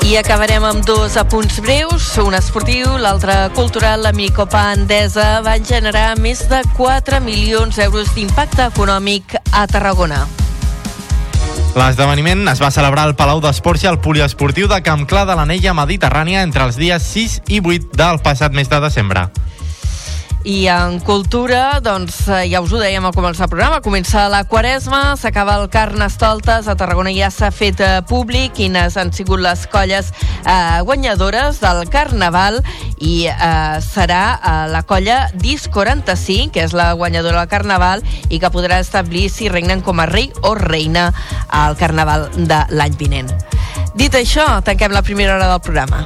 I 0.06 0.20
acabarem 0.20 0.62
amb 0.62 0.84
dos 0.86 1.16
apunts 1.18 1.58
breus, 1.66 2.12
un 2.22 2.38
esportiu, 2.38 2.92
l'altre 3.02 3.34
cultural. 3.58 4.06
La 4.06 4.14
Micopa 4.14 4.68
Endesa 4.76 5.42
va 5.42 5.58
generar 5.58 6.12
més 6.22 6.46
de 6.52 6.62
4 6.78 7.24
milions 7.26 7.82
d'euros 7.82 8.14
d'impacte 8.14 8.70
econòmic 8.70 9.40
a 9.50 9.66
Tarragona. 9.66 10.28
L'esdeveniment 11.76 12.48
es 12.48 12.62
va 12.64 12.70
celebrar 12.72 13.04
al 13.04 13.18
Palau 13.20 13.42
d'Esports 13.44 13.82
i 13.84 13.90
al 13.90 13.98
Poliesportiu 14.00 14.70
de 14.72 14.78
Camp 14.80 15.02
Clar 15.12 15.26
de 15.28 15.36
l'Anella 15.36 15.74
Mediterrània 15.76 16.46
entre 16.48 16.64
els 16.64 16.78
dies 16.80 17.04
6 17.12 17.34
i 17.52 17.60
8 17.60 17.98
del 18.00 18.22
passat 18.24 18.56
mes 18.56 18.72
de 18.72 18.80
desembre. 18.80 19.26
I 20.46 20.68
en 20.70 21.00
cultura, 21.02 21.80
doncs 21.82 22.28
eh, 22.30 22.44
ja 22.52 22.60
us 22.62 22.70
ho 22.70 22.78
dèiem 22.78 23.08
al 23.08 23.16
començar 23.16 23.48
el 23.48 23.50
programa, 23.50 23.80
comença 23.82 24.28
la 24.30 24.44
quaresma, 24.46 25.16
s'acaba 25.18 25.56
el 25.58 25.72
Carnestoltes, 25.74 26.68
a 26.70 26.76
Tarragona 26.78 27.10
ja 27.16 27.32
s'ha 27.34 27.50
fet 27.50 27.82
eh, 27.82 28.04
públic 28.06 28.54
quines 28.60 28.94
han 29.02 29.10
sigut 29.10 29.42
les 29.42 29.64
colles 29.74 30.12
eh, 30.46 30.84
guanyadores 30.86 31.58
del 31.64 31.82
Carnaval 31.90 32.60
i 33.02 33.26
eh, 33.26 33.82
serà 33.82 34.22
eh, 34.38 34.54
la 34.70 34.84
colla 34.86 35.32
Dis 35.34 35.66
45, 35.66 36.54
que 36.54 36.68
és 36.70 36.78
la 36.78 36.92
guanyadora 36.94 37.42
del 37.42 37.50
Carnaval 37.50 38.06
i 38.30 38.38
que 38.38 38.54
podrà 38.54 38.78
establir 38.86 39.32
si 39.34 39.50
regnen 39.50 39.82
com 39.82 39.98
a 39.98 40.06
rei 40.06 40.30
o 40.46 40.54
reina 40.54 41.10
al 41.50 41.74
Carnaval 41.82 42.30
de 42.38 42.62
l'any 42.70 43.02
vinent. 43.02 43.34
Dit 43.98 44.14
això, 44.14 44.60
tanquem 44.62 44.94
la 44.94 45.02
primera 45.02 45.40
hora 45.40 45.50
del 45.56 45.66
programa. 45.66 46.06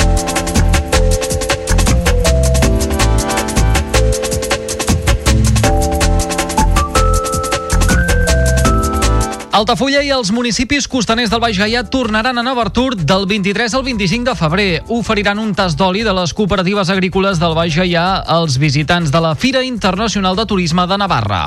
Altafulla 9.51 9.99
i 9.99 10.07
els 10.15 10.29
municipis 10.31 10.85
costaners 10.87 11.27
del 11.31 11.41
Baix 11.43 11.57
Gaià 11.59 11.81
tornaran 11.91 12.37
a 12.39 12.43
Nova 12.45 12.63
Artur 12.63 12.95
del 12.95 13.25
23 13.27 13.73
al 13.75 13.83
25 13.83 14.29
de 14.29 14.35
febrer. 14.39 14.67
Oferiran 14.87 15.41
un 15.43 15.51
tas 15.51 15.75
d'oli 15.75 16.05
de 16.07 16.13
les 16.15 16.31
cooperatives 16.31 16.87
agrícoles 16.89 17.41
del 17.41 17.55
Baix 17.57 17.75
Gaià 17.75 18.05
als 18.23 18.55
visitants 18.55 19.11
de 19.11 19.19
la 19.19 19.33
Fira 19.35 19.59
Internacional 19.67 20.39
de 20.39 20.45
Turisme 20.47 20.87
de 20.87 20.97
Navarra. 21.03 21.41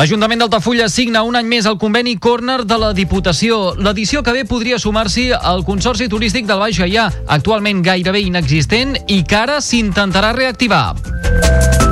L'Ajuntament 0.00 0.40
d'Altafulla 0.40 0.88
signa 0.88 1.26
un 1.28 1.36
any 1.36 1.44
més 1.44 1.68
el 1.68 1.76
conveni 1.76 2.16
Corner 2.16 2.62
de 2.64 2.80
la 2.80 2.94
Diputació. 2.96 3.74
L'edició 3.76 4.24
que 4.24 4.32
ve 4.32 4.46
podria 4.48 4.80
sumar-s'hi 4.80 5.28
al 5.36 5.66
Consorci 5.68 6.08
Turístic 6.08 6.48
del 6.48 6.62
Baix 6.64 6.80
Gaià, 6.80 7.10
actualment 7.28 7.84
gairebé 7.84 8.24
inexistent 8.24 8.96
i 9.12 9.20
que 9.28 9.42
ara 9.44 9.60
s'intentarà 9.60 10.32
reactivar. 10.32 11.89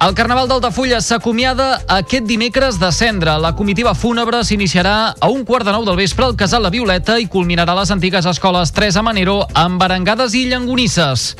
El 0.00 0.14
Carnaval 0.14 0.48
d'Altafulla 0.50 1.00
s'acomiada 1.00 1.82
aquest 1.88 2.26
dimecres 2.28 2.78
de 2.80 2.90
cendre. 2.92 3.36
La 3.40 3.54
comitiva 3.56 3.94
fúnebre 3.94 4.42
s'iniciarà 4.44 5.14
a 5.18 5.28
un 5.32 5.44
quart 5.44 5.64
de 5.64 5.72
nou 5.72 5.84
del 5.86 5.96
vespre 5.96 6.26
al 6.26 6.36
Casal 6.36 6.62
La 6.66 6.72
Violeta 6.74 7.18
i 7.20 7.28
culminarà 7.30 7.72
a 7.72 7.80
les 7.80 7.94
antigues 7.94 8.26
escoles 8.26 8.72
Teresa 8.72 9.02
Manero 9.02 9.40
amb 9.54 9.80
barangades 9.80 10.34
i 10.34 10.46
llangonisses. 10.50 11.34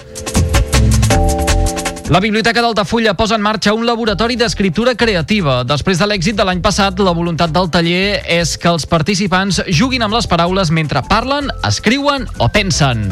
La 2.13 2.21
Biblioteca 2.21 2.61
d'Altafulla 2.61 3.15
posa 3.17 3.39
en 3.39 3.43
marxa 3.43 3.73
un 3.73 3.87
laboratori 3.89 4.37
d'escriptura 4.37 4.93
creativa. 4.95 5.63
Després 5.65 5.99
de 5.99 6.09
l'èxit 6.11 6.37
de 6.37 6.45
l'any 6.45 6.61
passat, 6.61 7.01
la 7.01 7.17
voluntat 7.17 7.53
del 7.53 7.71
taller 7.73 8.21
és 8.29 8.59
que 8.61 8.69
els 8.69 8.85
participants 8.85 9.63
juguin 9.73 10.05
amb 10.05 10.21
les 10.21 10.29
paraules 10.29 10.71
mentre 10.71 11.01
parlen, 11.09 11.49
escriuen 11.65 12.29
o 12.37 12.53
pensen. 12.53 13.09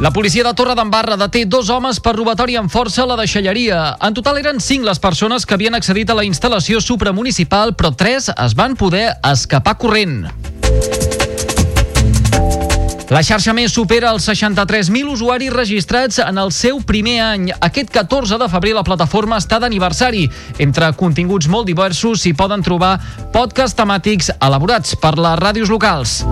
La 0.00 0.10
policia 0.10 0.42
de 0.42 0.54
Torredembarra 0.56 1.18
deté 1.20 1.42
dos 1.44 1.68
homes 1.68 1.98
per 2.00 2.14
robatori 2.16 2.54
amb 2.56 2.72
força 2.72 3.02
a 3.02 3.08
la 3.10 3.18
deixalleria. 3.20 3.98
En 4.00 4.14
total 4.16 4.38
eren 4.40 4.56
cinc 4.64 4.86
les 4.88 4.98
persones 4.98 5.44
que 5.44 5.52
havien 5.52 5.76
accedit 5.76 6.08
a 6.08 6.16
la 6.16 6.24
instal·lació 6.24 6.80
supramunicipal, 6.80 7.74
però 7.76 7.90
tres 7.92 8.30
es 8.32 8.54
van 8.56 8.78
poder 8.80 9.10
escapar 9.28 9.76
corrent. 9.76 10.22
La 13.12 13.20
xarxa 13.26 13.52
més 13.52 13.74
supera 13.76 14.14
els 14.14 14.24
63.000 14.24 15.12
usuaris 15.12 15.52
registrats 15.52 16.22
en 16.24 16.40
el 16.40 16.54
seu 16.56 16.80
primer 16.80 17.18
any. 17.26 17.50
Aquest 17.60 17.92
14 17.92 18.40
de 18.40 18.48
febrer 18.48 18.72
la 18.78 18.86
plataforma 18.86 19.36
està 19.36 19.60
d'aniversari. 19.60 20.30
Entre 20.64 20.94
continguts 20.96 21.50
molt 21.50 21.68
diversos 21.68 22.24
s'hi 22.24 22.32
poden 22.32 22.64
trobar 22.64 22.96
podcasts 23.36 23.76
temàtics 23.76 24.32
elaborats 24.40 24.96
per 24.96 25.18
les 25.20 25.36
ràdios 25.44 25.68
locals. 25.68 26.22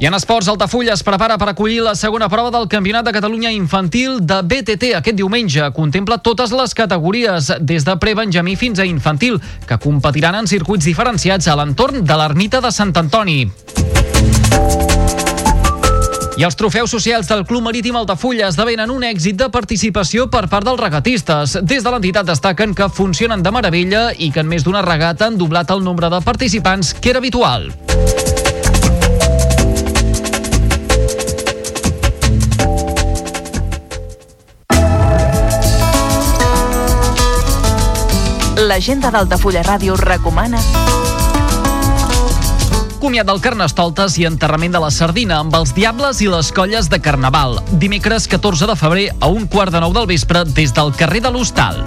I 0.00 0.06
en 0.06 0.14
esports, 0.16 0.48
Altafulla 0.48 0.94
es 0.96 1.02
prepara 1.04 1.34
per 1.36 1.50
acollir 1.50 1.82
la 1.84 1.92
segona 1.92 2.30
prova 2.32 2.48
del 2.54 2.64
Campionat 2.72 3.04
de 3.04 3.12
Catalunya 3.12 3.50
Infantil 3.52 4.14
de 4.24 4.38
BTT 4.40 4.94
aquest 4.96 5.18
diumenge. 5.18 5.66
Contempla 5.76 6.16
totes 6.24 6.54
les 6.56 6.72
categories, 6.72 7.50
des 7.60 7.84
de 7.84 7.96
prebenjamí 8.00 8.54
fins 8.56 8.80
a 8.80 8.86
infantil, 8.88 9.36
que 9.68 9.76
competiran 9.76 10.38
en 10.38 10.48
circuits 10.48 10.88
diferenciats 10.88 11.50
a 11.52 11.58
l'entorn 11.60 12.00
de 12.00 12.16
l'ermita 12.16 12.62
de 12.64 12.72
Sant 12.72 12.96
Antoni. 12.96 13.42
I 16.40 16.48
els 16.48 16.56
trofeus 16.56 16.88
socials 16.88 17.28
del 17.28 17.44
Club 17.44 17.68
Marítim 17.68 18.00
Altafulla 18.00 18.48
esdevenen 18.48 18.88
un 18.88 19.04
èxit 19.04 19.36
de 19.36 19.50
participació 19.52 20.30
per 20.32 20.46
part 20.48 20.64
dels 20.64 20.80
regatistes. 20.80 21.58
Des 21.60 21.84
de 21.84 21.92
l'entitat 21.92 22.24
destaquen 22.24 22.72
que 22.72 22.88
funcionen 22.88 23.44
de 23.44 23.52
meravella 23.52 24.06
i 24.16 24.32
que 24.32 24.40
en 24.40 24.48
més 24.48 24.64
d'una 24.64 24.80
regata 24.80 25.28
han 25.28 25.36
doblat 25.36 25.76
el 25.76 25.84
nombre 25.84 26.08
de 26.08 26.24
participants 26.24 26.94
que 26.96 27.12
era 27.12 27.20
habitual. 27.20 27.68
L'agenda 38.60 39.08
d'Altafulla 39.08 39.62
Ràdio 39.64 39.94
recomana 39.96 40.58
Comiat 43.00 43.24
del 43.24 43.38
Carnestoltes 43.40 44.18
i 44.20 44.26
enterrament 44.28 44.74
de 44.74 44.82
la 44.82 44.90
Sardina 44.92 45.38
amb 45.40 45.54
els 45.56 45.72
Diables 45.72 46.20
i 46.20 46.28
les 46.28 46.50
Colles 46.52 46.90
de 46.92 46.98
Carnaval. 47.00 47.56
Dimecres 47.80 48.28
14 48.28 48.68
de 48.68 48.76
febrer 48.76 49.06
a 49.16 49.30
un 49.32 49.48
quart 49.48 49.72
de 49.72 49.80
nou 49.80 49.94
del 49.96 50.10
vespre 50.10 50.44
des 50.44 50.74
del 50.76 50.92
carrer 50.92 51.22
de 51.24 51.32
l'Hostal. 51.32 51.80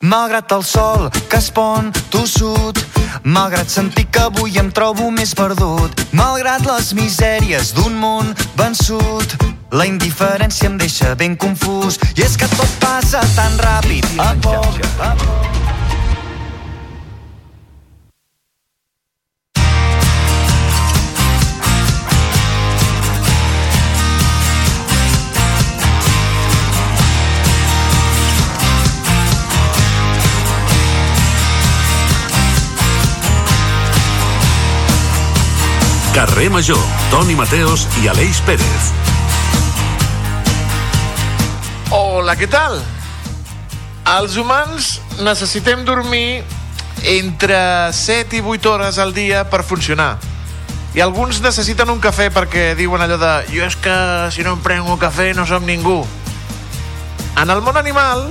Malgrat 0.00 0.56
el 0.56 0.64
sol 0.64 1.10
que 1.28 1.36
es 1.36 1.52
pon 1.52 1.92
tossut, 2.08 2.80
malgrat 3.22 3.68
sentir 3.68 4.08
que 4.08 4.24
avui 4.32 4.56
em 4.56 4.72
trobo 4.72 5.12
més 5.12 5.36
perdut, 5.36 6.08
malgrat 6.16 6.64
les 6.64 6.94
misèries 6.96 7.76
d'un 7.76 8.00
món 8.00 8.32
vençut, 8.56 9.36
La 9.72 9.86
indiferència 9.88 10.68
em 10.68 10.74
deixa 10.76 11.14
ben 11.16 11.32
confús 11.32 11.96
i 12.12 12.20
és 12.20 12.34
que 12.36 12.44
tot 12.52 12.72
passa 12.82 13.22
tan 13.32 13.54
ràpid 13.56 14.04
a 14.20 14.34
poc 14.44 14.82
a 15.00 15.14
poc. 15.16 15.62
Carrer 36.12 36.50
Major, 36.52 36.84
Toni 37.08 37.34
Mateos 37.40 37.88
i 38.02 38.12
Aleix 38.12 38.44
Pérez. 38.44 38.92
Hola, 41.92 42.32
què 42.40 42.46
tal? 42.48 42.78
Els 44.08 44.38
humans 44.40 44.94
necessitem 45.20 45.82
dormir 45.84 46.40
entre 47.12 47.58
7 47.92 48.38
i 48.38 48.40
8 48.40 48.70
hores 48.70 48.96
al 49.02 49.12
dia 49.12 49.42
per 49.52 49.60
funcionar. 49.60 50.14
I 50.96 51.02
alguns 51.04 51.42
necessiten 51.44 51.92
un 51.92 52.00
cafè 52.00 52.30
perquè 52.32 52.70
diuen 52.78 53.04
allò 53.04 53.18
de 53.20 53.32
jo 53.50 53.68
és 53.68 53.76
que 53.76 53.96
si 54.32 54.40
no 54.40 54.54
em 54.56 54.62
prenc 54.64 54.88
un 54.88 54.96
cafè 54.96 55.34
no 55.36 55.44
som 55.44 55.68
ningú. 55.68 55.98
En 57.36 57.52
el 57.52 57.60
món 57.60 57.76
animal, 57.76 58.24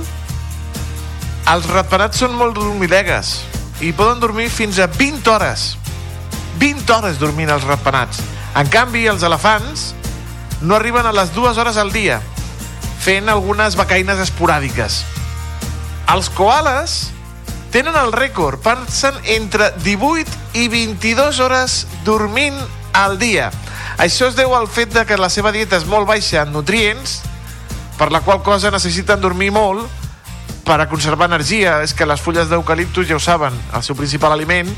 els 1.54 1.70
ratpenats 1.70 2.18
són 2.18 2.34
molt 2.34 2.58
dormidegues 2.58 3.36
i 3.78 3.94
poden 3.94 4.18
dormir 4.26 4.50
fins 4.50 4.82
a 4.82 4.90
20 4.90 5.36
hores. 5.36 5.70
20 6.58 6.98
hores 6.98 7.22
dormint 7.22 7.54
els 7.54 7.70
ratpenats. 7.70 8.26
En 8.58 8.66
canvi, 8.66 9.06
els 9.06 9.22
elefants 9.22 9.92
no 10.66 10.74
arriben 10.74 11.06
a 11.06 11.14
les 11.14 11.30
dues 11.30 11.62
hores 11.62 11.78
al 11.78 11.94
dia, 11.94 12.18
fent 13.02 13.26
algunes 13.28 13.74
becaines 13.74 14.20
esporàdiques. 14.22 15.00
Els 16.12 16.28
koalas 16.36 17.10
tenen 17.74 17.96
el 17.98 18.12
rècord, 18.14 18.60
passen 18.62 19.16
entre 19.34 19.72
18 19.82 20.60
i 20.60 20.68
22 20.70 21.40
hores 21.42 21.76
dormint 22.06 22.58
al 22.92 23.18
dia. 23.18 23.50
Això 23.98 24.28
es 24.28 24.36
deu 24.38 24.54
al 24.54 24.68
fet 24.70 24.92
de 24.94 25.02
que 25.08 25.18
la 25.18 25.30
seva 25.32 25.50
dieta 25.50 25.80
és 25.80 25.86
molt 25.88 26.06
baixa 26.06 26.44
en 26.44 26.52
nutrients, 26.54 27.20
per 27.98 28.12
la 28.12 28.20
qual 28.22 28.42
cosa 28.46 28.70
necessiten 28.70 29.20
dormir 29.20 29.50
molt 29.54 29.88
per 30.66 30.78
a 30.80 30.88
conservar 30.90 31.26
energia. 31.30 31.80
És 31.82 31.94
que 31.94 32.06
les 32.06 32.20
fulles 32.22 32.50
d'eucaliptus, 32.50 33.08
ja 33.08 33.18
ho 33.18 33.22
saben, 33.22 33.56
el 33.74 33.82
seu 33.82 33.98
principal 33.98 34.34
aliment, 34.36 34.70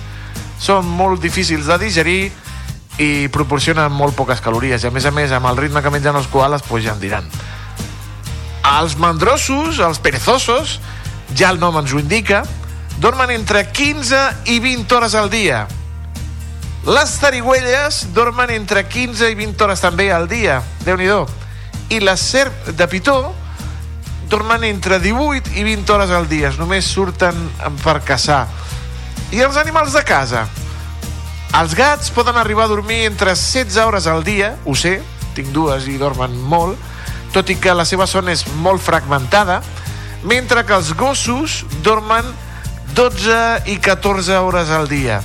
són 0.60 0.88
molt 0.88 1.20
difícils 1.20 1.68
de 1.68 1.78
digerir 1.82 2.32
i 3.02 3.26
proporcionen 3.34 3.92
molt 3.92 4.16
poques 4.16 4.40
calories. 4.40 4.84
I 4.84 4.88
a 4.88 4.94
més 4.94 5.04
a 5.04 5.12
més, 5.12 5.34
amb 5.34 5.50
el 5.50 5.60
ritme 5.60 5.82
que 5.82 5.92
mengen 5.92 6.16
els 6.16 6.30
koalas, 6.32 6.64
pues 6.68 6.86
ja 6.86 6.94
en 6.94 7.02
diran. 7.02 7.28
Els 8.64 8.96
mandrosos, 8.96 9.78
els 9.78 10.00
perezosos, 10.00 10.78
ja 11.36 11.50
el 11.52 11.60
nom 11.60 11.76
ens 11.78 11.92
ho 11.92 12.00
indica, 12.00 12.42
dormen 12.98 13.34
entre 13.34 13.66
15 13.70 14.20
i 14.54 14.60
20 14.64 14.96
hores 14.96 15.14
al 15.14 15.28
dia. 15.30 15.66
Les 16.84 17.12
tarigüelles 17.20 18.02
dormen 18.16 18.50
entre 18.52 18.86
15 18.88 19.30
i 19.32 19.36
20 19.36 19.64
hores 19.64 19.80
també 19.80 20.10
al 20.12 20.28
dia. 20.28 20.62
déu 20.84 20.96
nhi 20.96 21.08
I 21.90 22.00
les 22.00 22.20
serp 22.20 22.68
de 22.76 22.88
pitó 22.88 23.34
dormen 24.28 24.64
entre 24.64 24.98
18 25.00 25.54
i 25.54 25.64
20 25.64 25.92
hores 25.92 26.10
al 26.10 26.28
dia. 26.28 26.52
Només 26.58 26.84
surten 26.84 27.34
per 27.82 28.00
caçar. 28.04 28.46
I 29.32 29.40
els 29.40 29.56
animals 29.56 29.92
de 29.92 30.04
casa? 30.04 30.46
Els 31.54 31.74
gats 31.74 32.10
poden 32.10 32.36
arribar 32.36 32.64
a 32.64 32.72
dormir 32.72 33.04
entre 33.06 33.34
16 33.34 33.76
hores 33.76 34.06
al 34.06 34.24
dia, 34.24 34.56
ho 34.64 34.74
sé, 34.74 35.00
tinc 35.34 35.52
dues 35.54 35.86
i 35.86 35.96
dormen 35.98 36.34
molt, 36.36 36.78
tot 37.34 37.50
i 37.50 37.58
que 37.58 37.74
la 37.74 37.84
seva 37.88 38.06
son 38.06 38.30
és 38.30 38.46
molt 38.62 38.82
fragmentada, 38.82 39.60
mentre 40.24 40.62
que 40.64 40.76
els 40.76 40.94
gossos 40.94 41.64
dormen 41.82 42.24
12 42.94 43.66
i 43.74 43.78
14 43.82 44.38
hores 44.38 44.70
al 44.70 44.88
dia. 44.88 45.20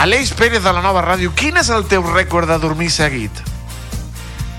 Aleix 0.00 0.32
Pérez 0.34 0.64
de 0.64 0.72
la 0.72 0.82
Nova 0.82 1.04
Ràdio, 1.04 1.30
quin 1.36 1.60
és 1.60 1.68
el 1.70 1.84
teu 1.86 2.02
rècord 2.08 2.48
de 2.48 2.58
dormir 2.58 2.88
seguit? 2.90 3.44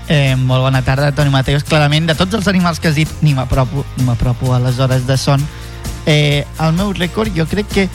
Eh, 0.08 0.36
molt 0.36 0.62
bona 0.62 0.84
tarda, 0.84 1.10
Toni 1.16 1.32
Mateus. 1.32 1.64
Clarament, 1.64 2.06
de 2.06 2.14
tots 2.14 2.36
els 2.38 2.48
animals 2.48 2.78
que 2.80 2.88
has 2.88 2.96
dit, 2.96 3.10
ni 3.20 3.34
m'apropo 3.34 3.84
ni 3.96 4.06
m'apropo 4.06 4.54
a 4.54 4.60
les 4.62 4.78
hores 4.78 5.06
de 5.08 5.16
son. 5.18 5.42
Eh, 6.06 6.44
el 6.60 6.72
meu 6.78 6.92
rècord 6.94 7.32
jo 7.34 7.48
crec 7.50 7.68
que 7.72 7.88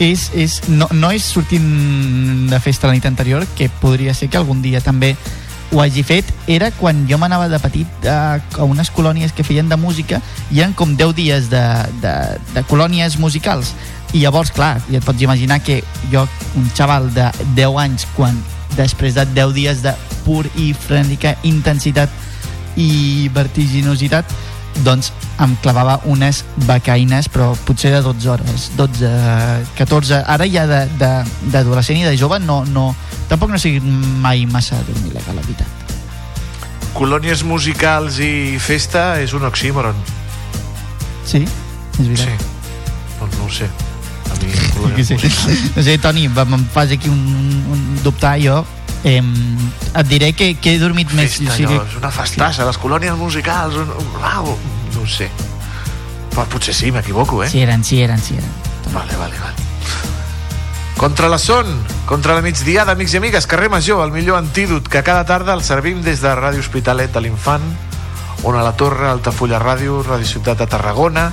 és, 0.00 0.30
és, 0.34 0.60
no, 0.72 0.88
no 0.96 1.10
és 1.12 1.26
sortint 1.26 2.48
de 2.48 2.60
festa 2.62 2.88
la 2.88 2.96
nit 2.96 3.06
anterior, 3.06 3.44
que 3.58 3.68
podria 3.82 4.14
ser 4.14 4.30
que 4.30 4.40
algun 4.40 4.62
dia 4.62 4.80
també 4.80 5.12
ho 5.72 5.80
hagi 5.80 6.02
fet, 6.02 6.26
era 6.50 6.70
quan 6.74 7.04
jo 7.08 7.18
m'anava 7.18 7.48
de 7.48 7.58
petit 7.62 8.06
a, 8.08 8.40
a 8.58 8.66
unes 8.66 8.90
colònies 8.90 9.32
que 9.32 9.46
feien 9.46 9.68
de 9.70 9.78
música 9.78 10.20
i 10.50 10.60
eren 10.60 10.74
com 10.74 10.96
10 10.98 11.14
dies 11.14 11.50
de, 11.50 11.62
de, 12.02 12.14
de 12.54 12.64
colònies 12.70 13.18
musicals. 13.22 13.74
I 14.12 14.24
llavors, 14.24 14.50
clar, 14.50 14.80
ja 14.90 14.98
et 14.98 15.06
pots 15.06 15.22
imaginar 15.22 15.60
que 15.62 15.80
jo, 16.10 16.26
un 16.58 16.66
xaval 16.74 17.06
de 17.14 17.28
10 17.54 17.78
anys, 17.84 18.08
quan 18.16 18.38
després 18.74 19.14
de 19.14 19.24
10 19.36 19.54
dies 19.54 19.84
de 19.86 19.94
pur 20.24 20.42
i 20.58 20.72
frenètica 20.74 21.36
intensitat 21.46 22.10
i 22.78 23.30
vertiginositat, 23.34 24.26
doncs 24.84 25.10
em 25.42 25.56
clavava 25.62 25.98
unes 26.08 26.42
becaines, 26.66 27.28
però 27.32 27.50
potser 27.66 27.92
de 27.94 28.02
12 28.04 28.30
hores, 28.32 28.70
12, 28.78 29.10
14... 29.78 30.22
Ara 30.26 30.46
ja 30.48 30.66
d'adolescent 30.66 32.00
i 32.00 32.06
de 32.06 32.16
jove 32.20 32.40
no, 32.42 32.62
no, 32.70 32.90
tampoc 33.28 33.50
no 33.50 33.58
he 33.58 33.62
sigut 33.62 33.86
mai 34.22 34.46
massa 34.50 34.78
dormilega, 34.86 35.34
la 35.34 35.44
veritat. 35.44 35.76
Colònies 36.96 37.44
musicals 37.46 38.18
i 38.24 38.58
festa 38.62 39.20
és 39.22 39.34
un 39.36 39.46
oxímoron. 39.46 39.96
Sí? 41.24 41.44
És 41.44 42.06
veritat. 42.06 42.40
Sí. 42.40 42.50
Doncs 43.20 43.38
no 43.38 43.46
ho 43.46 43.54
sé. 43.54 43.70
A 44.30 44.38
mi, 44.40 45.04
sí. 45.04 45.16
No 45.76 45.84
sé, 45.86 45.96
Toni, 46.02 46.26
em 46.26 46.68
fas 46.72 46.92
aquí 46.96 47.08
un, 47.12 47.20
un 47.70 47.88
dubtar 48.04 48.36
jo. 48.42 48.64
Eh, 49.04 49.20
et 49.20 50.06
diré 50.08 50.32
que, 50.36 50.52
que 50.60 50.74
he 50.74 50.80
dormit 50.80 51.12
més... 51.16 51.38
Festa, 51.38 51.54
allò, 51.56 51.84
és 51.86 51.96
una 51.96 52.10
festassa, 52.12 52.66
les 52.68 52.78
colònies 52.80 53.16
musicals, 53.16 53.78
un, 53.80 53.88
un, 53.96 54.12
uau, 54.20 54.52
no 54.94 55.04
ho 55.04 55.08
sé. 55.08 55.30
Però 56.30 56.44
potser 56.52 56.74
sí, 56.76 56.92
m'equivoco, 56.94 57.42
eh? 57.44 57.48
Sí 57.50 57.64
eren, 57.64 57.84
sí 57.84 58.02
eren, 58.04 58.20
sí 58.20 58.36
eren. 58.36 58.52
Vale, 58.92 59.16
vale, 59.16 59.38
vale. 59.40 59.68
Contra 61.00 61.30
la 61.32 61.38
son, 61.38 61.64
contra 62.04 62.34
la 62.36 62.42
migdiada, 62.44 62.92
amics 62.92 63.14
i 63.14 63.16
amigues, 63.16 63.46
carrer 63.48 63.70
Major, 63.72 64.02
el 64.04 64.12
millor 64.12 64.36
antídot 64.36 64.84
que 64.84 65.00
cada 65.02 65.24
tarda 65.24 65.54
el 65.56 65.64
servim 65.64 66.02
des 66.04 66.20
de 66.20 66.34
Ràdio 66.36 66.60
Hospitalet 66.60 67.14
de 67.14 67.22
l'Infant, 67.24 67.64
on 68.44 68.56
a 68.56 68.64
la 68.66 68.74
Torre, 68.76 69.08
Altafulla 69.08 69.62
Ràdio, 69.62 70.02
Ràdio 70.04 70.28
Ciutat 70.28 70.60
de 70.60 70.68
Tarragona, 70.68 71.30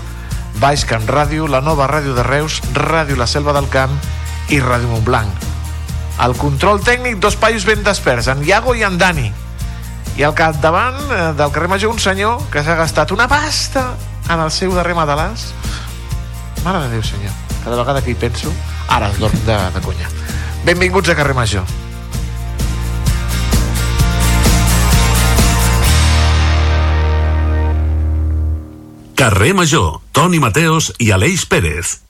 Baix 0.61 0.87
Camp 0.87 1.03
Ràdio, 1.03 1.51
la 1.51 1.59
nova 1.59 1.89
Ràdio 1.91 2.15
de 2.15 2.23
Reus, 2.23 2.61
Ràdio 2.73 3.19
La 3.19 3.27
Selva 3.27 3.51
del 3.59 3.67
Camp 3.67 3.91
i 4.55 4.63
Ràdio 4.63 4.87
Montblanc. 4.87 5.56
Al 6.17 6.33
control 6.35 6.81
tècnic, 6.81 7.19
dos 7.21 7.35
paios 7.37 7.65
ben 7.65 7.83
desperts, 7.85 8.27
en 8.31 8.41
Iago 8.45 8.73
i 8.75 8.81
en 8.83 8.97
Dani. 8.97 9.27
I 10.17 10.23
al 10.25 10.33
capdavant 10.33 10.97
eh, 11.13 11.19
del 11.37 11.51
carrer 11.53 11.69
Major 11.69 11.93
un 11.93 11.99
senyor 12.01 12.41
que 12.49 12.63
s'ha 12.65 12.77
gastat 12.79 13.13
una 13.13 13.27
pasta 13.29 13.91
en 14.25 14.39
el 14.41 14.49
seu 14.51 14.73
darrer 14.73 14.95
matalàs. 14.97 15.51
Mare 16.65 16.87
de 16.87 16.95
Déu, 16.95 17.03
senyor. 17.05 17.35
Cada 17.63 17.77
vegada 17.77 18.01
que 18.01 18.11
hi 18.11 18.17
penso, 18.17 18.53
ara 18.89 19.11
es 19.11 19.19
dorm 19.21 19.45
de, 19.45 19.57
de 19.75 19.83
conya. 19.85 20.09
Benvinguts 20.65 21.13
a 21.13 21.15
Carrer 21.15 21.35
Major. 21.37 21.63
Carrer 29.17 29.53
Major, 29.53 30.01
Toni 30.13 30.39
Mateos 30.39 30.91
i 30.97 31.11
Aleix 31.11 31.45
Pérez. 31.45 32.06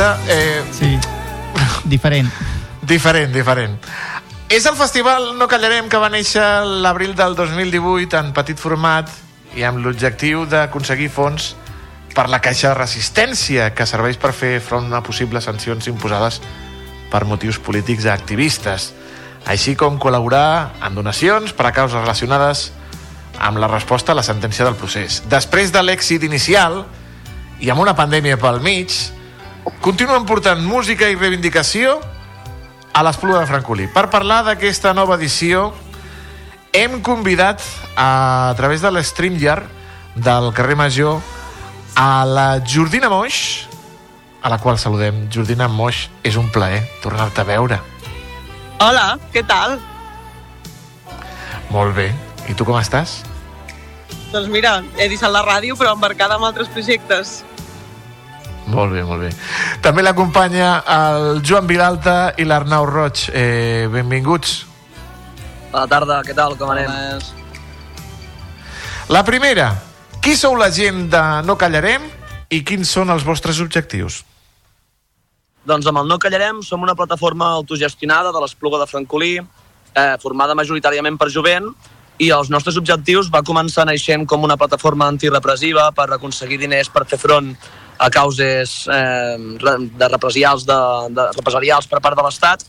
Musiqueta... 0.00 0.18
Eh, 0.28 0.64
Sí, 0.72 0.98
diferent. 1.84 2.30
Diferent, 2.82 3.32
diferent. 3.32 3.78
És 4.48 4.66
el 4.66 4.74
festival 4.74 5.36
No 5.38 5.46
Callarem 5.46 5.88
que 5.88 5.98
va 6.00 6.08
néixer 6.10 6.42
l'abril 6.82 7.14
del 7.14 7.36
2018 7.36 8.18
en 8.18 8.32
petit 8.34 8.58
format 8.58 9.10
i 9.54 9.62
amb 9.66 9.82
l'objectiu 9.84 10.46
d'aconseguir 10.46 11.10
fons 11.10 11.54
per 12.14 12.28
la 12.28 12.40
caixa 12.40 12.70
de 12.70 12.78
resistència 12.80 13.70
que 13.74 13.86
serveix 13.86 14.18
per 14.18 14.32
fer 14.32 14.58
front 14.60 14.90
a 14.94 15.02
possibles 15.02 15.46
sancions 15.46 15.86
imposades 15.86 16.40
per 17.10 17.24
motius 17.26 17.58
polítics 17.58 18.06
a 18.06 18.14
activistes, 18.14 18.92
així 19.46 19.76
com 19.76 19.98
col·laborar 19.98 20.72
en 20.82 20.98
donacions 20.98 21.52
per 21.52 21.68
a 21.68 21.74
causes 21.74 22.00
relacionades 22.00 22.70
amb 23.38 23.58
la 23.58 23.70
resposta 23.70 24.12
a 24.12 24.18
la 24.18 24.26
sentència 24.26 24.64
del 24.66 24.78
procés. 24.78 25.22
Després 25.30 25.70
de 25.70 25.82
l'èxit 25.82 26.26
inicial 26.26 26.84
i 27.60 27.70
amb 27.70 27.82
una 27.82 27.94
pandèmia 27.94 28.38
pel 28.38 28.60
mig, 28.62 28.94
continuen 29.80 30.26
portant 30.28 30.60
música 30.60 31.08
i 31.08 31.16
reivindicació 31.16 31.98
a 32.92 33.02
l'Espluga 33.06 33.40
de 33.40 33.48
Francolí. 33.48 33.88
Per 33.88 34.10
parlar 34.12 34.42
d'aquesta 34.44 34.92
nova 34.94 35.16
edició, 35.16 35.70
hem 36.72 37.00
convidat 37.02 37.62
a, 37.96 38.50
a 38.50 38.54
través 38.58 38.84
de 38.84 38.92
l'StreamYard 38.92 39.66
del 40.20 40.50
carrer 40.54 40.76
Major 40.76 41.20
a 41.96 42.24
la 42.28 42.48
Jordina 42.60 43.08
Moix, 43.08 43.66
a 44.42 44.52
la 44.52 44.58
qual 44.60 44.78
saludem. 44.78 45.26
Jordina 45.32 45.68
Moix, 45.68 46.08
és 46.24 46.36
un 46.36 46.50
plaer 46.52 46.82
tornar-te 47.02 47.40
a 47.42 47.48
veure. 47.48 47.80
Hola, 48.80 49.18
què 49.32 49.44
tal? 49.46 49.78
Molt 51.70 51.94
bé. 51.96 52.10
I 52.48 52.56
tu 52.56 52.66
com 52.66 52.78
estàs? 52.80 53.20
Doncs 54.30 54.48
mira, 54.50 54.80
he 54.98 55.08
deixat 55.10 55.30
la 55.32 55.42
ràdio 55.46 55.76
però 55.78 55.94
embarcada 55.96 56.36
amb 56.36 56.48
altres 56.48 56.70
projectes. 56.72 57.40
Molt 58.70 58.94
bé, 58.94 59.02
molt 59.06 59.24
bé. 59.24 59.30
També 59.82 60.04
l'acompanya 60.04 60.70
el 60.96 61.42
Joan 61.46 61.66
Vilalta 61.66 62.32
i 62.38 62.46
l'Arnau 62.46 62.86
Roig. 62.86 63.26
Eh, 63.34 63.88
benvinguts. 63.90 64.60
Bona 65.70 65.86
tarda, 65.90 66.20
què 66.26 66.34
tal, 66.34 66.56
com 66.58 66.70
anem? 66.72 66.90
La 69.10 69.22
primera, 69.26 69.72
qui 70.22 70.36
sou 70.38 70.56
la 70.58 70.70
gent 70.74 71.08
de 71.10 71.22
No 71.46 71.56
Callarem 71.58 72.06
i 72.50 72.62
quins 72.66 72.90
són 72.90 73.10
els 73.10 73.26
vostres 73.26 73.60
objectius? 73.62 74.22
Doncs 75.66 75.86
amb 75.90 76.02
el 76.02 76.10
No 76.10 76.18
Callarem 76.22 76.62
som 76.66 76.82
una 76.82 76.96
plataforma 76.98 77.50
autogestionada 77.58 78.32
de 78.34 78.42
l'Espluga 78.42 78.80
de 78.80 78.88
Francolí, 78.90 79.36
eh, 79.38 80.14
formada 80.22 80.54
majoritàriament 80.54 81.18
per 81.18 81.28
jovent, 81.30 81.70
i 82.20 82.28
els 82.34 82.50
nostres 82.52 82.76
objectius 82.76 83.30
va 83.32 83.42
començar 83.46 83.86
naixent 83.88 84.26
com 84.28 84.42
una 84.44 84.56
plataforma 84.60 85.08
antirepressiva 85.08 85.88
per 85.96 86.10
aconseguir 86.12 86.58
diners 86.60 86.90
per 86.92 87.06
fer 87.08 87.18
front 87.18 87.54
a 88.00 88.08
causes 88.08 88.88
eh, 88.88 89.36
de 90.00 90.08
represalials, 90.08 90.64
de, 90.64 90.80
de 91.12 91.26
represalials 91.36 91.88
per 91.90 92.00
part 92.00 92.16
de 92.16 92.24
l'Estat 92.24 92.64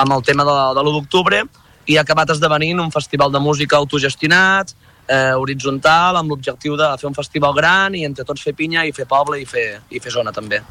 amb 0.00 0.14
el 0.16 0.22
tema 0.24 0.46
de, 0.48 0.54
de 0.76 0.84
l'1 0.84 0.94
d'octubre 0.96 1.42
i 1.90 1.98
ha 1.98 2.04
acabat 2.06 2.32
esdevenint 2.32 2.80
un 2.80 2.92
festival 2.94 3.32
de 3.34 3.40
música 3.42 3.76
autogestionat, 3.76 4.72
eh, 5.10 5.34
horitzontal, 5.36 6.16
amb 6.16 6.32
l'objectiu 6.32 6.76
de 6.80 6.88
fer 7.00 7.08
un 7.10 7.16
festival 7.16 7.56
gran 7.56 7.96
i 7.98 8.06
entre 8.08 8.24
tots 8.24 8.44
fer 8.46 8.54
pinya 8.56 8.86
i 8.86 8.94
fer 8.96 9.08
poble 9.10 9.40
i 9.42 9.46
fer, 9.48 9.82
i 9.90 10.00
fer 10.00 10.12
zona 10.14 10.32
també. 10.32 10.62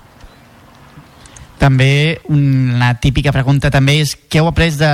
També 1.60 2.22
una 2.32 2.94
típica 3.04 3.34
pregunta 3.36 3.68
també 3.68 3.98
és 4.00 4.14
què 4.32 4.40
heu 4.40 4.48
après 4.48 4.78
de 4.80 4.90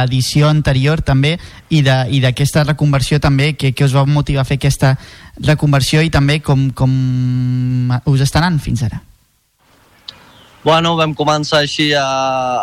l'edició 0.00 0.48
anterior 0.50 1.00
també 1.06 1.36
i 1.70 1.82
d'aquesta 1.84 2.64
reconversió 2.66 3.20
també, 3.22 3.52
que, 3.54 3.70
que 3.70 3.86
us 3.86 3.94
va 3.94 4.02
motivar 4.06 4.42
a 4.42 4.48
fer 4.48 4.58
aquesta 4.58 4.96
reconversió 5.38 6.02
i 6.02 6.10
també 6.10 6.40
com, 6.42 6.70
com 6.74 6.92
us 8.10 8.26
està 8.26 8.42
anant 8.42 8.58
fins 8.60 8.82
ara? 8.88 8.98
Bueno, 10.62 10.92
vam 10.94 11.10
començar 11.18 11.64
així 11.64 11.88
a, 11.98 12.06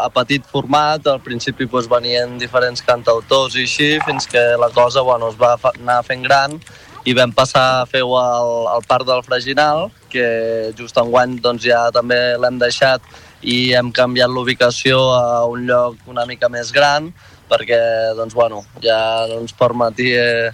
a 0.06 0.10
petit 0.16 0.46
format, 0.48 1.08
al 1.08 1.20
principi 1.20 1.66
doncs, 1.68 1.88
venien 1.92 2.38
diferents 2.40 2.84
cantautors 2.84 3.56
i 3.56 3.66
així, 3.68 3.90
fins 4.06 4.28
que 4.28 4.44
la 4.60 4.70
cosa 4.72 5.04
bueno, 5.04 5.28
es 5.32 5.40
va 5.40 5.58
anar 5.74 5.98
fent 6.08 6.24
gran 6.24 6.56
i 7.04 7.16
vam 7.16 7.32
passar 7.36 7.82
a 7.82 7.88
fer-ho 7.88 8.16
al, 8.20 8.68
al 8.72 8.86
Parc 8.88 9.08
del 9.08 9.24
Freginal, 9.24 9.90
que 10.12 10.72
just 10.80 10.96
enguany 11.00 11.40
doncs, 11.44 11.64
ja 11.68 11.90
també 11.92 12.20
l'hem 12.40 12.60
deixat 12.60 13.04
i 13.42 13.74
hem 13.78 13.92
canviat 13.96 14.32
l'ubicació 14.32 15.00
a 15.16 15.46
un 15.48 15.66
lloc 15.70 16.08
una 16.12 16.26
mica 16.28 16.50
més 16.52 16.74
gran 16.76 17.12
perquè 17.50 17.80
doncs, 18.18 18.36
bueno, 18.38 18.64
ja 18.84 19.26
ens 19.40 19.56
permetia 19.58 20.52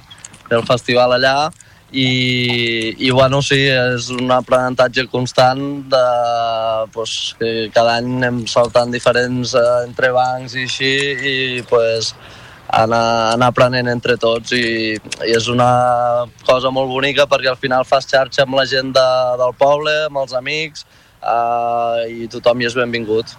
fer 0.47 0.59
el 0.59 0.65
festival 0.67 1.17
allà 1.17 1.51
i, 1.91 2.95
i 3.07 3.11
bueno, 3.11 3.41
sí, 3.45 3.59
és 3.69 4.09
un 4.11 4.31
aprenentatge 4.33 5.05
constant 5.11 5.61
de, 5.91 6.05
pues, 6.95 7.35
que 7.39 7.69
cada 7.75 7.99
any 7.99 8.09
anem 8.17 8.41
saltant 8.51 8.91
diferents 8.91 9.53
eh, 9.55 9.67
entrebancs 9.85 10.57
i 10.57 10.65
així 10.65 10.91
i 11.31 11.35
pues, 11.69 12.11
anar, 12.67 13.35
anar 13.35 13.51
aprenent 13.53 13.91
entre 13.91 14.17
tots 14.19 14.55
i, 14.57 14.95
i 14.97 15.35
és 15.37 15.47
una 15.51 15.69
cosa 16.43 16.73
molt 16.73 16.91
bonica 16.91 17.29
perquè 17.31 17.53
al 17.53 17.61
final 17.61 17.87
fas 17.87 18.09
xarxa 18.09 18.43
amb 18.43 18.59
la 18.59 18.65
gent 18.67 18.91
de, 18.95 19.07
del 19.39 19.55
poble, 19.59 19.95
amb 20.09 20.23
els 20.25 20.35
amics 20.35 20.85
eh, 21.25 22.23
i 22.23 22.29
tothom 22.31 22.61
hi 22.61 22.69
és 22.69 22.77
benvingut. 22.77 23.35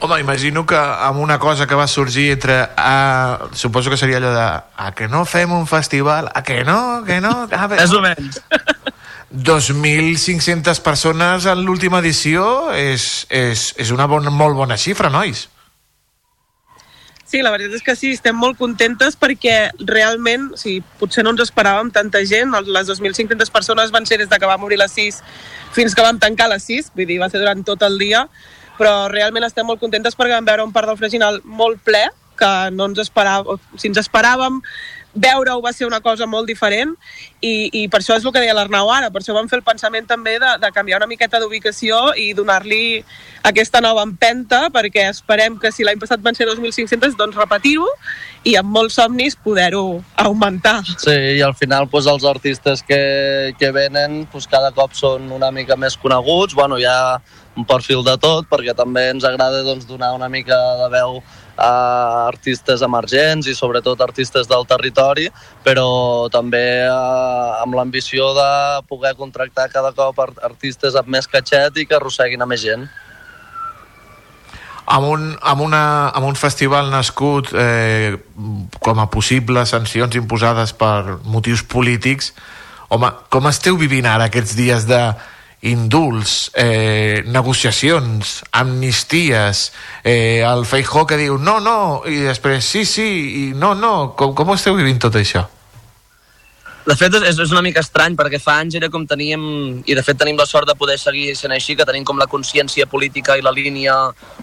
Home, 0.00 0.20
imagino 0.22 0.64
que 0.64 0.78
amb 0.78 1.18
una 1.18 1.40
cosa 1.42 1.66
que 1.66 1.74
va 1.74 1.88
sorgir 1.90 2.30
entre... 2.36 2.60
A, 2.76 3.48
suposo 3.52 3.90
que 3.90 3.96
seria 3.98 4.20
allò 4.20 4.30
de... 4.30 4.46
A 4.76 4.92
que 4.94 5.08
no 5.10 5.24
fem 5.26 5.50
un 5.52 5.66
festival? 5.66 6.30
A 6.34 6.44
que 6.46 6.62
no? 6.64 7.02
Que 7.04 7.20
no? 7.20 7.32
A 7.50 7.66
veure, 7.66 7.82
Més 7.82 7.96
o 7.96 8.02
menys. 8.04 8.38
2.500 9.28 10.80
persones 10.80 11.44
en 11.50 11.60
l'última 11.66 11.98
edició 12.00 12.70
és, 12.72 13.26
és, 13.28 13.74
és 13.76 13.90
una 13.92 14.06
bona, 14.08 14.30
molt 14.30 14.56
bona 14.56 14.78
xifra, 14.80 15.10
nois. 15.12 15.48
Sí, 17.28 17.42
la 17.44 17.50
veritat 17.52 17.74
és 17.76 17.82
que 17.84 17.92
sí, 17.92 18.14
estem 18.16 18.36
molt 18.40 18.56
contentes 18.56 19.12
perquè 19.20 19.68
realment, 19.84 20.46
o 20.54 20.56
sigui, 20.56 20.80
potser 20.96 21.20
no 21.26 21.34
ens 21.34 21.42
esperàvem 21.44 21.90
tanta 21.92 22.22
gent, 22.24 22.54
les 22.64 22.88
2.500 22.88 23.52
persones 23.52 23.92
van 23.92 24.08
ser 24.08 24.16
des 24.22 24.30
de 24.30 24.38
que 24.40 24.48
vam 24.48 24.64
obrir 24.64 24.78
les 24.80 24.94
6 24.96 25.18
fins 25.76 25.92
que 25.92 26.06
vam 26.06 26.16
tancar 26.16 26.46
les 26.48 26.64
6, 26.64 26.88
vull 26.96 27.04
dir, 27.10 27.18
va 27.20 27.28
ser 27.28 27.42
durant 27.42 27.60
tot 27.68 27.84
el 27.84 28.00
dia, 28.00 28.22
però 28.78 29.10
realment 29.12 29.44
estem 29.44 29.68
molt 29.68 29.82
contentes 29.82 30.16
perquè 30.16 30.38
vam 30.38 30.48
veure 30.48 30.64
un 30.64 30.72
parc 30.72 30.88
del 30.88 30.96
Freginal 31.02 31.42
molt 31.44 31.84
ple, 31.84 32.06
que 32.38 32.52
no 32.72 32.86
ens 32.88 33.02
esperàvem, 33.02 33.60
si 33.76 33.90
ens 33.90 34.00
esperàvem 34.00 34.62
veure-ho 35.14 35.60
va 35.64 35.72
ser 35.72 35.86
una 35.86 36.00
cosa 36.04 36.26
molt 36.26 36.46
diferent 36.46 36.94
i, 37.40 37.70
i 37.72 37.82
per 37.88 38.00
això 38.02 38.16
és 38.18 38.24
el 38.24 38.32
que 38.34 38.42
deia 38.42 38.54
l'Arnau 38.56 38.90
ara, 38.92 39.10
per 39.10 39.22
això 39.22 39.34
vam 39.36 39.48
fer 39.48 39.58
el 39.60 39.66
pensament 39.66 40.06
també 40.08 40.36
de, 40.38 40.54
de 40.60 40.70
canviar 40.74 41.00
una 41.00 41.08
miqueta 41.10 41.40
d'ubicació 41.40 42.12
i 42.16 42.32
donar-li 42.36 43.00
aquesta 43.48 43.80
nova 43.84 44.04
empenta 44.06 44.66
perquè 44.74 45.08
esperem 45.08 45.58
que 45.58 45.72
si 45.72 45.86
l'any 45.86 46.00
passat 46.00 46.22
van 46.24 46.36
ser 46.36 46.48
2.500 46.50 47.16
doncs 47.18 47.38
repetir-ho 47.38 47.88
i 48.46 48.54
amb 48.58 48.70
molts 48.72 48.98
somnis 48.98 49.36
poder-ho 49.42 49.98
augmentar. 50.22 50.80
Sí, 50.96 51.14
i 51.38 51.42
al 51.42 51.56
final 51.58 51.88
pues, 51.90 52.06
els 52.06 52.24
artistes 52.28 52.84
que, 52.86 53.54
que 53.58 53.72
venen 53.74 54.22
pues, 54.30 54.46
cada 54.50 54.70
cop 54.76 54.94
són 54.96 55.32
una 55.34 55.50
mica 55.54 55.76
més 55.76 55.98
coneguts. 55.98 56.54
Bueno, 56.58 56.78
hi 56.78 56.86
ha 56.88 57.18
un 57.58 57.66
perfil 57.66 58.04
de 58.06 58.14
tot, 58.22 58.46
perquè 58.50 58.74
també 58.78 59.08
ens 59.12 59.26
agrada 59.26 59.64
doncs, 59.66 59.88
donar 59.88 60.12
una 60.14 60.30
mica 60.30 60.56
de 60.84 60.88
veu 60.94 61.18
a 61.58 62.26
artistes 62.28 62.82
emergents 62.86 63.48
i 63.50 63.54
sobretot 63.54 64.00
artistes 64.00 64.46
del 64.48 64.64
territori, 64.70 65.26
però 65.66 66.28
també 66.30 66.64
eh, 66.86 67.62
amb 67.62 67.74
l'ambició 67.74 68.30
de 68.36 68.48
poder 68.88 69.16
contractar 69.18 69.68
cada 69.74 69.92
cop 69.92 70.18
art- 70.22 70.40
artistes 70.46 70.94
amb 70.96 71.10
més 71.16 71.26
catxet 71.26 71.76
i 71.76 71.86
que 71.86 71.98
arrosseguin 71.98 72.42
a 72.42 72.48
més 72.48 72.62
gent. 72.62 72.86
Amb 74.88 75.04
un, 75.04 75.24
amb, 75.44 75.60
una, 75.60 75.82
amb 76.16 76.24
un 76.30 76.38
festival 76.40 76.88
nascut 76.88 77.50
eh, 77.52 78.14
com 78.80 79.02
a 79.02 79.10
possibles 79.12 79.74
sancions 79.74 80.16
imposades 80.16 80.72
per 80.72 81.18
motius 81.28 81.60
polítics, 81.60 82.30
home, 82.88 83.10
com 83.28 83.50
esteu 83.50 83.76
vivint 83.76 84.08
ara 84.08 84.30
aquests 84.30 84.56
dies 84.56 84.86
de 84.88 85.02
indults, 85.60 86.50
eh, 86.54 87.24
negociacions, 87.26 88.44
amnisties, 88.52 89.72
eh, 90.04 90.44
el 90.46 90.64
Feijó 90.64 91.04
que 91.06 91.18
diu 91.18 91.38
no, 91.38 91.58
no, 91.60 92.02
i 92.06 92.22
després 92.28 92.64
sí, 92.64 92.84
sí, 92.86 93.08
i 93.42 93.44
no, 93.58 93.74
no, 93.74 94.14
com, 94.18 94.34
com 94.38 94.54
esteu 94.54 94.78
vivint 94.78 95.00
tot 95.02 95.18
això? 95.18 95.48
De 96.88 96.94
fet, 96.96 97.12
és, 97.20 97.36
és 97.36 97.50
una 97.52 97.60
mica 97.60 97.82
estrany, 97.84 98.14
perquè 98.16 98.38
fa 98.40 98.54
anys 98.62 98.78
era 98.78 98.88
com 98.88 99.02
teníem, 99.04 99.42
i 99.84 99.96
de 99.96 100.04
fet 100.04 100.16
tenim 100.16 100.38
la 100.40 100.46
sort 100.48 100.70
de 100.70 100.76
poder 100.78 100.96
seguir 100.96 101.34
sent 101.36 101.52
així, 101.52 101.74
que 101.76 101.84
tenim 101.84 102.06
com 102.06 102.16
la 102.16 102.28
consciència 102.30 102.86
política 102.88 103.36
i 103.36 103.44
la 103.44 103.52
línia 103.52 103.96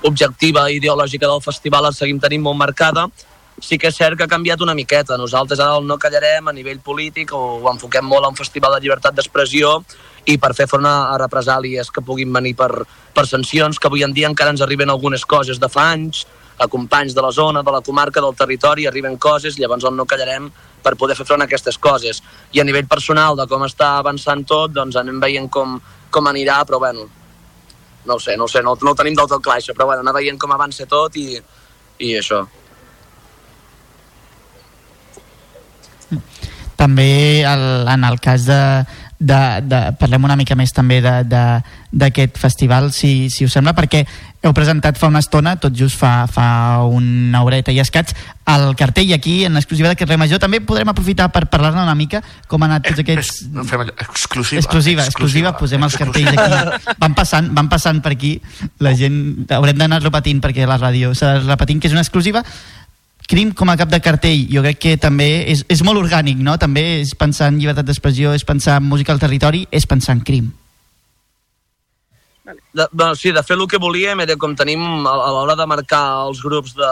objectiva 0.06 0.68
i 0.70 0.78
ideològica 0.78 1.26
del 1.32 1.42
festival 1.42 1.88
la 1.88 1.94
seguim 1.96 2.20
tenint 2.22 2.44
molt 2.46 2.60
marcada. 2.60 3.08
Sí 3.61 3.77
que 3.80 3.88
és 3.88 3.95
cert 3.95 4.18
que 4.19 4.26
ha 4.26 4.32
canviat 4.32 4.61
una 4.61 4.76
miqueta. 4.76 5.15
Nosaltres 5.18 5.61
ara 5.64 5.80
no 5.80 5.95
callarem 5.98 6.49
a 6.49 6.53
nivell 6.53 6.82
polític 6.84 7.32
o 7.34 7.40
ho 7.61 7.69
enfoquem 7.72 8.03
molt 8.06 8.27
a 8.27 8.32
un 8.34 8.36
festival 8.36 8.76
de 8.76 8.82
llibertat 8.84 9.15
d'expressió 9.15 9.77
i 10.26 10.36
per 10.41 10.52
fer 10.57 10.68
front 10.68 10.88
a, 10.90 11.15
represàlies 11.22 11.91
que 11.94 12.03
puguin 12.03 12.34
venir 12.34 12.56
per, 12.60 12.72
per 13.15 13.26
sancions, 13.30 13.80
que 13.80 13.88
avui 13.88 14.03
en 14.03 14.14
dia 14.14 14.27
encara 14.27 14.52
ens 14.52 14.64
arriben 14.65 14.91
algunes 14.91 15.23
coses 15.26 15.61
de 15.61 15.69
fa 15.72 15.91
anys, 15.94 16.26
a 16.57 16.68
companys 16.72 17.14
de 17.15 17.22
la 17.22 17.32
zona, 17.32 17.64
de 17.64 17.72
la 17.72 17.82
comarca, 17.82 18.22
del 18.22 18.36
territori, 18.36 18.88
arriben 18.88 19.18
coses, 19.18 19.60
llavors 19.60 19.86
el 19.88 19.95
no 19.95 20.07
callarem 20.07 20.49
per 20.84 20.95
poder 20.95 21.15
fer 21.15 21.27
front 21.27 21.44
a 21.44 21.48
aquestes 21.49 21.77
coses. 21.77 22.22
I 22.56 22.61
a 22.61 22.68
nivell 22.68 22.88
personal 22.88 23.36
de 23.40 23.48
com 23.48 23.64
està 23.68 23.98
avançant 23.99 24.44
tot, 24.48 24.73
doncs 24.76 24.99
anem 24.99 25.19
veient 25.23 25.49
com, 25.52 25.80
com 26.11 26.32
anirà, 26.32 26.61
però 26.65 26.80
bueno, 26.80 27.07
no 28.06 28.15
ho 28.15 28.19
sé, 28.19 28.38
no 28.38 28.45
ho 28.45 28.52
sé, 28.52 28.64
no, 28.64 28.76
no 28.82 28.91
ho 28.91 28.99
tenim 28.99 29.15
del 29.18 29.32
tot 29.32 29.44
clar 29.44 29.60
això, 29.60 29.76
però 29.76 29.90
bueno, 29.91 30.06
anar 30.06 30.15
veient 30.15 30.40
com 30.40 30.53
avança 30.56 30.88
tot 30.90 31.15
i, 31.19 31.36
i 31.99 32.15
això. 32.19 32.45
També 36.76 37.42
el, 37.48 37.66
en 37.88 38.04
el 38.04 38.20
cas 38.20 38.46
de, 38.46 38.60
de, 39.20 39.42
de, 39.64 39.80
parlem 40.00 40.24
una 40.28 40.36
mica 40.36 40.56
més 40.60 40.74
també 40.76 41.02
de- 41.02 41.24
de- 41.24 41.62
d'aquest 41.96 42.36
festival 42.38 42.90
si, 42.92 43.30
si 43.32 43.46
us 43.48 43.54
sembla, 43.56 43.72
perquè 43.78 44.02
heu 44.46 44.52
presentat 44.54 44.98
fa 45.00 45.08
una 45.08 45.22
estona, 45.24 45.56
tot 45.58 45.74
just 45.74 45.96
fa, 45.98 46.28
fa 46.30 46.84
una 46.84 47.40
horeta 47.48 47.72
i 47.74 47.80
escaig, 47.82 48.12
el 48.52 48.76
cartell 48.78 49.14
aquí 49.16 49.38
en 49.48 49.56
exclusiva 49.58 49.90
de 49.90 49.96
Carrer 49.98 50.18
Major 50.22 50.38
també 50.44 50.60
podrem 50.62 50.92
aprofitar 50.92 51.32
per 51.34 51.46
parlar-ne 51.50 51.82
una 51.82 51.96
mica 51.98 52.20
com 52.52 52.62
han 52.62 52.76
anat 52.76 52.90
tots 52.92 53.02
aquests... 53.02 53.40
No 53.56 53.64
fem 53.66 53.82
allò, 53.86 53.96
exclusiva. 54.04 54.60
Exclusiva, 54.62 55.08
exclusiva, 55.08 55.56
posem 55.58 55.82
els 55.88 55.96
cartells 55.98 56.36
aquí. 56.36 56.94
Van 57.02 57.16
passant, 57.18 57.50
van 57.58 57.72
passant 57.72 58.04
per 58.06 58.12
aquí, 58.14 58.36
la 58.84 58.94
gent... 59.00 59.48
Haurem 59.56 59.80
d'anar 59.80 60.04
repetint 60.04 60.44
perquè 60.44 60.68
la 60.70 60.78
ràdio 60.84 61.16
s'ha 61.18 61.38
repetint 61.48 61.80
que 61.82 61.88
és 61.90 61.96
una 61.98 62.04
exclusiva. 62.06 62.44
Crim 63.28 63.54
com 63.58 63.72
a 63.72 63.78
cap 63.78 63.90
de 63.90 64.00
cartell, 64.06 64.46
jo 64.52 64.62
crec 64.62 64.82
que 64.84 64.98
també 65.02 65.48
és, 65.50 65.64
és 65.72 65.82
molt 65.86 65.98
orgànic, 65.98 66.38
no? 66.46 66.60
També 66.62 66.84
és 67.00 67.16
pensar 67.18 67.50
en 67.50 67.58
llibertat 67.58 67.88
d'expressió, 67.88 68.36
és 68.38 68.46
pensar 68.46 68.78
en 68.82 68.86
música 68.86 69.16
al 69.16 69.22
territori, 69.22 69.66
és 69.72 69.88
pensar 69.90 70.18
en 70.18 70.22
crim. 70.28 70.52
De, 72.46 72.86
bueno, 72.92 73.16
sí, 73.16 73.32
de 73.34 73.42
fer 73.42 73.58
el 73.58 73.66
que 73.68 73.82
volíem 73.82 74.22
era 74.22 74.36
com 74.38 74.54
tenim 74.54 74.84
a, 75.08 75.14
a 75.16 75.32
l'hora 75.34 75.56
de 75.58 75.66
marcar 75.66 76.04
els 76.28 76.44
grups 76.46 76.76
de, 76.78 76.92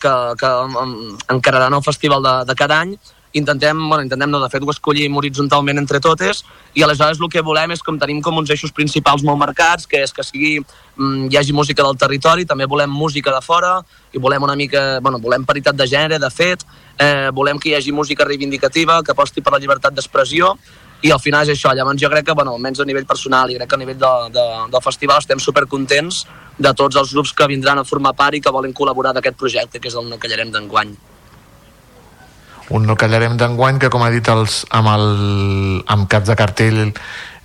que, 0.00 0.14
que 0.40 0.52
en, 0.80 0.94
encararan 1.34 1.76
el 1.76 1.84
festival 1.84 2.24
de, 2.24 2.34
de 2.48 2.56
cada 2.56 2.80
any, 2.80 2.96
intentem, 3.32 3.76
bueno, 3.88 4.02
intentem 4.02 4.30
no, 4.30 4.40
de 4.40 4.48
fet 4.50 4.64
ho 4.64 4.70
escollim 4.72 5.16
horitzontalment 5.16 5.78
entre 5.78 6.00
totes 6.00 6.44
i 6.74 6.82
aleshores 6.82 7.20
el 7.20 7.30
que 7.32 7.42
volem 7.44 7.74
és 7.74 7.82
com 7.84 7.98
tenim 8.00 8.22
com 8.24 8.38
uns 8.40 8.50
eixos 8.50 8.72
principals 8.72 9.24
molt 9.26 9.38
marcats, 9.38 9.86
que 9.86 10.02
és 10.02 10.12
que 10.12 10.24
sigui, 10.24 10.58
mm, 10.96 11.28
hi 11.30 11.36
hagi 11.36 11.52
música 11.52 11.82
del 11.82 11.96
territori, 11.96 12.46
també 12.46 12.66
volem 12.66 12.90
música 12.90 13.34
de 13.34 13.40
fora 13.44 13.78
i 14.12 14.18
volem 14.18 14.42
una 14.42 14.56
mica, 14.56 15.00
bueno, 15.00 15.18
volem 15.18 15.44
paritat 15.44 15.76
de 15.76 15.86
gènere, 15.86 16.18
de 16.18 16.30
fet, 16.30 16.64
eh, 16.98 17.30
volem 17.32 17.58
que 17.58 17.70
hi 17.70 17.74
hagi 17.74 17.92
música 17.92 18.24
reivindicativa, 18.24 19.02
que 19.02 19.12
aposti 19.12 19.42
per 19.42 19.52
la 19.52 19.58
llibertat 19.58 19.94
d'expressió 19.94 20.56
i 21.02 21.12
al 21.12 21.20
final 21.20 21.46
és 21.46 21.54
això, 21.54 21.72
llavors 21.74 22.00
jo 22.00 22.10
crec 22.10 22.26
que, 22.26 22.34
bueno, 22.34 22.56
almenys 22.56 22.80
a 22.80 22.84
nivell 22.84 23.06
personal 23.06 23.50
i 23.50 23.58
crec 23.58 23.68
que 23.68 23.76
a 23.76 23.78
nivell 23.78 23.98
de, 23.98 24.14
de, 24.34 24.46
del 24.72 24.82
festival 24.82 25.20
estem 25.22 25.38
supercontents 25.38 26.24
de 26.58 26.72
tots 26.74 26.96
els 26.96 27.12
grups 27.14 27.32
que 27.32 27.46
vindran 27.46 27.78
a 27.78 27.84
formar 27.84 28.16
part 28.18 28.34
i 28.34 28.40
que 28.40 28.50
volen 28.50 28.74
col·laborar 28.74 29.14
d'aquest 29.14 29.38
projecte, 29.38 29.78
que 29.78 29.88
és 29.92 29.94
el 29.94 30.08
No 30.10 30.18
Callarem 30.18 30.50
d'enguany. 30.50 30.96
Un 32.74 32.86
no 32.86 32.96
callarem 33.00 33.36
d'enguany 33.40 33.78
que 33.80 33.90
com 33.92 34.04
ha 34.04 34.10
dit 34.12 34.28
els, 34.28 34.62
amb, 34.74 34.90
el, 34.92 35.08
amb 35.88 36.08
caps 36.10 36.28
de 36.28 36.36
cartell 36.38 36.80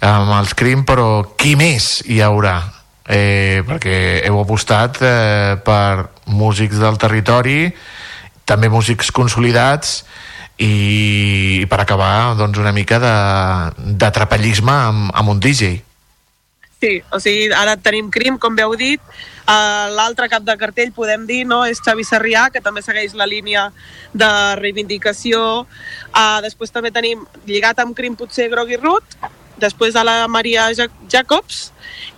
amb 0.04 0.34
els 0.36 0.54
crim 0.60 0.84
però 0.88 1.36
qui 1.40 1.56
més 1.60 2.02
hi 2.10 2.20
haurà? 2.24 2.58
Eh, 3.04 3.64
perquè 3.68 4.24
heu 4.24 4.38
apostat 4.40 5.02
eh, 5.04 5.56
per 5.64 6.12
músics 6.32 6.80
del 6.80 6.96
territori 7.00 7.68
també 8.48 8.70
músics 8.72 9.12
consolidats 9.12 10.04
i, 10.58 11.64
i 11.64 11.66
per 11.68 11.82
acabar 11.84 12.36
doncs, 12.40 12.60
una 12.60 12.72
mica 12.72 13.00
de, 13.04 13.16
de 14.00 14.12
amb, 14.64 15.12
amb 15.12 15.30
un 15.30 15.40
DJ 15.44 15.82
Sí, 16.84 17.02
o 17.16 17.20
sigui, 17.24 17.46
ara 17.56 17.78
tenim 17.80 18.10
Crim, 18.12 18.36
com 18.36 18.58
heu 18.60 18.74
dit. 18.76 19.00
Uh, 19.48 19.88
L'altre 19.96 20.28
cap 20.28 20.44
de 20.44 20.56
cartell, 20.60 20.90
podem 20.92 21.22
dir, 21.30 21.46
no, 21.48 21.62
és 21.64 21.80
Xavi 21.80 22.04
Sarrià, 22.04 22.50
que 22.52 22.60
també 22.60 22.84
segueix 22.84 23.14
la 23.16 23.24
línia 23.24 23.70
de 24.12 24.28
reivindicació. 24.60 25.64
Uh, 26.12 26.42
després 26.44 26.76
també 26.76 26.92
tenim, 26.92 27.24
lligat 27.48 27.80
amb 27.80 27.96
Crim, 27.96 28.20
potser 28.20 28.50
Grogui 28.52 28.82
Root, 28.82 29.16
després 29.64 29.96
a 29.96 30.04
la 30.04 30.28
Maria 30.28 30.68
Ja- 30.76 30.92
Jacobs, 31.08 31.70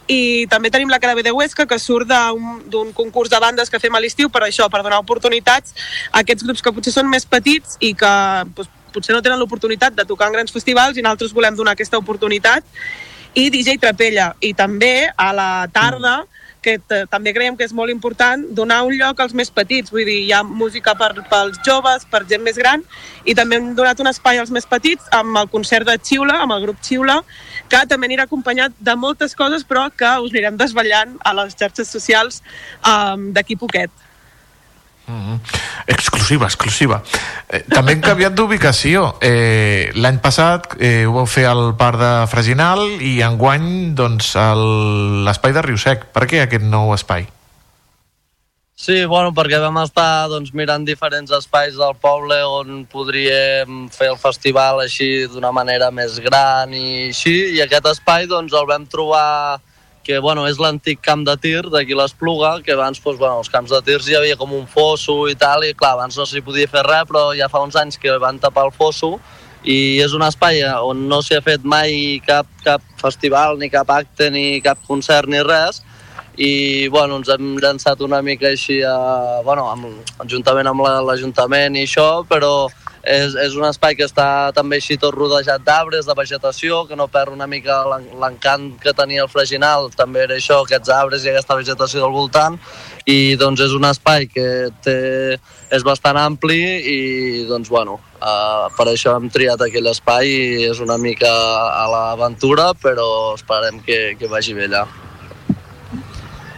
i 0.10 0.48
també 0.50 0.74
tenim 0.74 0.90
la 0.90 0.98
Cara 0.98 1.14
B 1.14 1.22
de 1.22 1.36
Huesca, 1.36 1.68
que 1.70 1.78
surt 1.78 2.10
d'un 2.10 2.90
concurs 2.98 3.30
de 3.30 3.38
bandes 3.40 3.70
que 3.70 3.78
fem 3.80 3.94
a 3.94 4.02
l'estiu 4.02 4.34
per 4.34 4.48
això, 4.48 4.66
per 4.74 4.82
donar 4.82 5.04
oportunitats 5.06 5.78
a 6.10 6.24
aquests 6.26 6.42
grups 6.42 6.66
que 6.66 6.74
potser 6.74 6.98
són 6.98 7.14
més 7.14 7.30
petits 7.30 7.78
i 7.86 7.94
que 7.94 8.14
doncs, 8.50 8.74
potser 8.96 9.14
no 9.14 9.22
tenen 9.22 9.38
l'oportunitat 9.38 9.94
de 9.94 10.10
tocar 10.10 10.32
en 10.32 10.40
grans 10.40 10.54
festivals 10.56 10.98
i 10.98 11.04
nosaltres 11.06 11.38
volem 11.38 11.54
donar 11.54 11.78
aquesta 11.78 12.02
oportunitat 12.02 12.64
i 13.36 13.50
DJ 13.52 13.78
Trapella. 13.84 14.32
I 14.42 14.54
també 14.56 15.12
a 15.16 15.30
la 15.36 15.50
tarda, 15.74 16.24
que 16.66 16.80
també 17.12 17.34
creiem 17.36 17.58
que 17.58 17.66
és 17.68 17.74
molt 17.78 17.94
important, 17.94 18.42
donar 18.58 18.80
un 18.88 18.96
lloc 18.98 19.20
als 19.22 19.36
més 19.38 19.52
petits. 19.54 19.92
Vull 19.94 20.08
dir, 20.08 20.18
hi 20.26 20.32
ha 20.34 20.42
música 20.44 20.96
per, 20.98 21.12
pels 21.30 21.60
joves, 21.68 22.08
per 22.10 22.24
gent 22.30 22.42
més 22.46 22.58
gran, 22.58 22.82
i 23.28 23.36
també 23.38 23.60
hem 23.60 23.74
donat 23.78 24.02
un 24.02 24.10
espai 24.10 24.42
als 24.42 24.54
més 24.56 24.66
petits 24.66 25.12
amb 25.14 25.38
el 25.44 25.52
concert 25.52 25.86
de 25.86 25.98
Xiula, 26.02 26.40
amb 26.46 26.56
el 26.58 26.66
grup 26.66 26.82
Xiula, 26.82 27.20
que 27.70 27.84
també 27.92 28.10
anirà 28.10 28.26
acompanyat 28.26 28.74
de 28.80 28.98
moltes 28.98 29.38
coses, 29.38 29.68
però 29.68 29.90
que 29.94 30.16
us 30.24 30.34
anirem 30.34 30.58
desvetllant 30.58 31.20
a 31.22 31.36
les 31.38 31.54
xarxes 31.60 31.92
socials 31.92 32.42
um, 32.82 33.30
d'aquí 33.36 33.60
poquet. 33.62 34.05
Mm, 35.08 35.38
exclusiva, 35.86 36.48
exclusiva. 36.50 37.02
Eh, 37.48 37.62
també 37.70 37.94
hem 37.94 38.02
canviat 38.02 38.34
d'ubicació. 38.34 39.12
Eh, 39.22 39.92
L'any 40.02 40.18
passat 40.24 40.74
eh, 40.80 41.06
ho 41.06 41.14
vau 41.14 41.28
fer 41.30 41.46
al 41.46 41.76
parc 41.78 42.02
de 42.02 42.12
Freginal 42.32 42.82
i 42.98 43.20
enguany 43.26 43.94
doncs, 43.98 44.34
l'espai 45.28 45.54
de 45.54 45.66
Riu 45.66 45.78
Sec. 45.78 46.10
Per 46.16 46.26
què 46.26 46.42
aquest 46.46 46.66
nou 46.66 46.94
espai? 46.98 47.28
Sí, 48.76 49.06
bueno, 49.08 49.32
perquè 49.32 49.56
vam 49.64 49.78
estar 49.80 50.28
doncs, 50.28 50.52
mirant 50.54 50.84
diferents 50.84 51.32
espais 51.38 51.78
del 51.80 51.94
poble 52.02 52.42
on 52.44 52.82
podríem 52.92 53.86
fer 53.94 54.10
el 54.12 54.18
festival 54.20 54.82
així 54.84 55.30
d'una 55.32 55.54
manera 55.56 55.88
més 55.96 56.18
gran 56.20 56.74
i 56.76 57.08
així, 57.08 57.56
i 57.56 57.62
aquest 57.64 57.88
espai 57.94 58.28
doncs, 58.28 58.52
el 58.52 58.68
vam 58.68 58.84
trobar 58.92 59.62
que 60.06 60.20
bueno, 60.22 60.44
és 60.48 60.60
l'antic 60.62 61.00
camp 61.02 61.24
de 61.26 61.34
tir 61.42 61.64
d'aquí 61.74 61.96
l'Espluga, 61.98 62.60
que 62.62 62.76
abans 62.76 63.00
doncs, 63.02 63.18
bueno, 63.18 63.40
els 63.42 63.50
camps 63.50 63.72
de 63.74 63.80
tirs 63.88 64.06
hi 64.08 64.16
havia 64.20 64.38
com 64.38 64.54
un 64.54 64.68
fosso 64.70 65.24
i 65.32 65.34
tal, 65.36 65.66
i 65.66 65.74
clar, 65.74 65.96
abans 65.98 66.18
no 66.20 66.28
s'hi 66.30 66.44
podia 66.46 66.70
fer 66.70 66.84
res, 66.86 67.08
però 67.10 67.32
ja 67.38 67.50
fa 67.50 67.64
uns 67.66 67.76
anys 67.82 67.98
que 67.98 68.14
van 68.22 68.38
tapar 68.40 68.68
el 68.70 68.72
fosso 68.76 69.16
i 69.66 69.98
és 70.06 70.14
un 70.14 70.22
espai 70.22 70.62
on 70.86 71.08
no 71.10 71.24
s'hi 71.26 71.40
ha 71.40 71.42
fet 71.42 71.64
mai 71.66 72.22
cap, 72.26 72.46
cap 72.64 72.86
festival, 73.02 73.58
ni 73.58 73.72
cap 73.74 73.90
acte, 73.90 74.30
ni 74.30 74.62
cap 74.62 74.78
concert, 74.86 75.26
ni 75.28 75.42
res, 75.42 75.82
i 76.38 76.88
bueno, 76.94 77.18
ens 77.18 77.30
hem 77.34 77.56
llançat 77.58 78.02
una 78.06 78.22
mica 78.22 78.52
així 78.52 78.82
a, 78.86 79.42
bueno, 79.48 79.66
amb, 79.72 79.88
juntament 80.30 80.68
amb 80.68 80.84
la- 80.86 81.02
l'Ajuntament 81.02 81.78
i 81.80 81.86
això, 81.88 82.26
però 82.30 82.68
és, 83.06 83.36
és 83.38 83.54
un 83.56 83.66
espai 83.70 83.96
que 83.96 84.06
està 84.08 84.52
també 84.58 84.80
així 84.82 84.98
tot 84.98 85.14
rodejat 85.14 85.62
d'arbres, 85.66 86.08
de 86.08 86.16
vegetació, 86.18 86.84
que 86.90 86.98
no 86.98 87.08
perd 87.08 87.34
una 87.34 87.48
mica 87.48 87.84
l'en- 87.86 88.10
l'encant 88.22 88.72
que 88.82 88.94
tenia 88.98 89.24
el 89.24 89.30
Freginal, 89.30 89.92
també 89.96 90.24
era 90.26 90.36
això, 90.36 90.64
aquests 90.66 90.90
arbres 90.90 91.24
i 91.26 91.30
aquesta 91.30 91.56
vegetació 91.56 92.02
del 92.02 92.16
voltant, 92.16 92.58
i 93.06 93.36
doncs 93.38 93.62
és 93.62 93.78
un 93.78 93.86
espai 93.86 94.26
que 94.28 94.48
té, 94.84 94.98
és 95.70 95.86
bastant 95.86 96.18
ampli 96.18 96.60
i 96.92 97.00
doncs 97.50 97.70
bueno, 97.70 98.00
uh, 98.20 98.68
per 98.78 98.90
això 98.90 99.16
hem 99.16 99.30
triat 99.30 99.62
aquell 99.62 99.88
espai 99.94 100.30
i 100.30 100.70
és 100.72 100.82
una 100.82 100.98
mica 100.98 101.30
a 101.30 101.86
l'aventura, 101.94 102.74
però 102.82 103.36
esperem 103.36 103.82
que, 103.86 104.16
que 104.20 104.28
vagi 104.28 104.58
bé 104.58 104.66
allà. 104.66 104.86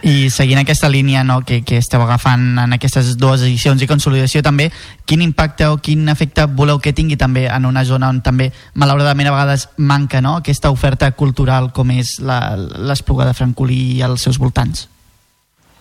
I 0.02 0.28
seguint 0.30 0.60
aquesta 0.60 0.88
línia 0.88 1.24
no, 1.26 1.40
que, 1.42 1.62
que 1.66 1.78
esteu 1.82 2.02
agafant 2.04 2.58
en 2.62 2.74
aquestes 2.76 3.16
dues 3.18 3.42
edicions 3.42 3.82
i 3.82 3.88
consolidació 3.90 4.42
també, 4.46 4.68
quin 5.08 5.24
impacte 5.24 5.66
o 5.66 5.80
quin 5.82 6.06
efecte 6.12 6.46
voleu 6.46 6.78
que 6.78 6.92
tingui 6.94 7.18
també 7.18 7.48
en 7.50 7.66
una 7.66 7.82
zona 7.84 8.10
on 8.12 8.20
també 8.22 8.52
malauradament 8.78 9.30
a 9.30 9.34
vegades 9.34 9.68
manca 9.76 10.22
no, 10.22 10.36
aquesta 10.38 10.70
oferta 10.70 11.10
cultural 11.18 11.72
com 11.74 11.90
és 11.96 12.18
l'Espluga 12.20 13.26
de 13.26 13.34
Francolí 13.34 13.80
i 13.98 14.06
els 14.06 14.22
seus 14.22 14.38
voltants? 14.38 14.86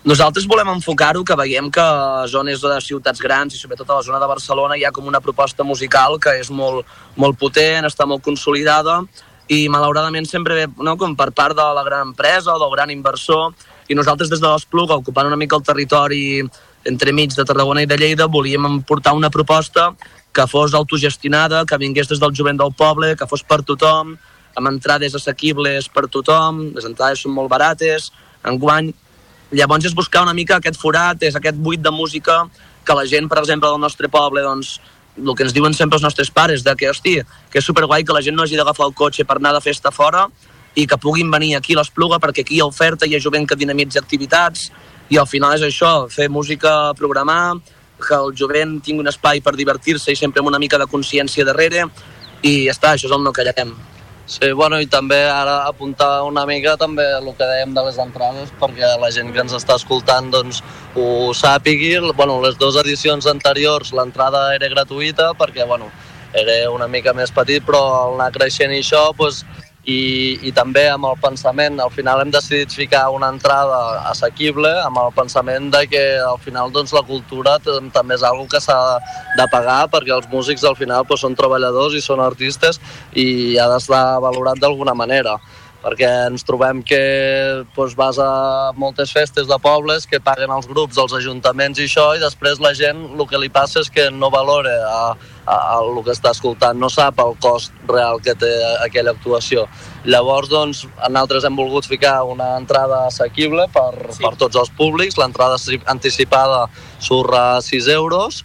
Nosaltres 0.08 0.48
volem 0.48 0.70
enfocar-ho 0.72 1.24
que 1.28 1.36
veiem 1.36 1.70
que 1.70 1.84
a 1.84 2.26
zones 2.32 2.62
de 2.64 2.78
ciutats 2.82 3.20
grans 3.20 3.54
i 3.54 3.60
sobretot 3.60 3.90
a 3.92 3.98
la 4.00 4.06
zona 4.06 4.22
de 4.24 4.30
Barcelona 4.30 4.78
hi 4.78 4.86
ha 4.88 4.94
com 4.96 5.06
una 5.06 5.20
proposta 5.20 5.66
musical 5.68 6.16
que 6.18 6.38
és 6.40 6.50
molt, 6.50 6.88
molt 7.20 7.38
potent, 7.38 7.86
està 7.86 8.08
molt 8.08 8.24
consolidada 8.24 9.02
i 9.52 9.68
malauradament 9.72 10.28
sempre 10.28 10.56
ve 10.56 10.68
no, 10.84 10.96
com 11.00 11.16
per 11.16 11.32
part 11.36 11.56
de 11.56 11.66
la 11.76 11.84
gran 11.84 12.10
empresa 12.10 12.54
o 12.56 12.60
del 12.60 12.72
gran 12.72 12.92
inversor 12.92 13.52
i 13.88 13.96
nosaltres 13.96 14.30
des 14.30 14.42
de 14.44 14.48
l'Espluga, 14.48 14.98
ocupant 15.00 15.28
una 15.28 15.40
mica 15.40 15.56
el 15.56 15.64
territori 15.64 16.44
entremig 16.88 17.36
de 17.36 17.46
Tarragona 17.46 17.84
i 17.84 17.90
de 17.90 17.98
Lleida, 18.00 18.28
volíem 18.28 18.82
portar 18.88 19.16
una 19.16 19.30
proposta 19.30 19.92
que 20.34 20.48
fos 20.48 20.74
autogestionada, 20.74 21.66
que 21.66 21.78
vingués 21.78 22.08
des 22.08 22.20
del 22.20 22.36
jovent 22.36 22.60
del 22.60 22.74
poble, 22.78 23.16
que 23.18 23.28
fos 23.28 23.44
per 23.44 23.62
tothom, 23.64 24.16
amb 24.58 24.70
entrades 24.70 25.16
assequibles 25.16 25.90
per 25.94 26.08
tothom, 26.12 26.68
les 26.76 26.86
entrades 26.86 27.24
són 27.24 27.34
molt 27.36 27.50
barates, 27.50 28.12
enguany. 28.46 28.92
Llavors 29.56 29.88
és 29.88 29.96
buscar 29.96 30.26
una 30.26 30.36
mica 30.36 30.58
aquest 30.58 30.80
forat, 30.80 31.24
és 31.24 31.36
aquest 31.36 31.58
buit 31.58 31.82
de 31.82 31.92
música 31.92 32.44
que 32.86 32.96
la 32.96 33.06
gent, 33.08 33.28
per 33.28 33.40
exemple, 33.42 33.70
del 33.70 33.82
nostre 33.82 34.10
poble, 34.12 34.44
doncs, 34.44 34.78
el 35.18 35.34
que 35.34 35.48
ens 35.48 35.56
diuen 35.56 35.74
sempre 35.74 35.98
els 35.98 36.06
nostres 36.06 36.30
pares, 36.30 36.64
de 36.64 36.76
que, 36.78 36.90
hosti, 36.92 37.18
que 37.52 37.60
és 37.60 37.66
superguai 37.66 38.06
que 38.06 38.14
la 38.14 38.22
gent 38.22 38.38
no 38.38 38.46
hagi 38.46 38.60
d'agafar 38.60 38.86
el 38.88 38.94
cotxe 38.94 39.26
per 39.26 39.40
anar 39.40 39.56
de 39.56 39.64
festa 39.66 39.92
fora 39.92 40.28
i 40.78 40.86
que 40.86 41.00
puguin 41.02 41.32
venir 41.34 41.56
aquí 41.58 41.74
a 41.74 41.82
l'Espluga 41.82 42.20
perquè 42.22 42.46
aquí 42.46 42.58
hi 42.58 42.62
ha 42.62 42.70
oferta, 42.70 43.08
hi 43.08 43.18
ha 43.18 43.24
jovent 43.24 43.48
que 43.50 43.58
dinamitza 43.58 44.00
activitats 44.04 44.70
i 45.10 45.18
al 45.18 45.28
final 45.28 45.56
és 45.58 45.66
això, 45.66 46.06
fer 46.14 46.30
música, 46.30 46.94
programar, 47.00 47.58
que 47.98 48.14
el 48.14 48.34
jovent 48.38 48.78
tingui 48.86 49.02
un 49.02 49.10
espai 49.10 49.42
per 49.42 49.56
divertir-se 49.58 50.14
i 50.14 50.20
sempre 50.20 50.44
amb 50.44 50.52
una 50.52 50.62
mica 50.62 50.78
de 50.78 50.86
consciència 50.92 51.46
darrere 51.48 51.88
i 52.46 52.68
ja 52.68 52.76
està, 52.76 52.94
això 52.94 53.10
és 53.10 53.16
el 53.16 53.24
no 53.26 53.34
callarem. 53.34 53.74
Sí, 54.28 54.52
bueno, 54.52 54.76
i 54.84 54.90
també 54.92 55.22
ara 55.24 55.62
apuntar 55.70 56.22
una 56.28 56.44
mica 56.46 56.74
també 56.78 57.06
el 57.16 57.30
que 57.32 57.48
dèiem 57.48 57.72
de 57.74 57.84
les 57.86 57.98
entrades 58.04 58.52
perquè 58.60 58.90
la 59.00 59.10
gent 59.16 59.32
que 59.32 59.40
ens 59.40 59.56
està 59.56 59.78
escoltant 59.80 60.28
doncs, 60.34 60.60
ho 61.00 61.32
sàpigui. 61.32 61.94
Bueno, 62.12 62.36
les 62.44 62.60
dues 62.60 62.76
edicions 62.84 63.26
anteriors 63.32 63.94
l'entrada 63.96 64.50
era 64.58 64.68
gratuïta 64.76 65.32
perquè 65.40 65.66
bueno, 65.66 65.88
era 66.36 66.60
una 66.70 66.90
mica 66.92 67.16
més 67.16 67.32
petit, 67.32 67.64
però 67.64 67.80
al 68.02 68.18
anar 68.18 68.34
creixent 68.36 68.76
i 68.76 68.84
això, 68.84 69.08
doncs, 69.16 69.46
i, 69.88 70.38
i 70.44 70.52
també 70.52 70.84
amb 70.92 71.08
el 71.08 71.16
pensament, 71.24 71.80
al 71.80 71.92
final 71.96 72.20
hem 72.20 72.32
decidit 72.34 72.74
ficar 72.76 73.06
una 73.16 73.30
entrada 73.32 73.78
assequible 74.12 74.70
amb 74.84 75.00
el 75.00 75.14
pensament 75.16 75.70
de 75.72 75.86
que 75.88 76.02
al 76.20 76.40
final 76.44 76.74
doncs, 76.76 76.92
la 76.96 77.06
cultura 77.08 77.56
també 77.64 78.18
és 78.18 78.26
algo 78.28 78.50
que 78.52 78.60
s'ha 78.64 78.78
de 79.40 79.46
pagar 79.54 79.86
perquè 79.94 80.12
els 80.16 80.28
músics 80.34 80.66
al 80.68 80.76
final 80.76 81.08
doncs, 81.08 81.24
són 81.24 81.40
treballadors 81.40 81.96
i 81.96 82.04
són 82.04 82.20
artistes 82.24 82.82
i 83.16 83.56
ha 83.56 83.70
d'estar 83.72 84.20
valorat 84.24 84.60
d'alguna 84.60 84.98
manera 84.98 85.38
perquè 85.84 86.10
ens 86.28 86.46
trobem 86.48 86.82
que 86.86 87.00
doncs, 87.76 87.96
vas 87.98 88.18
a 88.20 88.30
moltes 88.78 89.12
festes 89.14 89.48
de 89.48 89.58
pobles 89.62 90.08
que 90.10 90.20
paguen 90.24 90.52
els 90.54 90.68
grups, 90.70 90.98
els 90.98 91.14
ajuntaments 91.20 91.80
i 91.80 91.86
això, 91.88 92.10
i 92.18 92.24
després 92.24 92.62
la 92.64 92.74
gent 92.78 93.04
el 93.14 93.26
que 93.30 93.40
li 93.42 93.50
passa 93.54 93.84
és 93.84 93.92
que 93.94 94.10
no 94.12 94.32
valora 94.34 94.74
a, 94.90 95.04
a, 95.46 95.56
a 95.56 95.78
el 95.84 96.02
que 96.04 96.16
està 96.16 96.34
escoltant, 96.36 96.80
no 96.80 96.90
sap 96.90 97.22
el 97.24 97.38
cost 97.44 97.76
real 97.88 98.22
que 98.24 98.36
té 98.36 98.52
aquella 98.84 99.14
actuació. 99.16 99.68
Llavors, 100.08 100.50
doncs, 100.52 100.86
nosaltres 100.98 101.48
hem 101.48 101.58
volgut 101.60 101.88
ficar 101.88 102.22
una 102.28 102.54
entrada 102.58 103.06
assequible 103.08 103.68
per, 103.74 103.92
sí. 104.12 104.22
per 104.24 104.36
tots 104.40 104.56
els 104.60 104.72
públics. 104.78 105.18
L'entrada 105.20 105.58
anticipada 105.92 106.68
surt 107.00 107.36
a 107.36 107.48
6 107.64 107.90
euros 107.96 108.44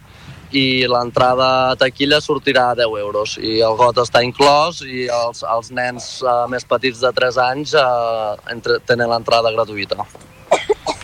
i 0.53 0.85
l'entrada 0.89 1.49
a 1.71 1.77
taquilla 1.81 2.21
sortirà 2.21 2.71
a 2.71 2.77
10 2.79 3.01
euros 3.01 3.37
i 3.41 3.59
el 3.65 3.77
got 3.79 3.99
està 4.03 4.23
inclòs 4.25 4.83
i 4.87 5.07
els, 5.09 5.43
els 5.43 5.73
nens 5.75 6.09
eh, 6.23 6.37
més 6.53 6.67
petits 6.69 7.03
de 7.03 7.13
3 7.17 7.41
anys 7.49 7.75
eh, 7.79 8.33
entre, 8.55 8.79
tenen 8.89 9.11
l'entrada 9.11 9.53
gratuïta. 9.55 10.07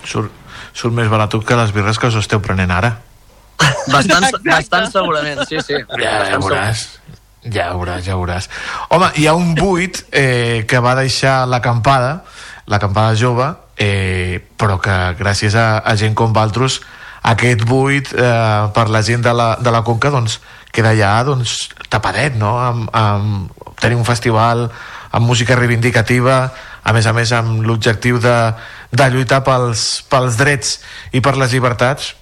Surt, 0.04 0.32
surt 0.72 0.94
més 0.94 1.10
barat 1.10 1.34
que 1.34 1.60
les 1.60 1.74
birres 1.74 2.00
que 2.00 2.10
us 2.12 2.18
esteu 2.20 2.42
prenent 2.44 2.72
ara. 2.72 2.96
Bastant, 3.88 4.28
bastant 4.44 4.90
segurament, 4.92 5.42
sí, 5.48 5.60
sí. 5.64 5.78
Ja, 5.98 6.12
ja 6.28 6.38
veuràs. 6.40 6.84
Ja 7.48 7.70
veuràs, 7.72 8.04
ja 8.06 8.18
veuràs. 8.18 8.48
Home, 8.94 9.08
hi 9.16 9.26
ha 9.28 9.34
un 9.38 9.54
buit 9.56 10.02
eh, 10.12 10.64
que 10.68 10.82
va 10.84 10.94
deixar 10.98 11.40
l'acampada, 11.48 12.20
l'acampada 12.68 13.16
jove, 13.18 13.48
eh, 13.78 14.38
però 14.58 14.78
que 14.82 14.96
gràcies 15.18 15.56
a, 15.56 15.78
a 15.80 15.96
gent 15.96 16.16
com 16.18 16.34
Valtros 16.36 16.80
aquest 17.32 17.64
buit 17.68 18.12
eh, 18.14 18.68
per 18.74 18.88
la 18.88 19.02
gent 19.04 19.24
de 19.24 19.34
la, 19.36 19.50
de 19.60 19.72
la 19.74 19.82
Conca 19.84 20.12
doncs, 20.14 20.38
queda 20.72 20.94
ja 20.96 21.16
doncs, 21.26 21.68
tapadet, 21.92 22.36
no? 22.40 22.54
Amb, 22.60 22.88
amb 22.92 23.74
tenir 23.80 23.98
un 23.98 24.06
festival 24.08 24.68
amb 25.10 25.26
música 25.26 25.56
reivindicativa, 25.56 26.38
a 26.84 26.92
més 26.92 27.06
a 27.06 27.12
més 27.16 27.32
amb 27.32 27.64
l'objectiu 27.64 28.18
de, 28.20 28.36
de 28.92 29.10
lluitar 29.12 29.42
pels, 29.44 30.04
pels 30.08 30.38
drets 30.40 30.78
i 31.12 31.20
per 31.24 31.36
les 31.36 31.52
llibertats. 31.52 32.14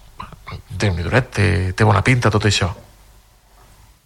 nhi 0.83 1.23
té, 1.31 1.73
té 1.75 1.85
bona 1.85 2.03
pinta 2.03 2.31
tot 2.31 2.45
això. 2.45 2.75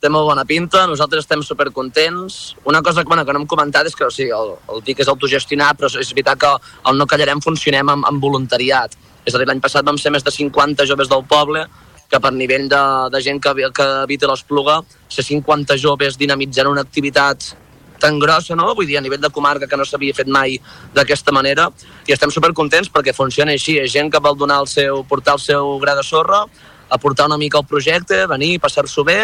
té 0.00 0.08
molt 0.08 0.24
bona 0.24 0.46
pinta, 0.48 0.86
nosaltres 0.86 1.24
estem 1.24 1.42
supercontents. 1.42 2.56
Una 2.64 2.80
cosa 2.80 3.02
bueno, 3.04 3.24
que 3.24 3.32
no 3.32 3.40
hem 3.40 3.46
comentat 3.46 3.86
és 3.86 3.94
que 3.94 4.06
o 4.06 4.10
sigui, 4.10 4.30
el, 4.32 4.54
el 4.72 4.80
DIC 4.80 5.00
és 5.00 5.08
autogestionat, 5.08 5.76
però 5.76 5.90
és 5.92 6.12
veritat 6.14 6.38
que 6.40 6.52
el 6.88 6.96
No 6.96 7.06
Callarem 7.06 7.40
funcionem 7.40 7.88
amb, 7.88 8.06
amb 8.08 8.22
voluntariat. 8.22 8.96
És 9.26 9.34
a 9.34 9.38
dir, 9.38 9.46
l'any 9.48 9.60
passat 9.60 9.84
vam 9.84 9.98
ser 10.00 10.12
més 10.14 10.24
de 10.24 10.32
50 10.32 10.86
joves 10.88 11.08
del 11.10 11.24
poble 11.28 11.66
que 12.10 12.18
per 12.18 12.32
nivell 12.34 12.68
de, 12.68 12.82
de 13.12 13.20
gent 13.22 13.38
que, 13.42 13.52
que 13.70 13.84
habita 14.02 14.26
l'Espluga, 14.26 14.80
ser 15.08 15.22
50 15.22 15.76
joves 15.78 16.16
dinamitzant 16.18 16.66
una 16.66 16.82
activitat 16.82 17.52
tan 18.00 18.18
grossa, 18.18 18.56
no? 18.56 18.72
Vull 18.74 18.88
dir, 18.88 18.96
a 18.98 19.02
nivell 19.04 19.20
de 19.20 19.28
comarca 19.30 19.68
que 19.68 19.76
no 19.76 19.84
s'havia 19.84 20.16
fet 20.16 20.26
mai 20.26 20.56
d'aquesta 20.96 21.30
manera 21.36 21.68
i 22.08 22.14
estem 22.16 22.32
supercontents 22.32 22.88
perquè 22.90 23.12
funciona 23.14 23.52
així. 23.52 23.76
És 23.78 23.92
gent 23.92 24.10
que 24.10 24.18
vol 24.24 24.38
donar 24.40 24.62
el 24.64 24.66
seu, 24.72 25.04
portar 25.04 25.36
el 25.36 25.42
seu 25.44 25.76
gra 25.84 25.94
de 25.94 26.02
sorra, 26.02 26.42
aportar 26.88 27.28
una 27.28 27.38
mica 27.38 27.60
al 27.60 27.68
projecte, 27.68 28.24
venir, 28.26 28.56
passar-s'ho 28.58 29.04
bé 29.06 29.20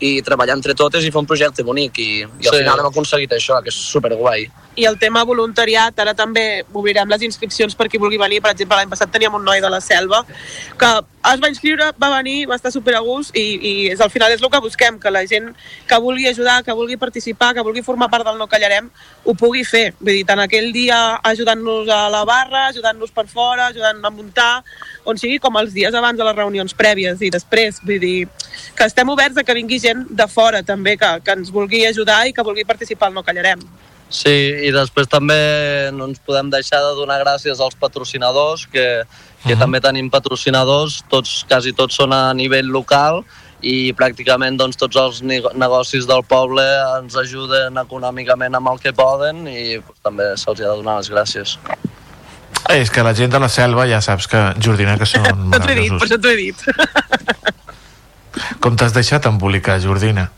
i 0.00 0.20
treballar 0.24 0.54
entre 0.56 0.76
totes 0.76 1.02
i 1.04 1.10
fer 1.10 1.18
un 1.20 1.26
projecte 1.28 1.64
bonic 1.66 1.98
i, 1.98 2.10
i 2.20 2.46
al 2.46 2.54
Sí. 2.54 2.60
final 2.60 2.78
hem 2.80 2.86
aconseguit 2.92 3.32
això, 3.36 3.58
que 3.64 3.72
és 3.72 3.80
superguai. 3.90 4.46
I 4.80 4.86
el 4.88 4.96
tema 4.98 5.22
voluntariat, 5.28 5.98
ara 6.00 6.14
també 6.16 6.64
obrirem 6.72 7.10
les 7.12 7.24
inscripcions 7.26 7.76
per 7.76 7.90
qui 7.92 8.00
vulgui 8.00 8.20
venir. 8.20 8.40
Per 8.40 8.54
exemple, 8.54 8.78
l'any 8.78 8.88
passat 8.88 9.12
teníem 9.12 9.34
un 9.36 9.44
noi 9.44 9.60
de 9.60 9.68
la 9.68 9.80
selva 9.84 10.22
que 10.80 10.90
es 11.20 11.40
va 11.42 11.50
inscriure, 11.52 11.90
va 12.00 12.08
venir, 12.16 12.46
va 12.48 12.56
estar 12.56 12.72
super 12.72 12.94
a 12.96 13.02
gust 13.04 13.36
i, 13.36 13.42
i 13.42 13.72
és, 13.92 14.00
al 14.00 14.08
final 14.12 14.32
és 14.32 14.40
el 14.40 14.48
que 14.52 14.60
busquem, 14.64 14.96
que 15.02 15.12
la 15.12 15.26
gent 15.28 15.50
que 15.88 15.98
vulgui 16.00 16.30
ajudar, 16.30 16.62
que 16.64 16.76
vulgui 16.76 16.96
participar, 16.96 17.52
que 17.54 17.64
vulgui 17.66 17.82
formar 17.84 18.08
part 18.08 18.24
del 18.24 18.38
No 18.40 18.48
Callarem, 18.48 18.88
ho 19.24 19.34
pugui 19.34 19.66
fer. 19.68 19.90
Vull 20.00 20.14
dir, 20.16 20.24
tant 20.28 20.40
aquell 20.40 20.70
dia 20.72 21.18
ajudant-nos 21.32 21.92
a 21.92 22.00
la 22.12 22.24
barra, 22.24 22.66
ajudant-nos 22.70 23.12
per 23.12 23.26
fora, 23.28 23.68
ajudant 23.68 24.00
a 24.00 24.14
muntar, 24.14 24.64
on 25.04 25.20
sigui 25.20 25.38
com 25.44 25.60
els 25.60 25.76
dies 25.76 25.94
abans 25.94 26.18
de 26.18 26.24
les 26.24 26.38
reunions 26.40 26.76
prèvies 26.76 27.20
i 27.20 27.32
després. 27.36 27.82
Vull 27.84 28.00
dir, 28.00 28.16
que 28.76 28.88
estem 28.88 29.12
oberts 29.12 29.36
a 29.36 29.44
que 29.44 29.60
vingui 29.60 29.80
gent 29.82 30.06
de 30.08 30.28
fora 30.30 30.64
també, 30.64 30.96
que, 30.96 31.14
que 31.24 31.36
ens 31.36 31.52
vulgui 31.52 31.84
ajudar 31.86 32.22
i 32.26 32.32
que 32.32 32.46
vulgui 32.46 32.64
participar 32.64 33.10
al 33.10 33.20
No 33.20 33.26
Callarem. 33.26 33.68
Sí, 34.10 34.32
i 34.66 34.72
després 34.74 35.06
també 35.06 35.90
no 35.94 36.08
ens 36.10 36.18
podem 36.26 36.48
deixar 36.50 36.80
de 36.82 36.94
donar 36.98 37.20
gràcies 37.22 37.60
als 37.62 37.76
patrocinadors, 37.78 38.64
que, 38.66 39.04
que 39.46 39.54
també 39.60 39.78
tenim 39.80 40.08
patrocinadors, 40.10 41.04
tots, 41.08 41.44
quasi 41.46 41.72
tots 41.72 41.94
són 41.94 42.12
a 42.12 42.32
nivell 42.34 42.66
local, 42.74 43.22
i 43.62 43.92
pràcticament 43.94 44.56
doncs, 44.58 44.76
tots 44.80 44.96
els 44.96 45.20
nego- 45.22 45.52
negocis 45.54 46.06
del 46.08 46.24
poble 46.24 46.64
ens 46.98 47.14
ajuden 47.22 47.76
econòmicament 47.76 48.56
amb 48.56 48.68
el 48.72 48.78
que 48.82 48.92
poden 48.96 49.46
i 49.46 49.76
doncs, 49.78 50.00
també 50.02 50.30
se'ls 50.34 50.58
ha 50.58 50.64
de 50.72 50.76
donar 50.80 50.96
les 50.98 51.10
gràcies. 51.12 51.54
Eh, 52.68 52.80
És 52.80 52.90
que 52.90 53.02
la 53.06 53.14
gent 53.14 53.30
de 53.30 53.38
la 53.38 53.48
selva 53.48 53.86
ja 53.86 54.00
saps 54.00 54.26
que, 54.26 54.40
Jordina, 54.58 54.98
que 54.98 55.06
són 55.06 55.22
t'ho 55.54 55.70
he 55.70 55.78
dit, 55.84 55.92
per 55.92 56.08
això 56.08 56.18
t'ho 56.18 56.32
he 56.34 56.36
dit. 56.36 56.66
Com 58.60 58.76
t'has 58.76 58.92
deixat 58.96 59.26
embolicar, 59.30 59.78
Jordina? 59.80 60.30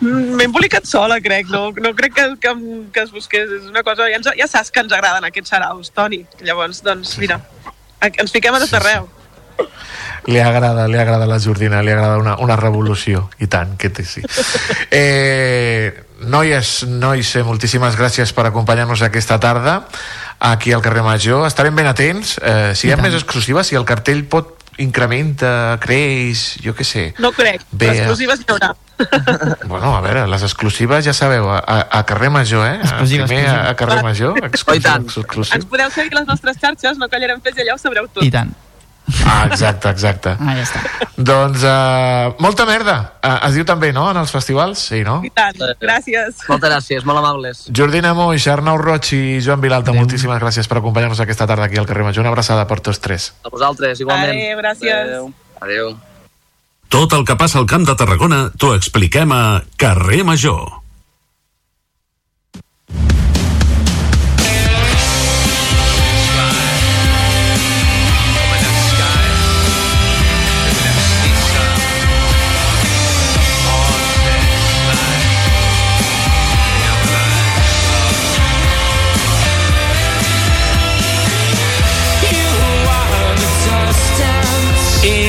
Mm, 0.00 0.36
M'he 0.36 0.48
embolicat 0.48 0.86
sola, 0.88 1.20
crec. 1.24 1.50
No, 1.52 1.68
no 1.82 1.92
crec 1.98 2.14
que, 2.16 2.26
que, 2.42 2.54
que 2.92 3.04
es 3.06 3.12
busqués. 3.14 3.50
És 3.60 3.68
una 3.70 3.84
cosa... 3.86 4.08
Ja, 4.10 4.20
ens, 4.20 4.30
ja 4.38 4.48
saps 4.50 4.72
que 4.72 4.82
ens 4.84 4.94
agraden 4.96 5.28
aquests 5.28 5.54
saraus, 5.54 5.92
Toni. 5.94 6.24
Llavors, 6.46 6.82
doncs, 6.86 7.16
mira, 7.22 7.40
ens 8.06 8.34
fiquem 8.34 8.56
a 8.56 8.62
tot 8.62 8.76
arreu. 8.80 9.08
Li 10.26 10.40
agrada, 10.42 10.88
li 10.90 10.98
agrada 10.98 11.26
la 11.30 11.38
Jordina, 11.40 11.80
li 11.86 11.92
agrada 11.94 12.18
una, 12.18 12.34
una 12.42 12.56
revolució, 12.58 13.28
i 13.38 13.46
tant, 13.46 13.76
que 13.78 13.92
té 13.94 14.04
sí. 14.04 14.24
Eh, 14.96 15.92
noies, 16.26 16.80
nois, 16.88 17.30
eh, 17.36 17.44
moltíssimes 17.46 17.96
gràcies 17.98 18.32
per 18.34 18.48
acompanyar-nos 18.48 19.04
aquesta 19.06 19.38
tarda 19.42 19.82
aquí 20.38 20.72
al 20.72 20.82
carrer 20.82 21.04
Major. 21.06 21.46
Estarem 21.46 21.76
ben 21.76 21.86
atents. 21.86 22.36
Eh, 22.42 22.72
si 22.74 22.88
hi 22.88 22.92
ha 22.92 23.00
més 23.00 23.14
exclusives, 23.16 23.70
si 23.70 23.78
el 23.78 23.86
cartell 23.88 24.24
pot 24.28 24.55
incrementa, 24.82 25.78
creix, 25.82 26.56
jo 26.64 26.74
què 26.76 26.84
sé. 26.84 27.06
No 27.22 27.32
crec. 27.36 27.64
Bé, 27.72 27.92
Exclusives 27.94 28.42
n'hi 28.42 28.50
haurà. 28.54 28.74
Bueno, 29.68 29.90
a 29.96 30.00
veure, 30.00 30.22
les 30.30 30.42
exclusives 30.46 31.04
ja 31.04 31.12
sabeu, 31.12 31.50
a, 31.52 31.58
a, 31.84 32.02
carrer 32.08 32.30
Major, 32.32 32.64
eh? 32.66 32.78
Exclusiva, 32.80 33.26
Primer 33.26 33.42
exclusiva. 33.44 33.66
a, 33.66 33.70
a 33.70 33.76
carrer 33.76 34.02
Major, 34.02 34.38
exclusiva, 34.46 34.94
exclusiva. 35.04 35.58
Ens 35.58 35.66
podeu 35.68 35.90
seguir 35.92 36.16
les 36.16 36.28
nostres 36.28 36.56
xarxes, 36.62 36.96
no 36.96 37.10
callarem 37.12 37.42
fes 37.44 37.58
i 37.58 37.66
allà 37.66 37.76
ho 37.76 37.82
sabreu 37.82 38.08
tot. 38.08 38.24
I 38.24 38.32
tant. 38.32 38.54
Ah, 39.24 39.46
exacte, 39.46 39.90
exacte. 39.90 40.32
Ah, 40.40 40.54
ja 40.58 40.64
està. 40.64 40.80
Doncs 41.16 41.62
uh, 41.62 42.34
molta 42.42 42.66
merda. 42.68 42.96
Uh, 43.22 43.36
es 43.48 43.56
diu 43.56 43.66
també, 43.68 43.92
no?, 43.94 44.08
en 44.10 44.18
els 44.20 44.32
festivals? 44.34 44.82
Sí, 44.90 45.02
no? 45.06 45.20
I 45.24 45.30
tant. 45.34 45.62
Gràcies. 45.82 46.42
Moltes 46.50 46.70
gràcies, 46.70 47.06
molt 47.08 47.22
amables. 47.22 47.64
Jordina 47.70 48.12
Moix, 48.18 48.48
Arnau 48.50 48.80
Roig 48.82 49.12
i 49.16 49.38
Joan 49.44 49.62
Vilalta, 49.62 49.94
moltíssimes 49.96 50.42
gràcies 50.42 50.68
per 50.68 50.80
acompanyar-nos 50.82 51.22
aquesta 51.24 51.46
tarda 51.48 51.68
aquí 51.70 51.78
al 51.80 51.88
carrer 51.88 52.08
Major. 52.08 52.26
Una 52.26 52.34
abraçada 52.34 52.66
per 52.68 52.80
tots 52.84 53.00
tres. 53.02 53.30
A 53.46 53.52
vosaltres, 53.52 54.02
igualment. 54.02 54.34
Adéu, 54.34 54.58
gràcies. 54.64 54.92
Adéu. 55.06 55.30
Adéu. 55.62 55.94
Tot 56.92 57.14
el 57.16 57.24
que 57.26 57.34
passa 57.38 57.58
al 57.58 57.66
Camp 57.70 57.86
de 57.86 57.96
Tarragona 57.98 58.44
t'ho 58.58 58.74
expliquem 58.76 59.32
a 59.34 59.62
Carrer 59.80 60.22
Major. 60.26 60.85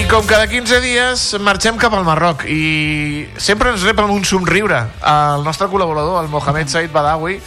Com 0.08 0.24
cada 0.24 0.48
15 0.48 0.80
dies 0.80 1.22
marxem 1.44 1.76
cap 1.76 1.92
al 1.92 2.06
Marroc 2.08 2.46
i 2.48 3.28
sempre 3.44 3.74
ens 3.74 3.84
rep 3.84 3.98
amb 4.00 4.14
un 4.14 4.24
somriure 4.24 4.78
el 5.04 5.44
nostre 5.44 5.68
col·laborador, 5.68 6.22
el 6.22 6.30
Mohamed 6.32 6.72
Said 6.72 6.94
Badawi, 6.94 7.42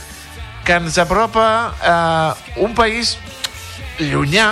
que 0.67 0.77
ens 0.77 0.99
apropa 1.01 1.47
eh, 1.81 2.61
un 2.61 2.75
país 2.77 3.15
llunyà 4.01 4.51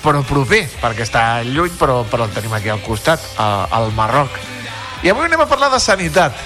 però 0.00 0.22
proper, 0.24 0.62
perquè 0.80 1.04
està 1.04 1.24
lluny 1.44 1.76
però, 1.80 2.00
però 2.08 2.28
el 2.28 2.32
tenim 2.32 2.56
aquí 2.56 2.72
al 2.72 2.82
costat, 2.84 3.20
al 3.40 3.92
Marroc. 3.96 4.36
I 5.04 5.12
avui 5.12 5.24
anem 5.24 5.44
a 5.44 5.48
parlar 5.48 5.70
de 5.72 5.80
sanitat. 5.80 6.36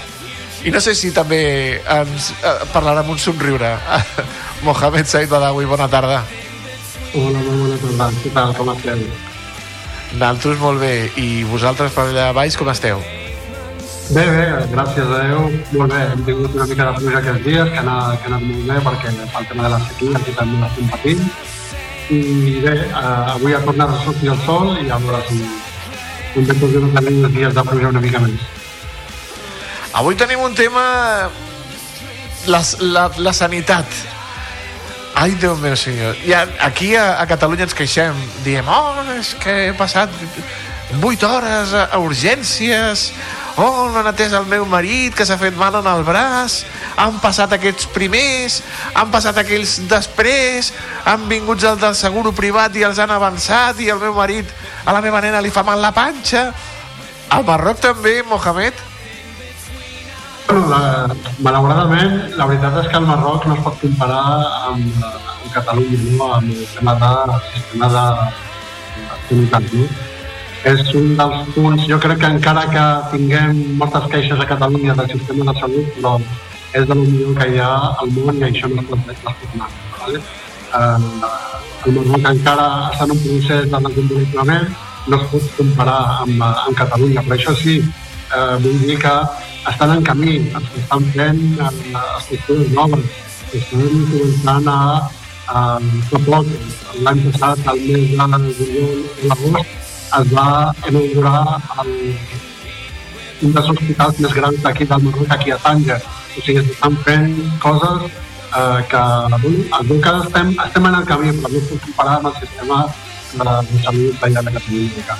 I 0.63 0.71
no 0.71 0.79
sé 0.83 0.95
si 0.95 1.11
també 1.15 1.79
ens 1.79 2.31
eh, 2.39 2.57
parlarà 2.73 3.03
amb 3.03 3.15
un 3.15 3.19
somriure. 3.19 3.75
Mohamed 4.67 5.11
Said 5.11 5.31
Badawi, 5.31 5.67
bona 5.67 5.91
tarda. 5.91 6.21
Hola, 7.15 7.39
molt 7.39 7.83
bona 7.83 7.97
tarda. 7.97 8.13
Què 8.23 8.35
tal, 8.35 8.55
com 8.55 8.71
esteu? 8.77 9.28
Naltros 10.17 10.57
molt 10.57 10.81
bé. 10.81 11.11
I 11.21 11.43
vosaltres 11.45 11.93
per 11.93 12.09
allà 12.09 12.31
baix 12.33 12.57
com 12.57 12.69
esteu? 12.71 13.01
Bé, 14.09 14.23
bé, 14.25 14.45
gràcies 14.71 15.05
a 15.05 15.17
Déu, 15.21 15.43
molt 15.75 15.93
bé. 15.93 16.01
Hem 16.13 16.23
tingut 16.25 16.55
una 16.57 16.65
mica 16.65 16.87
de 16.87 16.93
pluja 16.97 17.19
aquests 17.19 17.43
dies, 17.45 17.69
que 17.69 17.77
ha 17.77 17.83
anat, 17.85 18.15
que 18.17 18.25
ha 18.25 18.31
anat 18.33 18.45
molt 18.47 18.71
bé, 18.71 18.77
perquè 18.87 19.11
el 19.13 19.49
tema 19.51 19.67
de 19.67 19.73
la 19.75 19.81
sequia 19.85 20.15
aquí 20.17 20.33
també 20.39 20.61
l'estem 20.63 20.87
patint. 20.95 21.25
I 22.09 22.55
bé, 22.63 22.73
eh, 22.89 23.33
avui 23.35 23.53
ha 23.53 23.61
tornat 23.67 23.93
a 23.93 23.99
sortir 24.05 24.31
el 24.33 24.39
sol 24.47 24.71
i 24.81 24.89
a 24.89 24.97
veure 25.03 25.21
si 25.27 25.43
de 26.39 26.55
tots 26.55 26.73
no 26.73 26.89
tenim 26.95 27.21
uns 27.25 27.35
dies 27.35 27.53
de 27.53 27.63
pluja 27.69 27.93
una 27.93 28.01
mica 28.01 28.23
més. 28.23 28.49
Avui 29.93 30.17
tenim 30.17 30.41
un 30.41 30.57
tema... 30.57 31.29
La, 32.47 32.61
la, 32.79 33.09
la 33.19 33.33
sanitat. 33.35 33.85
Ai, 35.15 35.31
Déu 35.35 35.57
meu 35.57 35.75
senyor. 35.75 36.15
Ja, 36.25 36.45
aquí 36.59 36.95
a, 36.95 37.19
a 37.19 37.27
Catalunya 37.27 37.67
ens 37.67 37.75
queixem. 37.75 38.15
Diem, 38.45 38.67
oh, 38.67 39.03
és 39.17 39.33
que 39.41 39.55
he 39.67 39.73
passat 39.77 40.13
8 41.01 41.27
hores 41.27 41.73
a, 41.73 41.85
a 41.93 41.99
urgències. 42.01 43.09
Oh, 43.59 43.89
no 43.91 43.99
han 43.99 44.07
atès 44.07 44.31
el 44.33 44.45
meu 44.47 44.63
marit, 44.69 45.11
que 45.15 45.25
s'ha 45.27 45.35
fet 45.37 45.57
mal 45.59 45.75
en 45.81 45.87
el 45.91 46.05
braç. 46.07 46.61
Han 46.95 47.19
passat 47.19 47.51
aquests 47.55 47.89
primers, 47.91 48.61
han 48.95 49.11
passat 49.11 49.37
aquells 49.41 49.79
després, 49.91 50.71
han 51.03 51.27
vingut 51.27 51.63
els 51.67 51.81
del 51.81 51.97
seguro 51.99 52.31
privat 52.35 52.75
i 52.79 52.85
els 52.87 53.01
han 53.03 53.11
avançat 53.11 53.81
i 53.83 53.89
el 53.91 53.99
meu 53.99 54.15
marit, 54.15 54.47
a 54.85 54.95
la 54.95 55.03
meva 55.03 55.19
nena 55.21 55.43
li 55.43 55.51
fa 55.51 55.65
mal 55.67 55.81
la 55.83 55.91
panxa. 55.91 56.49
Al 57.29 57.43
Marroc 57.45 57.83
també, 57.83 58.21
Mohamed? 58.23 58.88
Bueno, 60.49 60.67
la, 60.67 61.15
malauradament, 61.45 62.13
la 62.33 62.45
veritat 62.49 62.77
és 62.81 62.87
que 62.89 62.97
el 62.97 63.03
Marroc 63.05 63.43
no 63.45 63.53
es 63.53 63.59
pot 63.61 63.75
comparar 63.77 64.21
amb, 64.71 65.01
amb 65.05 65.49
Catalunya, 65.53 65.99
no? 66.15 66.29
amb 66.39 66.47
el 66.49 66.63
tema 66.73 66.95
de 67.03 67.35
sistema 67.51 67.89
de, 67.93 68.05
sanitat, 69.27 69.67
no? 69.77 69.83
És 70.71 70.89
un 70.97 71.11
dels 71.19 71.51
punts, 71.53 71.83
jo 71.91 71.99
crec 72.01 72.17
que 72.23 72.31
encara 72.33 72.63
que 72.71 72.85
tinguem 73.11 73.59
moltes 73.81 74.07
queixes 74.09 74.41
a 74.41 74.47
Catalunya 74.49 74.95
del 74.97 75.11
sistema 75.11 75.45
de 75.51 75.53
salut, 75.59 75.91
però 75.99 76.15
és 76.79 76.87
de 76.89 76.97
lo 76.97 77.03
millor 77.03 77.37
que 77.37 77.47
hi 77.51 77.61
ha 77.61 77.69
al 78.01 78.09
món 78.15 78.41
i 78.41 78.47
això 78.47 78.71
no 78.73 78.81
es 78.81 78.89
pot, 78.89 79.45
anar. 79.53 79.69
¿vale? 79.99 80.23
Eh, 80.79 81.29
el 81.85 81.99
Marroc 81.99 82.25
encara 82.31 82.65
està 82.87 83.05
en 83.05 83.13
un 83.13 83.21
procés 83.27 83.69
de 83.69 83.83
desenvolupament, 83.85 84.65
no 85.13 85.21
es 85.21 85.29
pot 85.29 85.53
comparar 85.61 86.01
amb, 86.25 86.41
amb 86.49 86.81
Catalunya, 86.81 87.27
però 87.29 87.37
això 87.37 87.55
sí, 87.61 87.77
eh, 88.33 88.57
vull 88.65 88.81
dir 88.87 88.97
que 89.05 89.15
estan 89.69 89.91
en 89.97 90.03
camí, 90.03 90.35
estan 90.81 91.05
fent 91.13 91.41
eh, 91.59 91.71
estructures 92.19 92.71
noves, 92.75 93.05
estan 93.53 93.87
començant 94.11 94.69
a, 94.73 94.79
a 95.49 95.63
fa 96.11 96.21
poc, 96.27 96.53
l'any 97.05 97.25
passat, 97.27 97.65
al 97.73 97.81
mes 97.87 98.13
de 98.19 99.27
l'agost, 99.29 99.75
es 100.19 100.31
va 100.33 100.47
inaugurar 100.89 101.41
el, 101.83 101.91
un 103.45 103.53
dels 103.55 103.73
hospitals 103.73 104.23
més 104.25 104.37
grans 104.39 104.63
d'aquí 104.63 104.87
del 104.89 105.05
Marroc, 105.05 105.35
aquí 105.35 105.53
a 105.53 105.59
Tànger. 105.65 105.99
O 106.37 106.41
sigui, 106.45 106.63
s'estan 106.65 106.97
fent 107.05 107.35
coses 107.63 108.07
eh, 108.09 108.79
que, 108.91 109.03
es 109.33 109.91
veu 109.91 110.01
que 110.05 110.15
estem, 110.23 110.55
estem 110.65 110.89
en 110.91 111.01
el 111.01 111.09
camí, 111.11 111.35
però 111.41 111.53
no 111.53 111.67
pot 111.71 111.85
comparar 111.89 112.17
amb 112.19 112.31
el 112.31 112.39
sistema 112.41 112.85
de, 113.33 113.59
de 113.73 113.83
salut 113.85 114.23
d'allà 114.23 114.47
de 114.47 114.57
Catalunya. 114.57 115.19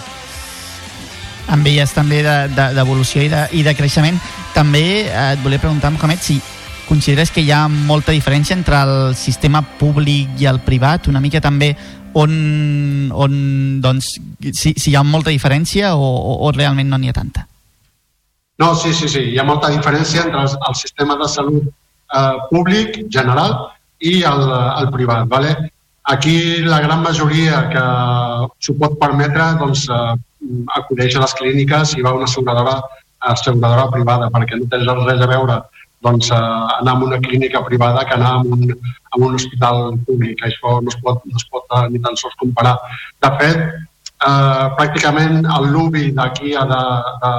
amb 1.49 1.65
elles 1.65 1.93
també 1.93 2.21
d'evolució 2.21 2.55
de, 2.55 2.67
d'evolució 2.77 3.23
i, 3.25 3.29
de, 3.31 3.41
i 3.57 3.63
de 3.65 3.73
creixement. 3.77 4.19
També 4.59 5.07
eh, 5.07 5.33
et 5.37 5.39
volia 5.39 5.61
preguntar, 5.61 5.93
Mohamed, 5.95 6.19
si 6.19 6.35
consideres 6.89 7.29
que 7.31 7.39
hi 7.45 7.51
ha 7.55 7.61
molta 7.69 8.11
diferència 8.11 8.57
entre 8.57 8.75
el 8.83 9.15
sistema 9.15 9.61
públic 9.63 10.41
i 10.41 10.49
el 10.49 10.59
privat, 10.65 11.07
una 11.07 11.21
mica 11.23 11.39
també 11.39 11.69
on, 12.19 12.33
on 13.13 13.37
doncs, 13.79 14.09
si, 14.51 14.73
si 14.73 14.91
hi 14.91 14.97
ha 14.99 15.05
molta 15.05 15.31
diferència 15.31 15.93
o, 15.95 16.03
o, 16.03 16.35
o 16.49 16.51
realment 16.51 16.91
no 16.91 16.99
n'hi 16.99 17.13
ha 17.13 17.15
tanta? 17.15 17.45
No, 18.59 18.73
sí, 18.75 18.91
sí, 18.91 19.07
sí. 19.07 19.23
Hi 19.31 19.39
ha 19.39 19.47
molta 19.47 19.71
diferència 19.71 20.25
entre 20.25 20.43
el, 20.43 20.55
el 20.67 20.75
sistema 20.75 21.15
de 21.15 21.31
salut 21.31 21.69
eh, 21.69 22.37
públic 22.49 23.05
general 23.07 23.55
i 24.03 24.17
el, 24.27 24.43
el 24.81 24.91
privat. 24.91 25.27
¿vale? 25.31 25.55
Aquí 26.03 26.65
la 26.67 26.81
gran 26.83 27.05
majoria 27.05 27.67
que 27.71 27.85
s'ho 28.59 28.75
pot 28.81 28.99
permetre 28.99 29.53
doncs, 29.61 29.87
eh, 29.87 30.17
acudeix 30.75 31.15
a 31.15 31.23
les 31.23 31.35
clíniques 31.39 31.95
i 31.95 32.03
va 32.03 32.11
a 32.11 32.19
una 32.19 32.27
asseguradora, 32.27 32.81
asseguradora 33.19 33.89
privada 33.91 34.29
perquè 34.33 34.57
no 34.57 34.69
tens 34.71 34.87
res 35.05 35.21
a 35.21 35.27
veure 35.27 35.59
doncs, 36.01 36.31
eh, 36.31 36.35
anar 36.79 36.95
a 36.95 37.03
una 37.03 37.19
clínica 37.19 37.63
privada 37.65 38.05
que 38.05 38.13
anar 38.13 38.33
a 38.33 38.39
un, 38.39 38.71
a 39.11 39.17
un 39.17 39.35
hospital 39.35 39.99
públic. 40.05 40.41
Això 40.43 40.79
no 40.81 40.89
es 40.89 40.97
pot, 41.03 41.23
no 41.25 41.37
es 41.37 41.45
pot 41.51 41.65
eh, 41.75 41.87
ni 41.91 41.99
tan 41.99 42.15
sols 42.15 42.35
comparar. 42.39 42.77
De 43.21 43.31
fet, 43.41 43.59
eh, 44.27 44.65
pràcticament 44.79 45.43
el 45.57 45.71
lobby 45.73 46.11
d'aquí 46.15 46.53
de, 46.53 46.81
de, 47.23 47.33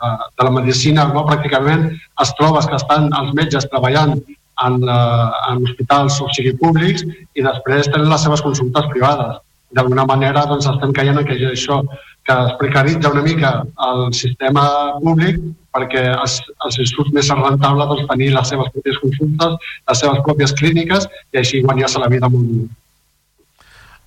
de, 0.00 0.14
de 0.38 0.48
la 0.48 0.54
medicina, 0.58 1.06
no? 1.12 1.26
pràcticament 1.28 1.90
es 2.22 2.34
trobes 2.40 2.66
que 2.70 2.80
estan 2.80 3.10
els 3.20 3.34
metges 3.36 3.68
treballant 3.70 4.16
en, 4.16 4.82
eh, 4.82 5.30
en 5.50 5.64
hospitals 5.68 6.20
o 6.22 6.30
sigui 6.32 6.54
públics 6.60 7.04
i 7.34 7.44
després 7.44 7.90
tenen 7.90 8.10
les 8.10 8.22
seves 8.24 8.42
consultes 8.42 8.88
privades. 8.92 9.40
D'alguna 9.74 10.06
manera 10.06 10.44
doncs, 10.46 10.68
estem 10.70 10.92
caient 10.94 11.18
en 11.18 11.26
que 11.26 11.36
això, 11.50 11.82
que 12.24 12.32
es 12.32 12.54
precaritza 12.60 13.10
una 13.12 13.22
mica 13.22 13.50
el 13.88 14.06
sistema 14.16 14.64
públic 15.02 15.40
perquè 15.74 16.04
els, 16.12 16.38
els 16.64 16.78
surt 16.92 17.10
més 17.12 17.28
rentable 17.28 17.86
doncs, 17.90 18.06
tenir 18.08 18.30
les 18.32 18.48
seves 18.48 18.70
pròpies 18.72 19.00
consultes, 19.02 19.68
les 19.90 20.02
seves 20.04 20.22
pròpies 20.26 20.54
clíniques 20.60 21.08
i 21.34 21.42
així 21.42 21.60
guanyar-se 21.66 22.00
la 22.00 22.10
vida 22.12 22.30
molt 22.30 22.46
millor. 22.46 22.72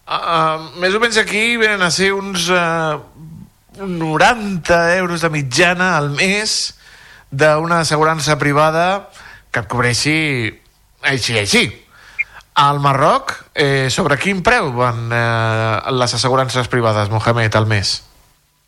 Uh, 0.08 0.70
més 0.80 0.96
o 0.96 1.02
menys 1.04 1.20
aquí 1.20 1.58
venen 1.60 1.84
a 1.84 1.92
ser 1.92 2.14
uns 2.16 2.48
uh, 2.48 2.96
90 3.84 4.78
euros 4.96 5.22
de 5.22 5.30
mitjana 5.30 5.98
al 5.98 6.10
mes 6.16 6.56
d'una 7.30 7.82
assegurança 7.84 8.38
privada 8.40 9.10
que 9.52 9.60
et 9.60 9.68
cobreixi 9.68 10.16
així, 11.04 11.38
així. 11.44 11.66
Al 12.58 12.80
Marroc, 12.82 13.34
eh, 13.54 13.86
sobre 13.94 14.18
quin 14.18 14.40
preu 14.42 14.72
van 14.74 15.12
eh, 15.14 15.92
les 15.94 16.14
assegurances 16.18 16.66
privades, 16.72 17.12
Mohamed, 17.14 17.54
al 17.54 17.68
mes? 17.70 17.92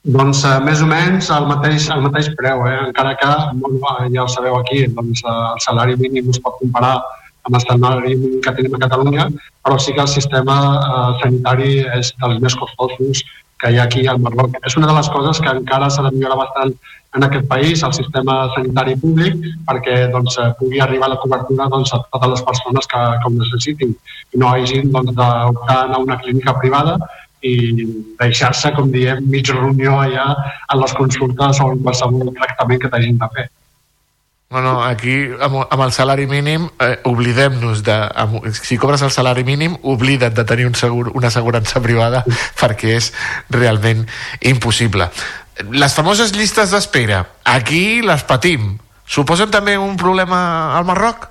Doncs 0.06 0.44
eh, 0.46 0.60
més 0.62 0.84
o 0.86 0.90
menys 0.92 1.32
el 1.34 1.48
mateix, 1.50 1.88
el 1.96 2.04
mateix 2.06 2.30
preu, 2.38 2.62
eh? 2.70 2.76
encara 2.86 3.16
que, 3.18 3.32
molt, 3.58 3.82
ja 4.14 4.24
ho 4.24 4.30
sabeu 4.30 4.60
aquí, 4.60 4.84
doncs, 4.94 5.24
eh, 5.26 5.34
el 5.56 5.64
salari 5.66 5.98
mínim 5.98 6.30
es 6.30 6.38
pot 6.44 6.62
comparar 6.62 7.00
amb 7.50 7.58
el 7.58 7.66
salari 7.66 8.14
mínim 8.14 8.38
que 8.46 8.54
tenim 8.60 8.78
a 8.78 8.84
Catalunya, 8.86 9.26
però 9.66 9.80
sí 9.82 9.98
que 9.98 10.06
el 10.06 10.12
sistema 10.14 10.60
eh, 10.78 11.12
sanitari 11.24 11.74
és 11.98 12.14
dels 12.22 12.40
més 12.46 12.56
costosos 12.62 13.26
que 13.60 13.72
hi 13.72 13.78
ha 13.80 13.86
aquí 13.90 14.06
al 14.08 14.22
Marroc. 14.24 14.56
És 14.66 14.78
una 14.80 14.88
de 14.88 14.96
les 14.98 15.10
coses 15.16 15.42
que 15.44 15.52
encara 15.52 15.90
s'ha 15.90 16.06
de 16.08 16.14
millorar 16.16 16.40
bastant 16.44 16.74
en 17.18 17.26
aquest 17.26 17.48
país, 17.50 17.84
el 17.84 17.94
sistema 17.98 18.36
sanitari 18.56 18.96
públic, 19.04 19.38
perquè 19.68 19.96
doncs, 20.14 20.38
eh, 20.38 20.50
pugui 20.60 20.82
arribar 20.84 21.10
la 21.10 21.20
cobertura 21.24 21.70
doncs, 21.74 21.94
a 21.94 22.02
totes 22.14 22.36
les 22.36 22.44
persones 22.50 22.90
que, 22.92 23.00
que 23.22 23.30
ho 23.30 23.34
necessitin 23.38 23.96
i 24.34 24.42
no 24.42 24.52
hagin 24.54 24.92
doncs, 24.94 25.16
d'optar 25.18 25.80
a 25.88 26.02
una 26.06 26.20
clínica 26.22 26.54
privada 26.60 27.00
i 27.42 27.56
deixar-se, 28.20 28.74
com 28.76 28.92
diem, 28.92 29.24
mig 29.32 29.50
reunió 29.50 29.96
allà 30.04 30.28
a 30.68 30.78
les 30.82 30.94
consultes 30.94 31.62
o 31.64 31.72
en 31.74 31.82
qualsevol 31.88 32.36
tractament 32.36 32.84
que 32.84 32.92
t'hagin 32.94 33.18
de 33.22 33.32
fer. 33.36 33.48
No, 34.50 34.64
no, 34.66 34.80
aquí 34.82 35.14
amb, 35.46 35.60
amb 35.62 35.82
el 35.86 35.92
salari 35.94 36.26
mínim 36.26 36.64
eh, 36.82 36.96
oblidem-nos 37.06 37.84
de... 37.86 37.94
Amb, 38.18 38.48
si 38.58 38.80
cobres 38.82 39.04
el 39.06 39.12
salari 39.14 39.44
mínim, 39.46 39.76
oblida't 39.86 40.34
de 40.34 40.46
tenir 40.50 40.66
un 40.66 40.74
segur, 40.74 41.12
una 41.14 41.30
assegurança 41.30 41.78
privada 41.86 42.24
perquè 42.58 42.96
és 42.98 43.12
realment 43.54 44.08
impossible. 44.42 45.12
Les 45.70 45.94
famoses 45.94 46.34
llistes 46.34 46.74
d'espera, 46.74 47.22
aquí 47.46 48.02
les 48.02 48.26
patim. 48.26 48.80
Suposen 49.06 49.54
també 49.54 49.78
un 49.78 49.94
problema 50.02 50.42
al 50.80 50.88
Marroc? 50.90 51.30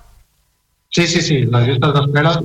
Sí, 0.94 1.08
sí, 1.10 1.18
sí, 1.18 1.42
les 1.50 1.66
llistes 1.72 1.94
d'espera 1.98 2.36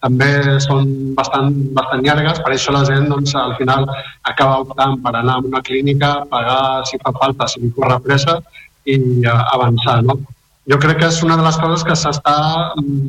també 0.00 0.30
són 0.62 0.86
bastant, 1.18 1.50
bastant 1.74 2.06
llargues, 2.06 2.38
per 2.44 2.54
això 2.54 2.72
la 2.72 2.86
gent 2.86 3.10
doncs, 3.10 3.34
al 3.34 3.58
final 3.58 3.90
acaba 4.22 4.62
optant 4.62 4.94
per 5.02 5.16
anar 5.16 5.40
a 5.40 5.44
una 5.50 5.60
clínica, 5.66 6.20
pagar 6.30 6.86
si 6.86 7.02
fa 7.02 7.10
falta, 7.18 7.50
si 7.50 7.66
li 7.66 7.74
corre 7.74 7.98
pressa 8.06 8.38
i 8.86 8.96
uh, 9.26 9.40
avançar. 9.56 10.00
No? 10.06 10.20
Jo 10.70 10.78
crec 10.80 11.00
que 11.00 11.08
és 11.10 11.22
una 11.26 11.36
de 11.40 11.44
les 11.46 11.58
coses 11.60 11.84
que 11.84 11.96
s'està 11.98 12.36
um, 12.78 13.08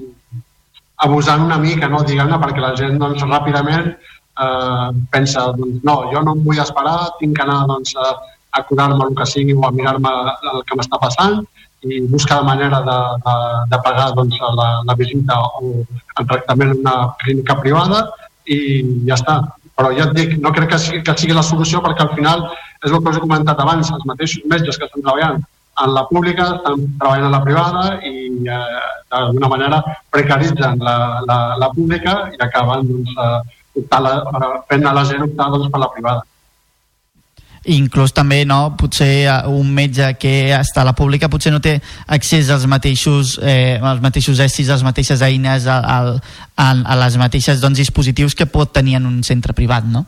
abusant 1.05 1.43
una 1.45 1.59
mica, 1.61 1.89
no? 1.89 2.03
diguem-ne, 2.07 2.39
perquè 2.41 2.61
la 2.63 2.75
gent 2.77 2.99
doncs, 3.01 3.23
ràpidament 3.25 3.89
eh, 3.91 4.89
pensa, 5.13 5.47
doncs, 5.57 5.81
no, 5.87 5.95
jo 6.13 6.21
no 6.25 6.35
em 6.37 6.43
vull 6.45 6.61
esperar, 6.61 6.97
tinc 7.19 7.37
que 7.37 7.45
anar 7.45 7.63
doncs, 7.71 7.95
a, 7.97 8.11
a 8.57 8.63
curar-me 8.67 9.07
el 9.07 9.15
que 9.17 9.27
sigui 9.29 9.55
o 9.57 9.65
a 9.67 9.71
mirar-me 9.75 10.11
el 10.53 10.61
que 10.67 10.77
m'està 10.77 10.99
passant 11.01 11.41
i 11.81 12.01
buscar 12.11 12.41
la 12.41 12.49
manera 12.51 12.81
de, 12.85 12.97
de, 13.25 13.35
de 13.71 13.79
pagar 13.85 14.11
doncs, 14.17 14.37
la, 14.59 14.67
la 14.85 14.97
visita 14.99 15.39
o 15.41 15.71
el 15.81 16.27
tractament 16.29 16.75
en 16.75 16.83
una 16.83 16.97
clínica 17.23 17.57
privada 17.63 18.03
i 18.45 18.59
ja 19.07 19.17
està. 19.17 19.39
Però 19.79 19.89
ja 19.95 20.05
et 20.05 20.13
dic, 20.13 20.35
no 20.43 20.51
crec 20.53 20.75
que 20.75 20.81
sigui, 20.83 21.01
que 21.07 21.15
sigui 21.17 21.33
la 21.33 21.45
solució 21.47 21.81
perquè 21.81 22.05
al 22.05 22.13
final 22.13 22.45
és 22.85 22.91
el 22.91 22.99
que 22.99 23.09
us 23.09 23.17
he 23.17 23.23
comentat 23.23 23.57
abans, 23.61 23.89
els 23.89 24.05
mateixos 24.09 24.45
metges 24.51 24.77
que 24.77 24.85
estan 24.85 25.01
treballant 25.01 25.41
en 25.85 25.93
la 25.93 26.03
pública, 26.09 26.47
estan 26.57 26.83
treballant 26.99 27.27
a 27.27 27.35
la 27.35 27.43
privada 27.45 27.83
i 28.05 28.27
eh, 28.47 28.81
d'alguna 29.11 29.49
manera 29.51 29.81
precaritzen 30.13 30.81
la, 30.81 31.21
la, 31.27 31.39
la 31.59 31.69
pública 31.73 32.17
i 32.31 32.39
acaben 32.39 32.85
doncs, 32.89 33.15
eh, 33.15 33.87
la, 34.01 34.13
fent 34.69 34.85
a 34.85 34.93
la 34.93 35.05
gent 35.09 35.25
optar 35.25 35.49
doncs, 35.53 35.71
per 35.71 35.81
la 35.81 35.89
privada. 35.95 36.27
inclús 37.61 38.09
també 38.09 38.39
no, 38.45 38.73
potser 38.77 39.27
eh, 39.29 39.33
un 39.47 39.69
metge 39.73 40.07
que 40.17 40.49
està 40.57 40.81
a 40.81 40.87
la 40.87 40.95
pública 40.97 41.29
potser 41.29 41.51
no 41.53 41.59
té 41.61 41.75
accés 42.07 42.49
als 42.49 42.65
mateixos 42.65 43.35
eh, 43.37 43.77
als 43.77 44.01
mateixos 44.01 44.39
estris, 44.41 44.69
a 44.69 44.79
les 44.79 44.85
mateixes 44.87 45.21
eines 45.21 45.67
a, 45.67 45.77
a, 45.77 45.99
a, 46.55 46.71
a 46.71 46.95
les 47.03 47.19
mateixes 47.21 47.61
doncs, 47.61 47.77
dispositius 47.77 48.33
que 48.33 48.49
pot 48.49 48.73
tenir 48.73 48.97
en 48.97 49.05
un 49.05 49.21
centre 49.23 49.53
privat, 49.53 49.85
no? 49.85 50.05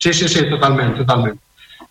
Sí, 0.00 0.12
sí, 0.12 0.26
sí, 0.28 0.48
totalment, 0.48 0.96
totalment. 0.96 1.38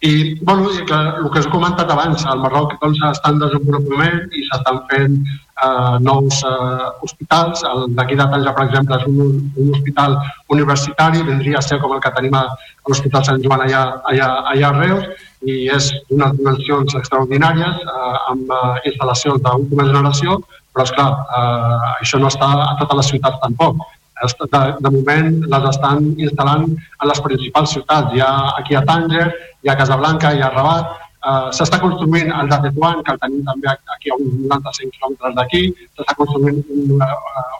I, 0.01 0.35
bueno, 0.45 0.69
i 0.71 0.85
que, 0.85 0.95
el 0.95 1.27
que 1.27 1.41
us 1.41 1.47
he 1.47 1.51
comentat 1.51 1.89
abans, 1.91 2.23
al 2.23 2.39
Marroc 2.39 2.77
doncs, 2.79 3.01
està 3.03 3.33
en 3.33 3.41
desenvolupament 3.41 4.29
i 4.31 4.45
s'estan 4.47 4.79
fent 4.87 5.17
eh, 5.27 5.97
nous 6.05 6.37
eh, 6.47 6.85
hospitals. 7.03 7.65
D'aquí 7.97 8.15
de 8.15 8.27
Tanja, 8.31 8.53
per 8.55 8.63
exemple, 8.69 8.95
és 8.95 9.09
un, 9.09 9.41
un 9.59 9.73
hospital 9.75 10.15
universitari, 10.55 11.25
vindria 11.27 11.59
a 11.59 11.65
ser 11.65 11.81
com 11.83 11.97
el 11.97 11.99
que 12.05 12.13
tenim 12.15 12.37
a, 12.39 12.45
l'Hospital 12.87 13.27
Sant 13.27 13.43
Joan 13.43 13.65
allà, 13.65 13.83
allà, 14.07 14.29
allà 14.53 14.71
a 14.71 14.77
Reus, 14.79 15.27
i 15.43 15.67
és 15.75 15.91
d'unes 16.07 16.39
dimensions 16.39 16.95
extraordinàries, 17.01 17.83
eh, 17.83 18.15
amb 18.31 18.55
eh, 18.55 18.73
instal·lacions 18.93 19.43
d'última 19.43 19.91
generació, 19.91 20.39
però, 20.71 20.87
esclar, 20.87 21.11
eh, 21.11 21.95
això 21.99 22.23
no 22.23 22.31
està 22.31 22.53
a 22.69 22.75
totes 22.79 23.03
les 23.03 23.15
ciutats 23.17 23.43
tampoc 23.43 23.83
de, 24.23 24.61
de 24.85 24.93
moment 24.95 25.29
les 25.53 25.67
estan 25.73 26.09
instal·lant 26.17 26.65
a 26.99 27.11
les 27.11 27.21
principals 27.27 27.75
ciutats. 27.75 28.15
Hi 28.15 28.23
ha 28.25 28.31
aquí 28.61 28.75
a 28.75 28.83
Tànger, 28.87 29.29
hi 29.63 29.69
ha 29.71 29.77
Casablanca, 29.83 30.33
hi 30.33 30.43
ha 30.43 30.55
Rabat, 30.55 30.97
Uh, 31.19 31.49
s'està 31.51 31.75
construint 31.83 32.29
el 32.31 32.47
de 32.47 32.57
Tetuán, 32.63 33.01
que 33.03 33.11
el 33.11 33.17
tenim 33.19 33.41
també 33.43 33.67
aquí 33.67 34.07
a 34.07 34.15
uns 34.15 34.37
95 34.39 34.93
quilòmetres 34.93 35.33
d'aquí, 35.35 35.59
s'està 35.97 36.13
construint 36.15 36.61
un 36.71 36.93
uh, 36.95 37.09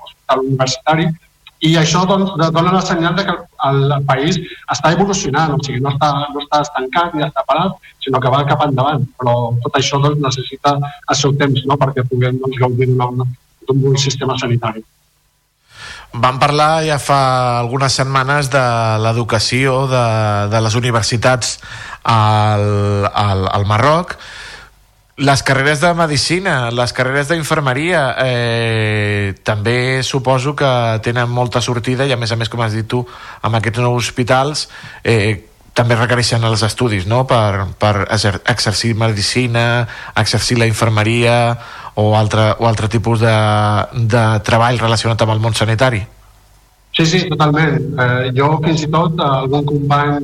hospital 0.05 0.45
universitari, 0.45 1.07
i 1.67 1.73
això 1.75 2.05
doncs, 2.07 2.31
dona 2.55 2.71
la 2.71 2.81
senyal 2.87 3.17
de 3.17 3.25
que 3.27 3.33
el, 3.67 3.79
el 3.97 4.05
país 4.07 4.37
està 4.71 4.93
evolucionant, 4.95 5.57
o 5.57 5.59
sigui, 5.65 5.81
no 5.83 5.91
està, 5.91 6.13
no 6.31 6.45
està 6.45 6.61
estancat 6.63 7.17
ni 7.17 7.25
està 7.25 7.43
parat, 7.49 7.75
sinó 8.05 8.21
que 8.23 8.31
va 8.31 8.45
cap 8.47 8.63
endavant, 8.63 9.03
però 9.19 9.35
tot 9.65 9.75
això 9.81 9.99
doncs, 10.05 10.21
necessita 10.23 10.77
el 10.79 11.19
seu 11.19 11.35
temps 11.43 11.67
no? 11.67 11.75
perquè 11.83 12.07
puguem 12.07 12.39
doncs, 12.39 12.61
gaudir 12.63 12.87
d'un 12.95 13.83
bon 13.83 13.99
sistema 13.99 14.39
sanitari. 14.39 14.85
Vam 16.13 16.39
parlar 16.41 16.81
ja 16.87 16.97
fa 16.97 17.21
algunes 17.59 17.93
setmanes 17.93 18.49
de 18.49 18.61
l'educació 19.03 19.83
de, 19.91 20.05
de 20.49 20.61
les 20.65 20.75
universitats 20.75 21.59
al, 22.01 23.05
al, 23.13 23.45
al 23.45 23.65
Marroc. 23.69 24.15
Les 25.19 25.43
carreres 25.43 25.81
de 25.83 25.91
medicina, 25.93 26.71
les 26.71 26.93
carreres 26.95 27.27
d'infermeria, 27.29 28.15
eh, 28.23 29.35
també 29.43 30.01
suposo 30.01 30.55
que 30.55 30.71
tenen 31.03 31.29
molta 31.29 31.61
sortida 31.61 32.07
i 32.07 32.15
a 32.15 32.17
més 32.17 32.31
a 32.31 32.39
més, 32.39 32.49
com 32.49 32.63
has 32.63 32.73
dit 32.73 32.87
tu, 32.87 33.03
amb 33.43 33.59
aquests 33.59 33.83
nous 33.83 34.09
hospitals 34.09 34.69
eh, 35.03 35.48
també 35.79 35.95
requereixen 35.95 36.43
els 36.43 36.63
estudis 36.67 37.07
no? 37.07 37.23
per, 37.29 37.71
per 37.79 37.93
exercir 38.11 38.93
medicina, 38.99 39.87
exercir 40.19 40.59
la 40.59 40.67
infermeria 40.67 41.35
o 41.95 42.11
altre, 42.19 42.51
o 42.59 42.67
altre 42.67 42.91
tipus 42.91 43.23
de, 43.23 43.35
de 44.11 44.23
treball 44.47 44.79
relacionat 44.81 45.23
amb 45.23 45.37
el 45.37 45.43
món 45.43 45.55
sanitari? 45.55 46.03
Sí, 46.95 47.05
sí, 47.05 47.19
totalment. 47.29 47.77
Eh, 48.01 48.31
jo 48.35 48.49
fins 48.63 48.83
i 48.83 48.89
tot 48.91 49.19
algun 49.23 49.65
company 49.67 50.19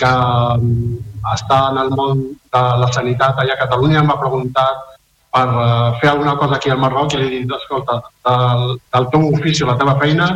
que 0.00 0.12
mm, 0.58 0.98
està 1.34 1.60
en 1.70 1.80
el 1.84 1.90
món 1.94 2.22
de 2.32 2.62
la 2.82 2.90
sanitat 2.94 3.42
allà 3.42 3.54
a 3.54 3.62
Catalunya 3.64 4.04
m'ha 4.06 4.18
preguntat 4.20 4.94
per 5.36 5.46
uh, 5.52 5.96
fer 6.00 6.08
alguna 6.08 6.36
cosa 6.40 6.56
aquí 6.56 6.70
al 6.72 6.80
Marroc 6.80 7.12
i 7.12 7.18
li 7.20 7.26
he 7.26 7.32
dit, 7.42 7.50
escolta, 7.52 7.98
del, 8.24 8.78
del 8.94 9.08
teu 9.12 9.26
ofici, 9.28 9.66
la 9.68 9.76
teva 9.76 9.96
feina, 10.00 10.30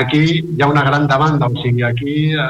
aquí 0.00 0.22
hi 0.40 0.62
ha 0.62 0.70
una 0.70 0.84
gran 0.86 1.06
demanda, 1.10 1.48
o 1.48 1.62
sigui, 1.62 1.82
aquí 1.86 2.14
uh, 2.36 2.48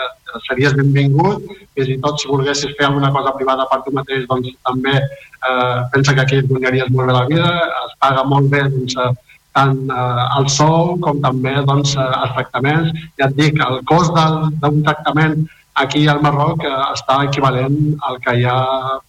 series 0.48 0.74
benvingut, 0.78 1.44
fins 1.74 1.90
i 1.93 1.98
tot 2.05 2.20
si 2.20 2.31
volguessis 2.31 2.73
fer 2.78 2.89
alguna 2.89 3.10
cosa 3.12 3.35
privada 3.36 3.66
per 3.70 3.82
tu 3.85 3.93
mateix, 3.97 4.24
doncs 4.31 4.55
també 4.69 4.94
eh, 4.98 5.77
pensa 5.93 6.14
que 6.14 6.24
aquí 6.24 6.36
et 6.40 6.48
guanyaries 6.48 6.90
molt 6.90 7.10
bé 7.10 7.16
la 7.16 7.27
vida, 7.31 7.51
es 7.86 7.94
paga 8.01 8.24
molt 8.28 8.51
bé 8.52 8.62
doncs, 8.69 8.97
eh, 8.97 9.12
tant 9.56 9.81
eh, 9.97 10.27
el 10.39 10.48
sou 10.52 10.97
com 11.05 11.20
també 11.24 11.55
doncs, 11.69 11.97
eh, 11.97 12.09
els 12.23 12.35
tractaments. 12.39 13.05
Ja 13.20 13.28
et 13.28 13.36
dic, 13.40 13.60
el 13.66 13.82
cost 13.89 14.16
d'un 14.62 14.82
tractament 14.86 15.44
aquí 15.82 16.06
al 16.09 16.23
Marroc 16.24 16.64
eh, 16.69 16.74
està 16.93 17.23
equivalent 17.28 17.78
al 18.09 18.20
que 18.24 18.39
ja 18.40 18.56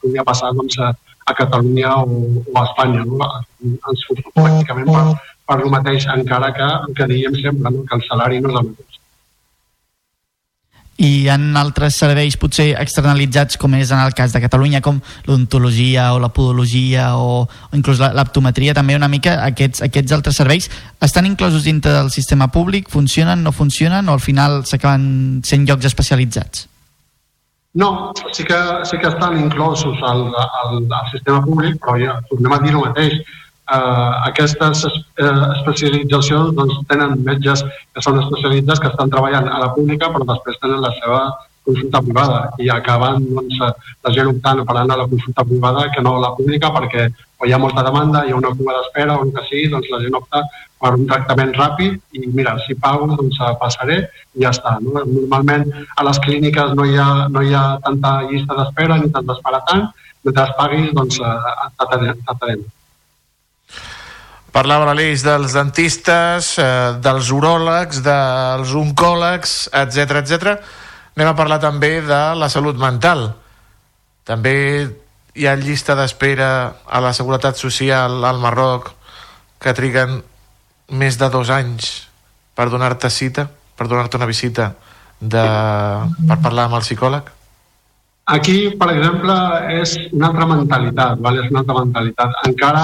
podria 0.01 0.27
passar 0.27 0.53
doncs, 0.57 0.79
a 1.23 1.33
Catalunya 1.33 1.91
o, 2.03 2.43
o 2.43 2.57
a 2.59 2.65
Espanya. 2.67 3.05
No? 3.07 3.29
Ens 3.63 4.07
fot 4.09 4.19
pràcticament 4.35 4.89
per, 4.91 5.03
per 5.47 5.59
el 5.59 5.71
mateix, 5.73 6.07
encara 6.15 6.53
que 6.55 6.71
el 6.73 6.97
que 6.97 7.09
diem 7.11 7.35
sempre, 7.41 7.71
no? 7.71 7.85
que 7.87 7.95
el 7.99 8.05
salari 8.09 8.41
no 8.41 8.53
és 8.53 8.59
el 8.61 8.69
mateix 8.71 8.93
i 11.01 11.27
ha 11.27 11.35
altres 11.57 11.95
serveis 11.97 12.35
potser 12.37 12.73
externalitzats 12.77 13.57
com 13.57 13.73
és 13.75 13.91
en 13.91 13.99
el 13.99 14.13
cas 14.13 14.33
de 14.33 14.41
Catalunya 14.43 14.81
com 14.85 14.99
l'ontologia 15.25 16.11
o 16.13 16.19
la 16.21 16.29
podologia 16.29 17.15
o, 17.17 17.43
o 17.43 17.75
inclús 17.75 17.99
l'aptometria 17.99 18.75
també 18.77 18.95
una 18.95 19.09
mica 19.09 19.39
aquests, 19.47 19.81
aquests 19.81 20.13
altres 20.13 20.37
serveis 20.37 20.69
estan 21.01 21.25
inclosos 21.25 21.65
dintre 21.65 21.91
del 21.91 22.11
sistema 22.13 22.47
públic 22.51 22.91
funcionen, 22.93 23.43
no 23.43 23.51
funcionen 23.51 24.07
o 24.07 24.13
al 24.13 24.21
final 24.21 24.63
s'acaben 24.69 25.41
sent 25.43 25.65
llocs 25.67 25.89
especialitzats? 25.89 26.67
No, 27.73 28.13
sí 28.31 28.43
que, 28.45 28.59
sí 28.85 28.99
que 29.01 29.09
estan 29.09 29.39
inclosos 29.39 29.97
al, 30.05 30.27
al, 30.29 30.77
al 30.85 31.07
sistema 31.11 31.41
públic 31.41 31.81
però 31.81 31.97
ja 31.97 32.19
tornem 32.29 32.53
a 32.53 32.61
dir 32.61 32.75
el 32.75 32.83
mateix 32.85 33.39
eh, 33.77 34.11
aquestes 34.29 34.85
eh, 34.89 35.31
especialitzacions 35.57 36.53
doncs, 36.59 36.83
tenen 36.91 37.17
metges 37.25 37.65
que 37.65 38.05
són 38.05 38.21
especialitzats 38.21 38.83
que 38.83 38.91
estan 38.93 39.11
treballant 39.13 39.49
a 39.49 39.63
la 39.65 39.73
pública 39.77 40.11
però 40.13 40.27
després 40.29 40.61
tenen 40.61 40.83
la 40.83 40.93
seva 40.99 41.23
consulta 41.63 42.01
privada 42.03 42.39
i 42.59 42.69
acaben 42.69 43.23
doncs, 43.35 43.59
la 44.03 44.11
gent 44.15 44.31
optant 44.33 44.63
per 44.67 44.75
anar 44.77 44.97
a 44.97 45.03
la 45.03 45.11
consulta 45.11 45.45
privada 45.47 45.87
que 45.95 46.03
no 46.03 46.17
a 46.17 46.25
la 46.25 46.33
pública 46.37 46.73
perquè 46.75 47.07
o 47.43 47.47
hi 47.47 47.51
ha 47.51 47.59
molta 47.59 47.83
demanda, 47.83 48.23
hi 48.23 48.31
ha 48.31 48.39
una 48.39 48.51
cua 48.55 48.75
d'espera 48.77 49.17
o 49.17 49.23
el 49.25 49.31
que 49.35 49.43
sigui, 49.49 49.71
doncs 49.71 49.89
la 49.91 49.99
gent 50.03 50.15
opta 50.19 50.43
per 50.83 50.91
un 50.97 51.07
tractament 51.09 51.51
ràpid 51.57 52.19
i 52.19 52.29
mira, 52.37 52.53
si 52.65 52.75
pago 52.85 53.07
doncs 53.11 53.39
passaré 53.59 53.97
i 54.35 54.43
ja 54.43 54.51
està. 54.55 54.77
No? 54.83 55.03
Normalment 55.07 55.65
a 55.97 56.05
les 56.07 56.21
clíniques 56.23 56.71
no 56.79 56.87
hi 56.87 56.95
ha, 56.99 57.09
no 57.33 57.43
hi 57.43 57.51
ha 57.55 57.65
tanta 57.83 58.13
llista 58.29 58.59
d'espera 58.59 58.99
ni 59.01 59.11
tant 59.15 59.27
d'espera 59.27 59.63
tant, 59.71 59.89
mentre 60.23 60.47
paguis 60.59 60.95
doncs 60.99 61.19
eh, 61.19 61.35
t'atarem. 61.79 62.63
Parlava 64.53 64.85
l'Aleix 64.85 65.23
dels 65.25 65.55
dentistes, 65.57 66.51
eh, 66.61 66.93
dels 67.01 67.31
uròlegs, 67.33 68.03
dels 68.05 68.73
oncòlegs, 68.77 69.55
etc 69.73 70.19
etc. 70.21 70.59
Anem 71.17 71.31
a 71.31 71.37
parlar 71.37 71.57
també 71.63 71.95
de 72.05 72.21
la 72.37 72.49
salut 72.53 72.77
mental. 72.77 73.31
També 74.23 74.53
hi 75.33 75.47
ha 75.49 75.55
llista 75.57 75.95
d'espera 75.97 76.49
a 76.85 77.01
la 77.01 77.13
Seguretat 77.17 77.57
Social 77.57 78.21
al 78.29 78.37
Marroc 78.37 78.91
que 79.57 79.73
triguen 79.73 80.21
més 80.93 81.17
de 81.17 81.29
dos 81.33 81.49
anys 81.49 81.89
per 82.53 82.69
donar-te 82.69 83.09
cita, 83.09 83.47
per 83.49 83.87
donar-te 83.89 84.19
una 84.21 84.29
visita 84.29 84.75
de, 85.19 85.43
per 86.29 86.37
parlar 86.43 86.67
amb 86.67 86.77
el 86.77 86.85
psicòleg? 86.85 87.31
Aquí, 88.33 88.57
per 88.79 88.93
exemple, 88.93 89.33
és 89.81 89.97
una 90.13 90.29
altra 90.29 90.45
mentalitat, 90.47 91.17
vale? 91.19 91.41
és 91.41 91.51
una 91.51 91.63
altra 91.63 91.81
mentalitat. 91.81 92.37
Encara 92.47 92.83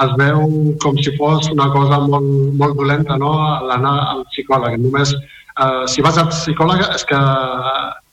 es 0.00 0.14
veu 0.18 0.46
com 0.82 0.96
si 1.04 1.12
fos 1.18 1.50
una 1.52 1.68
cosa 1.72 2.00
molt, 2.06 2.30
molt 2.58 2.78
dolenta, 2.78 3.18
no?, 3.20 3.34
l'anar 3.68 3.96
al 4.14 4.24
psicòleg. 4.32 4.78
Només, 4.80 5.12
eh, 5.12 5.84
si 5.92 6.02
vas 6.02 6.18
al 6.18 6.30
psicòleg 6.32 6.86
és 6.88 7.04
que 7.04 7.20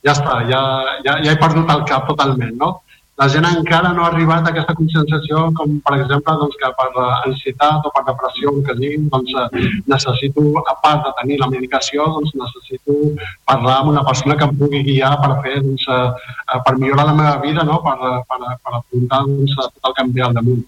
ja 0.03 0.13
està, 0.15 0.43
ja, 0.51 0.61
ja, 1.07 1.17
ja 1.23 1.31
he 1.31 1.39
perdut 1.39 1.71
el 1.71 1.87
cap 1.87 2.07
totalment, 2.11 2.55
no? 2.59 2.79
La 3.19 3.25
gent 3.27 3.43
encara 3.43 3.89
no 3.91 4.05
ha 4.05 4.09
arribat 4.13 4.45
a 4.47 4.51
aquesta 4.53 4.73
conscienciació 4.77 5.41
com, 5.57 5.73
per 5.83 5.97
exemple, 5.97 6.35
doncs, 6.39 6.53
que 6.59 6.69
per 6.77 6.85
ansietat 7.03 7.87
o 7.87 7.89
per 7.95 8.03
depressió, 8.07 8.53
que 8.67 8.75
diguin, 8.77 9.09
doncs, 9.11 9.33
eh, 9.41 9.63
necessito, 9.91 10.45
a 10.61 10.75
part 10.83 11.01
de 11.07 11.11
tenir 11.17 11.39
la 11.41 11.49
medicació, 11.51 12.05
doncs, 12.15 12.31
necessito 12.43 12.95
parlar 13.51 13.81
amb 13.81 13.91
una 13.95 14.05
persona 14.07 14.37
que 14.39 14.47
em 14.47 14.55
pugui 14.61 14.85
guiar 14.87 15.11
per 15.25 15.33
fer, 15.43 15.57
doncs, 15.65 15.83
eh, 15.97 16.29
eh 16.53 16.61
per 16.67 16.77
millorar 16.77 17.09
la 17.09 17.17
meva 17.19 17.35
vida, 17.43 17.67
no? 17.67 17.81
per, 17.83 17.97
per, 18.31 18.39
per 18.39 18.77
afrontar 18.79 19.25
doncs, 19.27 19.57
tot 19.59 19.91
el 19.91 19.97
que 19.97 20.07
em 20.07 20.15
ve 20.15 20.25
al 20.29 20.39
damunt 20.39 20.63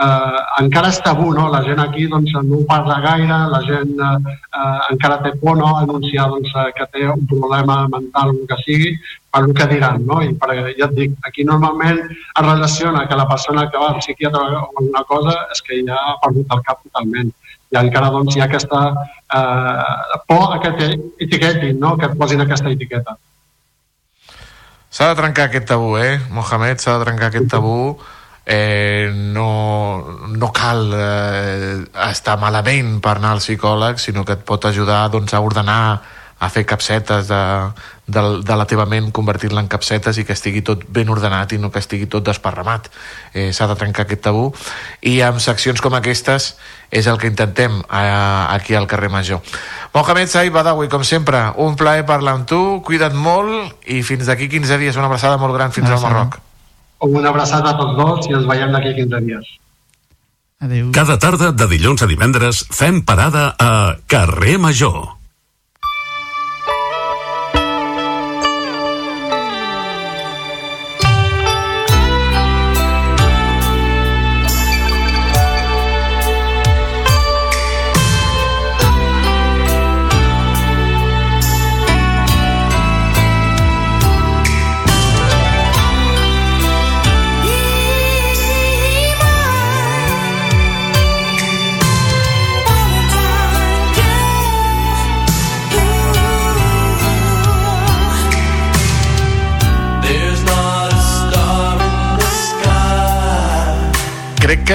eh, 0.00 0.38
encara 0.62 0.90
és 0.90 1.00
tabú, 1.04 1.30
no? 1.34 1.48
La 1.52 1.62
gent 1.66 1.80
aquí 1.82 2.06
doncs, 2.10 2.32
no 2.34 2.60
ho 2.60 2.64
parla 2.68 3.00
gaire, 3.04 3.38
la 3.52 3.60
gent 3.66 3.92
eh, 3.94 4.36
eh, 4.60 4.80
encara 4.94 5.20
té 5.22 5.34
por 5.40 5.56
no? 5.58 5.74
anunciar 5.80 6.28
doncs, 6.32 6.50
eh, 6.54 6.70
que 6.78 6.86
té 6.92 7.06
un 7.10 7.26
problema 7.30 7.84
mental 7.92 8.34
o 8.34 8.46
que 8.50 8.58
sigui, 8.64 8.94
per 9.30 9.44
el 9.44 9.54
que 9.54 9.68
diran, 9.70 10.04
no? 10.06 10.20
I 10.22 10.34
per, 10.38 10.54
ja 10.54 10.88
et 10.88 10.96
dic, 10.98 11.14
aquí 11.26 11.46
normalment 11.46 12.02
es 12.06 12.42
relaciona 12.42 13.06
que 13.08 13.18
la 13.18 13.28
persona 13.28 13.68
que 13.70 13.78
va 13.78 13.92
al 13.92 14.02
psiquiatre 14.02 14.42
o 14.42 14.66
alguna 14.66 15.04
cosa 15.10 15.38
és 15.54 15.62
que 15.62 15.82
ja 15.86 15.98
ha 15.98 16.18
perdut 16.24 16.54
el 16.54 16.64
cap 16.66 16.82
totalment 16.82 17.32
i 17.74 17.78
encara 17.80 18.10
doncs, 18.14 18.36
hi 18.36 18.42
ha 18.42 18.48
aquesta 18.48 18.80
eh, 19.34 20.18
por 20.30 20.58
que 20.62 20.74
t'etiquetin, 20.78 21.78
no? 21.80 21.96
que 21.98 22.10
et 22.10 22.18
posin 22.18 22.42
aquesta 22.44 22.70
etiqueta. 22.70 23.16
S'ha 24.94 25.08
de 25.10 25.16
trencar 25.18 25.48
aquest 25.48 25.66
tabú, 25.66 25.96
eh, 25.98 26.20
Mohamed? 26.30 26.78
S'ha 26.78 26.98
de 26.98 27.06
trencar 27.08 27.32
aquest 27.32 27.48
tabú 27.50 27.96
eh, 28.46 29.10
no, 29.14 30.28
no 30.28 30.52
cal 30.52 30.92
eh, 30.92 31.84
estar 32.10 32.36
malament 32.40 32.98
per 33.04 33.16
anar 33.18 33.34
al 33.36 33.44
psicòleg, 33.44 33.98
sinó 33.98 34.24
que 34.24 34.36
et 34.36 34.44
pot 34.44 34.68
ajudar 34.68 35.06
doncs, 35.12 35.34
a 35.34 35.40
ordenar, 35.40 36.02
a 36.44 36.48
fer 36.50 36.64
capsetes 36.66 37.28
de, 37.28 37.40
de, 38.06 38.22
de 38.44 38.56
la 38.58 38.66
teva 38.68 38.84
ment, 38.90 39.08
convertir-la 39.14 39.62
en 39.62 39.68
capsetes 39.70 40.18
i 40.18 40.24
que 40.26 40.34
estigui 40.36 40.64
tot 40.66 40.82
ben 40.92 41.08
ordenat 41.08 41.54
i 41.54 41.60
no 41.62 41.70
que 41.72 41.80
estigui 41.80 42.08
tot 42.10 42.26
desparramat. 42.26 42.90
Eh, 43.32 43.50
S'ha 43.54 43.68
de 43.70 43.76
trencar 43.80 44.04
aquest 44.04 44.24
tabú 44.26 44.48
i 45.00 45.20
amb 45.24 45.40
seccions 45.40 45.80
com 45.80 45.96
aquestes 45.96 46.54
és 46.90 47.08
el 47.10 47.18
que 47.22 47.30
intentem 47.30 47.80
eh, 47.80 48.46
aquí 48.54 48.76
al 48.76 48.88
carrer 48.90 49.12
Major. 49.14 49.40
Mohamed 49.94 50.28
Saïd 50.28 50.52
Badawi, 50.52 50.90
com 50.92 51.06
sempre, 51.06 51.46
un 51.56 51.78
plaer 51.80 52.04
parlar 52.06 52.36
amb 52.40 52.50
tu, 52.50 52.60
cuida't 52.84 53.16
molt 53.16 53.86
i 53.86 54.02
fins 54.02 54.28
d'aquí 54.28 54.50
15 54.52 54.82
dies 54.82 54.98
una 55.00 55.08
abraçada 55.08 55.40
molt 55.40 55.56
gran 55.56 55.72
fins 55.72 55.88
al 55.90 56.02
Marroc. 56.02 56.42
Una 57.04 57.28
abraçada 57.30 57.74
a 57.74 57.78
tots 57.78 57.96
dos 57.98 58.30
i 58.30 58.36
ens 58.38 58.46
veiem 58.48 58.72
d'aquí 58.72 58.92
a 58.92 58.96
15 58.96 59.20
dies. 59.26 59.50
Adéu. 60.64 60.88
Cada 60.96 61.18
tarda 61.20 61.50
de 61.52 61.66
dilluns 61.68 62.04
a 62.04 62.08
divendres 62.08 62.62
fem 62.72 63.02
parada 63.04 63.50
a 63.60 63.70
Carrer 64.08 64.56
Major. 64.58 65.02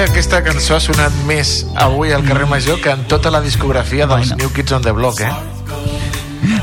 Que 0.00 0.06
aquesta 0.08 0.38
cançó 0.40 0.76
ha 0.76 0.80
sonat 0.80 1.12
més 1.28 1.66
avui 1.76 2.12
al 2.16 2.22
carrer 2.24 2.46
Major 2.48 2.78
que 2.80 2.88
en 2.94 3.02
tota 3.10 3.28
la 3.30 3.40
discografia 3.44 4.06
dels 4.08 4.30
New 4.38 4.48
Kids 4.54 4.72
on 4.72 4.80
the 4.82 4.92
Block, 4.96 5.20
eh? 5.20 5.28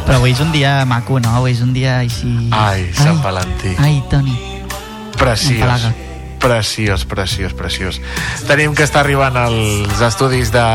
Però 0.07 0.15
avui 0.17 0.31
és 0.31 0.39
un 0.41 0.49
dia 0.51 0.79
maco, 0.89 1.19
no? 1.21 1.35
Avui 1.37 1.51
és 1.53 1.61
un 1.61 1.69
dia 1.75 1.99
així... 1.99 2.31
Ai, 2.55 2.87
Sant 2.97 3.19
Valentí. 3.21 3.75
Ai, 3.77 3.99
Toni. 4.09 4.33
Preciós. 5.19 5.85
Preciós, 6.41 7.05
preciós, 7.05 7.53
preciós. 7.53 8.01
Tenim 8.47 8.73
que 8.73 8.87
estar 8.87 9.03
arribant 9.05 9.37
als 9.37 10.01
estudis 10.01 10.49
de, 10.55 10.65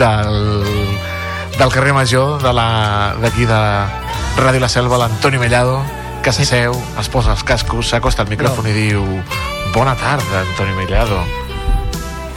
del, 0.00 0.64
del 1.58 1.70
carrer 1.70 1.92
Major, 1.94 2.42
de 2.42 2.52
la- 2.52 3.14
d'aquí 3.22 3.46
de, 3.46 3.60
Ràdio 4.40 4.58
La 4.64 4.68
Selva, 4.72 4.98
l'Antoni 4.98 5.38
Mellado, 5.38 5.78
que 6.24 6.32
s'asseu, 6.32 6.74
es 6.98 7.08
posa 7.12 7.30
els 7.36 7.44
cascos, 7.46 7.92
s'acosta 7.94 8.26
al 8.26 8.32
micròfon 8.32 8.66
i 8.72 8.74
diu 8.74 9.04
Bona 9.74 9.94
tarda, 9.98 10.42
Antoni 10.48 10.72
Mellado. 10.78 11.22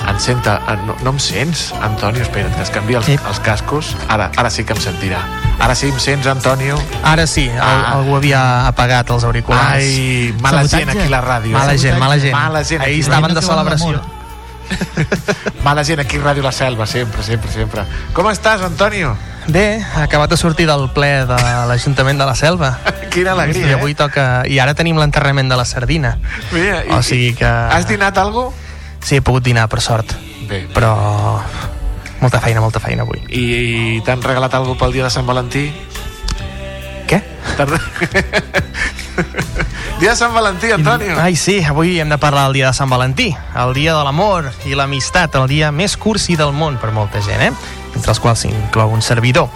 Em 0.07 0.19
senta... 0.19 0.61
eh, 0.69 0.77
No, 0.87 0.95
no 1.03 1.11
em 1.11 1.19
sents, 1.19 1.73
Antonio? 1.81 2.21
Espera't, 2.23 2.53
que 2.55 2.63
es 2.63 2.69
canvia 2.71 2.97
els, 3.01 3.09
els 3.09 3.39
cascos. 3.43 3.95
Ara, 4.07 4.29
ara 4.37 4.49
sí 4.49 4.63
que 4.63 4.73
em 4.73 4.79
sentirà. 4.81 5.19
Ara 5.59 5.75
sí 5.75 5.89
em 5.91 5.99
sents, 5.99 6.27
Antonio? 6.27 6.77
Ara 7.03 7.27
sí, 7.27 7.49
Ah. 7.59 7.93
algú 7.97 8.15
havia 8.15 8.67
apagat 8.67 9.09
els 9.11 9.23
auriculars. 9.23 9.73
Ai, 9.83 10.33
mala 10.41 10.63
gent 10.67 10.89
aquí 10.89 11.07
a 11.07 11.09
la 11.09 11.21
ràdio. 11.25 11.51
Mala 11.57 11.77
gent, 11.77 11.97
mala 11.99 12.17
gent. 12.19 12.33
Mala 12.33 12.63
gent. 12.63 12.81
Ahir 12.83 12.99
estaven 13.01 13.33
de 13.33 13.41
celebració. 13.41 14.01
Mala 15.63 15.83
gent 15.83 15.99
aquí 16.01 16.17
a 16.17 16.21
Ràdio 16.23 16.43
La 16.43 16.51
Selva, 16.51 16.85
sempre, 16.85 17.23
sempre, 17.23 17.51
sempre. 17.51 17.83
Com 18.13 18.27
estàs, 18.27 18.61
Antonio? 18.61 19.13
Bé, 19.47 19.79
ha 19.95 20.03
acabat 20.03 20.29
de 20.29 20.35
sortir 20.37 20.65
del 20.67 20.89
ple 20.91 21.25
de 21.27 21.37
l'Ajuntament 21.69 22.19
de 22.19 22.25
la 22.27 22.35
Selva. 22.35 22.73
Quina 23.13 23.31
alegria, 23.31 23.69
I 23.69 23.73
avui 23.77 23.95
toca... 23.95 24.43
I 24.45 24.59
ara 24.59 24.73
tenim 24.75 24.99
l'enterrament 24.99 25.47
de 25.49 25.55
la 25.55 25.63
sardina. 25.65 26.17
Mira, 26.51 26.81
i, 26.83 26.91
O 26.91 27.01
sigui 27.03 27.33
que... 27.39 27.47
Has 27.47 27.87
dinat 27.87 28.17
algo? 28.19 28.49
Sí, 29.07 29.15
he 29.15 29.23
pogut 29.23 29.45
dinar, 29.45 29.69
per 29.71 29.79
sort. 29.79 30.11
Bé. 30.49 30.65
Però... 30.75 30.91
Molta 32.19 32.41
feina, 32.43 32.59
molta 32.59 32.81
feina 32.83 33.05
avui. 33.05 33.21
I, 33.29 33.43
i 33.95 34.01
t'han 34.03 34.23
regalat 34.25 34.55
algo 34.57 34.73
pel 34.75 34.91
dia 34.95 35.05
de 35.05 35.11
Sant 35.13 35.23
Valentí? 35.27 35.69
Què? 37.07 37.21
dia 40.01 40.09
de 40.11 40.15
Sant 40.17 40.33
Valentí, 40.35 40.73
Antonio. 40.75 41.15
Ai, 41.21 41.37
sí, 41.39 41.61
avui 41.63 42.01
hem 42.01 42.11
de 42.11 42.17
parlar 42.19 42.49
del 42.49 42.57
dia 42.59 42.73
de 42.73 42.75
Sant 42.75 42.91
Valentí, 42.91 43.29
el 43.55 43.71
dia 43.77 43.95
de 43.95 44.03
l'amor 44.03 44.49
i 44.67 44.75
l'amistat, 44.75 45.37
el 45.39 45.47
dia 45.53 45.71
més 45.71 45.95
cursi 45.95 46.35
del 46.35 46.51
món 46.57 46.75
per 46.81 46.91
molta 46.91 47.21
gent, 47.23 47.47
eh? 47.47 47.53
entre 47.93 48.11
els 48.11 48.19
quals 48.19 48.43
s'inclou 48.43 48.91
un 48.97 49.05
servidor. 49.05 49.47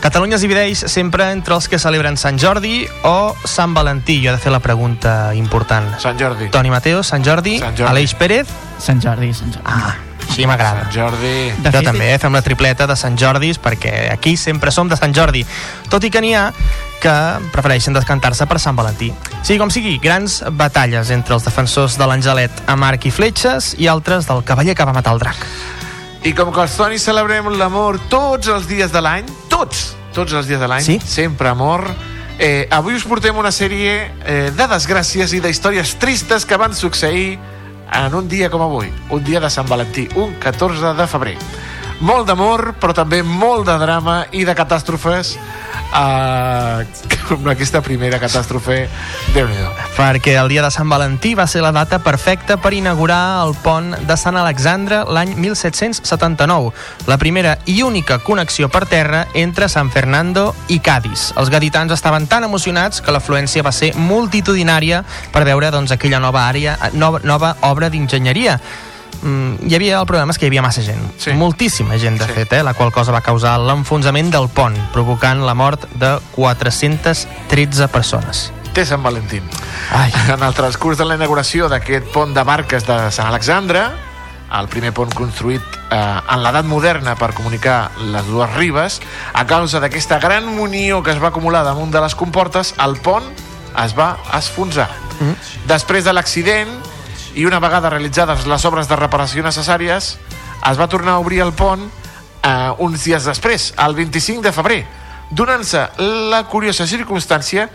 Catalunya 0.00 0.36
es 0.38 0.44
divideix 0.44 0.84
sempre 0.86 1.26
entre 1.34 1.56
els 1.56 1.66
que 1.68 1.78
celebren 1.82 2.16
Sant 2.16 2.38
Jordi 2.38 2.86
o 3.02 3.34
Sant 3.44 3.74
Valentí. 3.74 4.20
Jo 4.22 4.30
he 4.30 4.36
de 4.36 4.42
fer 4.42 4.52
la 4.54 4.60
pregunta 4.62 5.34
important. 5.34 5.90
Sant 5.98 6.18
Jordi. 6.20 6.50
Toni 6.54 6.70
Mateo, 6.70 7.02
Sant 7.02 7.24
Jordi, 7.26 7.58
Sant 7.58 7.74
Jordi. 7.74 7.90
Aleix 7.90 8.14
Pérez. 8.14 8.52
Sant 8.78 9.02
Jordi, 9.02 9.32
Sant 9.34 9.50
Jordi. 9.56 9.66
Ah, 9.66 9.96
així 10.28 10.46
m'agrada. 10.46 10.84
Sant 10.86 10.94
Jordi. 10.94 11.32
De 11.64 11.72
jo 11.74 11.82
també, 11.82 12.12
eh? 12.14 12.18
fem 12.22 12.38
la 12.38 12.44
tripleta 12.46 12.86
de 12.86 12.94
Sant 12.96 13.18
Jordis 13.18 13.58
perquè 13.58 14.12
aquí 14.12 14.36
sempre 14.38 14.70
som 14.70 14.88
de 14.88 14.96
Sant 14.96 15.14
Jordi. 15.16 15.42
Tot 15.90 16.06
i 16.06 16.12
que 16.14 16.22
n'hi 16.22 16.34
ha 16.38 16.46
que 17.02 17.14
prefereixen 17.54 17.94
descantar-se 17.94 18.46
per 18.46 18.60
Sant 18.62 18.78
Valentí. 18.78 19.10
Sigui 19.42 19.58
com 19.58 19.70
sigui, 19.70 19.96
grans 20.02 20.44
batalles 20.58 21.10
entre 21.14 21.34
els 21.38 21.46
defensors 21.46 21.98
de 21.98 22.06
l'Angelet 22.06 22.62
amb 22.70 22.86
arc 22.86 23.10
i 23.10 23.14
fletxes 23.14 23.74
i 23.78 23.90
altres 23.90 24.30
del 24.30 24.46
cavaller 24.46 24.78
que 24.78 24.86
va 24.86 24.94
matar 24.94 25.16
el 25.18 25.26
drac. 25.26 25.42
I 26.28 26.34
com 26.36 26.50
que 26.52 26.60
els 26.60 26.74
Tonis 26.76 27.04
celebrem 27.08 27.46
l'amor 27.56 27.96
tots 28.12 28.50
els 28.52 28.66
dies 28.68 28.92
de 28.92 29.00
l'any, 29.00 29.28
tots, 29.48 29.94
tots 30.12 30.34
els 30.36 30.48
dies 30.48 30.60
de 30.60 30.66
l'any, 30.68 30.84
Sí? 30.84 30.98
sempre 31.00 31.48
amor, 31.48 31.86
eh, 32.38 32.66
avui 32.70 32.98
us 32.98 33.06
portem 33.08 33.36
una 33.40 33.48
sèrie 33.54 33.94
eh, 34.26 34.50
de 34.52 34.66
desgràcies 34.68 35.32
i 35.32 35.40
d'històries 35.40 35.94
tristes 35.96 36.44
que 36.44 36.58
van 36.60 36.74
succeir 36.74 37.38
en 37.96 38.14
un 38.14 38.28
dia 38.28 38.50
com 38.52 38.60
avui, 38.60 38.92
un 39.08 39.24
dia 39.24 39.40
de 39.40 39.48
Sant 39.48 39.68
Valentí, 39.70 40.08
un 40.16 40.34
14 40.42 40.92
de 40.98 41.06
febrer. 41.08 41.36
Molt 41.98 42.28
d'amor, 42.28 42.74
però 42.78 42.94
també 42.94 43.24
molt 43.26 43.66
de 43.66 43.74
drama 43.80 44.20
i 44.30 44.44
de 44.46 44.54
catàstrofes 44.54 45.34
eh, 45.34 46.86
com 47.28 47.48
aquesta 47.50 47.80
primera 47.84 48.20
catàstrofe, 48.20 48.78
déu 49.34 49.48
nhi 49.50 49.64
Perquè 49.98 50.36
el 50.40 50.48
dia 50.52 50.62
de 50.64 50.70
Sant 50.72 50.88
Valentí 50.88 51.34
va 51.34 51.48
ser 51.50 51.60
la 51.64 51.72
data 51.74 51.98
perfecta 51.98 52.56
per 52.56 52.72
inaugurar 52.76 53.42
el 53.44 53.54
pont 53.64 53.92
de 54.08 54.16
Sant 54.16 54.38
Alexandre 54.38 55.02
l'any 55.04 55.34
1779, 55.36 56.72
la 57.10 57.18
primera 57.18 57.56
i 57.66 57.82
única 57.82 58.20
connexió 58.24 58.68
per 58.72 58.86
terra 58.86 59.26
entre 59.34 59.68
San 59.68 59.90
Fernando 59.90 60.54
i 60.68 60.80
Cádiz. 60.80 61.32
Els 61.36 61.50
gaditans 61.50 61.92
estaven 61.92 62.28
tan 62.30 62.46
emocionats 62.46 63.02
que 63.02 63.12
l'afluència 63.12 63.66
va 63.66 63.74
ser 63.74 63.94
multitudinària 63.96 65.02
per 65.34 65.44
veure 65.48 65.72
doncs, 65.74 65.92
aquella 65.92 66.22
nova 66.22 66.46
àrea, 66.48 66.78
nova, 66.94 67.20
nova 67.24 67.56
obra 67.68 67.90
d'enginyeria. 67.90 68.58
Mm, 69.22 69.68
hi 69.68 69.74
havia 69.74 69.98
el 69.98 70.06
problema 70.06 70.30
és 70.30 70.38
que 70.38 70.46
hi 70.46 70.52
havia 70.52 70.62
massa 70.62 70.84
gent, 70.86 71.00
sí. 71.18 71.32
moltíssima 71.34 71.98
gent 71.98 72.20
de 72.20 72.28
sí. 72.28 72.36
fet, 72.36 72.52
eh, 72.58 72.62
la 72.62 72.74
qual 72.78 72.92
cosa 72.94 73.14
va 73.14 73.20
causar 73.24 73.56
l'enfonsament 73.58 74.30
del 74.34 74.46
pont, 74.54 74.76
provocant 74.94 75.42
la 75.46 75.56
mort 75.58 75.88
de 75.98 76.14
413 76.36 77.88
persones. 77.88 78.48
té 78.78 78.84
Sant 78.86 79.02
Valentín. 79.02 79.42
Ai. 79.90 80.12
En 80.34 80.42
el 80.42 80.54
transcurs 80.54 80.98
de 80.98 81.06
la 81.08 81.16
inauguració 81.18 81.66
d'aquest 81.68 82.12
pont 82.14 82.34
de 82.34 82.44
barques 82.46 82.86
de 82.86 82.98
Sant 83.10 83.26
Alexandre, 83.26 83.88
el 84.54 84.68
primer 84.70 84.92
pont 84.96 85.10
construït 85.12 85.64
eh, 85.90 85.98
en 85.98 86.44
l'edat 86.44 86.68
moderna 86.68 87.16
per 87.18 87.32
comunicar 87.36 87.90
les 88.12 88.28
dues 88.30 88.54
ribes, 88.54 89.00
a 89.34 89.44
causa 89.50 89.80
d'aquesta 89.82 90.20
gran 90.22 90.46
munió 90.46 91.02
que 91.02 91.12
es 91.12 91.20
va 91.22 91.32
acumular 91.32 91.64
damunt 91.66 91.90
de 91.90 92.04
les 92.04 92.14
comportes, 92.14 92.74
el 92.84 92.96
pont 93.02 93.26
es 93.82 93.96
va 93.98 94.14
esfonsar. 94.38 94.88
Mm. 95.18 95.34
Després 95.68 96.06
de 96.06 96.14
l'accident, 96.14 96.70
i 97.38 97.46
una 97.46 97.60
vegada 97.62 97.90
realitzades 97.92 98.48
les 98.50 98.64
obres 98.66 98.88
de 98.90 98.96
reparació 98.98 99.44
necessàries, 99.46 100.10
es 100.18 100.78
va 100.80 100.88
tornar 100.90 101.14
a 101.14 101.22
obrir 101.22 101.38
el 101.44 101.52
pont 101.54 101.84
eh, 101.86 102.70
uns 102.82 103.04
dies 103.06 103.28
després, 103.30 103.70
el 103.78 103.94
25 103.94 104.42
de 104.42 104.52
febrer, 104.56 104.78
donant-se 105.30 105.84
la 106.32 106.42
curiosa 106.50 106.88
circumstància 106.90 107.68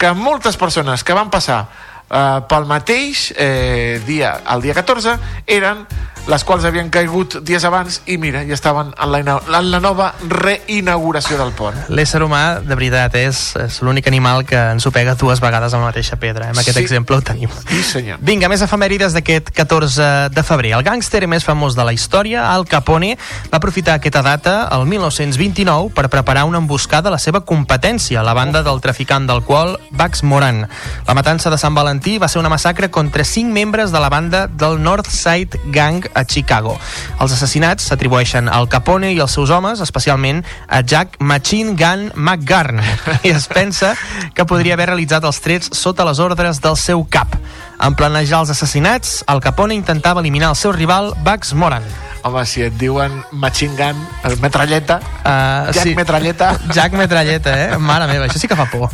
que 0.00 0.14
moltes 0.16 0.56
persones 0.56 1.04
que 1.04 1.16
van 1.16 1.28
passar 1.28 1.60
eh, 2.08 2.40
pel 2.48 2.64
mateix 2.70 3.26
eh, 3.36 4.00
dia, 4.06 4.38
el 4.54 4.64
dia 4.64 4.78
14, 4.80 5.18
eren 5.46 5.84
les 6.28 6.44
quals 6.44 6.64
havien 6.64 6.90
caigut 6.90 7.38
dies 7.42 7.64
abans 7.64 8.02
i 8.06 8.16
mira, 8.18 8.44
ja 8.46 8.54
estaven 8.54 8.92
en 8.96 9.10
la, 9.12 9.18
en 9.58 9.70
la 9.70 9.80
nova 9.80 10.12
reinauguració 10.28 11.38
del 11.40 11.52
pont. 11.56 11.76
L'ésser 11.88 12.20
humà, 12.22 12.60
de 12.62 12.76
veritat, 12.76 13.14
és, 13.18 13.40
és 13.58 13.80
l'únic 13.82 14.06
animal 14.10 14.44
que 14.46 14.58
ens 14.74 14.86
ho 14.86 14.92
pega 14.94 15.14
dues 15.18 15.40
vegades 15.42 15.74
amb 15.74 15.82
la 15.84 15.90
mateixa 15.90 16.16
pedra. 16.20 16.46
eh? 16.46 16.50
Amb 16.54 16.58
aquest 16.62 16.76
Sí. 16.78 16.84
exemple 16.84 17.16
ho 17.16 17.22
tenim. 17.22 17.48
Sí, 17.68 17.82
senyor. 17.82 18.18
Vinga, 18.20 18.48
més 18.48 18.62
efemèrides 18.62 19.12
d'aquest 19.16 19.50
14 19.50 20.28
de 20.30 20.42
febrer. 20.42 20.72
El 20.76 20.84
gàngster 20.84 21.26
més 21.26 21.44
famós 21.44 21.74
de 21.76 21.84
la 21.84 21.92
història, 21.92 22.50
Al 22.52 22.66
Capone, 22.66 23.16
va 23.52 23.58
aprofitar 23.58 23.94
aquesta 23.94 24.22
data, 24.22 24.68
el 24.72 24.86
1929, 24.86 25.90
per 25.94 26.08
preparar 26.08 26.44
una 26.44 26.58
emboscada 26.58 27.08
a 27.08 27.12
la 27.12 27.18
seva 27.18 27.40
competència, 27.44 28.22
la 28.22 28.34
banda 28.34 28.62
del 28.62 28.80
traficant 28.80 29.26
d'alcohol 29.26 29.78
Bax 29.90 30.22
Moran. 30.22 30.68
La 31.06 31.14
matança 31.14 31.50
de 31.50 31.58
Sant 31.58 31.74
Valentí 31.74 32.18
va 32.18 32.28
ser 32.28 32.38
una 32.40 32.48
massacre 32.48 32.90
contra 32.90 33.24
cinc 33.24 33.52
membres 33.52 33.90
de 33.92 34.00
la 34.00 34.08
banda 34.08 34.46
del 34.46 34.82
Northside 34.82 35.58
Gang 35.72 36.04
a 36.14 36.24
Chicago. 36.24 36.76
Els 37.20 37.32
assassinats 37.32 37.86
s'atribueixen 37.90 38.48
al 38.48 38.68
Capone 38.72 39.12
i 39.14 39.20
als 39.20 39.36
seus 39.38 39.50
homes, 39.50 39.80
especialment 39.80 40.44
a 40.68 40.82
Jack 40.82 41.18
Machine 41.20 41.76
Gun 41.78 42.10
McGarn, 42.14 42.80
i 43.26 43.34
es 43.34 43.48
pensa 43.50 43.94
que 44.34 44.46
podria 44.46 44.74
haver 44.74 44.90
realitzat 44.92 45.24
els 45.24 45.40
trets 45.44 45.72
sota 45.76 46.06
les 46.08 46.20
ordres 46.22 46.60
del 46.60 46.76
seu 46.80 47.04
cap. 47.08 47.36
En 47.80 47.94
planejar 47.96 48.42
els 48.42 48.52
assassinats, 48.52 49.20
Al 49.26 49.40
Capone 49.40 49.74
intentava 49.74 50.20
eliminar 50.20 50.50
el 50.52 50.56
seu 50.56 50.72
rival 50.72 51.14
Bugs 51.24 51.54
Moran. 51.54 51.84
Home, 52.22 52.42
si 52.44 52.60
et 52.60 52.74
diuen 52.76 53.22
Machine 53.32 53.76
Gun, 53.78 54.02
eh, 54.24 54.36
metralleta, 54.42 55.00
Uh, 55.20 55.70
Jack 55.72 55.94
Metralleta... 55.96 56.58
Jack 56.74 56.92
Metralleta, 56.96 57.52
eh? 57.54 57.78
Mare 57.78 58.06
meva, 58.08 58.26
això 58.26 58.40
sí 58.40 58.48
que 58.48 58.56
fa 58.56 58.64
por. 58.72 58.88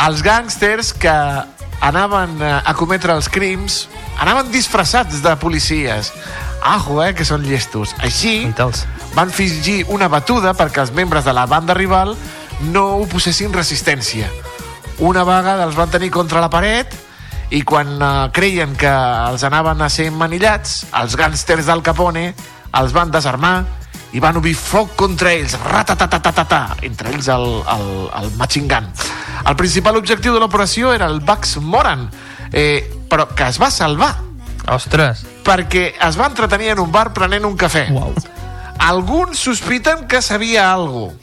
Els 0.00 0.22
gàngsters 0.24 0.94
que 0.96 1.12
anaven 1.84 2.40
eh, 2.42 2.54
a 2.64 2.74
cometre 2.74 3.14
els 3.14 3.28
crims 3.30 3.82
anaven 4.18 4.52
disfressats 4.52 5.22
de 5.22 5.36
policies. 5.36 6.12
Ajo, 6.62 7.02
eh, 7.04 7.14
que 7.14 7.24
són 7.24 7.46
llestos. 7.46 7.94
Així, 8.02 8.52
van 9.14 9.30
fingir 9.30 9.84
una 9.88 10.08
batuda 10.08 10.54
perquè 10.58 10.82
els 10.82 10.92
membres 10.92 11.24
de 11.24 11.32
la 11.32 11.46
banda 11.46 11.74
rival 11.74 12.16
no 12.72 12.98
oposessin 13.04 13.54
resistència. 13.54 14.28
Una 14.98 15.22
vegada 15.24 15.64
els 15.64 15.78
van 15.78 15.90
tenir 15.90 16.10
contra 16.10 16.42
la 16.42 16.50
paret 16.50 16.94
i 17.54 17.62
quan 17.62 17.96
eh, 17.96 18.12
creien 18.34 18.74
que 18.76 18.90
els 18.90 19.44
anaven 19.46 19.82
a 19.82 19.88
ser 19.88 20.10
manillats, 20.10 20.84
els 20.98 21.16
gàngsters 21.16 21.70
del 21.70 21.82
Capone 21.86 22.32
els 22.78 22.92
van 22.92 23.10
desarmar 23.10 23.62
i 24.12 24.20
van 24.20 24.38
obrir 24.40 24.54
foc 24.56 24.94
contra 24.96 25.32
ells, 25.36 25.54
ratatatatata, 25.68 26.78
entre 26.82 27.12
ells 27.12 27.28
el, 27.32 27.46
el, 27.74 27.88
el 28.22 28.30
Machine 28.40 28.68
Gun. 28.68 28.88
El 29.48 29.56
principal 29.56 29.96
objectiu 30.00 30.34
de 30.34 30.40
l'operació 30.40 30.94
era 30.96 31.06
el 31.06 31.20
Bugs 31.20 31.58
Moran, 31.60 32.08
eh, 32.52 32.97
però 33.08 33.28
que 33.34 33.48
es 33.48 33.60
va 33.60 33.70
salvar. 33.70 34.14
Ostres. 34.68 35.24
Perquè 35.46 35.94
es 36.04 36.18
va 36.20 36.28
entretenir 36.28 36.74
en 36.74 36.82
un 36.82 36.92
bar 36.92 37.12
prenent 37.16 37.46
un 37.48 37.56
cafè. 37.56 37.88
Wow. 37.92 38.14
Alguns 38.88 39.40
sospiten 39.40 40.06
que 40.06 40.22
sabia 40.22 40.70
alguna 40.72 41.16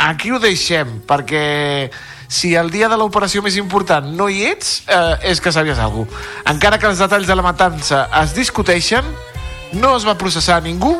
Aquí 0.00 0.30
ho 0.32 0.38
deixem, 0.40 1.02
perquè 1.04 1.90
si 2.24 2.54
el 2.56 2.70
dia 2.72 2.88
de 2.88 2.96
l'operació 2.96 3.42
més 3.44 3.58
important 3.60 4.06
no 4.16 4.30
hi 4.32 4.46
ets, 4.48 4.78
eh, 4.88 5.28
és 5.28 5.42
que 5.44 5.52
sabies 5.52 5.78
alguna 5.78 6.08
Encara 6.48 6.78
que 6.80 6.88
els 6.88 7.02
detalls 7.02 7.28
de 7.28 7.36
la 7.36 7.44
matança 7.44 8.06
es 8.22 8.32
discuteixen, 8.32 9.04
no 9.76 9.92
es 9.98 10.08
va 10.08 10.16
processar 10.16 10.62
ningú 10.64 10.94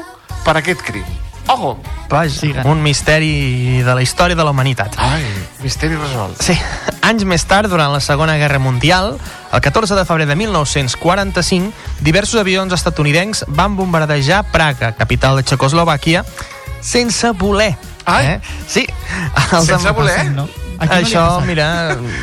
per 0.45 0.59
aquest 0.61 0.85
crim. 0.85 1.09
Ojo! 1.51 1.81
Vaja, 2.11 2.63
un 2.65 2.83
misteri 2.83 3.83
de 3.83 3.95
la 3.95 4.03
història 4.03 4.37
de 4.39 4.45
la 4.45 4.51
humanitat. 4.51 4.97
Ai, 4.99 5.23
misteri 5.63 5.99
resolt. 5.99 6.39
Sí. 6.43 6.55
Anys 7.09 7.27
més 7.27 7.45
tard, 7.47 7.71
durant 7.71 7.93
la 7.95 8.01
Segona 8.03 8.37
Guerra 8.39 8.59
Mundial, 8.63 9.17
el 9.51 9.63
14 9.63 9.99
de 9.99 10.05
febrer 10.07 10.27
de 10.31 10.37
1945, 10.39 11.71
diversos 12.07 12.41
avions 12.43 12.75
estatunidencs 12.75 13.45
van 13.49 13.75
bombardejar 13.79 14.45
Praga, 14.51 14.93
capital 14.99 15.39
de 15.39 15.47
Txecoslovàquia, 15.47 16.25
sense 16.83 17.31
voler. 17.39 17.73
Ai. 18.07 18.37
Eh? 18.37 18.41
Sí. 18.67 18.87
Sense 19.67 19.95
voler? 19.95 20.27
No. 20.35 20.49
Aquí 20.81 20.89
no 20.89 21.01
Això, 21.05 21.23
passat. 21.27 21.47
mira, 21.47 21.67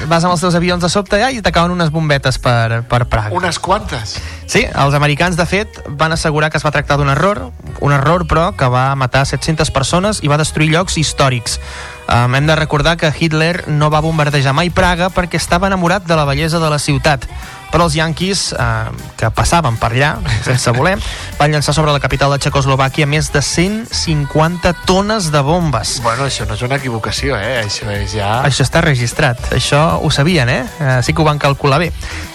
vas 0.09 0.23
amb 0.25 0.33
els 0.33 0.41
teus 0.41 0.55
avions 0.57 0.81
de 0.81 0.89
sobte 0.89 1.19
ja 1.21 1.29
i 1.29 1.43
t'acaben 1.45 1.71
unes 1.75 1.91
bombetes 1.93 2.39
per, 2.41 2.81
per 2.89 3.03
Praga. 3.05 3.29
Unes 3.37 3.59
quantes. 3.61 4.15
Sí, 4.49 4.63
els 4.65 4.97
americans, 4.97 5.37
de 5.37 5.45
fet, 5.45 5.77
van 5.87 6.15
assegurar 6.15 6.49
que 6.49 6.57
es 6.57 6.65
va 6.65 6.71
tractar 6.73 6.97
d'un 6.97 7.11
error, 7.13 7.51
un 7.85 7.93
error, 7.93 8.25
però, 8.25 8.49
que 8.57 8.65
va 8.73 8.89
matar 8.97 9.27
700 9.29 9.69
persones 9.75 10.23
i 10.25 10.31
va 10.31 10.41
destruir 10.41 10.71
llocs 10.73 10.97
històrics. 10.97 11.59
Um, 12.07 12.33
hem 12.33 12.47
de 12.47 12.55
recordar 12.55 12.95
que 12.97 13.11
Hitler 13.13 13.67
no 13.67 13.91
va 13.93 13.99
bombardejar 14.01 14.55
mai 14.55 14.71
Praga 14.71 15.11
perquè 15.13 15.37
estava 15.37 15.67
enamorat 15.67 16.07
de 16.07 16.15
la 16.15 16.25
bellesa 16.25 16.57
de 16.63 16.69
la 16.71 16.79
ciutat. 16.79 17.27
Però 17.71 17.87
els 17.87 17.97
yanquis, 17.97 18.53
eh, 18.55 19.11
que 19.19 19.29
passaven 19.35 19.75
per 19.79 19.91
allà, 19.91 20.13
sense 20.45 20.71
voler, 20.75 20.95
van 21.39 21.51
llançar 21.51 21.75
sobre 21.75 21.91
la 21.91 22.01
capital 22.03 22.31
de 22.31 22.39
Txecoslovàquia 22.43 23.07
més 23.09 23.31
de 23.33 23.41
150 23.43 24.73
tones 24.87 25.31
de 25.33 25.41
bombes. 25.43 25.97
Bueno, 26.05 26.27
això 26.29 26.47
no 26.47 26.55
és 26.55 26.63
una 26.63 26.79
equivocació, 26.79 27.35
eh? 27.35 27.63
Això 27.65 27.91
és 27.91 28.15
ja... 28.15 28.41
Això 28.47 28.63
està 28.65 28.81
registrat, 28.85 29.51
això 29.55 29.99
ho 30.01 30.11
sabien, 30.13 30.49
eh? 30.49 30.63
eh? 30.79 30.99
Sí 31.03 31.13
que 31.13 31.23
ho 31.23 31.27
van 31.27 31.41
calcular 31.43 31.81
bé. 31.83 31.91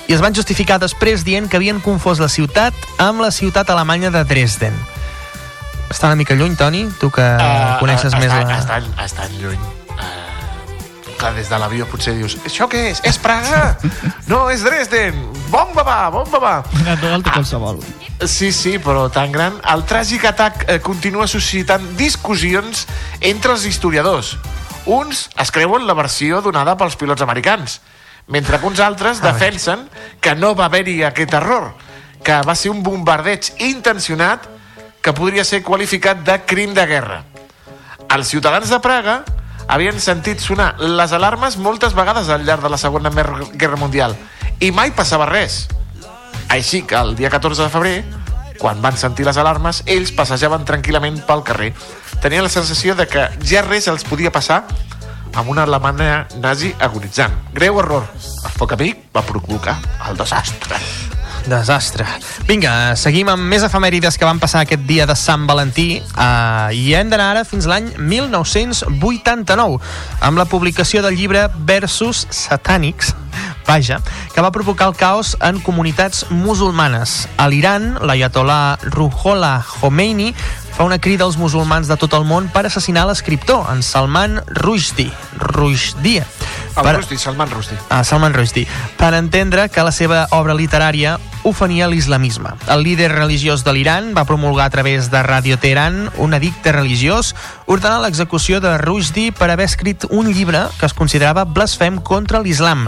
I 0.08 0.16
es 0.16 0.24
van 0.24 0.34
justificar 0.36 0.80
després 0.82 1.24
dient 1.24 1.48
que 1.48 1.56
havien 1.56 1.80
confós 1.80 2.20
la 2.20 2.28
ciutat 2.28 2.76
amb 3.00 3.24
la 3.24 3.30
ciutat 3.32 3.70
alemanya 3.72 4.12
de 4.12 4.24
Dresden. 4.28 4.76
Està 5.92 6.08
una 6.08 6.16
mica 6.16 6.34
lluny, 6.34 6.56
Toni? 6.56 6.86
Tu 7.00 7.10
que 7.12 7.24
uh, 7.24 7.78
coneixes 7.80 8.12
uh, 8.12 8.20
més 8.20 8.30
estan, 8.32 8.48
la... 8.48 8.58
Estan, 8.60 8.92
estan 9.04 9.40
lluny. 9.40 9.60
Uh, 9.92 10.31
clar, 11.18 11.32
des 11.36 11.48
de 11.50 11.58
l'avió 11.58 11.86
potser 11.90 12.14
dius 12.16 12.36
això 12.46 12.68
què 12.70 12.88
és? 12.90 13.02
És 13.08 13.18
Praga? 13.22 13.76
No, 14.30 14.46
és 14.50 14.62
Dresden! 14.64 15.18
Bomba 15.52 15.84
va, 15.84 15.98
bomba 16.10 16.38
va! 16.40 16.54
Una 16.80 16.96
alta 17.14 17.34
qualsevol. 17.34 17.80
Sí, 18.24 18.52
sí, 18.54 18.78
però 18.80 19.08
tan 19.12 19.32
gran. 19.34 19.58
El 19.68 19.82
tràgic 19.88 20.24
atac 20.30 20.64
eh, 20.68 20.78
continua 20.80 21.26
suscitant 21.28 21.84
discussions 21.98 22.86
entre 23.20 23.52
els 23.52 23.66
historiadors. 23.68 24.36
Uns 24.86 25.26
es 25.38 25.52
creuen 25.54 25.86
la 25.86 25.94
versió 25.98 26.40
donada 26.42 26.76
pels 26.78 26.96
pilots 26.98 27.22
americans, 27.22 27.80
mentre 28.26 28.58
que 28.58 28.66
uns 28.66 28.80
altres 28.80 29.20
defensen 29.22 29.84
que 30.20 30.34
no 30.38 30.54
va 30.58 30.70
haver-hi 30.70 31.02
aquest 31.04 31.34
error, 31.38 31.72
que 32.22 32.40
va 32.46 32.56
ser 32.56 32.72
un 32.72 32.82
bombardeig 32.82 33.52
intencionat 33.66 34.48
que 35.02 35.12
podria 35.12 35.44
ser 35.44 35.62
qualificat 35.66 36.22
de 36.24 36.38
crim 36.46 36.74
de 36.74 36.86
guerra. 36.86 37.22
Els 38.12 38.28
ciutadans 38.30 38.70
de 38.70 38.78
Praga 38.82 39.22
havien 39.68 40.00
sentit 40.00 40.40
sonar 40.40 40.74
les 40.80 41.12
alarmes 41.12 41.56
moltes 41.56 41.94
vegades 41.94 42.28
al 42.28 42.46
llarg 42.46 42.62
de 42.62 42.70
la 42.72 42.80
Segona 42.80 43.10
Guerra 43.10 43.78
Mundial 43.80 44.16
i 44.60 44.70
mai 44.70 44.92
passava 44.94 45.26
res. 45.26 45.66
Així 46.52 46.82
que 46.86 46.98
el 46.98 47.14
dia 47.16 47.30
14 47.32 47.64
de 47.64 47.72
febrer, 47.72 47.96
quan 48.60 48.82
van 48.82 48.98
sentir 49.00 49.26
les 49.26 49.38
alarmes, 49.40 49.82
ells 49.86 50.12
passejaven 50.14 50.66
tranquil·lament 50.68 51.22
pel 51.26 51.42
carrer. 51.46 51.72
Tenien 52.22 52.44
la 52.46 52.52
sensació 52.52 52.94
de 52.94 53.08
que 53.10 53.28
ja 53.48 53.64
res 53.66 53.88
els 53.90 54.04
podia 54.06 54.30
passar 54.34 54.62
amb 55.34 55.48
una 55.48 55.64
Alemanya 55.64 56.26
nazi 56.44 56.74
agonitzant. 56.78 57.34
Greu 57.56 57.80
error. 57.80 58.06
El 58.44 58.54
foc 58.58 58.76
amic 58.76 59.08
va 59.16 59.26
provocar 59.26 59.78
el 60.08 60.20
desastre. 60.20 60.78
Desastre. 61.48 62.06
Vinga, 62.48 62.94
seguim 62.98 63.28
amb 63.32 63.42
més 63.50 63.64
efemèrides 63.66 64.18
que 64.18 64.28
van 64.28 64.40
passar 64.42 64.62
aquest 64.62 64.84
dia 64.88 65.06
de 65.08 65.16
Sant 65.18 65.46
Valentí 65.48 66.00
uh, 66.00 66.70
i 66.74 66.94
hem 66.98 67.10
d'anar 67.12 67.32
ara 67.34 67.44
fins 67.48 67.66
l'any 67.70 67.90
1989 67.98 69.80
amb 70.22 70.38
la 70.38 70.46
publicació 70.50 71.02
del 71.04 71.18
llibre 71.18 71.48
Versus 71.66 72.26
Satànics 72.30 73.14
vaja, 73.66 74.00
que 74.34 74.42
va 74.42 74.52
provocar 74.52 74.88
el 74.90 74.96
caos 74.96 75.36
en 75.40 75.60
comunitats 75.60 76.26
musulmanes. 76.30 77.28
A 77.38 77.48
l'Iran, 77.48 77.94
l'ayatollah 78.02 78.78
Ruhollah 78.92 79.62
Khomeini 79.64 80.32
fa 80.76 80.84
una 80.84 80.98
crida 80.98 81.24
als 81.24 81.36
musulmans 81.36 81.88
de 81.88 81.96
tot 82.00 82.14
el 82.16 82.24
món 82.24 82.48
per 82.52 82.66
assassinar 82.66 83.06
l'escriptor, 83.06 83.66
en 83.72 83.82
Salman 83.82 84.40
Rushdie. 84.46 85.12
Rushdie. 85.38 86.24
El 86.76 86.82
Per- 86.82 86.96
Rushdie, 86.96 87.18
Salman 87.18 87.50
Rushdie. 87.50 87.76
a 87.90 88.02
Salman 88.04 88.32
Rushdie, 88.32 88.66
per 88.96 89.12
entendre 89.14 89.68
que 89.68 89.82
la 89.84 89.92
seva 89.92 90.26
obra 90.30 90.54
literària 90.54 91.18
ofenia 91.44 91.88
l'islamisme. 91.88 92.50
El 92.68 92.82
líder 92.84 93.10
religiós 93.12 93.64
de 93.64 93.72
l'Iran 93.74 94.12
va 94.16 94.24
promulgar 94.24 94.66
a 94.66 94.70
través 94.70 95.10
de 95.10 95.22
Radio 95.22 95.58
Teheran 95.58 96.08
un 96.16 96.32
edicte 96.34 96.72
religiós 96.72 97.34
ordenant 97.66 98.02
l'execució 98.02 98.60
de 98.60 98.78
Rushdie 98.78 99.32
per 99.32 99.50
haver 99.50 99.66
escrit 99.66 100.06
un 100.08 100.32
llibre 100.32 100.68
que 100.78 100.86
es 100.86 100.94
considerava 100.94 101.44
blasfem 101.44 101.98
contra 102.00 102.40
l'islam. 102.40 102.86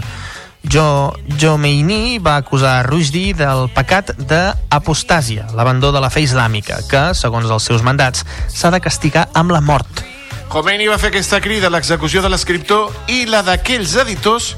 Jo, 0.71 1.13
Jomeini 1.37 2.17
va 2.23 2.37
acusar 2.41 2.85
Rushdie 2.87 3.35
del 3.37 3.67
pecat 3.75 4.11
d'apostàsia, 4.17 5.49
l'abandó 5.53 5.91
de 5.93 6.01
la 6.01 6.09
fe 6.09 6.23
islàmica, 6.25 6.79
que, 6.89 7.03
segons 7.13 7.49
els 7.51 7.67
seus 7.69 7.83
mandats, 7.85 8.25
s'ha 8.49 8.71
de 8.73 8.81
castigar 8.81 9.27
amb 9.33 9.53
la 9.53 9.61
mort. 9.61 10.03
Khomeini 10.49 10.87
va 10.89 10.97
fer 11.01 11.11
aquesta 11.11 11.41
crida 11.41 11.67
a 11.67 11.73
l'execució 11.73 12.21
de 12.23 12.29
l'escriptor 12.31 12.93
i 13.11 13.25
la 13.29 13.41
d'aquells 13.45 13.95
editors 14.05 14.53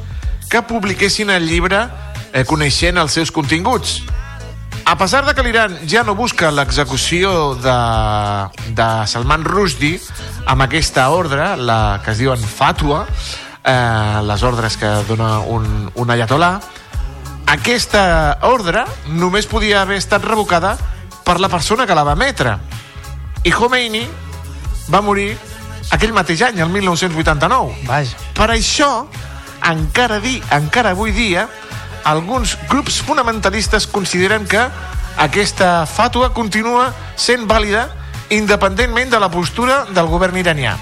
que 0.52 0.62
publiquessin 0.64 1.32
el 1.34 1.48
llibre 1.50 1.88
eh, 2.32 2.44
coneixent 2.48 3.00
els 3.02 3.18
seus 3.18 3.32
continguts. 3.32 4.02
A 4.88 4.96
pesar 4.96 5.26
de 5.28 5.34
que 5.36 5.44
l'Iran 5.44 5.74
ja 5.90 6.06
no 6.08 6.16
busca 6.16 6.52
l'execució 6.54 7.56
de, 7.60 7.80
de 8.78 8.88
Salman 9.12 9.44
Rushdie 9.44 10.00
amb 10.48 10.64
aquesta 10.64 11.10
ordre, 11.12 11.56
la 11.60 12.00
que 12.06 12.14
es 12.14 12.22
diuen 12.22 12.40
fatwa, 12.40 13.02
eh, 13.68 14.22
les 14.24 14.44
ordres 14.44 14.78
que 14.78 14.90
dona 15.08 15.40
un, 15.40 15.92
un 15.94 16.10
ayatollah, 16.10 16.56
aquesta 17.48 18.40
ordre 18.48 18.86
només 19.20 19.48
podia 19.48 19.82
haver 19.84 20.00
estat 20.00 20.24
revocada 20.26 20.76
per 21.28 21.40
la 21.44 21.52
persona 21.52 21.86
que 21.88 21.96
la 21.96 22.06
va 22.08 22.16
emetre. 22.16 22.58
I 23.44 23.52
Khomeini 23.52 24.04
va 24.92 25.04
morir 25.04 25.30
aquell 25.92 26.16
mateix 26.16 26.44
any, 26.48 26.60
el 26.64 26.72
1989. 26.72 27.88
Vaja. 27.88 28.18
Per 28.36 28.50
això, 28.52 28.92
encara, 29.68 30.20
di, 30.24 30.38
encara 30.56 30.96
avui 30.96 31.14
dia, 31.16 31.48
alguns 32.08 32.56
grups 32.72 33.02
fonamentalistes 33.04 33.88
consideren 33.92 34.48
que 34.48 34.64
aquesta 35.18 35.86
fàtua 35.90 36.32
continua 36.36 36.92
sent 37.16 37.48
vàlida 37.50 37.88
independentment 38.30 39.12
de 39.12 39.20
la 39.20 39.32
postura 39.32 39.86
del 39.92 40.08
govern 40.12 40.38
iranià. 40.40 40.76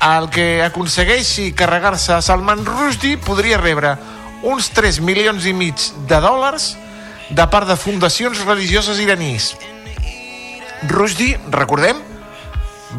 El 0.00 0.30
que 0.32 0.62
aconsegueixi 0.64 1.50
carregar-se 1.52 2.14
a 2.16 2.22
Salman 2.24 2.64
Rushdie 2.64 3.18
podria 3.20 3.58
rebre 3.60 3.96
uns 4.48 4.70
3 4.72 5.02
milions 5.04 5.44
i 5.44 5.52
mig 5.52 5.76
de 6.08 6.20
dòlars 6.24 6.70
de 7.30 7.46
part 7.52 7.68
de 7.68 7.76
fundacions 7.76 8.40
religioses 8.46 8.98
iranís. 8.98 9.52
Rushdie, 10.88 11.36
recordem, 11.52 12.00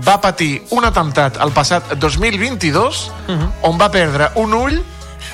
va 0.05 0.19
patir 0.21 0.61
un 0.71 0.85
atemptat 0.85 1.41
el 1.41 1.51
passat 1.51 1.95
2022 1.97 3.01
on 3.67 3.81
va 3.81 3.89
perdre 3.91 4.29
un 4.39 4.53
ull 4.53 4.77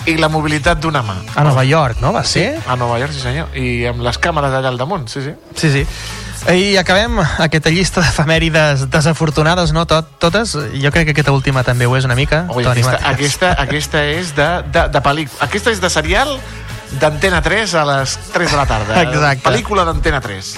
i 0.08 0.16
la 0.18 0.30
mobilitat 0.32 0.80
d'una 0.80 1.04
mà. 1.04 1.18
A 1.36 1.44
Nova 1.44 1.66
York, 1.68 2.00
no? 2.02 2.14
Va 2.16 2.24
ser? 2.24 2.62
A 2.68 2.76
Nova 2.80 2.98
York, 3.00 3.12
sí 3.12 3.20
senyor. 3.20 3.52
I 3.60 3.86
amb 3.92 4.02
les 4.08 4.18
càmeres 4.24 4.56
allà 4.56 4.72
al 4.72 4.80
damunt, 4.80 5.08
sí, 5.12 5.22
sí. 5.22 5.36
Sí, 5.56 5.72
sí. 5.72 5.84
I 6.48 6.78
acabem 6.80 7.20
aquesta 7.44 7.72
llista 7.74 8.00
d'efemèrides 8.00 8.86
desafortunades, 8.92 9.74
no? 9.76 9.84
Tot, 9.90 10.08
totes. 10.22 10.54
Jo 10.80 10.92
crec 10.96 11.10
que 11.10 11.16
aquesta 11.18 11.34
última 11.36 11.64
també 11.68 11.88
ho 11.90 11.96
és 11.98 12.08
una 12.08 12.16
mica. 12.16 12.46
Ui, 12.54 12.64
Toni 12.64 12.80
aquesta, 12.80 12.94
Matías. 12.94 13.12
aquesta, 13.12 13.52
aquesta 13.66 14.04
és 14.14 14.32
de, 14.38 14.48
de, 14.72 14.86
de 14.94 15.02
pel·lícula. 15.04 15.42
Aquesta 15.44 15.74
és 15.76 15.84
de 15.84 15.92
serial 15.92 16.38
d'Antena 17.02 17.42
3 17.44 17.76
a 17.76 17.84
les 17.92 18.16
3 18.32 18.52
de 18.56 18.58
la 18.58 18.66
tarda. 18.70 19.02
Exacte. 19.04 19.44
Pel·lícula 19.50 19.84
d'Antena 19.90 20.22
3. 20.24 20.54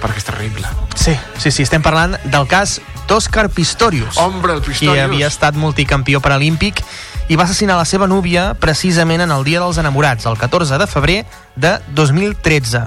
Perquè 0.00 0.22
és 0.22 0.28
terrible. 0.30 0.70
Sí, 0.94 1.16
sí, 1.36 1.50
sí, 1.50 1.66
estem 1.66 1.82
parlant 1.82 2.14
del 2.30 2.46
cas 2.48 2.78
d'Òscar 3.10 3.48
Pistorius. 3.50 4.16
Hombre, 4.22 4.54
el 4.54 4.62
Pistorius. 4.62 4.94
Qui 4.94 5.02
havia 5.02 5.26
estat 5.26 5.58
multicampió 5.58 6.22
paralímpic 6.22 6.84
i 7.30 7.36
va 7.38 7.44
assassinar 7.46 7.76
la 7.78 7.86
seva 7.86 8.08
núvia 8.10 8.56
precisament 8.58 9.22
en 9.22 9.30
el 9.30 9.44
Dia 9.46 9.60
dels 9.62 9.76
Enamorats, 9.78 10.26
el 10.26 10.34
14 10.36 10.80
de 10.82 10.86
febrer 10.90 11.18
de 11.54 11.76
2013. 11.94 12.80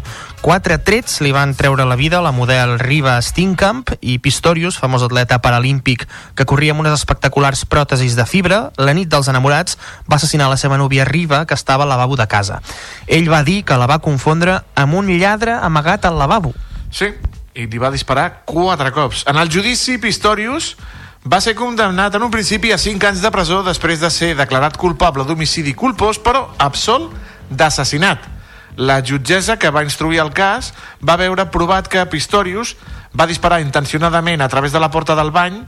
Quatre 0.44 0.76
trets 0.84 1.22
li 1.24 1.32
van 1.32 1.54
treure 1.56 1.86
la 1.88 1.96
vida 1.96 2.18
a 2.20 2.26
la 2.26 2.34
model 2.36 2.76
Riva 2.82 3.14
Steenkamp 3.24 3.94
i 4.04 4.18
Pistorius, 4.20 4.76
famós 4.84 5.06
atleta 5.06 5.38
paralímpic 5.40 6.04
que 6.36 6.44
corria 6.44 6.76
amb 6.76 6.84
unes 6.84 6.98
espectaculars 6.98 7.64
pròtesis 7.72 8.18
de 8.20 8.26
fibra, 8.28 8.58
la 8.76 8.92
nit 8.92 9.08
dels 9.08 9.30
enamorats 9.32 9.78
va 10.12 10.18
assassinar 10.20 10.50
la 10.52 10.60
seva 10.60 10.76
núvia 10.82 11.06
Riva, 11.08 11.46
que 11.48 11.56
estava 11.56 11.88
al 11.88 11.94
lavabo 11.96 12.20
de 12.20 12.28
casa. 12.28 12.60
Ell 13.08 13.32
va 13.32 13.46
dir 13.48 13.62
que 13.64 13.78
la 13.80 13.88
va 13.88 14.02
confondre 14.04 14.60
amb 14.76 15.00
un 15.00 15.08
lladre 15.22 15.56
amagat 15.56 16.10
al 16.10 16.20
lavabo. 16.20 16.52
Sí, 16.92 17.14
i 17.56 17.70
li 17.72 17.80
va 17.80 17.94
disparar 17.96 18.44
quatre 18.44 18.92
cops. 18.92 19.24
En 19.32 19.40
el 19.40 19.48
judici, 19.48 19.96
Pistorius 20.04 20.74
va 21.24 21.40
ser 21.42 21.54
condemnat 21.56 22.16
en 22.16 22.24
un 22.26 22.32
principi 22.32 22.74
a 22.74 22.78
5 22.78 23.08
anys 23.08 23.22
de 23.24 23.32
presó 23.32 23.62
després 23.64 24.02
de 24.02 24.10
ser 24.12 24.34
declarat 24.36 24.76
culpable 24.78 25.24
d'homicidi 25.26 25.74
culpós, 25.74 26.20
però 26.20 26.50
absolt 26.58 27.14
d'assassinat. 27.50 28.20
La 28.76 29.02
jutgessa 29.06 29.58
que 29.62 29.70
va 29.70 29.84
instruir 29.86 30.20
el 30.20 30.34
cas 30.34 30.74
va 31.06 31.16
veure 31.18 31.46
provat 31.54 31.88
que 31.88 32.04
Pistorius 32.10 32.76
va 33.14 33.28
disparar 33.30 33.62
intencionadament 33.62 34.42
a 34.42 34.50
través 34.50 34.74
de 34.74 34.82
la 34.82 34.90
porta 34.92 35.16
del 35.16 35.32
bany, 35.32 35.62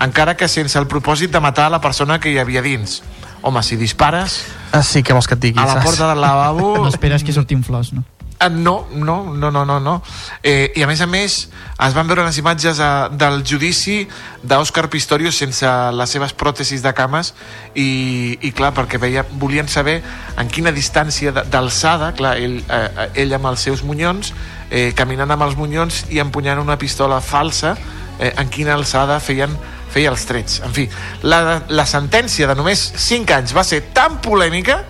encara 0.00 0.36
que 0.36 0.48
sense 0.48 0.78
el 0.78 0.88
propòsit 0.88 1.30
de 1.30 1.40
matar 1.40 1.70
la 1.70 1.80
persona 1.80 2.18
que 2.18 2.32
hi 2.32 2.38
havia 2.40 2.62
dins. 2.64 3.02
Home, 3.42 3.62
si 3.62 3.76
dispares 3.76 4.40
Ah, 4.72 4.82
sí, 4.82 5.02
què 5.04 5.14
vols 5.14 5.28
que 5.28 5.36
et 5.36 5.40
digui? 5.40 5.60
a 5.60 5.66
la 5.68 5.82
porta 5.84 6.08
del 6.08 6.20
lavabo... 6.20 6.78
No 6.82 6.88
esperes 6.88 7.22
que 7.22 7.32
sortin 7.32 7.62
flors, 7.64 7.92
no? 7.92 8.02
Ah, 8.38 8.50
no, 8.50 8.86
no, 8.92 9.34
no, 9.34 9.50
no, 9.50 9.64
no, 9.64 9.80
no. 9.80 10.02
Eh, 10.42 10.70
I 10.76 10.82
a 10.84 10.86
més 10.86 11.00
a 11.00 11.06
més 11.08 11.36
es 11.48 11.94
van 11.96 12.08
veure 12.08 12.24
les 12.26 12.36
imatges 12.36 12.80
eh, 12.84 12.88
del 13.16 13.40
judici 13.48 14.02
d'Òscar 14.44 14.90
Pistorius 14.92 15.38
sense 15.40 15.70
les 15.96 16.12
seves 16.12 16.34
pròtesis 16.36 16.84
de 16.84 16.92
cames 16.92 17.32
i, 17.72 18.36
i 18.44 18.52
clar, 18.52 18.74
perquè 18.76 19.00
veia, 19.00 19.24
volien 19.40 19.70
saber 19.72 20.02
en 20.36 20.52
quina 20.52 20.74
distància 20.76 21.32
d'alçada, 21.32 22.12
clar, 22.18 22.36
ell, 22.36 22.60
eh, 22.60 23.08
ell 23.24 23.32
amb 23.38 23.48
els 23.54 23.64
seus 23.70 23.80
munyons, 23.88 24.34
eh, 24.68 24.90
caminant 24.96 25.32
amb 25.32 25.48
els 25.48 25.56
munyons 25.56 26.04
i 26.12 26.20
empunyant 26.20 26.60
una 26.60 26.76
pistola 26.76 27.22
falsa, 27.24 27.72
eh, 28.20 28.34
en 28.36 28.52
quina 28.52 28.76
alçada 28.76 29.16
feien 29.20 29.56
feia 29.96 30.12
els 30.12 30.28
trets. 30.28 30.60
En 30.66 30.76
fi, 30.76 30.90
la, 31.24 31.62
la 31.72 31.88
sentència 31.88 32.50
de 32.50 32.56
només 32.58 32.82
5 33.00 33.32
anys 33.32 33.56
va 33.56 33.64
ser 33.64 33.80
tan 33.96 34.20
polèmica 34.20 34.82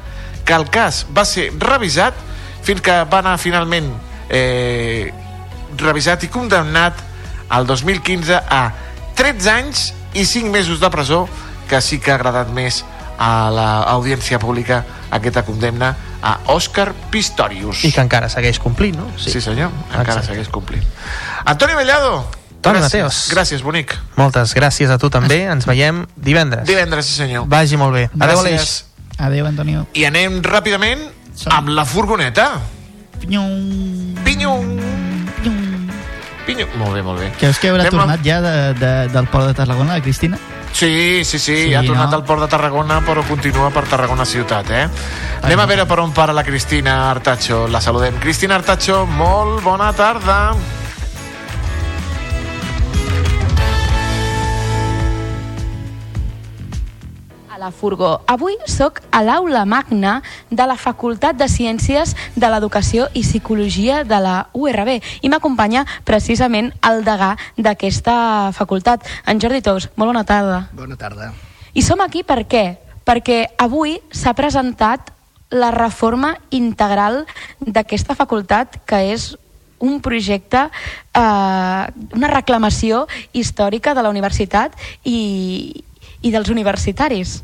que 0.47 0.55
el 0.57 0.67
cas 0.73 1.05
va 1.15 1.23
ser 1.29 1.53
revisat 1.63 2.27
fins 2.67 2.83
que 2.83 2.97
va 3.07 3.23
anar 3.23 3.37
finalment 3.39 3.93
eh, 4.29 5.13
revisat 5.79 6.27
i 6.27 6.31
condemnat 6.33 6.99
al 7.49 7.67
2015 7.69 8.41
a 8.51 8.63
13 9.17 9.51
anys 9.53 9.87
i 10.17 10.27
5 10.27 10.51
mesos 10.51 10.81
de 10.83 10.91
presó 10.91 11.27
que 11.71 11.81
sí 11.81 12.01
que 12.03 12.13
ha 12.13 12.19
agradat 12.19 12.51
més 12.55 12.83
a 13.19 13.49
l'audiència 13.55 14.39
pública 14.43 14.83
aquesta 15.15 15.45
condemna 15.47 15.95
a 16.21 16.39
Òscar 16.53 16.91
Pistorius. 17.11 17.85
I 17.87 17.93
que 17.95 18.03
encara 18.03 18.29
segueix 18.33 18.59
complint, 18.61 18.99
no? 18.99 19.07
Sí, 19.17 19.31
sí 19.31 19.41
senyor, 19.41 19.71
encara 19.93 20.19
Exacte. 20.19 20.33
segueix 20.33 20.51
complint. 20.53 20.85
Antoni 21.47 21.79
Bellado, 21.79 22.27
Toni 22.67 22.81
gràcies. 22.81 23.03
Mateos. 23.05 23.19
Gràcies, 23.31 23.63
bonic. 23.63 23.95
Moltes 24.19 24.55
gràcies 24.57 24.91
a 24.91 24.99
tu 24.99 25.11
també. 25.13 25.45
Ens 25.53 25.69
veiem 25.69 26.03
divendres. 26.17 26.67
Divendres, 26.67 27.07
sí 27.07 27.21
senyor. 27.21 27.47
Vagi 27.47 27.79
molt 27.79 27.95
bé. 27.95 28.09
Adéu, 28.19 28.41
Aleix. 28.43 28.85
Adéu, 29.23 29.47
Antonio. 29.47 29.87
I 29.95 30.07
anem 30.09 30.41
ràpidament 30.43 31.05
amb 31.51 31.69
la 31.69 31.85
furgoneta. 31.85 32.61
Pinyum. 33.21 34.15
Pinyum. 34.25 34.77
Pinyum. 36.47 36.69
Molt 36.79 36.95
bé, 36.95 37.03
molt 37.03 37.19
bé. 37.19 37.33
Creus 37.41 37.59
que 37.59 37.71
haurà 37.73 37.83
Anem 37.87 37.95
amb- 37.95 38.01
tornat 38.07 38.23
ja 38.25 38.41
de, 38.41 38.75
de, 38.79 38.93
del 39.11 39.27
port 39.27 39.47
de 39.49 39.55
Tarragona, 39.55 39.95
la 39.99 40.03
Cristina? 40.03 40.39
Sí, 40.73 41.25
sí, 41.25 41.39
sí, 41.39 41.57
Sí, 41.65 41.75
ha 41.75 41.83
tornat 41.83 42.11
no? 42.11 42.17
al 42.19 42.25
port 42.25 42.41
de 42.43 42.49
Tarragona, 42.53 43.01
però 43.01 43.23
continua 43.27 43.71
per 43.73 43.85
Tarragona 43.89 44.25
ciutat, 44.29 44.71
eh? 44.71 44.89
Anem 45.43 45.59
a 45.61 45.67
veure 45.67 45.87
per 45.87 45.99
on 46.01 46.13
para 46.13 46.33
la 46.37 46.45
Cristina 46.45 47.11
Artacho. 47.11 47.67
La 47.69 47.81
saludem. 47.81 48.15
Cristina 48.21 48.55
Artacho, 48.57 49.07
molt 49.07 49.63
bona 49.65 49.93
tarda. 49.93 50.51
a 50.53 50.57
la 57.67 57.73
Furgó. 57.73 58.21
Avui 58.31 58.55
sóc 58.71 59.01
a 59.11 59.23
l'aula 59.27 59.65
magna 59.67 60.23
de 60.51 60.67
la 60.67 60.77
Facultat 60.79 61.35
de 61.35 61.49
Ciències 61.51 62.15
de 62.39 62.51
l'Educació 62.51 63.09
i 63.13 63.25
Psicologia 63.27 64.05
de 64.07 64.21
la 64.23 64.37
URB 64.55 65.01
i 65.27 65.31
m'acompanya 65.33 65.83
precisament 66.07 66.71
el 66.87 67.03
degà 67.07 67.33
d'aquesta 67.59 68.53
facultat, 68.55 69.03
en 69.27 69.43
Jordi 69.43 69.65
Tous. 69.67 69.89
Molt 69.97 70.13
bona 70.15 70.23
tarda. 70.29 70.61
Bona 70.79 70.99
tarda. 71.01 71.33
I 71.75 71.83
som 71.83 72.05
aquí 72.05 72.23
per 72.23 72.45
què? 72.47 72.79
Perquè 73.07 73.41
avui 73.59 73.97
s'ha 74.15 74.37
presentat 74.39 75.11
la 75.51 75.73
reforma 75.75 76.37
integral 76.55 77.25
d'aquesta 77.61 78.15
facultat, 78.15 78.79
que 78.87 79.03
és 79.11 79.33
un 79.83 79.99
projecte, 80.01 80.69
eh, 81.19 81.83
una 82.15 82.31
reclamació 82.31 83.05
històrica 83.33 83.95
de 83.95 84.07
la 84.07 84.15
universitat 84.15 84.79
i, 85.05 85.83
i 86.23 86.31
dels 86.31 86.51
universitaris. 86.51 87.41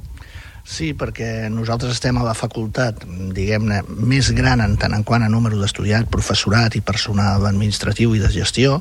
Sí, 0.63 0.93
perquè 0.95 1.49
nosaltres 1.51 1.97
estem 1.97 2.19
a 2.21 2.23
la 2.23 2.37
facultat, 2.39 3.03
diguem-ne, 3.35 3.81
més 4.07 4.29
gran 4.37 4.63
en 4.63 4.77
tant 4.79 4.95
en 4.95 5.03
quant 5.03 5.25
a 5.27 5.31
número 5.31 5.59
d'estudiat, 5.59 6.07
professorat 6.13 6.77
i 6.79 6.83
personal 6.87 7.49
administratiu 7.49 8.15
i 8.15 8.23
de 8.23 8.31
gestió, 8.31 8.79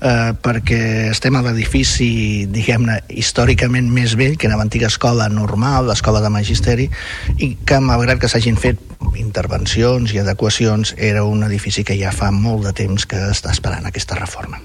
eh, 0.00 0.32
perquè 0.32 0.80
estem 1.10 1.36
a 1.36 1.44
l'edifici, 1.44 2.48
diguem-ne, 2.48 3.02
històricament 3.12 3.92
més 3.92 4.16
vell 4.16 4.38
que 4.40 4.48
era 4.48 4.56
l'antiga 4.56 4.88
escola 4.88 5.28
normal, 5.28 5.90
l'escola 5.92 6.24
de 6.24 6.32
magisteri, 6.32 6.88
i 7.36 7.52
que, 7.68 7.82
malgrat 7.84 8.22
que 8.22 8.32
s'hagin 8.32 8.56
fet 8.56 8.80
intervencions 9.20 10.16
i 10.16 10.24
adequacions, 10.24 10.94
era 10.96 11.28
un 11.28 11.44
edifici 11.44 11.84
que 11.84 12.00
ja 12.00 12.16
fa 12.16 12.32
molt 12.32 12.64
de 12.64 12.72
temps 12.80 13.04
que 13.04 13.28
està 13.28 13.52
esperant 13.52 13.84
aquesta 13.84 14.16
reforma. 14.16 14.56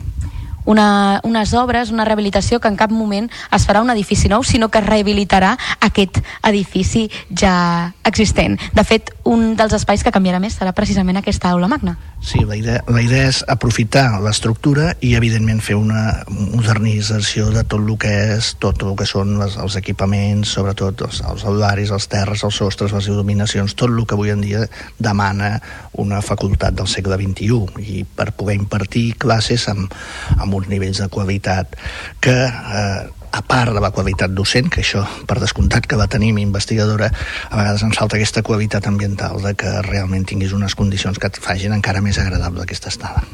Una, 0.66 1.22
unes 1.24 1.54
obres, 1.54 1.92
una 1.92 2.06
rehabilitació 2.06 2.60
que 2.60 2.68
en 2.68 2.78
cap 2.80 2.92
moment 2.92 3.30
es 3.56 3.68
farà 3.68 3.82
un 3.82 3.94
edifici 3.94 4.30
nou, 4.32 4.44
sinó 4.44 4.70
que 4.70 4.82
rehabilitarà 4.82 5.56
aquest 5.86 6.22
edifici 6.44 7.08
ja 7.30 7.94
existent. 8.04 8.60
De 8.74 8.84
fet, 8.84 9.14
un 9.26 9.56
dels 9.58 9.74
espais 9.78 10.04
que 10.04 10.14
canviarà 10.14 10.42
més 10.42 10.58
serà 10.58 10.74
precisament 10.76 11.22
aquesta 11.22 11.52
aula 11.54 11.70
magna. 11.72 11.96
Sí, 12.26 12.40
la 12.42 12.56
idea, 12.58 12.82
la 12.90 13.02
idea 13.06 13.28
és 13.30 13.44
aprofitar 13.52 14.08
l'estructura 14.24 14.96
i, 15.06 15.14
evidentment, 15.18 15.60
fer 15.62 15.76
una 15.78 16.24
modernització 16.32 17.52
de 17.54 17.62
tot 17.64 17.84
el 17.84 17.98
que 18.02 18.14
és, 18.36 18.56
tot 18.62 18.82
el 18.82 18.96
que 18.98 19.06
són 19.06 19.36
les, 19.38 19.58
els 19.62 19.78
equipaments, 19.78 20.56
sobretot 20.58 21.06
els, 21.06 21.22
els 21.22 21.46
aularis, 21.46 21.94
els 21.94 22.10
terres, 22.10 22.42
els 22.48 22.58
sostres, 22.58 22.96
les 22.96 23.10
il·luminacions, 23.12 23.76
tot 23.78 23.94
el 23.94 24.08
que 24.10 24.18
avui 24.18 24.34
en 24.34 24.42
dia 24.42 24.64
demana 24.98 25.60
una 26.02 26.24
facultat 26.26 26.74
del 26.74 26.90
segle 26.90 27.20
XXI 27.22 27.86
i 27.86 28.02
per 28.06 28.32
poder 28.34 28.58
impartir 28.58 29.06
classes 29.22 29.68
amb, 29.70 29.94
amb 30.40 30.55
uns 30.58 30.72
nivells 30.72 31.02
de 31.04 31.10
qualitat 31.12 31.76
que 32.24 32.36
eh, 32.46 33.06
a 33.36 33.42
part 33.44 33.74
de 33.76 33.82
la 33.84 33.92
qualitat 33.92 34.32
docent, 34.32 34.70
que 34.72 34.80
això 34.80 35.04
per 35.28 35.42
descomptat 35.42 35.90
que 35.92 36.00
la 36.00 36.08
tenim 36.08 36.40
investigadora, 36.40 37.10
a 37.50 37.58
vegades 37.60 37.84
ens 37.84 38.00
falta 38.00 38.16
aquesta 38.16 38.46
qualitat 38.48 38.88
ambiental 38.88 39.42
de 39.44 39.56
que 39.60 39.74
realment 39.90 40.24
tinguis 40.32 40.56
unes 40.56 40.76
condicions 40.80 41.20
que 41.20 41.28
et 41.28 41.42
facin 41.44 41.76
encara 41.76 42.04
més 42.06 42.22
agradable 42.22 42.64
aquesta 42.64 42.94
estada. 42.94 43.26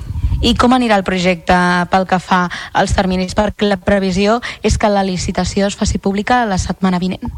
I 0.42 0.56
com 0.58 0.74
anirà 0.74 0.98
el 0.98 1.06
projecte 1.06 1.56
pel 1.92 2.08
que 2.10 2.18
fa 2.18 2.48
als 2.74 2.96
terminis? 2.98 3.36
Perquè 3.38 3.68
la 3.68 3.78
previsió 3.78 4.40
és 4.66 4.78
que 4.82 4.90
la 4.90 5.04
licitació 5.06 5.68
es 5.70 5.78
faci 5.78 6.00
pública 6.02 6.40
la 6.50 6.58
setmana 6.58 6.98
vinent. 7.02 7.30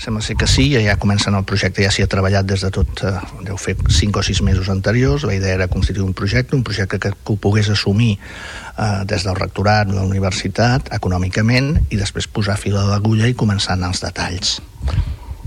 Sembla 0.00 0.22
ser 0.24 0.36
que 0.40 0.48
sí, 0.48 0.70
ja, 0.72 0.80
ja 0.84 0.96
comencen 1.00 1.36
el 1.36 1.44
projecte, 1.48 1.84
ja 1.84 1.90
s'hi 1.92 2.04
ha 2.04 2.08
treballat 2.08 2.48
des 2.48 2.64
de 2.64 2.70
tot, 2.72 3.02
eh, 3.04 3.12
deu 3.44 3.56
fer 3.60 3.76
5 3.76 4.20
o 4.20 4.24
6 4.24 4.42
mesos 4.44 4.68
anteriors, 4.72 5.24
la 5.28 5.34
idea 5.36 5.54
era 5.56 5.68
constituir 5.72 6.04
un 6.04 6.14
projecte, 6.16 6.56
un 6.56 6.64
projecte 6.64 6.98
que, 6.98 7.12
que 7.12 7.32
ho 7.32 7.36
pogués 7.40 7.68
assumir 7.72 8.16
eh, 8.16 9.04
des 9.08 9.24
del 9.24 9.36
rectorat, 9.36 9.88
de 9.88 9.96
la 9.96 10.04
universitat, 10.04 10.92
econòmicament, 10.96 11.74
i 11.88 12.00
després 12.00 12.28
posar 12.28 12.56
fil 12.60 12.76
a 12.76 12.84
l'agulla 12.88 13.28
i 13.28 13.36
començar 13.36 13.72
a 13.74 13.80
anar 13.80 13.92
als 13.92 14.04
detalls. 14.04 14.58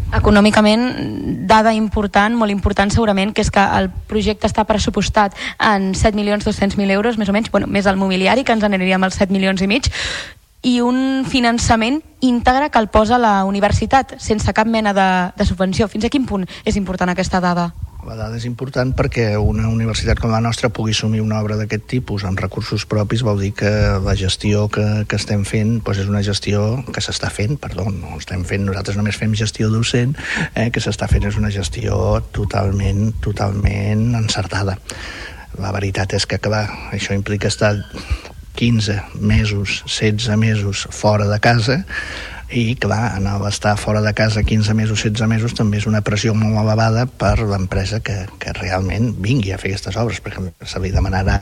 Econòmicament, 0.10 1.45
dada 1.45 1.73
important, 1.77 2.34
molt 2.34 2.49
important 2.49 2.90
segurament, 2.90 3.30
que 3.34 3.44
és 3.45 3.52
que 3.53 3.61
el 3.61 3.91
projecte 4.10 4.49
està 4.49 4.65
pressupostat 4.65 5.36
en 5.61 5.91
7.200.000 5.94 6.95
euros, 6.95 7.19
més 7.22 7.30
o 7.30 7.36
menys, 7.36 7.52
bueno, 7.53 7.69
més 7.69 7.86
el 7.86 7.99
mobiliari, 7.99 8.44
que 8.44 8.56
ens 8.56 8.65
aniríem 8.65 9.06
als 9.06 9.19
7 9.22 9.34
milions 9.34 9.61
i 9.61 9.69
mig, 9.69 9.91
i 10.65 10.80
un 10.81 11.26
finançament 11.30 12.02
íntegre 12.26 12.72
que 12.73 12.81
el 12.81 12.90
posa 12.90 13.22
la 13.22 13.44
universitat, 13.45 14.18
sense 14.19 14.53
cap 14.53 14.68
mena 14.68 14.95
de, 14.98 15.10
de 15.38 15.45
subvenció. 15.45 15.88
Fins 15.88 16.10
a 16.10 16.11
quin 16.11 16.26
punt 16.26 16.49
és 16.65 16.76
important 16.76 17.14
aquesta 17.14 17.40
dada? 17.40 17.69
La 18.08 18.16
dada 18.16 18.38
és 18.40 18.46
important 18.48 18.94
perquè 18.96 19.34
una 19.36 19.68
universitat 19.68 20.22
com 20.24 20.32
la 20.32 20.40
nostra 20.40 20.70
pugui 20.72 20.94
assumir 20.96 21.20
una 21.20 21.42
obra 21.44 21.58
d'aquest 21.60 21.84
tipus 21.92 22.24
amb 22.24 22.40
recursos 22.40 22.86
propis 22.88 23.26
vol 23.28 23.42
dir 23.44 23.52
que 23.60 23.72
la 24.06 24.16
gestió 24.16 24.70
que, 24.72 24.86
que 25.04 25.20
estem 25.20 25.44
fent 25.48 25.82
doncs 25.84 26.00
és 26.06 26.08
una 26.12 26.24
gestió 26.24 26.62
que 26.88 27.04
s'està 27.04 27.28
fent, 27.34 27.58
perdó, 27.60 27.90
no 27.92 28.16
estem 28.16 28.46
fent, 28.48 28.64
nosaltres 28.70 28.96
només 28.96 29.20
fem 29.20 29.36
gestió 29.36 29.68
docent, 29.74 30.16
eh, 30.56 30.70
que 30.72 30.80
s'està 30.80 31.10
fent 31.12 31.28
és 31.28 31.42
una 31.42 31.52
gestió 31.52 32.22
totalment, 32.32 33.12
totalment 33.20 34.16
encertada. 34.16 34.80
La 35.60 35.76
veritat 35.76 36.16
és 36.16 36.26
que, 36.30 36.40
clar, 36.40 36.66
això 36.96 37.18
implica 37.18 37.52
estar 37.52 37.74
15 38.56 38.96
mesos, 39.20 39.84
16 39.88 40.40
mesos 40.40 40.88
fora 40.96 41.28
de 41.28 41.40
casa 41.44 41.82
i 42.52 42.76
clar, 42.76 43.16
anar 43.16 43.38
a 43.38 43.50
estar 43.50 43.76
fora 43.78 44.02
de 44.02 44.14
casa 44.18 44.44
15 44.44 44.74
mesos, 44.74 45.04
16 45.04 45.30
mesos 45.30 45.54
també 45.54 45.78
és 45.78 45.86
una 45.90 46.02
pressió 46.02 46.34
molt 46.34 46.58
elevada 46.58 47.06
per 47.06 47.38
l'empresa 47.46 48.00
que, 48.02 48.26
que 48.42 48.54
realment 48.58 49.14
vingui 49.22 49.54
a 49.54 49.60
fer 49.62 49.74
aquestes 49.74 49.98
obres 50.02 50.22
perquè 50.24 50.50
se 50.66 50.82
li 50.82 50.92
demanarà 50.94 51.38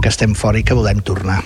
que 0.00 0.12
estem 0.12 0.36
fora 0.38 0.60
i 0.60 0.64
que 0.66 0.76
volem 0.78 1.02
tornar. 1.02 1.40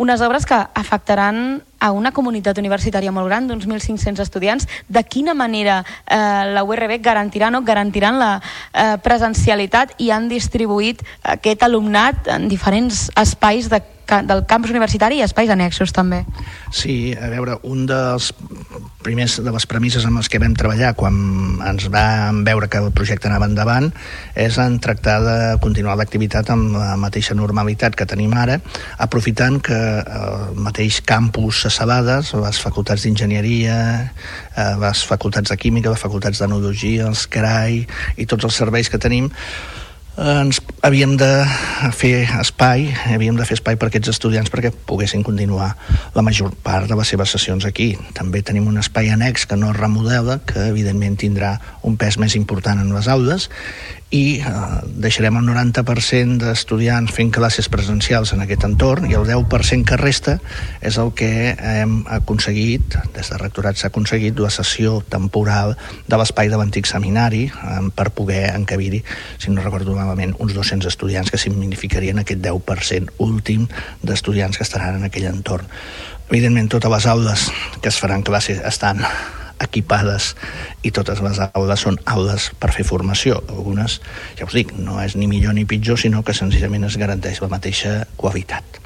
Unes 0.00 0.24
obres 0.24 0.48
que 0.48 0.56
afectaran 0.56 1.62
a 1.84 1.92
una 1.92 2.14
comunitat 2.16 2.58
universitària 2.62 3.12
molt 3.12 3.28
gran 3.28 3.48
d'uns 3.48 3.66
1.500 3.68 4.24
estudiants. 4.24 4.68
De 4.88 5.04
quina 5.04 5.34
manera 5.36 5.82
eh, 5.84 6.16
la 6.56 6.64
URB 6.64 6.96
garantirà 7.04 7.50
no 7.52 7.60
garantiran 7.62 8.20
la 8.20 8.30
eh, 8.40 8.94
presencialitat 9.04 9.98
i 10.00 10.08
han 10.14 10.30
distribuït 10.32 11.04
aquest 11.36 11.66
alumnat 11.66 12.30
en 12.32 12.48
diferents 12.48 13.10
espais 13.20 13.68
de 13.68 13.82
del 14.04 14.44
campus 14.46 14.70
universitari 14.70 15.18
i 15.18 15.24
espais 15.24 15.50
annexos 15.50 15.92
també. 15.96 16.22
Sí, 16.74 17.14
a 17.16 17.30
veure, 17.32 17.56
un 17.64 17.86
dels 17.88 18.32
primers 19.04 19.38
de 19.44 19.52
les 19.52 19.66
premisses 19.68 20.04
amb 20.04 20.20
les 20.20 20.28
que 20.32 20.40
vam 20.40 20.54
treballar 20.56 20.94
quan 20.96 21.16
ens 21.64 21.88
vam 21.92 22.42
veure 22.44 22.68
que 22.72 22.80
el 22.80 22.90
projecte 22.96 23.28
anava 23.28 23.48
endavant 23.48 23.90
és 24.36 24.56
en 24.60 24.78
tractar 24.80 25.18
de 25.24 25.36
continuar 25.64 25.96
l'activitat 26.00 26.50
amb 26.52 26.76
la 26.76 26.94
mateixa 27.00 27.36
normalitat 27.36 27.96
que 27.96 28.08
tenim 28.08 28.32
ara, 28.36 28.58
aprofitant 28.98 29.60
que 29.64 29.76
el 29.76 30.60
mateix 30.60 31.00
campus 31.04 31.64
Sabades, 31.74 32.30
les 32.38 32.58
facultats 32.62 33.02
d'enginyeria, 33.02 33.78
les 34.78 35.00
facultats 35.08 35.50
de 35.50 35.56
química, 35.58 35.90
les 35.90 36.02
facultats 36.02 36.38
d'enologia, 36.38 37.08
els 37.10 37.24
CRAI 37.26 37.80
i 38.20 38.26
tots 38.30 38.46
els 38.46 38.60
serveis 38.62 38.90
que 38.92 39.00
tenim 39.02 39.32
ens 40.14 40.60
havíem 40.86 41.16
de 41.18 41.28
fer 41.90 42.28
espai, 42.38 42.86
havíem 43.10 43.34
de 43.34 43.46
fer 43.48 43.56
espai 43.58 43.74
per 43.80 43.88
aquests 43.88 44.12
estudiants 44.12 44.52
perquè 44.52 44.70
poguessin 44.86 45.24
continuar 45.26 45.72
la 46.14 46.22
major 46.22 46.52
part 46.62 46.86
de 46.86 46.94
les 46.94 47.10
seves 47.10 47.34
sessions 47.34 47.66
aquí. 47.66 47.94
També 48.14 48.44
tenim 48.46 48.68
un 48.70 48.78
espai 48.78 49.10
annex 49.10 49.48
que 49.50 49.58
no 49.58 49.72
es 49.72 49.80
remodela, 49.80 50.38
que 50.46 50.68
evidentment 50.70 51.18
tindrà 51.18 51.56
un 51.82 51.98
pes 51.98 52.18
més 52.22 52.38
important 52.38 52.78
en 52.78 52.94
les 52.94 53.10
aules 53.10 53.50
i 54.14 54.38
eh, 54.38 54.50
deixarem 55.02 55.40
el 55.40 55.46
90% 55.48 56.38
d'estudiants 56.44 57.10
fent 57.14 57.32
classes 57.34 57.66
presencials 57.72 58.30
en 58.34 58.44
aquest 58.44 58.66
entorn 58.68 59.08
i 59.10 59.16
el 59.18 59.26
10% 59.26 59.88
que 59.88 59.98
resta 59.98 60.36
és 60.84 60.98
el 61.02 61.10
que 61.18 61.30
hem 61.54 62.02
aconseguit, 62.12 62.98
des 63.16 63.32
de 63.32 63.40
rectorat 63.40 63.80
s'ha 63.80 63.90
aconseguit 63.90 64.38
la 64.38 64.52
sessió 64.54 65.00
temporal 65.10 65.74
de 66.06 66.20
l'espai 66.20 66.52
de 66.52 66.60
l'antic 66.60 66.86
seminari 66.90 67.48
eh, 67.48 67.80
per 67.96 68.10
poder 68.14 68.44
encabir-hi, 68.54 69.02
si 69.42 69.50
no 69.50 69.64
recordo 69.64 69.96
malament, 70.04 70.34
uns 70.38 70.54
200 70.54 70.88
estudiants 70.90 71.30
que 71.32 71.40
significarien 71.40 72.20
aquest 72.20 72.42
10% 72.44 73.16
últim 73.24 73.68
d'estudiants 74.02 74.58
que 74.58 74.66
estaran 74.66 75.00
en 75.00 75.08
aquell 75.08 75.30
entorn. 75.30 75.66
Evidentment, 76.30 76.70
totes 76.72 76.92
les 76.92 77.06
aules 77.06 77.48
que 77.80 77.90
es 77.90 77.98
faran 78.00 78.22
classes 78.22 78.62
estan 78.64 79.02
equipades 79.62 80.32
i 80.82 80.92
totes 80.94 81.20
les 81.24 81.40
aules 81.46 81.84
són 81.86 81.98
aules 82.10 82.50
per 82.60 82.72
fer 82.74 82.86
formació. 82.86 83.40
Algunes, 83.48 84.00
ja 84.38 84.48
us 84.48 84.56
dic, 84.56 84.72
no 84.78 85.00
és 85.02 85.16
ni 85.18 85.28
millor 85.30 85.54
ni 85.56 85.66
pitjor, 85.68 86.00
sinó 86.00 86.24
que 86.24 86.36
senzillament 86.36 86.86
es 86.88 86.98
garanteix 87.00 87.40
la 87.44 87.52
mateixa 87.52 88.02
qualitat. 88.20 88.80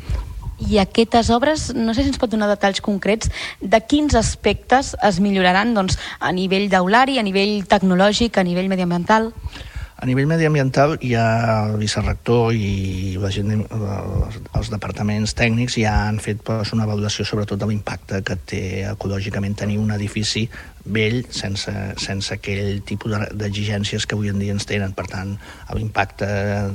I 0.59 0.81
aquestes 0.83 1.31
obres, 1.31 1.69
no 1.75 1.95
sé 1.95 2.03
si 2.03 2.11
ens 2.11 2.19
pot 2.19 2.33
donar 2.33 2.49
detalls 2.51 2.83
concrets 2.83 3.31
de 3.63 3.79
quins 3.87 4.17
aspectes 4.19 4.97
es 5.07 5.21
milloraran 5.23 5.71
doncs, 5.77 5.99
a 6.19 6.33
nivell 6.35 6.67
d'aulari, 6.73 7.19
a 7.19 7.27
nivell 7.27 7.63
tecnològic, 7.71 8.39
a 8.39 8.47
nivell 8.47 8.71
mediambiental? 8.71 9.31
A 9.99 10.07
nivell 10.07 10.29
mediambiental 10.31 10.93
hi 11.03 11.17
ha 11.19 11.27
el 11.67 11.73
vicerrector 11.81 12.53
i 12.55 13.17
la 13.19 13.33
gent, 13.35 13.65
els 13.67 14.69
departaments 14.71 15.33
tècnics 15.35 15.75
ja 15.83 15.95
han 16.07 16.21
fet 16.23 16.45
pues, 16.47 16.71
una 16.77 16.87
valoració 16.87 17.25
sobretot 17.27 17.59
de 17.59 17.67
l'impacte 17.67 18.21
que 18.23 18.37
té 18.53 18.61
ecològicament 18.93 19.57
tenir 19.59 19.81
un 19.83 19.91
edifici 19.91 20.45
vell 20.87 21.25
sense, 21.35 21.75
sense 21.99 22.31
aquell 22.37 22.79
tipus 22.87 23.17
d'exigències 23.41 24.07
que 24.07 24.15
avui 24.15 24.31
en 24.31 24.39
dia 24.39 24.55
ens 24.55 24.69
tenen. 24.71 24.95
Per 24.95 25.09
tant, 25.11 25.35
l'impacte 25.75 26.29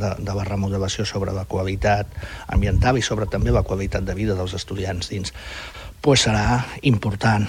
de, 0.04 0.12
de 0.20 0.36
la 0.36 0.44
remodelació 0.50 1.08
sobre 1.08 1.32
la 1.32 1.46
qualitat 1.48 2.12
ambiental 2.52 3.00
i 3.00 3.06
sobre 3.08 3.30
també 3.32 3.56
la 3.56 3.64
qualitat 3.64 4.04
de 4.04 4.18
vida 4.20 4.36
dels 4.36 4.58
estudiants 4.60 5.08
dins 5.16 5.32
pues 6.04 6.28
serà 6.28 6.60
important 6.84 7.48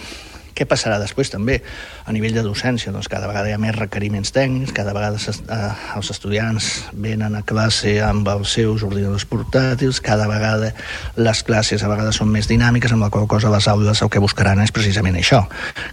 què 0.55 0.67
passarà 0.71 1.01
després 1.03 1.31
també 1.33 1.59
a 2.07 2.15
nivell 2.15 2.35
de 2.37 2.45
docència? 2.47 2.93
Doncs 2.95 3.09
cada 3.11 3.29
vegada 3.31 3.51
hi 3.51 3.55
ha 3.57 3.61
més 3.61 3.75
requeriments 3.77 4.33
tècnics, 4.35 4.73
cada 4.77 4.95
vegada 4.97 5.19
eh, 5.19 5.71
els 5.99 6.11
estudiants 6.15 6.71
venen 6.93 7.35
a 7.39 7.43
classe 7.47 7.97
amb 8.05 8.29
els 8.31 8.55
seus 8.59 8.85
ordinadors 8.87 9.27
portàtils, 9.31 10.01
cada 10.05 10.29
vegada 10.31 10.73
les 11.19 11.43
classes 11.47 11.83
a 11.83 11.91
vegades 11.91 12.21
són 12.21 12.31
més 12.33 12.49
dinàmiques, 12.51 12.95
amb 12.95 13.07
la 13.07 13.11
qual 13.15 13.27
cosa 13.31 13.53
les 13.53 13.69
aules 13.71 14.03
el 14.03 14.13
que 14.13 14.23
buscaran 14.23 14.63
és 14.65 14.75
precisament 14.75 15.19
això, 15.19 15.45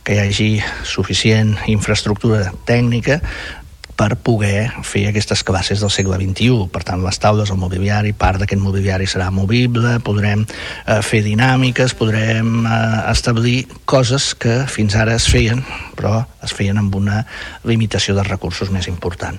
que 0.05 0.17
hi 0.17 0.23
hagi 0.25 0.51
suficient 0.87 1.57
infraestructura 1.71 2.51
tècnica 2.69 3.21
per 3.97 4.15
poder 4.15 4.71
fer 4.87 5.05
aquestes 5.09 5.43
classes 5.47 5.81
del 5.83 5.91
segle 5.93 6.17
XXI. 6.19 6.67
Per 6.73 6.83
tant, 6.87 7.01
les 7.03 7.19
taules, 7.21 7.51
el 7.51 7.59
mobiliari, 7.61 8.13
part 8.17 8.41
d'aquest 8.41 8.61
mobiliari 8.61 9.07
serà 9.09 9.29
movible, 9.33 9.97
podrem 10.05 10.45
eh, 10.45 10.99
fer 11.05 11.21
dinàmiques, 11.25 11.95
podrem 11.99 12.65
eh, 12.65 12.79
establir 13.11 13.65
coses 13.85 14.31
que 14.35 14.61
fins 14.71 14.95
ara 14.95 15.15
es 15.17 15.27
feien, 15.31 15.63
però 15.97 16.21
es 16.43 16.55
feien 16.57 16.79
amb 16.81 16.95
una 16.97 17.21
limitació 17.67 18.15
de 18.17 18.25
recursos 18.27 18.71
més 18.73 18.89
important. 18.91 19.37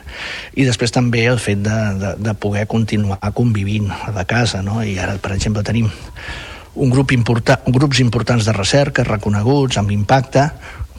I 0.54 0.68
després 0.68 0.94
també 0.94 1.26
el 1.30 1.40
fet 1.42 1.64
de, 1.64 1.80
de, 1.98 2.14
de 2.22 2.36
poder 2.38 2.68
continuar 2.70 3.20
convivint 3.34 3.90
a 3.92 4.14
la 4.14 4.26
casa, 4.28 4.62
no? 4.62 4.82
i 4.84 4.98
ara, 5.00 5.18
per 5.22 5.34
exemple, 5.36 5.64
tenim 5.66 5.90
un 6.74 6.90
grup 6.90 7.12
important, 7.12 7.60
grups 7.68 8.00
importants 8.00 8.46
de 8.48 8.52
recerca 8.56 9.04
reconeguts 9.04 9.76
amb 9.80 9.92
impacte 9.92 10.46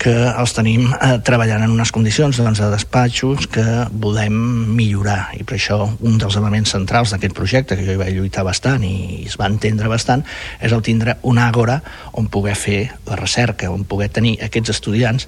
que 0.02 0.14
els 0.30 0.54
tenim 0.56 0.88
eh, 0.92 1.18
treballant 1.26 1.64
en 1.64 1.74
unes 1.74 1.92
condicions 1.96 2.38
doncs, 2.40 2.60
de 2.60 2.70
despatxos 2.74 3.48
que 3.52 3.64
volem 4.04 4.36
millorar. 4.76 5.30
I 5.38 5.46
per 5.48 5.58
això 5.58 5.80
un 5.86 6.18
dels 6.22 6.38
elements 6.40 6.74
centrals 6.76 7.14
d'aquest 7.14 7.36
projecte 7.38 7.78
que 7.78 7.86
jo 7.86 7.96
hi 7.96 8.02
vaig 8.02 8.18
lluitar 8.18 8.44
bastant 8.48 8.84
i 8.88 9.24
es 9.28 9.38
va 9.40 9.48
entendre 9.52 9.92
bastant 9.92 10.26
és 10.60 10.74
el 10.76 10.84
tindre 10.86 11.18
una 11.30 11.48
àgora 11.48 11.80
on 12.20 12.28
poder 12.34 12.58
fer 12.60 12.82
la 13.08 13.18
recerca, 13.20 13.72
on 13.72 13.88
poder 13.88 14.10
tenir 14.14 14.36
aquests 14.44 14.76
estudiants 14.76 15.28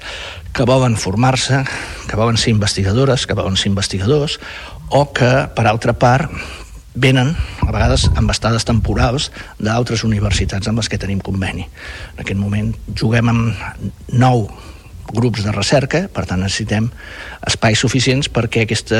que 0.55 0.67
volen 0.67 0.95
formar-se, 0.99 1.63
que 2.09 2.19
volen 2.19 2.37
ser 2.37 2.53
investigadores, 2.55 3.25
que 3.27 3.35
volen 3.37 3.57
ser 3.59 3.71
investigadors 3.71 4.39
o 4.89 5.07
que, 5.13 5.31
per 5.55 5.65
altra 5.67 5.95
part, 5.97 6.31
venen 6.95 7.33
a 7.61 7.71
vegades 7.71 8.07
amb 8.15 8.31
estades 8.31 8.65
temporals 8.67 9.31
d'altres 9.59 10.05
universitats 10.07 10.67
amb 10.67 10.79
les 10.81 10.89
que 10.89 10.99
tenim 11.01 11.19
conveni. 11.23 11.67
En 12.15 12.23
aquest 12.23 12.39
moment 12.39 12.71
juguem 12.95 13.29
amb 13.31 13.67
nou 14.15 14.47
grups 15.13 15.43
de 15.45 15.51
recerca, 15.53 16.05
per 16.09 16.25
tant 16.25 16.41
necessitem 16.41 16.87
espais 17.45 17.79
suficients 17.79 18.29
perquè 18.33 18.65
aquesta, 18.65 18.99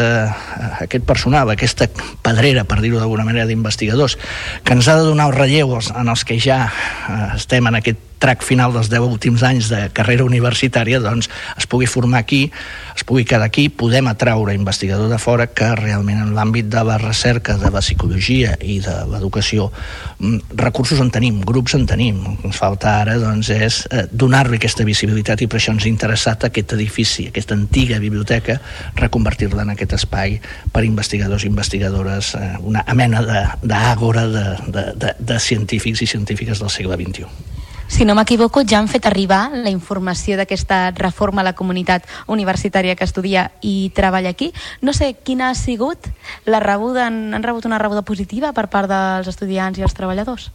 aquest 0.83 1.05
personal, 1.07 1.49
aquesta 1.49 1.87
pedrera, 2.23 2.65
per 2.67 2.79
dir-ho 2.83 3.01
d'alguna 3.01 3.25
manera, 3.25 3.47
d'investigadors, 3.49 4.17
que 4.63 4.77
ens 4.77 4.87
ha 4.87 4.99
de 4.99 5.07
donar 5.07 5.31
el 5.31 5.37
relleu 5.37 5.73
en 5.75 6.11
els 6.11 6.25
que 6.27 6.37
ja 6.39 6.65
eh, 6.69 7.21
estem 7.39 7.71
en 7.71 7.81
aquest 7.81 8.03
track 8.19 8.43
final 8.43 8.73
dels 8.73 8.89
10 8.89 9.05
últims 9.05 9.43
anys 9.45 9.69
de 9.71 9.85
carrera 9.95 10.25
universitària 10.25 10.99
doncs 11.03 11.29
es 11.57 11.67
pugui 11.69 11.87
formar 11.89 12.21
aquí, 12.23 12.51
es 12.95 13.03
pugui 13.03 13.25
quedar 13.27 13.47
aquí, 13.47 13.67
podem 13.69 14.07
atraure 14.07 14.55
investigador 14.55 15.09
de 15.11 15.19
fora 15.19 15.47
que 15.47 15.67
realment 15.75 16.21
en 16.21 16.33
l'àmbit 16.35 16.69
de 16.71 16.83
la 16.87 16.97
recerca, 17.01 17.57
de 17.61 17.71
la 17.73 17.83
psicologia 17.83 18.55
i 18.61 18.79
de 18.83 18.95
l'educació, 19.11 19.71
mm, 20.19 20.55
recursos 20.61 20.99
en 21.03 21.11
tenim, 21.11 21.41
grups 21.41 21.75
en 21.75 21.85
tenim. 21.85 22.21
El 22.25 22.37
que 22.37 22.47
ens 22.49 22.57
falta 22.57 23.01
ara 23.01 23.17
doncs, 23.19 23.49
és 23.49 23.81
eh, 23.91 24.05
donar-li 24.11 24.57
aquesta 24.57 24.85
visibilitat 24.87 25.41
i 25.41 25.47
per 25.47 25.59
això 25.59 25.75
ens 25.75 25.85
ha 25.85 25.91
interessat 25.91 26.47
aquest 26.47 26.73
edifici, 26.73 27.27
aquesta 27.27 27.55
antiga 27.55 27.99
biblioteca, 27.99 28.59
reconvertir-la 28.95 29.63
en 29.63 29.75
aquest 29.75 29.97
espai 29.99 30.39
per 30.71 30.85
investigadors 30.85 31.43
i 31.43 31.51
investigadores, 31.51 32.35
eh, 32.35 32.55
una 32.61 32.83
mena 32.95 33.21
d'àgora 33.61 34.27
de, 34.27 34.47
de, 34.71 34.87
de, 34.95 35.13
de 35.19 35.39
científics 35.39 36.01
i 36.01 36.07
científiques 36.07 36.59
del 36.59 36.69
segle 36.69 36.95
XXI. 36.95 37.64
Si 37.87 38.03
no 38.03 38.15
m'equivoco, 38.17 38.63
ja 38.65 38.79
han 38.79 38.89
fet 38.89 39.05
arribar 39.05 39.51
la 39.53 39.69
informació 39.69 40.39
d'aquesta 40.39 40.89
reforma 40.97 41.43
a 41.43 41.45
la 41.45 41.53
comunitat 41.53 42.07
universitària 42.27 42.95
que 42.97 43.05
estudia 43.05 43.51
i 43.61 43.91
treballa 43.95 44.33
aquí. 44.33 44.51
No 44.81 44.93
sé 44.93 45.13
quina 45.23 45.51
ha 45.51 45.55
sigut 45.55 46.09
la 46.45 46.59
rebuda, 46.59 47.05
han, 47.07 47.33
han 47.33 47.45
rebut 47.45 47.65
una 47.69 47.79
rebuda 47.79 48.01
positiva 48.01 48.51
per 48.57 48.67
part 48.73 48.89
dels 48.89 49.29
estudiants 49.29 49.77
i 49.79 49.85
els 49.85 49.93
treballadors? 49.93 50.49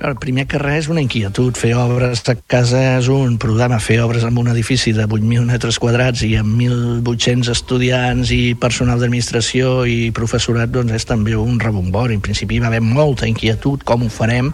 El 0.00 0.16
primer 0.16 0.46
que 0.48 0.56
res 0.56 0.86
és 0.86 0.88
una 0.88 1.02
inquietud. 1.04 1.52
Fer 1.60 1.74
obres 1.76 2.22
a 2.32 2.34
casa 2.48 2.80
és 2.96 3.10
un 3.12 3.36
problema. 3.38 3.76
Fer 3.84 3.98
obres 4.00 4.24
en 4.24 4.38
un 4.40 4.48
edifici 4.48 4.94
de 4.96 5.04
8.000 5.04 5.44
metres 5.44 5.76
quadrats 5.82 6.22
i 6.24 6.32
amb 6.40 6.56
1.800 6.56 7.50
estudiants 7.52 8.32
i 8.32 8.54
personal 8.56 9.02
d'administració 9.02 9.84
i 9.84 10.08
professorat 10.16 10.72
doncs 10.72 10.96
és 10.96 11.04
també 11.04 11.36
un 11.36 11.60
rebombori. 11.60 12.16
En 12.16 12.24
principi 12.24 12.56
hi 12.56 12.62
va 12.64 12.70
haver 12.72 12.80
molta 12.80 13.28
inquietud, 13.28 13.84
com 13.84 14.06
ho 14.06 14.08
farem. 14.08 14.48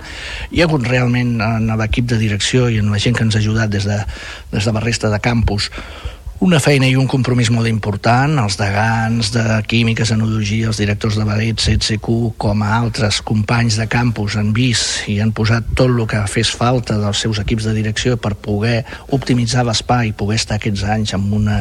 Hi 0.51 0.65
ha 0.65 0.67
hagut 0.67 0.89
realment 0.91 1.37
en 1.39 1.71
l'equip 1.79 2.11
de 2.11 2.16
direcció 2.21 2.69
i 2.73 2.81
en 2.83 2.91
la 2.93 3.01
gent 3.03 3.17
que 3.17 3.25
ens 3.27 3.37
ha 3.37 3.43
ajudat 3.43 3.73
des 3.73 3.87
de, 3.89 3.99
des 4.53 4.65
de 4.65 4.73
la 4.73 4.83
resta 4.85 5.11
de 5.13 5.21
campus 5.21 5.71
una 6.39 6.59
feina 6.61 6.85
i 6.85 6.97
un 7.01 7.07
compromís 7.09 7.49
molt 7.49 7.65
important, 7.71 8.35
els 8.43 8.59
degans 8.61 9.31
de 9.33 9.43
Química, 9.65 10.05
Enologia, 10.13 10.69
els 10.69 10.77
directors 10.77 11.17
de 11.17 11.25
Badet, 11.25 11.63
CCQ, 11.65 12.35
com 12.37 12.61
a 12.61 12.75
altres 12.77 13.23
companys 13.25 13.79
de 13.81 13.87
campus 13.89 14.37
han 14.37 14.51
vist 14.53 15.07
i 15.09 15.17
han 15.25 15.33
posat 15.33 15.71
tot 15.73 15.89
el 15.89 16.03
que 16.11 16.21
fes 16.29 16.51
falta 16.53 16.99
dels 17.01 17.23
seus 17.25 17.41
equips 17.41 17.65
de 17.65 17.73
direcció 17.79 18.19
per 18.21 18.35
poder 18.37 18.83
optimitzar 19.17 19.65
l'espai, 19.65 20.13
poder 20.13 20.37
estar 20.37 20.59
aquests 20.61 20.85
anys 20.85 21.15
amb, 21.17 21.33
una, 21.39 21.57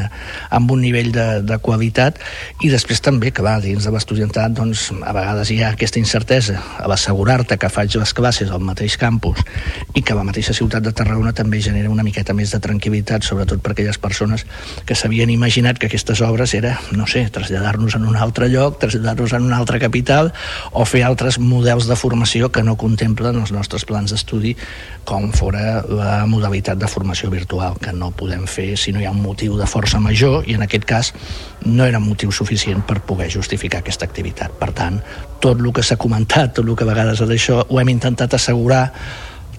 amb 0.51 0.75
un 0.75 0.83
nivell 0.83 1.13
de, 1.15 1.27
de 1.47 1.59
qualitat. 1.63 2.19
I 2.59 2.73
després 2.73 2.99
també 2.99 3.31
que 3.31 3.47
va 3.47 3.55
dins 3.63 3.87
de 3.87 3.95
l'estudiantat 3.95 4.59
doncs, 4.59 4.89
a 4.91 5.15
vegades 5.15 5.53
hi 5.55 5.61
ha 5.63 5.71
aquesta 5.71 6.03
incertesa 6.03 6.59
a 6.83 6.89
l'assegurar-te 6.91 7.55
que 7.55 7.71
faig 7.71 7.95
les 7.95 8.13
classes 8.13 8.51
al 8.51 8.67
mateix 8.67 8.99
campus 8.99 9.39
i 9.95 10.03
que 10.03 10.19
la 10.19 10.27
mateixa 10.27 10.53
ciutat 10.53 10.83
de 10.83 10.91
Tarragona 10.91 11.31
també 11.31 11.63
genera 11.63 11.89
una 11.89 12.03
miqueta 12.03 12.35
més 12.35 12.51
de 12.51 12.59
tranquil·litat, 12.59 13.23
sobretot 13.23 13.63
per 13.63 13.71
aquelles 13.71 14.01
persones 14.03 14.43
que 14.85 14.95
s'havien 14.95 15.29
imaginat 15.29 15.79
que 15.79 15.87
aquestes 15.89 16.21
obres 16.21 16.53
era, 16.53 16.75
no 16.91 17.07
sé, 17.07 17.25
traslladar-nos 17.31 17.95
en 17.95 18.05
un 18.05 18.15
altre 18.15 18.49
lloc, 18.49 18.79
traslladar-nos 18.79 19.33
en 19.33 19.47
una 19.47 19.57
altra 19.57 19.79
capital 19.79 20.31
o 20.71 20.85
fer 20.85 21.03
altres 21.05 21.39
models 21.39 21.87
de 21.89 21.95
formació 21.95 22.51
que 22.51 22.63
no 22.63 22.77
contemplen 22.77 23.39
els 23.41 23.53
nostres 23.55 23.85
plans 23.85 24.13
d'estudi 24.13 24.55
com 25.05 25.31
fora 25.33 25.83
la 25.87 26.25
modalitat 26.29 26.79
de 26.81 26.89
formació 26.89 27.29
virtual, 27.33 27.77
que 27.81 27.93
no 27.93 28.11
podem 28.11 28.45
fer 28.49 28.73
si 28.77 28.93
no 28.93 29.01
hi 29.01 29.09
ha 29.09 29.13
un 29.13 29.21
motiu 29.21 29.57
de 29.57 29.67
força 29.69 30.01
major 30.01 30.47
i 30.49 30.57
en 30.57 30.65
aquest 30.65 30.85
cas 30.89 31.13
no 31.65 31.85
era 31.85 32.01
motiu 32.01 32.31
suficient 32.31 32.85
per 32.85 33.01
poder 33.05 33.29
justificar 33.33 33.81
aquesta 33.83 34.05
activitat. 34.05 34.57
Per 34.59 34.71
tant, 34.73 35.01
tot 35.41 35.61
el 35.61 35.71
que 35.73 35.83
s'ha 35.85 35.97
comentat, 36.01 36.55
tot 36.57 36.65
el 36.65 36.75
que 36.75 36.85
a 36.85 36.91
vegades 36.93 37.21
d'això 37.21 37.63
ho 37.67 37.79
hem 37.81 37.93
intentat 37.93 38.37
assegurar 38.37 38.87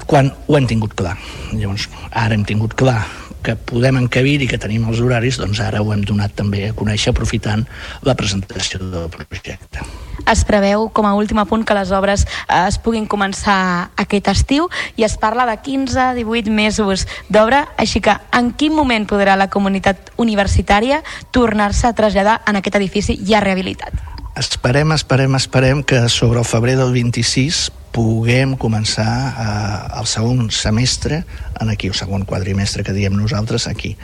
quan 0.06 0.30
ho 0.46 0.56
hem 0.56 0.66
tingut 0.70 0.94
clar. 0.94 1.16
Llavors, 1.52 1.88
ara 2.12 2.34
hem 2.34 2.44
tingut 2.46 2.74
clar 2.78 3.00
que 3.46 3.54
podem 3.56 4.00
encabir 4.00 4.40
i 4.42 4.48
que 4.50 4.58
tenim 4.58 4.88
els 4.90 5.00
horaris, 5.04 5.38
doncs 5.38 5.60
ara 5.62 5.82
ho 5.82 5.92
hem 5.94 6.02
donat 6.06 6.34
també 6.34 6.64
a 6.66 6.74
conèixer 6.74 7.12
aprofitant 7.14 7.62
la 8.06 8.16
presentació 8.18 8.80
del 8.82 9.06
projecte. 9.12 9.84
Es 10.26 10.42
preveu 10.48 10.88
com 10.90 11.06
a 11.06 11.14
últim 11.14 11.38
punt 11.46 11.62
que 11.66 11.76
les 11.76 11.92
obres 11.94 12.24
eh, 12.26 12.66
es 12.66 12.80
puguin 12.82 13.06
començar 13.06 13.92
aquest 14.02 14.32
estiu 14.32 14.66
i 14.98 15.06
es 15.06 15.14
parla 15.22 15.46
de 15.46 15.54
15-18 15.62 16.50
mesos 16.50 17.06
d'obra, 17.30 17.68
així 17.78 18.02
que 18.02 18.16
en 18.34 18.50
quin 18.58 18.74
moment 18.74 19.06
podrà 19.06 19.36
la 19.38 19.50
comunitat 19.52 20.10
universitària 20.18 21.02
tornar-se 21.30 21.86
a 21.86 21.94
traslladar 21.94 22.40
en 22.48 22.58
aquest 22.58 22.80
edifici 22.80 23.20
ja 23.22 23.44
rehabilitat? 23.44 23.94
Esperem, 24.36 24.90
esperem, 24.92 25.34
esperem 25.38 25.82
que 25.86 26.08
sobre 26.12 26.42
el 26.42 26.48
febrer 26.48 26.76
del 26.76 26.92
26 26.92 27.70
puguem 27.96 28.56
començar 28.60 29.12
eh, 29.32 30.00
el 30.00 30.08
segon 30.10 30.50
semestre 30.52 31.22
en 31.62 31.70
aquí, 31.72 31.88
el 31.88 31.96
segon 31.96 32.26
quadrimestre 32.28 32.84
que 32.84 32.92
diem 32.92 33.16
nosaltres 33.16 33.64
aquí. 33.70 33.94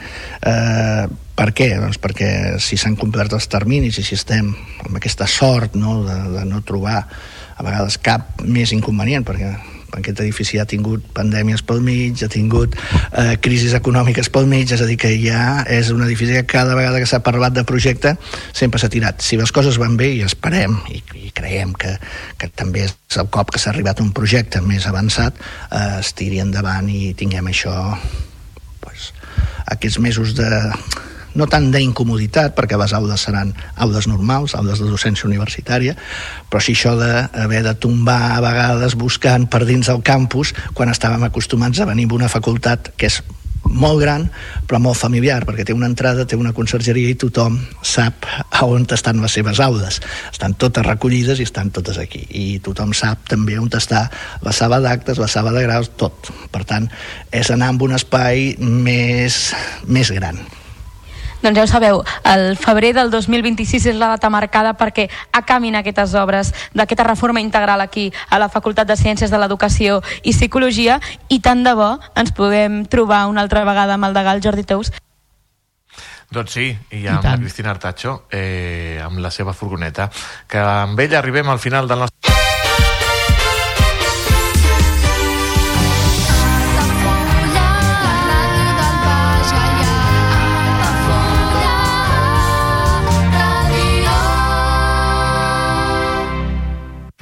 Eh, 0.41 1.05
per 1.37 1.49
què? 1.53 1.69
Doncs 1.81 2.01
perquè 2.01 2.29
si 2.63 2.79
s'han 2.79 2.97
complert 2.97 3.35
els 3.37 3.49
terminis 3.51 3.99
i 4.01 4.05
si 4.05 4.17
estem 4.17 4.49
amb 4.85 4.97
aquesta 4.97 5.29
sort 5.29 5.77
no, 5.77 5.99
de, 6.07 6.17
de 6.39 6.47
no 6.49 6.63
trobar 6.65 7.03
a 7.03 7.65
vegades 7.65 7.99
cap 8.01 8.41
més 8.41 8.73
inconvenient, 8.73 9.25
perquè 9.27 9.53
aquest 9.99 10.21
edifici 10.23 10.59
ha 10.61 10.65
tingut 10.69 11.05
pandèmies 11.15 11.63
pel 11.67 11.81
mig, 11.85 12.23
ha 12.23 12.29
tingut 12.31 12.75
eh, 12.77 13.35
crisis 13.43 13.75
econòmiques 13.77 14.29
pel 14.33 14.49
mig, 14.49 14.71
és 14.73 14.81
a 14.81 14.87
dir, 14.89 14.97
que 15.01 15.11
ja 15.21 15.63
és 15.69 15.91
un 15.93 16.03
edifici 16.05 16.35
que 16.39 16.45
cada 16.55 16.77
vegada 16.79 17.01
que 17.01 17.09
s'ha 17.09 17.21
parlat 17.25 17.55
de 17.55 17.65
projecte 17.67 18.15
sempre 18.51 18.81
s'ha 18.81 18.91
tirat. 18.93 19.21
Si 19.21 19.39
les 19.39 19.53
coses 19.55 19.79
van 19.81 19.97
bé, 19.99 20.13
i 20.17 20.23
esperem, 20.25 20.79
i, 20.93 21.03
i 21.21 21.31
creiem 21.35 21.75
que, 21.77 21.95
que 22.39 22.49
també 22.53 22.87
és 22.87 22.97
el 23.21 23.29
cop 23.33 23.53
que 23.53 23.61
s'ha 23.61 23.71
arribat 23.73 24.01
a 24.01 24.05
un 24.05 24.13
projecte 24.15 24.61
més 24.65 24.87
avançat, 24.89 25.37
eh, 25.69 25.99
es 26.01 26.13
tiri 26.17 26.41
endavant 26.43 26.89
i 26.89 27.13
tinguem 27.17 27.51
això 27.51 27.75
pues, 28.83 29.11
aquests 29.73 29.99
mesos 30.03 30.33
de, 30.37 30.49
no 31.35 31.47
tant 31.49 31.69
d'incomoditat, 31.73 32.55
perquè 32.57 32.77
les 32.79 32.93
aules 32.93 33.27
seran 33.27 33.53
aules 33.75 34.07
normals, 34.09 34.55
aules 34.55 34.81
de 34.81 34.89
docència 34.89 35.29
universitària, 35.29 35.95
però 36.49 36.61
sí 36.63 36.75
això 36.77 36.95
d'haver 36.99 37.63
de 37.65 37.75
tombar 37.75 38.35
a 38.37 38.41
vegades 38.43 38.97
buscant 38.99 39.47
per 39.49 39.63
dins 39.69 39.89
del 39.89 40.03
campus 40.05 40.53
quan 40.73 40.91
estàvem 40.93 41.23
acostumats 41.29 41.79
a 41.79 41.89
venir 41.89 42.09
d'una 42.09 42.31
facultat 42.31 42.93
que 42.97 43.09
és 43.09 43.21
molt 43.63 44.01
gran 44.01 44.25
però 44.67 44.79
molt 44.83 44.99
familiar 44.99 45.43
perquè 45.47 45.65
té 45.67 45.75
una 45.75 45.87
entrada, 45.89 46.25
té 46.27 46.37
una 46.39 46.53
consergeria 46.55 47.09
i 47.09 47.17
tothom 47.19 47.57
sap 47.81 48.27
a 48.27 48.65
on 48.65 48.85
estan 48.93 49.21
les 49.21 49.35
seves 49.35 49.59
aules. 49.63 49.99
Estan 50.31 50.55
totes 50.59 50.85
recollides 50.85 51.39
i 51.39 51.47
estan 51.47 51.71
totes 51.71 51.97
aquí. 51.97 52.25
I 52.29 52.59
tothom 52.63 52.93
sap 52.97 53.27
també 53.29 53.57
on 53.59 53.71
està 53.73 54.05
la 54.43 54.51
sala 54.53 54.79
d'actes, 54.83 55.17
la 55.17 55.31
sala 55.31 55.53
de 55.55 55.63
graus, 55.63 55.91
tot. 55.97 56.31
Per 56.51 56.63
tant 56.67 56.89
és 57.31 57.51
anar 57.51 57.71
amb 57.73 57.87
un 57.87 57.95
espai 57.95 58.53
més, 58.59 59.53
més 59.87 60.11
gran 60.13 60.39
doncs 61.43 61.57
ja 61.59 61.63
ho 61.63 61.67
sabeu, 61.67 62.01
el 62.23 62.55
febrer 62.57 62.93
del 62.95 63.11
2026 63.11 63.89
és 63.91 63.99
la 63.99 64.13
data 64.15 64.31
marcada 64.31 64.73
perquè 64.79 65.09
acamin 65.35 65.75
aquestes 65.75 66.15
obres 66.15 66.53
d'aquesta 66.73 67.03
reforma 67.03 67.43
integral 67.43 67.83
aquí 67.83 68.11
a 68.29 68.39
la 68.39 68.49
Facultat 68.49 68.87
de 68.87 68.97
Ciències 68.97 69.31
de 69.31 69.39
l'Educació 69.41 70.01
i 70.23 70.31
Psicologia 70.31 70.99
i 71.27 71.41
tant 71.43 71.65
de 71.67 71.75
bo 71.75 71.97
ens 72.15 72.31
puguem 72.31 72.85
trobar 72.87 73.25
una 73.27 73.43
altra 73.43 73.65
vegada 73.67 73.99
amb 73.99 74.07
el 74.07 74.15
degal 74.15 74.41
Jordi 74.43 74.63
Tous. 74.63 74.93
Doncs 76.33 76.55
sí, 76.55 76.71
i 76.95 77.05
amb 77.05 77.21
I 77.21 77.29
la 77.29 77.37
Cristina 77.37 77.73
Artacho, 77.75 78.23
eh, 78.31 78.99
amb 79.03 79.19
la 79.21 79.29
seva 79.29 79.53
furgoneta, 79.53 80.09
que 80.47 80.57
amb 80.57 80.99
ella 80.99 81.19
arribem 81.19 81.51
al 81.51 81.59
final 81.59 81.87
del 81.87 82.07
nostre... 82.07 82.32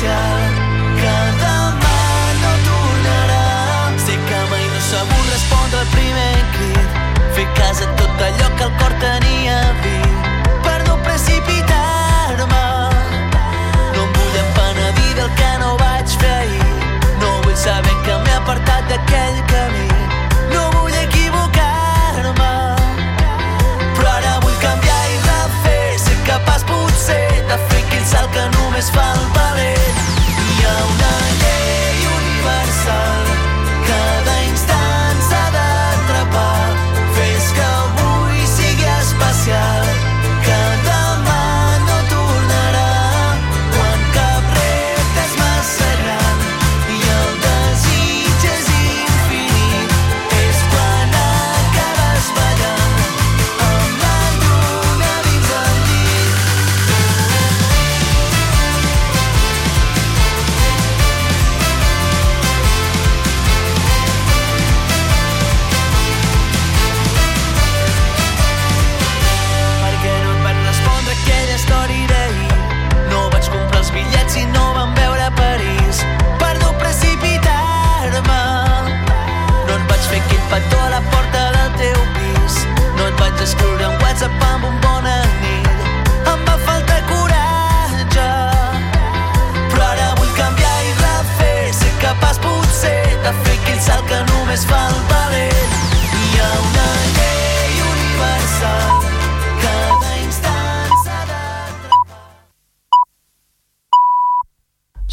especial 0.00 0.52
que 0.96 1.16
demà 1.40 1.98
no 2.42 2.52
tornarà. 2.66 3.98
Sé 3.98 4.16
que 4.28 4.40
mai 4.50 4.64
no 4.72 4.80
sabut 4.80 5.26
respondre 5.32 5.80
al 5.80 5.86
primer 5.92 6.36
crit, 6.54 6.88
fer 7.36 7.46
cas 7.58 7.82
a 7.84 7.88
tot 8.00 8.22
allò 8.28 8.48
que 8.56 8.64
el 8.64 8.72
cor 8.80 8.94
tenia 9.04 9.58
vist, 9.82 10.30
per 10.64 10.78
no 10.88 10.96
precipitar-me. 11.04 12.64
No 13.94 14.06
em 14.06 14.16
vull 14.16 14.40
empenedir 14.44 15.14
del 15.20 15.30
que 15.42 15.52
no 15.64 15.76
vaig 15.84 16.16
fer 16.24 16.34
ahir, 16.38 16.72
no 17.20 17.36
vull 17.44 17.56
saber 17.56 17.96
que 18.06 18.16
m'he 18.24 18.36
apartat 18.40 18.88
d'aquell 18.88 19.44
camí, 19.52 19.88
no 20.54 20.66
només 28.80 28.90
fa 28.90 29.12
el 29.12 29.24
valent. 29.34 29.49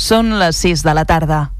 Són 0.07 0.37
les 0.39 0.55
6 0.63 0.85
de 0.87 0.93
la 0.95 1.03
tarda. 1.03 1.56